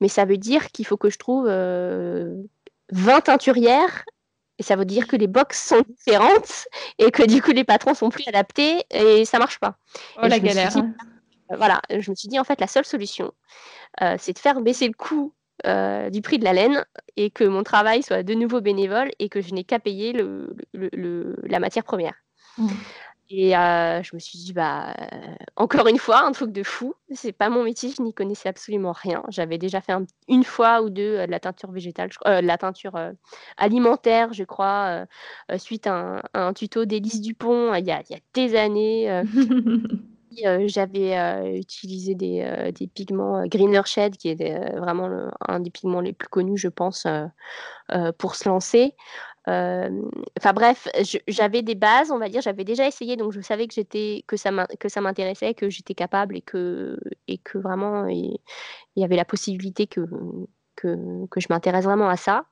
mais 0.00 0.08
ça 0.08 0.24
veut 0.24 0.36
dire 0.36 0.72
qu'il 0.72 0.84
faut 0.84 0.96
que 0.96 1.10
je 1.10 1.18
trouve 1.18 1.46
20 1.46 3.20
teinturières 3.22 4.04
et 4.60 4.62
ça 4.62 4.76
veut 4.76 4.84
dire 4.84 5.06
que 5.06 5.16
les 5.16 5.26
box 5.26 5.68
sont 5.68 5.82
différentes 5.88 6.68
et 6.98 7.10
que 7.10 7.22
du 7.22 7.40
coup 7.40 7.50
les 7.50 7.64
patrons 7.64 7.94
sont 7.94 8.10
plus 8.10 8.24
adaptés 8.28 8.84
et 8.90 9.24
ça 9.24 9.38
marche 9.38 9.58
pas. 9.58 9.76
Oh 10.22 10.26
la 10.26 10.38
galère. 10.38 10.76
Euh, 10.76 10.82
voilà, 11.56 11.80
je 11.90 12.10
me 12.10 12.14
suis 12.14 12.28
dit 12.28 12.38
en 12.38 12.44
fait 12.44 12.60
la 12.60 12.66
seule 12.66 12.84
solution, 12.84 13.32
euh, 14.02 14.16
c'est 14.18 14.32
de 14.32 14.38
faire 14.38 14.60
baisser 14.60 14.86
le 14.86 14.94
coût 14.94 15.34
euh, 15.66 16.08
du 16.10 16.22
prix 16.22 16.38
de 16.38 16.44
la 16.44 16.52
laine 16.52 16.84
et 17.16 17.30
que 17.30 17.44
mon 17.44 17.62
travail 17.62 18.02
soit 18.02 18.22
de 18.22 18.34
nouveau 18.34 18.60
bénévole 18.60 19.10
et 19.18 19.28
que 19.28 19.40
je 19.40 19.52
n'ai 19.52 19.64
qu'à 19.64 19.78
payer 19.78 20.12
le, 20.12 20.56
la 21.42 21.58
matière 21.58 21.84
première. 21.84 22.14
Mmh. 22.56 22.68
Et 23.32 23.50
je 23.52 24.14
me 24.16 24.18
suis 24.18 24.40
dit, 24.40 24.52
bah, 24.52 24.92
encore 25.54 25.86
une 25.86 25.98
fois, 25.98 26.24
un 26.24 26.32
truc 26.32 26.50
de 26.50 26.64
fou. 26.64 26.94
C'est 27.12 27.30
pas 27.30 27.48
mon 27.48 27.62
métier, 27.62 27.92
je 27.96 28.02
n'y 28.02 28.12
connaissais 28.12 28.48
absolument 28.48 28.90
rien. 28.90 29.22
J'avais 29.28 29.56
déjà 29.56 29.80
fait 29.80 29.92
une 30.26 30.42
fois 30.42 30.82
ou 30.82 30.90
deux 30.90 31.24
de 31.26 31.30
la 31.30 31.38
teinture 31.38 31.70
végétale, 31.70 32.08
de 32.08 32.44
la 32.44 32.58
teinture 32.58 32.98
alimentaire, 33.56 34.32
je 34.32 34.42
crois, 34.42 35.04
suite 35.58 35.86
à 35.86 36.22
un, 36.34 36.52
tuto 36.54 36.86
d'Élise 36.86 37.20
Dupont 37.20 37.72
il 37.74 37.86
y, 37.86 37.92
a, 37.92 38.02
il 38.10 38.14
y 38.14 38.16
a 38.16 38.20
des 38.34 38.56
années. 38.56 39.22
J'avais 40.66 41.58
utilisé 41.58 42.14
des, 42.14 42.72
des 42.74 42.86
pigments 42.86 43.46
Greener 43.46 43.82
Shed, 43.84 44.16
qui 44.16 44.28
est 44.30 44.76
vraiment 44.78 45.30
un 45.48 45.60
des 45.60 45.70
pigments 45.70 46.00
les 46.00 46.12
plus 46.12 46.28
connus, 46.28 46.58
je 46.58 46.68
pense, 46.68 47.06
pour 48.18 48.34
se 48.34 48.48
lancer. 48.48 48.94
Enfin 49.46 50.52
bref, 50.54 50.88
j'avais 51.26 51.62
des 51.62 51.74
bases, 51.74 52.10
on 52.10 52.18
va 52.18 52.28
dire, 52.28 52.42
j'avais 52.42 52.64
déjà 52.64 52.86
essayé, 52.86 53.16
donc 53.16 53.32
je 53.32 53.40
savais 53.40 53.66
que 53.66 53.74
j'étais 53.74 54.24
que 54.26 54.36
ça 54.36 54.50
m'intéressait, 55.00 55.54
que 55.54 55.68
j'étais 55.70 55.94
capable 55.94 56.36
et 56.36 56.42
que 56.42 56.98
et 57.26 57.38
que 57.38 57.58
vraiment 57.58 58.06
il 58.06 58.38
y 58.96 59.04
avait 59.04 59.16
la 59.16 59.24
possibilité 59.24 59.86
que 59.86 60.02
que, 60.76 61.26
que 61.30 61.40
je 61.40 61.46
m'intéresse 61.50 61.84
vraiment 61.84 62.08
à 62.08 62.16
ça. 62.16 62.46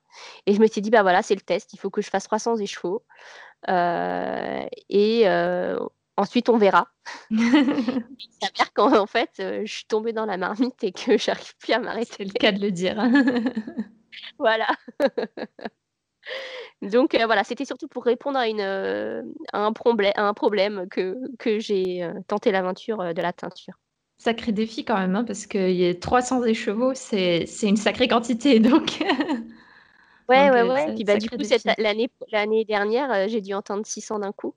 Et 0.45 0.53
je 0.53 0.59
me 0.61 0.67
suis 0.67 0.81
dit 0.81 0.89
bah 0.89 1.01
voilà, 1.01 1.21
c'est 1.21 1.35
le 1.35 1.41
test, 1.41 1.73
il 1.73 1.79
faut 1.79 1.89
que 1.89 2.01
je 2.01 2.09
fasse 2.09 2.25
300 2.25 2.57
échevaux 2.57 3.03
euh, 3.69 4.65
et 4.89 5.23
ensuite 6.19 6.49
on 6.49 6.57
verra. 6.57 6.87
il 7.31 7.39
s'avère 8.41 8.73
qu'en 8.73 9.05
fait, 9.07 9.31
je 9.37 9.71
suis 9.71 9.85
tombée 9.85 10.13
dans 10.13 10.25
la 10.25 10.37
marmite 10.37 10.83
et 10.83 10.91
que 10.91 11.17
j'arrive 11.17 11.55
plus 11.57 11.73
à 11.73 11.79
m'arrêter. 11.79 12.13
C'est 12.17 12.25
le 12.25 12.31
cas 12.31 12.51
de 12.51 12.59
le 12.59 12.71
dire. 12.71 12.97
voilà. 14.39 14.67
Donc 16.81 17.15
euh, 17.15 17.25
voilà, 17.25 17.43
c'était 17.43 17.65
surtout 17.65 17.87
pour 17.87 18.05
répondre 18.05 18.37
à, 18.37 18.47
une, 18.47 18.61
euh, 18.61 19.23
un, 19.53 19.73
problème, 19.73 20.13
un 20.15 20.33
problème 20.33 20.87
que, 20.89 21.17
que 21.37 21.59
j'ai 21.59 22.03
euh, 22.03 22.13
tenté 22.27 22.51
l'aventure 22.51 23.13
de 23.13 23.21
la 23.21 23.33
teinture. 23.33 23.73
Sacré 24.17 24.51
défi 24.51 24.83
quand 24.83 24.97
même, 24.97 25.15
hein, 25.15 25.23
parce 25.23 25.45
qu'il 25.45 25.71
y 25.71 25.87
a 25.87 25.95
300 25.95 26.43
écheveaux, 26.43 26.93
c'est 26.93 27.45
une 27.63 27.77
sacrée 27.77 28.07
quantité. 28.07 28.59
Donc 28.59 28.99
Ouais, 30.27 30.51
ouais, 30.51 30.61
ouais. 30.61 30.93
Puis 30.93 31.05
bah, 31.05 31.17
du 31.17 31.27
coup, 31.27 31.37
l'année, 31.79 32.11
l'année 32.31 32.63
dernière, 32.63 33.27
j'ai 33.27 33.41
dû 33.41 33.53
entendre 33.55 33.85
600 33.85 34.19
d'un 34.19 34.31
coup. 34.31 34.53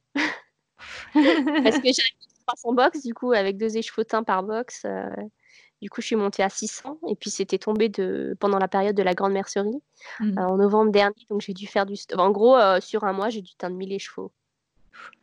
Parce 1.14 1.78
que 1.78 1.88
j'avais 1.92 2.14
300 2.46 2.72
box, 2.72 3.02
du 3.02 3.14
coup, 3.14 3.32
avec 3.32 3.56
deux 3.56 3.76
écheveaux 3.76 4.04
par 4.24 4.42
box. 4.42 4.86
Du 5.80 5.90
coup, 5.90 6.00
je 6.00 6.06
suis 6.06 6.16
montée 6.16 6.44
à 6.44 6.48
600 6.48 6.98
et 7.08 7.16
puis 7.16 7.28
c'était 7.28 7.58
tombé 7.58 7.88
de, 7.88 8.36
pendant 8.38 8.58
la 8.58 8.68
période 8.68 8.94
de 8.94 9.02
la 9.02 9.14
grande 9.14 9.32
mercerie 9.32 9.82
mmh. 10.20 10.38
en 10.38 10.56
novembre 10.56 10.92
dernier. 10.92 11.26
Donc 11.28 11.40
j'ai 11.40 11.54
dû 11.54 11.66
faire 11.66 11.86
du. 11.86 11.96
En 12.16 12.30
gros, 12.30 12.56
sur 12.80 13.02
un 13.02 13.12
mois, 13.12 13.30
j'ai 13.30 13.42
dû 13.42 13.52
teindre 13.56 13.76
1000 13.76 13.98
chevaux. 13.98 14.30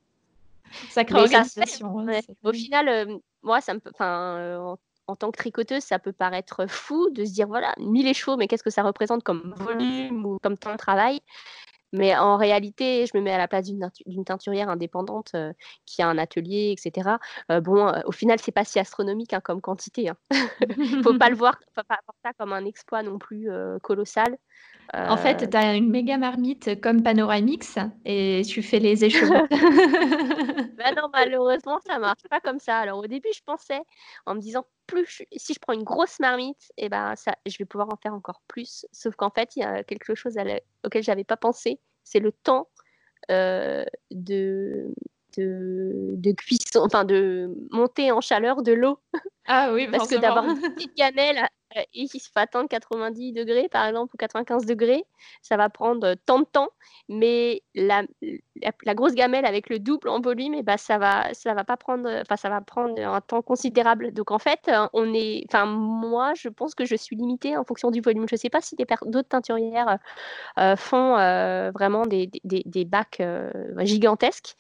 Sacrée 0.90 1.20
organisation. 1.20 2.00
Hein, 2.00 2.20
Au 2.44 2.52
final, 2.52 3.08
moi, 3.44 3.62
ça 3.62 3.74
me. 3.74 3.80
Enfin, 3.94 4.78
en, 5.08 5.16
tant 5.16 5.32
que 5.32 5.38
tricoteuse, 5.38 5.84
ça 5.84 6.00
peut 6.00 6.12
paraître 6.12 6.66
fou 6.68 7.10
de 7.12 7.24
se 7.24 7.32
dire 7.32 7.48
voilà, 7.48 7.74
1000 7.78 8.14
chevaux, 8.14 8.38
mais 8.38 8.48
qu'est-ce 8.48 8.64
que 8.64 8.70
ça 8.70 8.84
représente 8.84 9.24
comme 9.24 9.54
volume 9.58 10.26
ou 10.26 10.40
comme 10.40 10.58
temps 10.58 10.74
de 10.74 10.78
travail? 10.78 11.22
Mais 11.98 12.16
en 12.16 12.38
réalité, 12.38 13.06
je 13.06 13.18
me 13.18 13.24
mets 13.24 13.32
à 13.32 13.38
la 13.38 13.48
place 13.48 13.66
d'une 13.66 14.26
teinturière 14.26 14.70
indépendante 14.70 15.32
euh, 15.36 15.54
qui 15.86 16.02
a 16.02 16.08
un 16.08 16.18
atelier, 16.18 16.76
etc. 16.78 17.18
Euh, 17.52 17.62
bon, 17.62 17.88
euh, 17.88 18.02
au 18.06 18.12
final, 18.12 18.40
c'est 18.40 18.52
pas 18.52 18.66
si 18.66 18.80
astronomique 18.80 19.34
hein, 19.34 19.42
comme 19.42 19.62
quantité. 19.62 20.10
Hein. 20.10 20.18
faut 21.04 21.18
pas 21.18 21.30
le 21.30 21.36
voir, 21.36 21.60
comme 22.38 22.54
un 22.54 22.66
exploit 22.66 23.04
non 23.04 23.18
plus 23.18 23.50
colossal. 23.82 24.38
En 24.94 25.18
fait, 25.18 25.50
tu 25.50 25.58
as 25.58 25.76
une 25.76 25.90
méga 25.90 26.18
marmite 26.18 26.80
comme 26.82 27.04
Panoramix 27.04 27.78
et 28.06 28.44
tu 28.48 28.62
fais 28.62 28.80
les 28.80 29.04
échevaux. 29.04 29.34
bah 30.78 30.92
non, 30.96 31.10
malheureusement, 31.12 31.80
ça 31.86 32.00
marche 32.00 32.24
pas 32.30 32.40
comme 32.40 32.60
ça. 32.60 32.80
Alors 32.80 33.00
au 33.00 33.08
début, 33.08 33.30
je 33.36 33.42
pensais 33.46 33.82
en 34.26 34.36
me 34.36 34.40
disant 34.40 34.66
plus 34.88 35.24
si 35.36 35.54
je 35.54 35.60
prends 35.60 35.74
une 35.74 35.84
grosse 35.84 36.20
marmite, 36.20 36.72
et 36.78 36.86
eh 36.86 36.90
ben 36.90 37.16
ça, 37.16 37.34
je 37.46 37.58
vais 37.58 37.66
pouvoir 37.66 37.90
en 37.92 37.98
faire 37.98 38.14
encore 38.14 38.42
plus. 38.48 38.86
Sauf 38.92 39.16
qu'en 39.16 39.32
fait, 39.32 39.56
il 39.56 39.62
y 39.62 39.64
a 39.64 39.84
quelque 39.84 40.16
chose 40.16 40.38
auquel 40.86 41.04
j'avais 41.04 41.24
pas 41.24 41.38
pensé, 41.38 41.80
c'est 42.04 42.20
le 42.20 42.32
temps 42.32 42.70
de, 43.30 44.94
de, 45.38 46.16
de, 46.16 46.32
cuisson, 46.32 46.82
enfin 46.84 47.06
de 47.06 47.50
monter 47.72 48.12
en 48.12 48.22
chaleur 48.22 48.62
de 48.62 48.74
l'eau. 48.74 49.00
Ah 49.48 49.72
oui, 49.74 49.88
parce 49.92 50.10
que 50.10 50.16
d'avoir 50.16 50.48
une 50.48 50.60
petite 50.60 50.92
euh, 51.00 51.46
et 51.76 51.86
il 51.94 52.20
faut 52.20 52.30
attendre 52.36 52.70
90 52.70 53.34
degrés 53.34 53.68
par 53.70 53.86
exemple 53.88 54.14
ou 54.14 54.18
95 54.18 54.66
degrés, 54.66 55.04
ça 55.42 55.58
va 55.58 55.70
prendre 55.70 56.16
tant 56.26 56.40
de 56.40 56.46
temps, 56.46 56.70
mais 57.10 57.64
la, 57.74 58.04
grosse 58.94 59.14
gamelle 59.14 59.46
avec 59.46 59.70
le 59.70 59.80
double 59.80 60.10
en 60.10 60.22
volume, 60.22 60.62
ben 60.62 60.78
ça 60.78 60.98
va 60.98 61.34
ça 61.34 61.54
va 61.54 61.64
pas 61.64 61.78
prendre, 61.78 62.10
enfin 62.22 62.38
ça 62.38 62.50
va 62.50 62.62
prendre 62.62 63.00
un 63.00 63.22
temps 63.22 63.42
considérable. 63.42 64.14
Donc 64.14 64.32
en 64.32 64.40
fait, 64.40 64.72
on 64.94 65.14
est, 65.14 65.46
moi 65.66 66.34
je 66.36 66.50
pense 66.50 66.76
que 66.76 66.86
je 66.86 66.96
suis 66.96 67.16
limitée 67.16 67.58
en 67.58 67.64
fonction 67.64 67.92
du 67.92 68.02
volume. 68.02 68.26
Je 68.30 68.36
sais 68.36 68.50
pas 68.50 68.62
si 68.62 68.76
d'autres 68.76 69.30
teinturières 69.30 69.98
euh, 70.60 70.76
font 70.76 71.18
euh, 71.18 71.72
vraiment 71.72 72.04
des 72.06 72.86
bacs 72.86 73.22
gigantesques, 73.80 74.56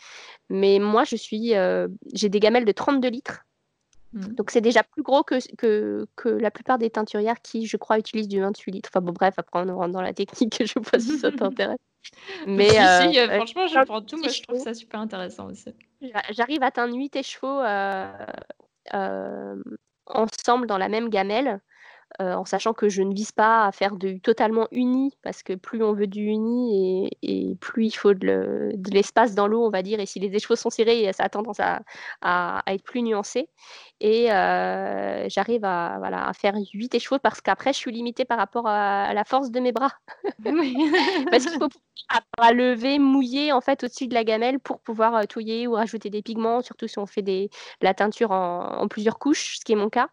mais 0.50 0.80
moi 0.80 1.04
je 1.06 1.16
suis, 1.16 1.54
j'ai 2.14 2.30
des 2.30 2.40
gamelles 2.40 2.66
de 2.66 2.72
32 2.72 3.10
litres 3.10 3.46
Mmh. 4.16 4.28
Donc 4.36 4.50
c'est 4.50 4.62
déjà 4.62 4.82
plus 4.82 5.04
gros 5.04 5.24
que, 5.24 5.36
que, 5.58 6.08
que, 6.16 6.30
la 6.30 6.50
plupart 6.50 6.78
des 6.78 6.90
teinturières 6.90 7.42
qui, 7.42 7.68
je 7.68 7.76
crois, 7.76 8.00
utilisent 8.00 8.30
du 8.30 8.40
28 8.40 8.72
litres. 8.72 8.90
Enfin 8.92 9.02
bon, 9.02 9.12
bref, 9.12 9.34
après 9.38 9.60
on 9.60 9.76
rentre 9.76 9.92
dans 9.92 10.02
la 10.02 10.14
technique, 10.14 10.56
je 10.60 10.64
ne 10.64 10.68
sais 10.68 10.80
pas 10.80 11.00
si 11.00 11.20
ça 11.20 11.32
t'intéresse. 11.34 11.78
Mais 12.48 12.70
si, 12.70 12.78
euh, 12.78 13.28
euh, 13.28 13.36
franchement, 13.36 13.68
je 13.68 13.84
prends 13.84 14.02
tout, 14.02 14.18
moi 14.18 14.30
je 14.30 14.42
trouve 14.44 14.60
ça 14.60 14.74
super 14.74 15.02
intéressant 15.02 15.48
aussi. 15.48 15.74
J'arrive 16.30 16.64
à 16.64 16.68
atteindre 16.68 16.96
8 16.96 17.16
écheveaux 17.18 17.62
euh, 18.94 19.56
ensemble 20.06 20.68
dans 20.68 20.78
la 20.78 20.88
même 20.88 21.10
gamelle. 21.10 21.60
Euh, 22.22 22.34
en 22.34 22.46
sachant 22.46 22.74
que 22.74 22.88
je 22.88 23.02
ne 23.02 23.14
vise 23.14 23.32
pas 23.34 23.66
à 23.66 23.72
faire 23.72 23.96
du 23.96 24.22
totalement 24.22 24.68
uni, 24.72 25.12
parce 25.22 25.44
que 25.44 25.54
plus 25.54 25.84
on 25.84 25.94
veut 25.94 26.08
du 26.08 26.22
uni 26.22 27.10
et, 27.22 27.56
plus 27.60 27.88
il 27.88 27.92
faut 27.92 28.14
de 28.14 28.72
l'espace 28.92 29.36
dans 29.36 29.48
l'eau, 29.48 29.66
on 29.66 29.70
va 29.70 29.82
dire, 29.82 30.00
et 30.00 30.06
si 30.06 30.20
les 30.20 30.34
écheveaux 30.34 30.56
sont 30.56 30.70
serrés, 30.70 31.12
ça 31.14 31.24
a 31.24 31.30
tendance 31.30 31.60
à, 31.60 31.82
être 32.68 32.84
plus 32.84 33.02
nuancé. 33.02 33.50
Et 34.00 34.32
euh, 34.32 35.28
j'arrive 35.30 35.66
à, 35.66 35.96
voilà, 36.00 36.28
à 36.28 36.34
faire 36.34 36.56
8 36.74 36.96
écheveaux 36.96 37.20
parce 37.20 37.42
qu'après, 37.42 37.74
je 37.74 37.80
suis 37.80 37.92
limitée 37.92 38.26
par 38.26 38.38
rapport 38.38 38.68
à, 38.68 39.14
la 39.14 39.24
force 39.24 39.52
de 39.52 39.60
mes 39.60 39.72
bras. 39.72 39.92
parce 41.32 41.46
qu'il 41.46 41.60
faut 41.60 41.70
à 42.38 42.54
lever, 42.54 43.00
mouiller 43.00 43.52
en 43.52 43.62
fait 43.62 43.84
au-dessus 43.84 44.08
de 44.08 44.14
la 44.14 44.24
gamelle 44.24 44.60
pour 44.60 44.80
pouvoir 44.80 45.16
euh, 45.16 45.24
touiller 45.24 45.68
ou 45.68 45.74
rajouter 45.74 46.10
des 46.10 46.22
pigments, 46.22 46.62
surtout 46.62 46.88
si 46.88 47.00
on 47.00 47.06
fait 47.06 47.22
des, 47.22 47.50
la 47.82 47.94
teinture 47.94 48.32
en, 48.32 48.88
plusieurs 48.88 49.20
couches, 49.20 49.58
ce 49.60 49.66
qui 49.66 49.74
est 49.74 49.78
mon 49.78 49.90
cas. 49.90 50.10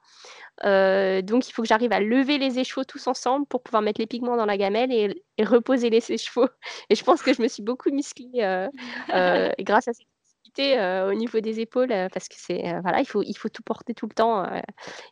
Euh, 0.65 1.23
donc 1.23 1.49
il 1.49 1.53
faut 1.53 1.63
que 1.63 1.69
j'arrive 1.69 1.93
à 1.93 2.01
lever 2.01 2.39
les 2.39 2.59
écheveaux 2.59 2.85
tous 2.85 3.07
ensemble 3.07 3.47
pour 3.47 3.63
pouvoir 3.63 3.83
mettre 3.83 4.01
les 4.01 4.07
pigments 4.07 4.37
dans 4.37 4.47
la 4.47 4.57
gamelle 4.57 4.93
et, 4.93 5.45
reposer 5.45 5.91
les 5.91 6.13
écheveaux. 6.13 6.49
Et 6.91 6.95
je 6.95 7.03
pense 7.03 7.23
que 7.23 7.33
je 7.33 7.43
me 7.43 7.49
suis 7.49 7.63
beaucoup 7.63 7.91
musclée 7.91 8.31
euh, 8.37 8.69
euh, 9.13 9.51
grâce 9.61 9.89
à 9.89 9.93
cette 9.93 10.07
activité 10.47 10.79
au 11.09 11.15
niveau 11.15 11.41
des 11.41 11.61
épaules 11.61 11.95
parce 12.13 12.29
que 12.29 12.35
c'est 12.37 12.63
voilà 12.83 13.01
il 13.01 13.07
faut 13.07 13.23
il 13.23 13.35
faut 13.35 13.49
tout 13.49 13.63
porter 13.63 13.95
tout 13.95 14.07
le 14.07 14.13
temps 14.13 14.45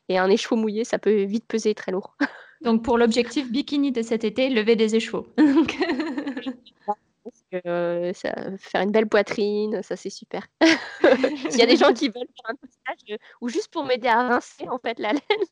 et 0.09 0.19
un 0.19 0.29
écheveau 0.29 0.57
mouillé 0.57 0.85
ça 0.85 0.99
peut 0.99 1.23
vite 1.23 1.47
peser 1.47 1.75
très 1.75 1.93
lourd. 1.93 2.15
Donc 2.63 2.85
pour 2.85 2.99
l'objectif 2.99 3.51
bikini 3.51 3.91
de 3.91 4.03
cet 4.03 4.23
été, 4.25 4.51
lever 4.51 4.77
des 4.77 4.95
écheveaux. 4.95 5.27
Euh, 7.67 8.13
ça, 8.13 8.33
faire 8.59 8.83
une 8.83 8.93
belle 8.93 9.09
poitrine, 9.09 9.83
ça 9.83 9.97
c'est 9.97 10.11
super. 10.11 10.47
S'il 11.51 11.59
y 11.59 11.63
a 11.63 11.67
des 11.67 11.77
gens 11.77 11.93
qui 11.93 12.09
veulent 12.09 12.29
faire 12.37 12.51
un 12.51 12.55
massage 12.63 13.11
euh, 13.11 13.17
ou 13.41 13.49
juste 13.49 13.69
pour 13.73 13.85
m'aider 13.85 14.09
à 14.09 14.29
rincer 14.29 14.69
en 14.69 14.79
fait 14.79 14.99
la 14.99 15.13
laine, 15.13 15.47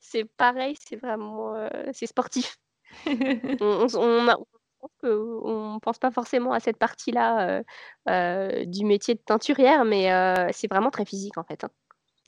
c'est 0.00 0.24
pareil, 0.36 0.76
c'est 0.88 0.96
vraiment 0.96 1.54
euh, 1.54 1.68
c'est 1.92 2.06
sportif. 2.06 2.56
on, 3.60 3.86
on, 5.02 5.80
pense 5.80 5.98
pas 5.98 6.10
forcément 6.10 6.52
à 6.52 6.60
cette 6.60 6.78
partie-là 6.78 7.62
du 8.64 8.84
métier 8.84 9.14
de 9.14 9.20
teinturière, 9.24 9.84
mais 9.84 10.08
c'est 10.52 10.70
vraiment 10.70 10.90
très 10.90 11.04
physique 11.04 11.38
en 11.38 11.44
fait. 11.44 11.64
Hein. 11.64 11.70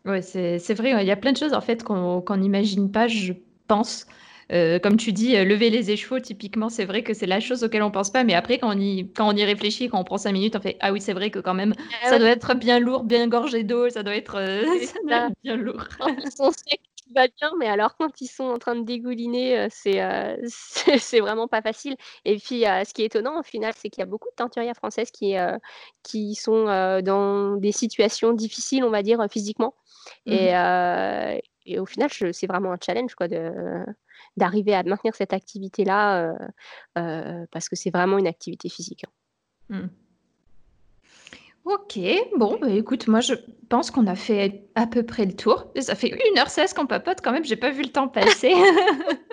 Ouais, 0.05 0.23
c'est 0.23 0.75
vrai, 0.75 1.03
il 1.03 1.07
y 1.07 1.11
a 1.11 1.17
plein 1.17 1.33
de 1.33 1.37
choses 1.37 1.55
en 1.55 1.61
fait 1.61 1.83
qu'on 1.83 2.37
n'imagine 2.37 2.91
pas, 2.91 3.09
je 3.09 3.33
pense. 3.67 4.07
Euh, 4.51 4.79
comme 4.79 4.97
tu 4.97 5.13
dis, 5.13 5.37
euh, 5.37 5.45
lever 5.45 5.69
les 5.69 5.91
écheveaux, 5.91 6.21
typiquement, 6.21 6.71
c'est 6.71 6.87
vrai 6.87 7.03
que 7.03 7.13
c'est 7.13 7.27
la 7.27 7.41
chose 7.41 7.65
auquel 7.65 7.83
on 7.83 7.91
pense 7.91 8.11
pas. 8.11 8.25
Mais 8.25 8.35
après, 8.35 8.59
quand 8.59 8.75
on 8.75 8.81
y, 8.81 9.11
quand 9.13 9.29
on 9.29 9.37
y 9.37 9.45
réfléchit, 9.45 9.89
quand 9.89 10.01
on 10.01 10.05
prend 10.05 10.17
cinq 10.17 10.33
minutes, 10.33 10.57
on 10.57 10.61
fait 10.61 10.79
Ah 10.81 10.93
oui, 10.93 11.01
c'est 11.01 11.13
vrai 11.13 11.31
que 11.31 11.39
quand 11.39 11.55
même, 11.55 11.75
ah 12.03 12.09
ça 12.09 12.19
doit 12.19 12.31
être 12.31 12.55
bien 12.55 12.79
lourd, 12.79 13.05
bien 13.05 13.29
gorgé 13.29 13.63
d'eau, 13.63 13.91
ça 13.91 14.03
doit 14.03 14.17
être, 14.17 14.37
euh, 14.37 14.63
bien 15.45 15.57
lourd. 15.57 15.85
Ils 16.07 16.33
sont 16.33 16.51
secs, 16.51 16.81
tout 16.97 17.13
va 17.15 17.27
bien, 17.29 17.51
mais 17.59 17.69
alors 17.69 17.97
quand 17.99 18.23
ils 18.23 18.27
sont 18.27 18.45
en 18.45 18.59
train 18.59 18.75
de 18.75 18.85
dégouliner, 18.85 19.69
c'est 19.71 20.01
c'est 20.47 21.21
vraiment 21.21 21.47
pas 21.47 21.61
facile. 21.61 21.97
Et 22.25 22.37
puis, 22.37 22.63
ce 22.63 22.95
qui 22.95 23.03
est 23.03 23.07
étonnant 23.07 23.39
au 23.39 23.43
final, 23.43 23.75
c'est 23.77 23.91
qu'il 23.91 24.01
y 24.01 24.05
a 24.05 24.07
beaucoup 24.07 24.31
de 24.31 24.37
teinturières 24.37 24.77
françaises 24.77 25.11
qui, 25.11 25.35
qui 26.03 26.35
sont 26.35 26.65
dans 27.03 27.57
des 27.57 27.73
situations 27.73 28.33
difficiles, 28.33 28.83
on 28.83 28.91
va 28.91 29.03
dire, 29.03 29.23
physiquement. 29.31 29.75
Et, 30.25 30.53
mmh 30.53 31.41
et, 31.71 31.79
au 31.79 31.85
final, 31.85 32.09
c'est 32.11 32.47
vraiment 32.47 32.73
un 32.73 32.79
challenge 32.83 33.15
quoi, 33.15 33.29
de, 33.29 33.53
d'arriver 34.39 34.75
à 34.75 34.83
maintenir 34.83 35.15
cette 35.15 35.33
activité-là 35.33 36.23
euh, 36.23 36.39
euh, 36.99 37.47
parce 37.51 37.69
que 37.69 37.77
c'est 37.77 37.91
vraiment 37.91 38.19
une 38.19 38.27
activité 38.27 38.69
physique. 38.69 39.05
Hein. 39.71 39.81
Mmh. 39.81 39.89
Ok, 41.65 41.99
bon, 42.39 42.59
bah, 42.59 42.71
écoute, 42.71 43.09
moi 43.09 43.21
je 43.21 43.35
pense 43.69 43.91
qu'on 43.91 44.07
a 44.07 44.15
fait 44.15 44.71
à 44.75 44.87
peu 44.87 45.03
près 45.03 45.27
le 45.27 45.37
tour. 45.37 45.71
Ça 45.79 45.95
fait 45.95 46.09
1h16 46.35 46.75
qu'on 46.75 46.87
papote 46.87 47.19
quand 47.23 47.33
même, 47.33 47.45
j'ai 47.45 47.57
pas 47.57 47.71
vu 47.71 47.83
le 47.83 47.91
temps 47.91 48.09
passer. 48.09 48.55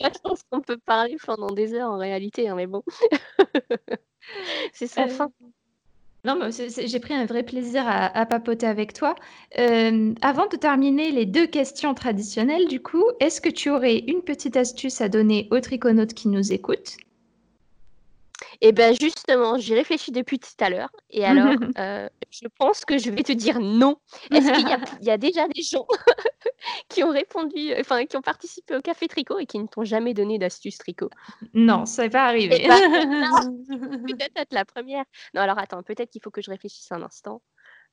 je 0.00 0.18
pense 0.22 0.42
qu'on 0.50 0.62
peut 0.62 0.78
parler 0.78 1.16
pendant 1.26 1.48
des 1.48 1.74
heures 1.74 1.90
en 1.90 1.98
réalité, 1.98 2.48
hein, 2.48 2.54
mais 2.54 2.66
bon. 2.66 2.82
c'est 4.72 4.86
sans 4.86 5.02
euh, 5.02 5.08
fin. 5.08 5.30
Non, 6.24 6.48
j'ai 6.50 7.00
pris 7.00 7.12
un 7.12 7.26
vrai 7.26 7.42
plaisir 7.42 7.84
à, 7.86 8.24
papoter 8.26 8.66
avec 8.66 8.94
toi. 8.94 9.14
Euh, 9.58 10.14
avant 10.22 10.46
de 10.46 10.56
terminer 10.56 11.10
les 11.10 11.26
deux 11.26 11.46
questions 11.46 11.92
traditionnelles, 11.92 12.66
du 12.66 12.80
coup, 12.80 13.04
est-ce 13.20 13.42
que 13.42 13.50
tu 13.50 13.68
aurais 13.70 13.98
une 13.98 14.22
petite 14.22 14.56
astuce 14.56 15.02
à 15.02 15.10
donner 15.10 15.48
aux 15.50 15.60
triconautes 15.60 16.14
qui 16.14 16.28
nous 16.28 16.52
écoutent? 16.52 16.96
Et 18.60 18.72
bien 18.72 18.92
justement, 18.92 19.58
j'y 19.58 19.74
réfléchis 19.74 20.12
depuis 20.12 20.38
tout 20.38 20.48
à 20.60 20.70
l'heure. 20.70 20.90
Et 21.10 21.24
alors, 21.24 21.54
euh, 21.78 22.08
je 22.30 22.46
pense 22.58 22.84
que 22.84 22.98
je 22.98 23.10
vais 23.10 23.22
te 23.22 23.32
dire 23.32 23.60
non. 23.60 23.96
Est-ce 24.30 24.52
qu'il 24.52 25.06
y, 25.06 25.10
a 25.10 25.18
déjà 25.18 25.46
des 25.48 25.62
gens 25.62 25.86
qui 26.88 27.02
ont 27.02 27.10
répondu, 27.10 27.72
enfin, 27.78 28.04
qui 28.06 28.16
ont 28.16 28.22
participé 28.22 28.76
au 28.76 28.80
café 28.80 29.08
tricot 29.08 29.38
et 29.38 29.46
qui 29.46 29.58
ne 29.58 29.66
t'ont 29.66 29.84
jamais 29.84 30.14
donné 30.14 30.38
d'astuce 30.38 30.78
tricot? 30.78 31.10
Non, 31.52 31.86
ça 31.86 32.02
n'est 32.02 32.10
pas 32.10 32.26
arrivé. 32.26 32.58
Eh 32.60 32.68
ben, 32.68 34.02
peut-être 34.06 34.36
être 34.36 34.52
la 34.52 34.64
première. 34.64 35.04
Non, 35.34 35.42
alors 35.42 35.58
attends, 35.58 35.82
peut-être 35.82 36.10
qu'il 36.10 36.22
faut 36.22 36.30
que 36.30 36.42
je 36.42 36.50
réfléchisse 36.50 36.90
un 36.92 37.02
instant. 37.02 37.42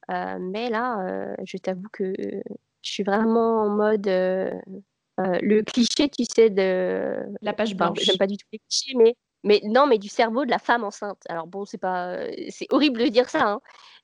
Euh, 0.10 0.38
mais 0.40 0.70
là, 0.70 1.00
euh, 1.06 1.36
je 1.46 1.58
t'avoue 1.58 1.88
que 1.92 2.14
je 2.18 2.92
suis 2.92 3.04
vraiment 3.04 3.62
en 3.62 3.70
mode. 3.70 4.08
le 4.08 5.62
cliché, 5.62 6.10
tu 6.10 6.26
sais, 6.26 6.50
de 6.50 7.24
la 7.42 7.54
page 7.54 7.76
blanche. 7.76 8.00
J'aime 8.02 8.18
pas 8.18 8.28
du 8.28 8.38
tout 8.38 8.48
les 8.52 8.60
clichés, 8.60 8.96
mais 8.98 9.16
mais 9.44 9.62
non, 9.64 9.88
mais 9.88 9.98
du 9.98 10.10
cerveau 10.10 10.46
de 10.46 10.52
la 10.52 10.60
femme 10.60 10.84
enceinte. 10.84 11.22
Alors 11.30 11.48
bon, 11.48 11.66
c'est 11.66 11.78
pas, 11.78 12.18
c'est 12.50 12.68
horrible 12.72 13.00
de 13.00 13.08
dire 13.08 13.30
ça, 13.30 13.48
hein, 13.48 13.62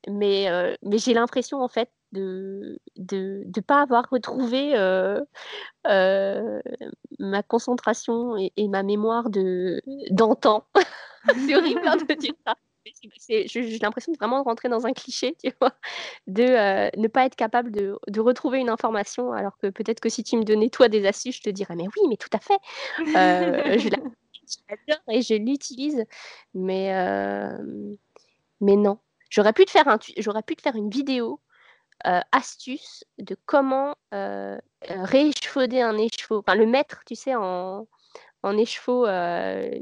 mais, 0.07 0.47
mais 0.83 0.97
j'ai 0.97 1.13
l'impression 1.13 1.61
en 1.61 1.67
fait 1.67 1.89
de 2.13 2.79
de 2.95 3.43
de 3.45 3.61
pas 3.61 3.81
avoir 3.81 4.05
retrouvé 4.09 4.73
ma 7.19 7.43
concentration 7.43 8.37
et, 8.37 8.67
ma 8.67 8.83
mémoire 8.83 9.29
de 9.29 9.81
d'antan. 10.09 10.65
c'est 11.47 11.55
horrible 11.55 11.81
hein, 11.85 11.97
de 11.97 12.13
dire 12.13 12.33
ça. 12.45 12.55
J'ai 13.25 13.79
l'impression 13.81 14.13
de 14.13 14.17
vraiment 14.17 14.43
rentrer 14.43 14.69
dans 14.69 14.85
un 14.85 14.93
cliché, 14.93 15.35
tu 15.43 15.51
vois, 15.59 15.73
de 16.27 16.97
ne 16.97 17.07
pas 17.07 17.25
être 17.25 17.35
capable 17.35 17.71
de, 17.71 17.97
de, 18.07 18.21
retrouver 18.21 18.59
une 18.59 18.69
information, 18.69 19.33
alors 19.33 19.57
que 19.57 19.67
peut-être 19.67 19.99
que 19.99 20.09
si 20.09 20.23
tu 20.23 20.37
me 20.37 20.43
donnais 20.43 20.69
toi 20.69 20.87
des 20.87 21.05
astuces, 21.05 21.37
je 21.37 21.41
te 21.41 21.49
dirais, 21.49 21.75
mais 21.75 21.83
oui, 21.83 22.07
mais 22.09 22.17
tout 22.17 22.29
à 22.31 22.39
fait. 22.39 22.59
L'adore 24.69 25.03
et 25.09 25.21
je 25.21 25.33
l'utilise, 25.35 26.05
mais, 26.53 26.91
mais 28.61 28.75
non. 28.75 28.99
J'aurais 29.29 29.53
pu, 29.53 29.65
te 29.65 29.71
faire 29.71 29.87
un, 29.87 29.99
j'aurais 30.17 30.43
pu 30.43 30.55
te 30.55 30.61
faire 30.61 30.75
une 30.75 30.89
vidéo 30.89 31.41
euh, 32.05 32.19
astuce 32.31 33.03
de 33.17 33.35
comment 33.45 33.95
euh, 34.13 34.57
euh, 34.89 35.05
un 35.05 35.97
écheveau, 35.97 36.37
enfin 36.37 36.55
le 36.55 36.67
mettre, 36.67 37.01
tu 37.05 37.15
sais, 37.15 37.35
en, 37.35 37.87
en 38.43 38.57
écheveau 38.57 39.05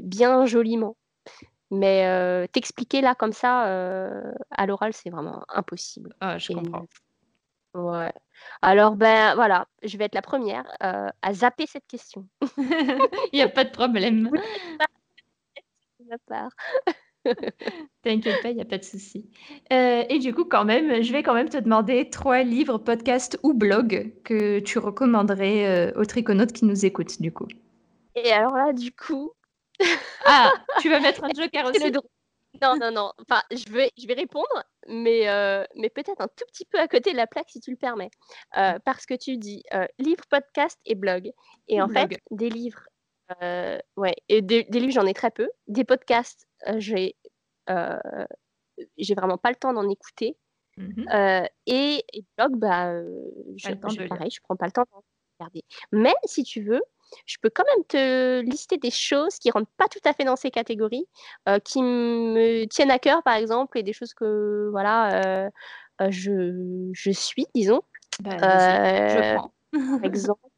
bien 0.02 0.46
joliment. 0.46 0.96
Mais 1.70 2.48
t'expliquer 2.52 3.00
là 3.00 3.14
comme 3.14 3.32
ça 3.32 3.64
à 4.50 4.66
l'oral, 4.66 4.92
c'est 4.92 5.10
vraiment 5.10 5.44
impossible. 5.48 6.14
Ah, 6.20 6.38
je 6.38 6.52
comprends. 6.52 6.86
Ouais. 7.74 8.12
Alors, 8.62 8.96
ben 8.96 9.34
voilà, 9.34 9.66
je 9.82 9.96
vais 9.96 10.04
être 10.04 10.14
la 10.14 10.22
première 10.22 10.64
à 10.80 11.32
zapper 11.32 11.66
cette 11.66 11.86
question. 11.86 12.26
Il 13.32 13.36
n'y 13.36 13.42
a 13.42 13.48
pas 13.48 13.64
de 13.64 13.70
problème. 13.70 14.30
T'inquiète 18.02 18.42
pas, 18.42 18.50
il 18.50 18.56
n'y 18.56 18.62
a 18.62 18.66
pas 18.66 18.78
de 18.78 18.84
souci. 18.84 19.28
Euh, 19.72 20.04
et 20.08 20.18
du 20.18 20.32
coup, 20.32 20.44
quand 20.44 20.64
même, 20.64 21.02
je 21.02 21.12
vais 21.12 21.22
quand 21.22 21.34
même 21.34 21.48
te 21.48 21.56
demander 21.56 22.08
trois 22.10 22.42
livres, 22.42 22.78
podcasts 22.78 23.38
ou 23.42 23.52
blogs 23.52 24.12
que 24.24 24.60
tu 24.60 24.78
recommanderais 24.78 25.66
euh, 25.66 26.00
aux 26.00 26.04
triconautes 26.04 26.52
qui 26.52 26.64
nous 26.64 26.86
écoutent, 26.86 27.20
du 27.20 27.32
coup. 27.32 27.48
Et 28.14 28.32
alors 28.32 28.56
là, 28.56 28.72
du 28.72 28.92
coup... 28.92 29.32
ah, 30.24 30.52
tu 30.80 30.88
vas 30.88 31.00
mettre 31.00 31.24
un 31.24 31.30
joker 31.36 31.66
aussi? 31.66 31.92
Non, 32.62 32.76
non, 32.76 32.90
non. 32.90 33.12
Enfin, 33.20 33.42
je 33.50 33.72
vais, 33.72 33.90
je 33.98 34.06
vais 34.06 34.14
répondre, 34.14 34.64
mais, 34.88 35.28
euh, 35.28 35.64
mais 35.76 35.90
peut-être 35.90 36.20
un 36.20 36.28
tout 36.28 36.44
petit 36.46 36.64
peu 36.64 36.78
à 36.78 36.88
côté 36.88 37.12
de 37.12 37.16
la 37.16 37.26
plaque, 37.26 37.50
si 37.50 37.60
tu 37.60 37.70
le 37.70 37.76
permets. 37.76 38.10
parce 38.52 39.06
que 39.06 39.14
tu 39.14 39.36
dis 39.36 39.62
livre, 39.98 40.24
podcast 40.30 40.78
et 40.84 40.94
blog. 40.94 41.30
Et 41.68 41.80
en 41.80 41.88
fait, 41.88 42.20
des 42.30 42.48
livres 42.48 42.86
ouais, 43.96 44.16
et 44.28 44.42
des, 44.42 44.64
livres, 44.70 44.92
j'en 44.92 45.06
ai 45.06 45.14
très 45.14 45.30
peu. 45.30 45.48
Des 45.68 45.84
podcasts, 45.84 46.46
j'ai 46.78 47.16
j'ai 48.98 49.14
vraiment 49.14 49.38
pas 49.38 49.50
le 49.50 49.56
temps 49.56 49.72
d'en 49.72 49.88
écouter. 49.88 50.36
Mmh 50.76 51.06
et, 51.66 52.04
et 52.12 52.24
blog, 52.36 52.56
bah, 52.56 53.02
je, 53.56 53.70
je, 53.70 54.08
pareil, 54.08 54.30
je 54.30 54.40
prends 54.42 54.56
pas 54.56 54.66
le 54.66 54.72
temps 54.72 54.84
d'en 54.92 55.02
regarder. 55.38 55.64
Mais 55.90 56.14
si 56.24 56.42
tu 56.42 56.62
veux, 56.62 56.82
je 57.24 57.36
peux 57.40 57.50
quand 57.50 57.64
même 57.74 57.84
te 57.86 58.40
lister 58.40 58.78
des 58.78 58.90
choses 58.90 59.36
qui 59.38 59.50
rentrent 59.50 59.70
pas 59.76 59.88
tout 59.88 60.00
à 60.04 60.12
fait 60.12 60.24
dans 60.24 60.36
ces 60.36 60.50
catégories, 60.50 61.06
qui 61.64 61.82
me 61.82 62.64
tiennent 62.66 62.90
à 62.90 62.98
cœur, 62.98 63.22
par 63.22 63.34
exemple, 63.34 63.78
et 63.78 63.82
des 63.82 63.92
choses 63.92 64.14
que 64.14 64.68
voilà, 64.70 65.50
je, 66.08 66.90
je, 66.92 67.10
suis, 67.10 67.46
disons. 67.54 67.82
Bah, 68.20 69.08
je 69.08 69.34
prends. 69.34 69.52
par 69.72 70.04
exemple, 70.04 70.48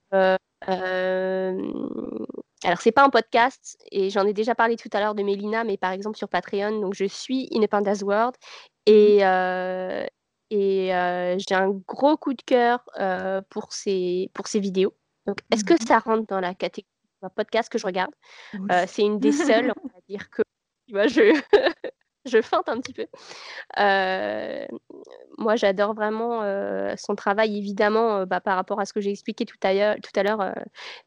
alors, 2.64 2.80
c'est 2.80 2.92
pas 2.92 3.04
un 3.04 3.10
podcast 3.10 3.78
et 3.92 4.10
j'en 4.10 4.26
ai 4.26 4.32
déjà 4.32 4.54
parlé 4.54 4.76
tout 4.76 4.88
à 4.92 5.00
l'heure 5.00 5.14
de 5.14 5.22
Mélina, 5.22 5.62
mais 5.62 5.76
par 5.76 5.92
exemple 5.92 6.16
sur 6.18 6.28
Patreon, 6.28 6.80
donc 6.80 6.94
je 6.94 7.04
suis 7.04 7.48
Independence 7.54 8.02
World 8.02 8.34
et, 8.86 9.18
mmh 9.18 9.22
euh, 9.22 10.06
et 10.50 10.94
euh, 10.94 11.36
j'ai 11.38 11.54
un 11.54 11.70
gros 11.86 12.16
coup 12.16 12.32
de 12.32 12.42
cœur 12.42 12.82
euh, 12.98 13.42
pour, 13.50 13.72
ces, 13.72 14.30
pour 14.34 14.48
ces 14.48 14.60
vidéos. 14.60 14.94
Donc, 15.28 15.40
est-ce 15.52 15.62
que 15.62 15.74
mmh 15.74 15.86
ça 15.86 15.98
rentre 15.98 16.26
dans 16.26 16.40
la 16.40 16.54
catégorie 16.54 16.88
podcast 17.36 17.70
que 17.70 17.78
je 17.78 17.84
regarde? 17.84 18.12
C'est 18.86 19.02
une 19.02 19.18
des 19.18 19.32
seules, 19.32 19.72
on 19.84 19.88
va 19.88 20.00
dire 20.08 20.30
que 20.30 20.42
tu 20.86 20.94
vois, 20.94 21.06
je, 21.06 21.20
je 22.24 22.40
feinte 22.40 22.66
un 22.66 22.80
petit 22.80 22.94
peu. 22.94 23.06
Euh, 23.78 24.66
moi, 25.36 25.54
j'adore 25.56 25.92
vraiment 25.92 26.42
euh, 26.42 26.94
son 26.96 27.14
travail, 27.14 27.58
évidemment, 27.58 28.20
euh, 28.20 28.24
bah, 28.24 28.40
par 28.40 28.56
rapport 28.56 28.80
à 28.80 28.86
ce 28.86 28.94
que 28.94 29.02
j'ai 29.02 29.10
expliqué 29.10 29.44
tout 29.44 29.58
à 29.62 29.74
l'heure, 30.22 30.54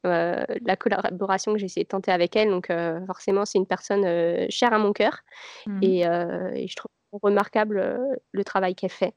la 0.04 0.76
collaboration 0.76 1.54
que 1.54 1.58
j'ai 1.58 1.66
essayé 1.66 1.84
de 1.84 1.90
tenter 1.90 2.12
avec 2.12 2.36
elle. 2.36 2.50
Donc, 2.50 2.72
forcément, 3.08 3.46
c'est 3.46 3.58
une 3.58 3.66
personne 3.66 4.06
chère 4.52 4.74
à 4.74 4.78
mon 4.78 4.94
cœur. 4.94 5.22
Mmh. 5.66 5.80
Et, 5.82 6.04
je 6.04 6.76
trouve 6.76 6.92
remarquable 7.24 8.00
le 8.32 8.44
travail 8.44 8.76
qu'elle 8.76 8.92
fait. 8.92 9.16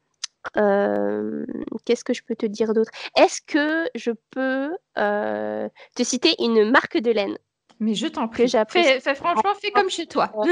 Qu'est-ce 0.55 2.05
que 2.05 2.15
je 2.15 2.23
peux 2.23 2.37
te 2.37 2.47
dire 2.47 2.75
d'autre? 2.75 2.91
Est-ce 3.17 3.41
que 3.47 3.89
je 3.95 4.11
peux 4.31 4.71
te 4.95 6.03
citer 6.03 6.35
une 6.41 6.71
marque 6.71 6.99
de 6.99 7.11
laine 7.11 7.39
mais 7.81 7.95
je 7.95 8.07
t'en 8.07 8.29
prie. 8.29 8.49
Fais, 8.49 9.01
fais, 9.01 9.15
franchement, 9.15 9.53
fais 9.61 9.71
comme 9.71 9.91
chez 9.91 10.07
toi. 10.07 10.33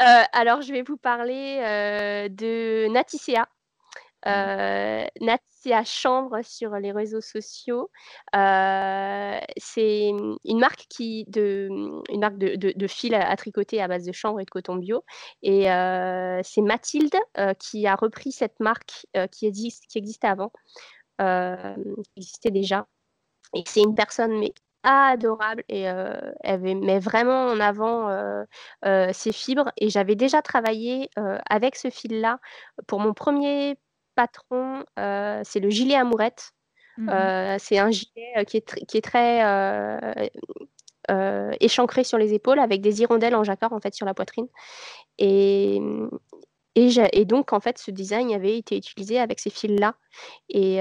Euh, 0.00 0.22
alors, 0.32 0.62
je 0.62 0.72
vais 0.72 0.82
vous 0.82 0.96
parler 0.96 1.58
de 2.30 2.88
Naticea. 2.88 3.46
Euh, 4.26 5.04
Naticea 5.20 5.84
Chambre 5.84 6.42
sur 6.42 6.74
les 6.76 6.92
réseaux 6.92 7.20
sociaux. 7.20 7.90
c'est 8.32 10.08
une 10.44 10.58
marque 10.58 10.86
qui 10.88 11.24
de 11.28 11.68
une 12.10 12.20
marque 12.20 12.38
de, 12.38 12.56
de, 12.56 12.86
fil 12.86 13.14
à, 13.14 13.34
tricoter 13.36 13.82
à 13.82 13.88
base 13.88 14.04
de 14.04 14.12
chanvre 14.12 14.40
et 14.40 14.44
de 14.44 14.50
coton 14.50 14.76
bio. 14.76 15.04
Et 15.42 15.64
c'est 16.44 16.62
Mathilde 16.62 17.16
qui 17.58 17.86
a 17.86 17.94
repris 17.96 18.32
cette 18.32 18.60
marque 18.60 19.06
qui, 19.30 19.46
existe, 19.46 19.86
qui 19.88 19.98
existait 19.98 20.28
avant, 20.28 20.52
qui 21.18 22.10
existait 22.16 22.50
déjà. 22.50 22.86
Et 23.54 23.64
c'est 23.66 23.82
une 23.82 23.94
personne 23.94 24.38
mais 24.38 24.54
adorable 24.84 25.62
et 25.68 25.82
elle 25.82 26.60
met 26.60 26.98
vraiment 26.98 27.46
en 27.46 27.60
avant 27.60 28.44
ses 29.12 29.32
fibres. 29.32 29.72
Et 29.78 29.90
j'avais 29.90 30.16
déjà 30.16 30.42
travaillé 30.42 31.10
avec 31.48 31.76
ce 31.76 31.90
fil-là 31.90 32.38
pour 32.86 33.00
mon 33.00 33.14
premier 33.14 33.76
patron, 34.14 34.84
c'est 34.96 35.60
le 35.60 35.70
gilet 35.70 35.94
amourette. 35.94 36.52
Mmh 36.98 37.10
c'est 37.58 37.78
un 37.78 37.90
gilet 37.90 38.44
qui 38.46 38.58
est, 38.58 38.84
qui 38.86 38.98
est 38.98 39.00
très 39.00 39.40
échancré 41.60 42.04
sur 42.04 42.18
les 42.18 42.34
épaules 42.34 42.58
avec 42.58 42.80
des 42.80 43.00
hirondelles 43.00 43.34
en 43.34 43.44
jacquard 43.44 43.72
en 43.72 43.80
fait 43.80 43.94
sur 43.94 44.06
la 44.06 44.14
poitrine. 44.14 44.46
Et, 45.18 45.80
et, 46.74 46.88
et, 47.12 47.24
donc, 47.24 47.52
en 47.52 47.60
fait, 47.60 47.78
ce 47.78 47.90
design 47.90 48.32
avait 48.32 48.56
été 48.56 48.76
utilisé 48.76 49.18
avec 49.18 49.40
ces 49.40 49.50
fils-là. 49.50 49.94
Et, 50.48 50.80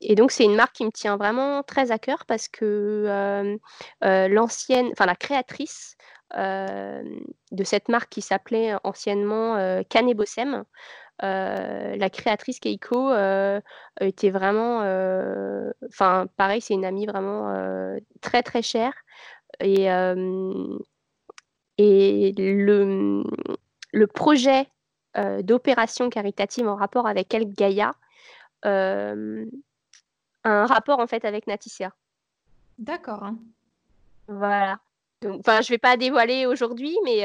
et 0.00 0.14
donc, 0.14 0.30
c'est 0.30 0.44
une 0.44 0.56
marque 0.56 0.74
qui 0.74 0.84
me 0.84 0.90
tient 0.90 1.16
vraiment 1.16 1.62
très 1.62 1.90
à 1.90 1.98
cœur 1.98 2.24
parce 2.26 2.48
que 2.48 3.58
l'ancienne, 4.02 4.88
enfin 4.92 5.06
la 5.06 5.16
créatrice 5.16 5.96
de 6.34 7.64
cette 7.64 7.88
marque 7.88 8.10
qui 8.10 8.22
s'appelait 8.22 8.74
anciennement 8.84 9.82
euh, 11.22 11.96
la 11.96 12.10
créatrice 12.10 12.60
Keiko 12.60 13.12
était 14.00 14.30
vraiment, 14.30 14.80
enfin 15.86 16.26
pareil, 16.36 16.60
c'est 16.60 16.74
une 16.74 16.84
amie 16.84 17.06
vraiment 17.06 17.96
très 18.20 18.42
très 18.42 18.62
chère. 18.62 18.92
Et, 19.60 19.86
et 21.78 22.32
le, 22.36 23.24
le 23.92 24.06
projet 24.06 24.68
d'opération 25.42 26.10
caritative 26.10 26.68
en 26.68 26.76
rapport 26.76 27.06
avec 27.06 27.32
El 27.32 27.52
Gaïa 27.52 27.92
un 28.62 29.46
rapport 30.66 31.00
en 31.00 31.06
fait 31.06 31.24
avec 31.24 31.46
Natissia. 31.46 31.92
D'accord. 32.78 33.24
Hein. 33.24 33.38
Voilà. 34.28 34.78
Enfin, 35.24 35.60
je 35.60 35.70
vais 35.70 35.78
pas 35.78 35.96
dévoiler 35.96 36.46
aujourd'hui, 36.46 36.96
mais 37.04 37.24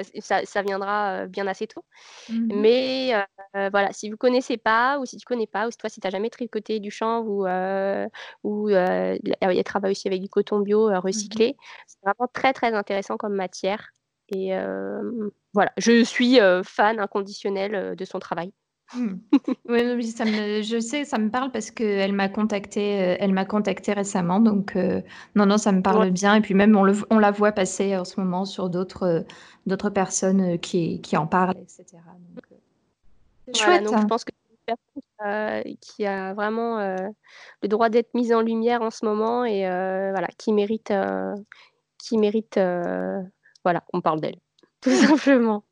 euh, 0.00 0.20
ça, 0.20 0.62
viendra 0.62 1.22
euh, 1.22 1.26
bien 1.26 1.46
assez 1.46 1.66
tôt. 1.66 1.84
Mmh 2.28 2.46
mais 2.54 3.14
euh, 3.14 3.68
voilà, 3.70 3.92
si 3.92 4.10
vous 4.10 4.16
connaissez 4.16 4.56
pas, 4.56 4.98
ou 4.98 5.06
si 5.06 5.16
tu 5.16 5.24
connais 5.24 5.46
pas, 5.46 5.66
ou 5.66 5.70
si 5.70 5.76
toi, 5.78 5.88
si 5.90 6.00
tu 6.00 6.06
n'as 6.06 6.10
jamais 6.10 6.30
tricoté 6.30 6.80
du 6.80 6.90
chanvre, 6.90 7.28
ou, 7.28 7.46
ou 8.48 8.68
il 8.68 8.74
y 8.74 9.60
a 9.60 9.64
travail 9.64 9.92
aussi 9.92 10.08
avec 10.08 10.22
du 10.22 10.28
coton 10.28 10.60
bio 10.60 10.90
mmh 10.90 10.98
recyclé, 10.98 11.56
c'est 11.86 11.98
vraiment 12.02 12.28
très 12.32 12.52
très 12.52 12.72
intéressant 12.74 13.16
comme 13.16 13.34
matière. 13.34 13.90
Et 14.28 14.52
voilà, 15.54 15.72
je 15.76 16.04
suis 16.04 16.38
fan 16.64 16.98
inconditionnel 17.00 17.96
de 17.96 18.04
son 18.04 18.18
travail. 18.18 18.52
Mmh. 18.94 19.14
Oui, 19.68 20.06
ça 20.06 20.24
me 20.24 20.62
je 20.62 20.78
sais, 20.78 21.04
ça 21.04 21.18
me 21.18 21.28
parle 21.28 21.50
parce 21.50 21.72
qu'elle 21.72 22.12
m'a 22.12 22.28
contacté 22.28 23.02
euh, 23.02 23.16
elle 23.18 23.32
m'a 23.32 23.44
contacté 23.44 23.92
récemment 23.92 24.38
donc 24.38 24.76
euh, 24.76 25.02
non, 25.34 25.44
non, 25.44 25.58
ça 25.58 25.72
me 25.72 25.82
parle 25.82 26.10
bien. 26.10 26.36
Et 26.36 26.40
puis 26.40 26.54
même 26.54 26.76
on 26.76 26.84
le 26.84 26.94
on 27.10 27.18
la 27.18 27.32
voit 27.32 27.50
passer 27.50 27.96
en 27.96 28.04
ce 28.04 28.20
moment 28.20 28.44
sur 28.44 28.70
d'autres, 28.70 29.02
euh, 29.02 29.20
d'autres 29.66 29.90
personnes, 29.90 30.58
qui 30.60 31.00
qui 31.00 31.16
en 31.16 31.26
parlent 31.26 31.56
et 31.56 31.66
cetera. 31.66 32.12
Donc 32.34 33.56
chouette, 33.56 33.84
donc 33.84 33.98
je 33.98 34.06
pense 34.06 34.24
que 34.24 34.32
c'est 34.32 34.74
une 34.74 34.76
personne, 35.18 35.74
qui 35.80 36.06
a 36.06 36.34
vraiment, 36.34 36.78
le 37.62 37.68
droit 37.68 37.88
d'être 37.88 38.14
mise 38.14 38.32
en 38.32 38.40
lumière 38.40 38.82
en 38.82 38.90
ce 38.90 39.04
moment 39.04 39.44
et 39.44 39.62
voilà, 39.62 40.28
qui 40.38 40.52
mérite, 40.52 40.92
qui 41.98 42.18
mérite, 42.18 42.54
voilà, 43.64 43.80
qu'on 43.92 44.00
parle 44.00 44.20
d'elle, 44.20 44.38
tout 44.80 44.90
simplement. 44.90 45.64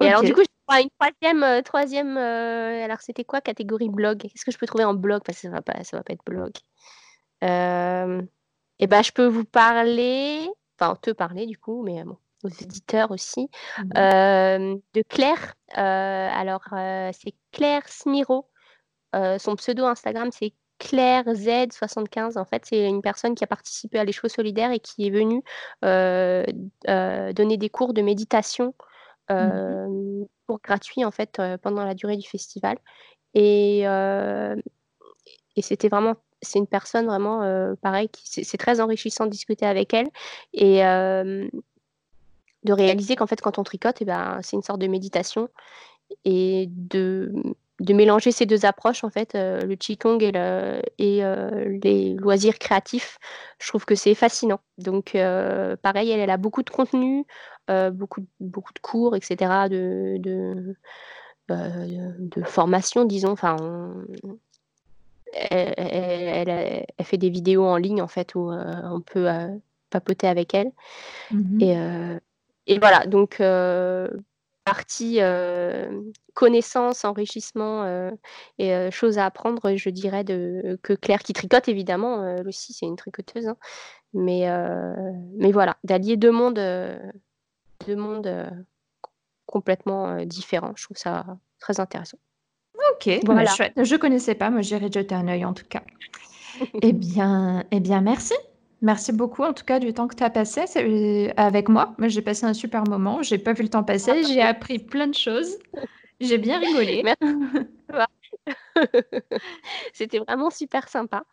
Et 0.00 0.06
alors 0.06 0.22
du 0.22 0.32
coup 0.34 0.42
une 0.70 0.88
troisième, 0.98 1.42
euh, 1.42 1.62
troisième 1.62 2.16
euh, 2.16 2.84
alors 2.84 3.00
c'était 3.00 3.24
quoi 3.24 3.40
catégorie 3.40 3.88
blog? 3.88 4.18
Qu'est-ce 4.18 4.44
que 4.44 4.52
je 4.52 4.58
peux 4.58 4.66
trouver 4.66 4.84
en 4.84 4.94
blog? 4.94 5.22
Parce 5.24 5.40
que 5.40 5.48
ça 5.48 5.50
va 5.50 5.62
pas, 5.62 5.84
ça 5.84 5.96
va 5.96 6.02
pas 6.02 6.12
être 6.12 6.24
blog. 6.24 6.52
et 7.42 8.86
ben, 8.86 9.02
je 9.02 9.12
peux 9.12 9.26
vous 9.26 9.44
parler, 9.44 10.48
enfin 10.78 10.96
te 11.00 11.10
parler 11.10 11.46
du 11.46 11.58
coup, 11.58 11.82
mais 11.82 12.04
bon, 12.04 12.16
aux 12.44 12.48
éditeurs 12.48 13.10
aussi, 13.10 13.48
mmh 13.78 13.90
de 14.94 15.02
Claire. 15.08 15.54
alors, 15.74 16.64
c'est 16.70 17.34
Claire 17.52 17.88
Smiro. 17.88 18.48
son 19.14 19.56
pseudo 19.56 19.84
Instagram, 19.86 20.30
c'est 20.32 20.52
Claire 20.78 21.24
Z75. 21.24 22.38
En 22.38 22.44
fait, 22.44 22.64
c'est 22.66 22.88
une 22.88 23.02
personne 23.02 23.34
qui 23.34 23.44
a 23.44 23.46
participé 23.46 23.98
à 23.98 24.04
l'écheveau 24.04 24.28
solidaire 24.28 24.72
et 24.72 24.80
qui 24.80 25.06
est 25.06 25.10
venue 25.10 25.42
donner 27.34 27.56
des 27.56 27.70
cours 27.70 27.92
de 27.94 28.02
méditation 28.02 28.74
mmh 29.30 30.26
pour 30.46 30.60
gratuit 30.60 31.04
en 31.04 31.10
fait 31.10 31.40
pendant 31.62 31.84
la 31.84 31.94
durée 31.94 32.16
du 32.16 32.28
festival. 32.28 32.76
Et, 33.34 33.80
et 33.80 35.62
c'était 35.62 35.88
vraiment 35.88 36.16
c'est 36.42 36.58
une 36.58 36.66
personne 36.66 37.06
vraiment 37.06 37.40
pareil 37.80 38.10
c'est 38.24 38.58
très 38.58 38.80
enrichissant 38.80 39.24
de 39.24 39.30
discuter 39.30 39.64
avec 39.64 39.94
elle 39.94 40.08
et 40.52 40.82
de 42.64 42.72
réaliser 42.72 43.16
qu'en 43.16 43.26
fait, 43.26 43.40
quand 43.40 43.58
on 43.58 43.64
tricote, 43.64 43.96
eh 44.00 44.04
ben, 44.04 44.38
c'est 44.42 44.56
une 44.56 44.62
sorte 44.62 44.80
de 44.80 44.86
méditation 44.86 45.48
et 46.24 46.68
de, 46.70 47.32
de 47.80 47.94
mélanger 47.94 48.30
ces 48.32 48.46
deux 48.46 48.64
approches, 48.64 49.02
en 49.02 49.10
fait, 49.10 49.34
euh, 49.34 49.60
le 49.62 49.74
Qigong 49.74 50.22
et, 50.22 50.32
et 50.98 51.24
euh, 51.24 51.78
les 51.82 52.14
loisirs 52.14 52.58
créatifs, 52.58 53.18
je 53.58 53.68
trouve 53.68 53.84
que 53.84 53.94
c'est 53.94 54.14
fascinant. 54.14 54.60
Donc, 54.78 55.14
euh, 55.14 55.76
pareil, 55.76 56.10
elle, 56.10 56.30
a 56.30 56.36
beaucoup 56.36 56.62
de 56.62 56.70
contenu, 56.70 57.24
beaucoup, 57.92 58.26
beaucoup 58.40 58.72
de 58.72 58.80
cours, 58.80 59.16
etc., 59.16 59.68
de, 59.70 60.16
de, 60.18 60.76
de 61.48 62.42
formation, 62.42 63.04
disons. 63.04 63.30
Enfin, 63.30 63.56
elle, 65.32 65.74
elle, 65.76 66.48
elle, 66.98 67.04
fait 67.04 67.18
des 67.18 67.30
vidéos 67.30 67.64
en 67.64 67.76
ligne, 67.76 68.02
en 68.02 68.08
fait, 68.08 68.34
où 68.34 68.50
on 68.50 69.00
peut 69.00 69.28
papoter 69.90 70.26
avec 70.26 70.54
elle. 70.54 70.70
Mmh 71.30 71.60
et 71.60 71.76
et 72.66 72.78
voilà, 72.78 73.06
donc 73.06 73.40
euh, 73.40 74.08
partie 74.64 75.16
euh, 75.20 76.02
connaissance, 76.34 77.04
enrichissement 77.04 77.82
euh, 77.84 78.10
et 78.58 78.90
choses 78.90 79.18
à 79.18 79.26
apprendre, 79.26 79.74
je 79.76 79.90
dirais 79.90 80.24
de, 80.24 80.78
que 80.82 80.92
Claire 80.92 81.22
qui 81.22 81.32
tricote 81.32 81.68
évidemment, 81.68 82.24
elle 82.24 82.46
aussi 82.46 82.72
c'est 82.72 82.86
une 82.86 82.96
tricoteuse, 82.96 83.48
hein. 83.48 83.56
mais, 84.14 84.48
mais 85.36 85.50
voilà, 85.52 85.76
d'allier 85.82 86.16
deux 86.16 86.30
mondes, 86.30 86.60
deux 87.86 87.96
mondes 87.96 88.50
complètement 89.46 90.24
différents, 90.24 90.72
je 90.76 90.84
trouve 90.84 90.96
ça 90.96 91.26
très 91.58 91.80
intéressant. 91.80 92.18
Ok, 92.92 93.06
bah, 93.24 93.34
voilà. 93.34 93.50
chouette. 93.50 93.72
Je 93.76 93.96
connaissais 93.96 94.34
pas, 94.34 94.50
moi 94.50 94.62
j'irai 94.62 94.90
jeter 94.90 95.14
un 95.14 95.28
œil 95.28 95.44
en 95.44 95.52
tout 95.52 95.66
cas. 95.68 95.82
eh 96.82 96.92
bien, 96.92 97.64
eh 97.70 97.80
bien, 97.80 98.00
merci. 98.00 98.34
Merci 98.80 99.12
beaucoup 99.12 99.44
en 99.44 99.52
tout 99.52 99.64
cas 99.64 99.78
du 99.78 99.94
temps 99.94 100.08
que 100.08 100.16
tu 100.16 100.24
as 100.24 100.30
passé 100.30 100.64
euh, 100.76 101.32
avec 101.36 101.68
moi. 101.68 101.94
J'ai 102.00 102.22
passé 102.22 102.46
un 102.46 102.54
super 102.54 102.82
moment. 102.84 103.22
J'ai 103.22 103.38
pas 103.38 103.52
vu 103.52 103.62
le 103.62 103.68
temps 103.68 103.84
passer. 103.84 104.10
Ah, 104.10 104.22
j'ai 104.22 104.42
appris 104.42 104.80
plein 104.80 105.06
de 105.06 105.14
choses. 105.14 105.56
J'ai 106.20 106.38
bien 106.38 106.58
rigolé. 106.58 107.04
C'était 109.92 110.18
vraiment 110.18 110.50
super 110.50 110.88
sympa. 110.88 111.24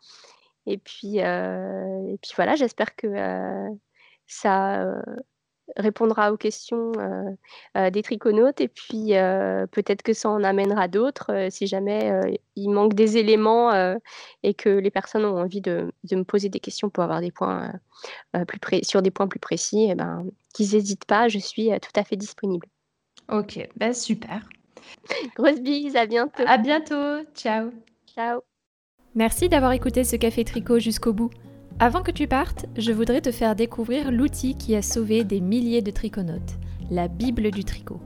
Et 0.67 0.77
puis, 0.77 1.21
euh, 1.21 2.13
et 2.13 2.17
puis 2.21 2.31
voilà, 2.35 2.55
j'espère 2.55 2.95
que 2.95 3.07
euh, 3.07 3.69
ça 4.27 5.01
répondra 5.77 6.31
aux 6.31 6.37
questions 6.37 6.91
euh, 6.97 7.23
euh, 7.77 7.89
des 7.89 8.01
triconautes 8.01 8.61
et 8.61 8.67
puis 8.67 9.15
euh, 9.15 9.65
peut-être 9.67 10.01
que 10.01 10.13
ça 10.13 10.29
en 10.29 10.43
amènera 10.43 10.87
d'autres 10.87 11.47
si 11.49 11.67
jamais 11.67 12.11
il 12.55 12.69
manque 12.69 12.93
des 12.93 13.17
éléments 13.17 13.71
et 14.43 14.53
que 14.53 14.69
les 14.69 14.91
personnes 14.91 15.25
ont 15.25 15.37
envie 15.37 15.61
de, 15.61 15.91
me 16.11 16.23
poser 16.23 16.49
des 16.49 16.59
questions 16.59 16.89
pour 16.89 17.03
avoir 17.03 17.21
des 17.21 17.31
points 17.31 17.73
plus 18.47 18.83
sur 18.83 19.01
des 19.01 19.11
points 19.11 19.27
plus 19.27 19.39
précis, 19.39 19.85
et 19.85 19.89
eh 19.91 19.95
ben, 19.95 20.25
qu'ils 20.53 20.71
n'hésitent 20.73 21.05
pas, 21.05 21.27
je 21.27 21.39
suis 21.39 21.69
tout 21.81 21.99
à 21.99 22.03
fait 22.03 22.15
disponible. 22.15 22.67
Ok, 23.31 23.67
ben 23.75 23.93
super. 23.93 24.47
Grosse 25.35 25.61
bise, 25.61 25.95
à 25.95 26.05
bientôt. 26.05 26.43
À 26.47 26.57
bientôt, 26.57 27.23
ciao. 27.35 27.71
Ciao. 28.07 28.41
Merci 29.15 29.49
d'avoir 29.49 29.71
écouté 29.71 30.03
ce 30.03 30.15
café 30.15 30.43
tricot 30.43 30.79
jusqu'au 30.79 31.13
bout. 31.13 31.31
Avant 31.81 32.01
que 32.01 32.11
tu 32.11 32.27
partes, 32.27 32.65
je 32.76 32.91
voudrais 32.91 33.22
te 33.22 33.31
faire 33.31 33.56
découvrir 33.56 34.11
l'outil 34.11 34.56
qui 34.56 34.76
a 34.76 34.81
sauvé 34.81 35.23
des 35.23 35.39
milliers 35.39 35.81
de 35.81 35.91
triconautes, 35.91 36.57
la 36.91 37.07
Bible 37.07 37.51
du 37.51 37.64
tricot. 37.64 38.01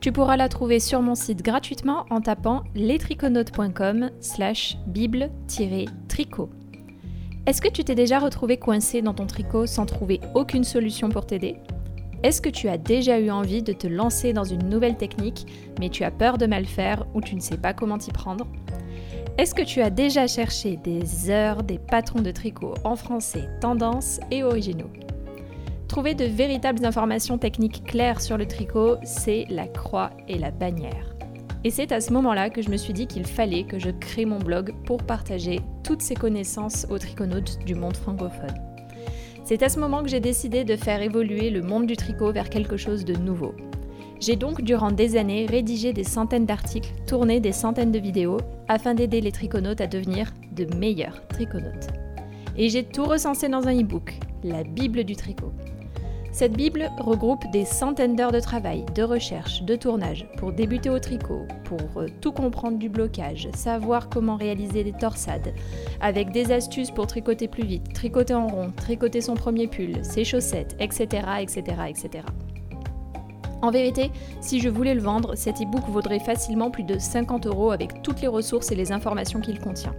Tu 0.00 0.10
pourras 0.10 0.36
la 0.36 0.48
trouver 0.48 0.80
sur 0.80 1.00
mon 1.00 1.14
site 1.14 1.40
gratuitement 1.40 2.06
en 2.10 2.20
tapant 2.20 2.64
lestriconautes.com 2.74 4.10
slash 4.18 4.76
bible-tricot. 4.88 6.50
Est-ce 7.46 7.62
que 7.62 7.70
tu 7.70 7.84
t'es 7.84 7.94
déjà 7.94 8.18
retrouvé 8.18 8.56
coincé 8.56 9.00
dans 9.00 9.14
ton 9.14 9.26
tricot 9.26 9.66
sans 9.66 9.86
trouver 9.86 10.20
aucune 10.34 10.64
solution 10.64 11.08
pour 11.08 11.24
t'aider? 11.24 11.54
Est-ce 12.24 12.42
que 12.42 12.48
tu 12.48 12.68
as 12.68 12.78
déjà 12.78 13.20
eu 13.20 13.30
envie 13.30 13.62
de 13.62 13.72
te 13.72 13.86
lancer 13.86 14.32
dans 14.32 14.42
une 14.42 14.68
nouvelle 14.68 14.96
technique, 14.96 15.46
mais 15.78 15.88
tu 15.88 16.02
as 16.02 16.10
peur 16.10 16.36
de 16.36 16.46
mal 16.46 16.64
faire 16.64 17.06
ou 17.14 17.20
tu 17.20 17.36
ne 17.36 17.40
sais 17.40 17.58
pas 17.58 17.74
comment 17.74 17.98
t'y 17.98 18.10
prendre? 18.10 18.48
Est-ce 19.36 19.54
que 19.54 19.62
tu 19.62 19.80
as 19.80 19.90
déjà 19.90 20.28
cherché 20.28 20.76
des 20.76 21.28
heures 21.28 21.64
des 21.64 21.78
patrons 21.78 22.22
de 22.22 22.30
tricot 22.30 22.74
en 22.84 22.94
français, 22.94 23.48
tendance 23.60 24.20
et 24.30 24.44
originaux? 24.44 24.90
Trouver 25.88 26.14
de 26.14 26.24
véritables 26.24 26.86
informations 26.86 27.36
techniques 27.36 27.84
claires 27.84 28.20
sur 28.20 28.38
le 28.38 28.46
tricot, 28.46 28.96
c'est 29.02 29.46
la 29.50 29.66
croix 29.66 30.10
et 30.28 30.38
la 30.38 30.52
bannière. 30.52 31.16
Et 31.64 31.70
c'est 31.70 31.90
à 31.90 32.00
ce 32.00 32.12
moment-là 32.12 32.48
que 32.48 32.62
je 32.62 32.70
me 32.70 32.76
suis 32.76 32.92
dit 32.92 33.08
qu'il 33.08 33.26
fallait 33.26 33.64
que 33.64 33.80
je 33.80 33.90
crée 33.90 34.24
mon 34.24 34.38
blog 34.38 34.72
pour 34.86 35.02
partager 35.02 35.60
toutes 35.82 36.02
ces 36.02 36.14
connaissances 36.14 36.86
aux 36.88 36.98
triconautes 36.98 37.58
du 37.64 37.74
monde 37.74 37.96
francophone. 37.96 38.54
C'est 39.44 39.64
à 39.64 39.68
ce 39.68 39.80
moment 39.80 40.02
que 40.02 40.08
j'ai 40.08 40.20
décidé 40.20 40.64
de 40.64 40.76
faire 40.76 41.02
évoluer 41.02 41.50
le 41.50 41.62
monde 41.62 41.86
du 41.86 41.96
tricot 41.96 42.32
vers 42.32 42.50
quelque 42.50 42.76
chose 42.76 43.04
de 43.04 43.16
nouveau. 43.16 43.52
J'ai 44.20 44.36
donc 44.36 44.62
durant 44.62 44.90
des 44.90 45.16
années 45.16 45.46
rédigé 45.46 45.92
des 45.92 46.04
centaines 46.04 46.46
d'articles, 46.46 46.92
tourné 47.06 47.40
des 47.40 47.52
centaines 47.52 47.92
de 47.92 47.98
vidéos, 47.98 48.38
afin 48.68 48.94
d'aider 48.94 49.20
les 49.20 49.32
triconautes 49.32 49.80
à 49.80 49.86
devenir 49.86 50.32
de 50.52 50.66
meilleurs 50.76 51.26
triconautes. 51.28 51.88
Et 52.56 52.68
j'ai 52.68 52.84
tout 52.84 53.04
recensé 53.04 53.48
dans 53.48 53.66
un 53.66 53.78
e-book, 53.78 54.14
la 54.42 54.62
Bible 54.62 55.04
du 55.04 55.16
tricot. 55.16 55.52
Cette 56.34 56.56
Bible 56.56 56.90
regroupe 56.98 57.44
des 57.52 57.64
centaines 57.64 58.16
d'heures 58.16 58.32
de 58.32 58.40
travail, 58.40 58.84
de 58.96 59.04
recherche, 59.04 59.62
de 59.62 59.76
tournage 59.76 60.26
pour 60.36 60.52
débuter 60.52 60.90
au 60.90 60.98
tricot, 60.98 61.46
pour 61.62 61.78
euh, 61.96 62.08
tout 62.20 62.32
comprendre 62.32 62.76
du 62.76 62.88
blocage, 62.88 63.48
savoir 63.54 64.08
comment 64.08 64.36
réaliser 64.36 64.82
des 64.82 64.92
torsades, 64.92 65.54
avec 66.00 66.32
des 66.32 66.50
astuces 66.50 66.90
pour 66.90 67.06
tricoter 67.06 67.46
plus 67.46 67.64
vite, 67.64 67.92
tricoter 67.92 68.34
en 68.34 68.48
rond, 68.48 68.72
tricoter 68.74 69.20
son 69.20 69.34
premier 69.34 69.68
pull, 69.68 70.04
ses 70.04 70.24
chaussettes, 70.24 70.74
etc. 70.80 71.22
etc., 71.40 71.62
etc. 71.88 72.24
En 73.64 73.70
vérité, 73.70 74.10
si 74.42 74.60
je 74.60 74.68
voulais 74.68 74.94
le 74.94 75.00
vendre, 75.00 75.36
cet 75.36 75.62
e-book 75.62 75.88
vaudrait 75.88 76.20
facilement 76.20 76.70
plus 76.70 76.82
de 76.82 76.98
50 76.98 77.46
euros 77.46 77.70
avec 77.70 78.02
toutes 78.02 78.20
les 78.20 78.28
ressources 78.28 78.70
et 78.70 78.74
les 78.74 78.92
informations 78.92 79.40
qu'il 79.40 79.58
contient. 79.58 79.94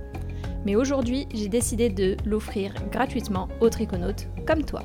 Mais 0.68 0.76
aujourd'hui, 0.76 1.28
j'ai 1.34 1.48
décidé 1.48 1.90
de 1.90 2.16
l'offrir 2.26 2.76
gratuitement 2.92 3.48
aux 3.62 3.70
triconautes 3.70 4.28
comme 4.46 4.64
toi. 4.64 4.84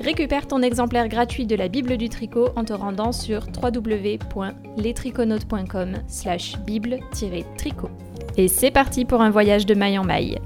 Récupère 0.00 0.48
ton 0.48 0.60
exemplaire 0.62 1.06
gratuit 1.06 1.46
de 1.46 1.54
la 1.54 1.68
Bible 1.68 1.96
du 1.98 2.08
tricot 2.08 2.48
en 2.56 2.64
te 2.64 2.72
rendant 2.72 3.12
sur 3.12 3.46
www.lestriconautes.com 3.62 5.98
slash 6.08 6.58
bible-tricot. 6.66 7.90
Et 8.36 8.48
c'est 8.48 8.72
parti 8.72 9.04
pour 9.04 9.20
un 9.20 9.30
voyage 9.30 9.66
de 9.66 9.74
maille 9.74 10.00
en 10.00 10.04
maille. 10.04 10.40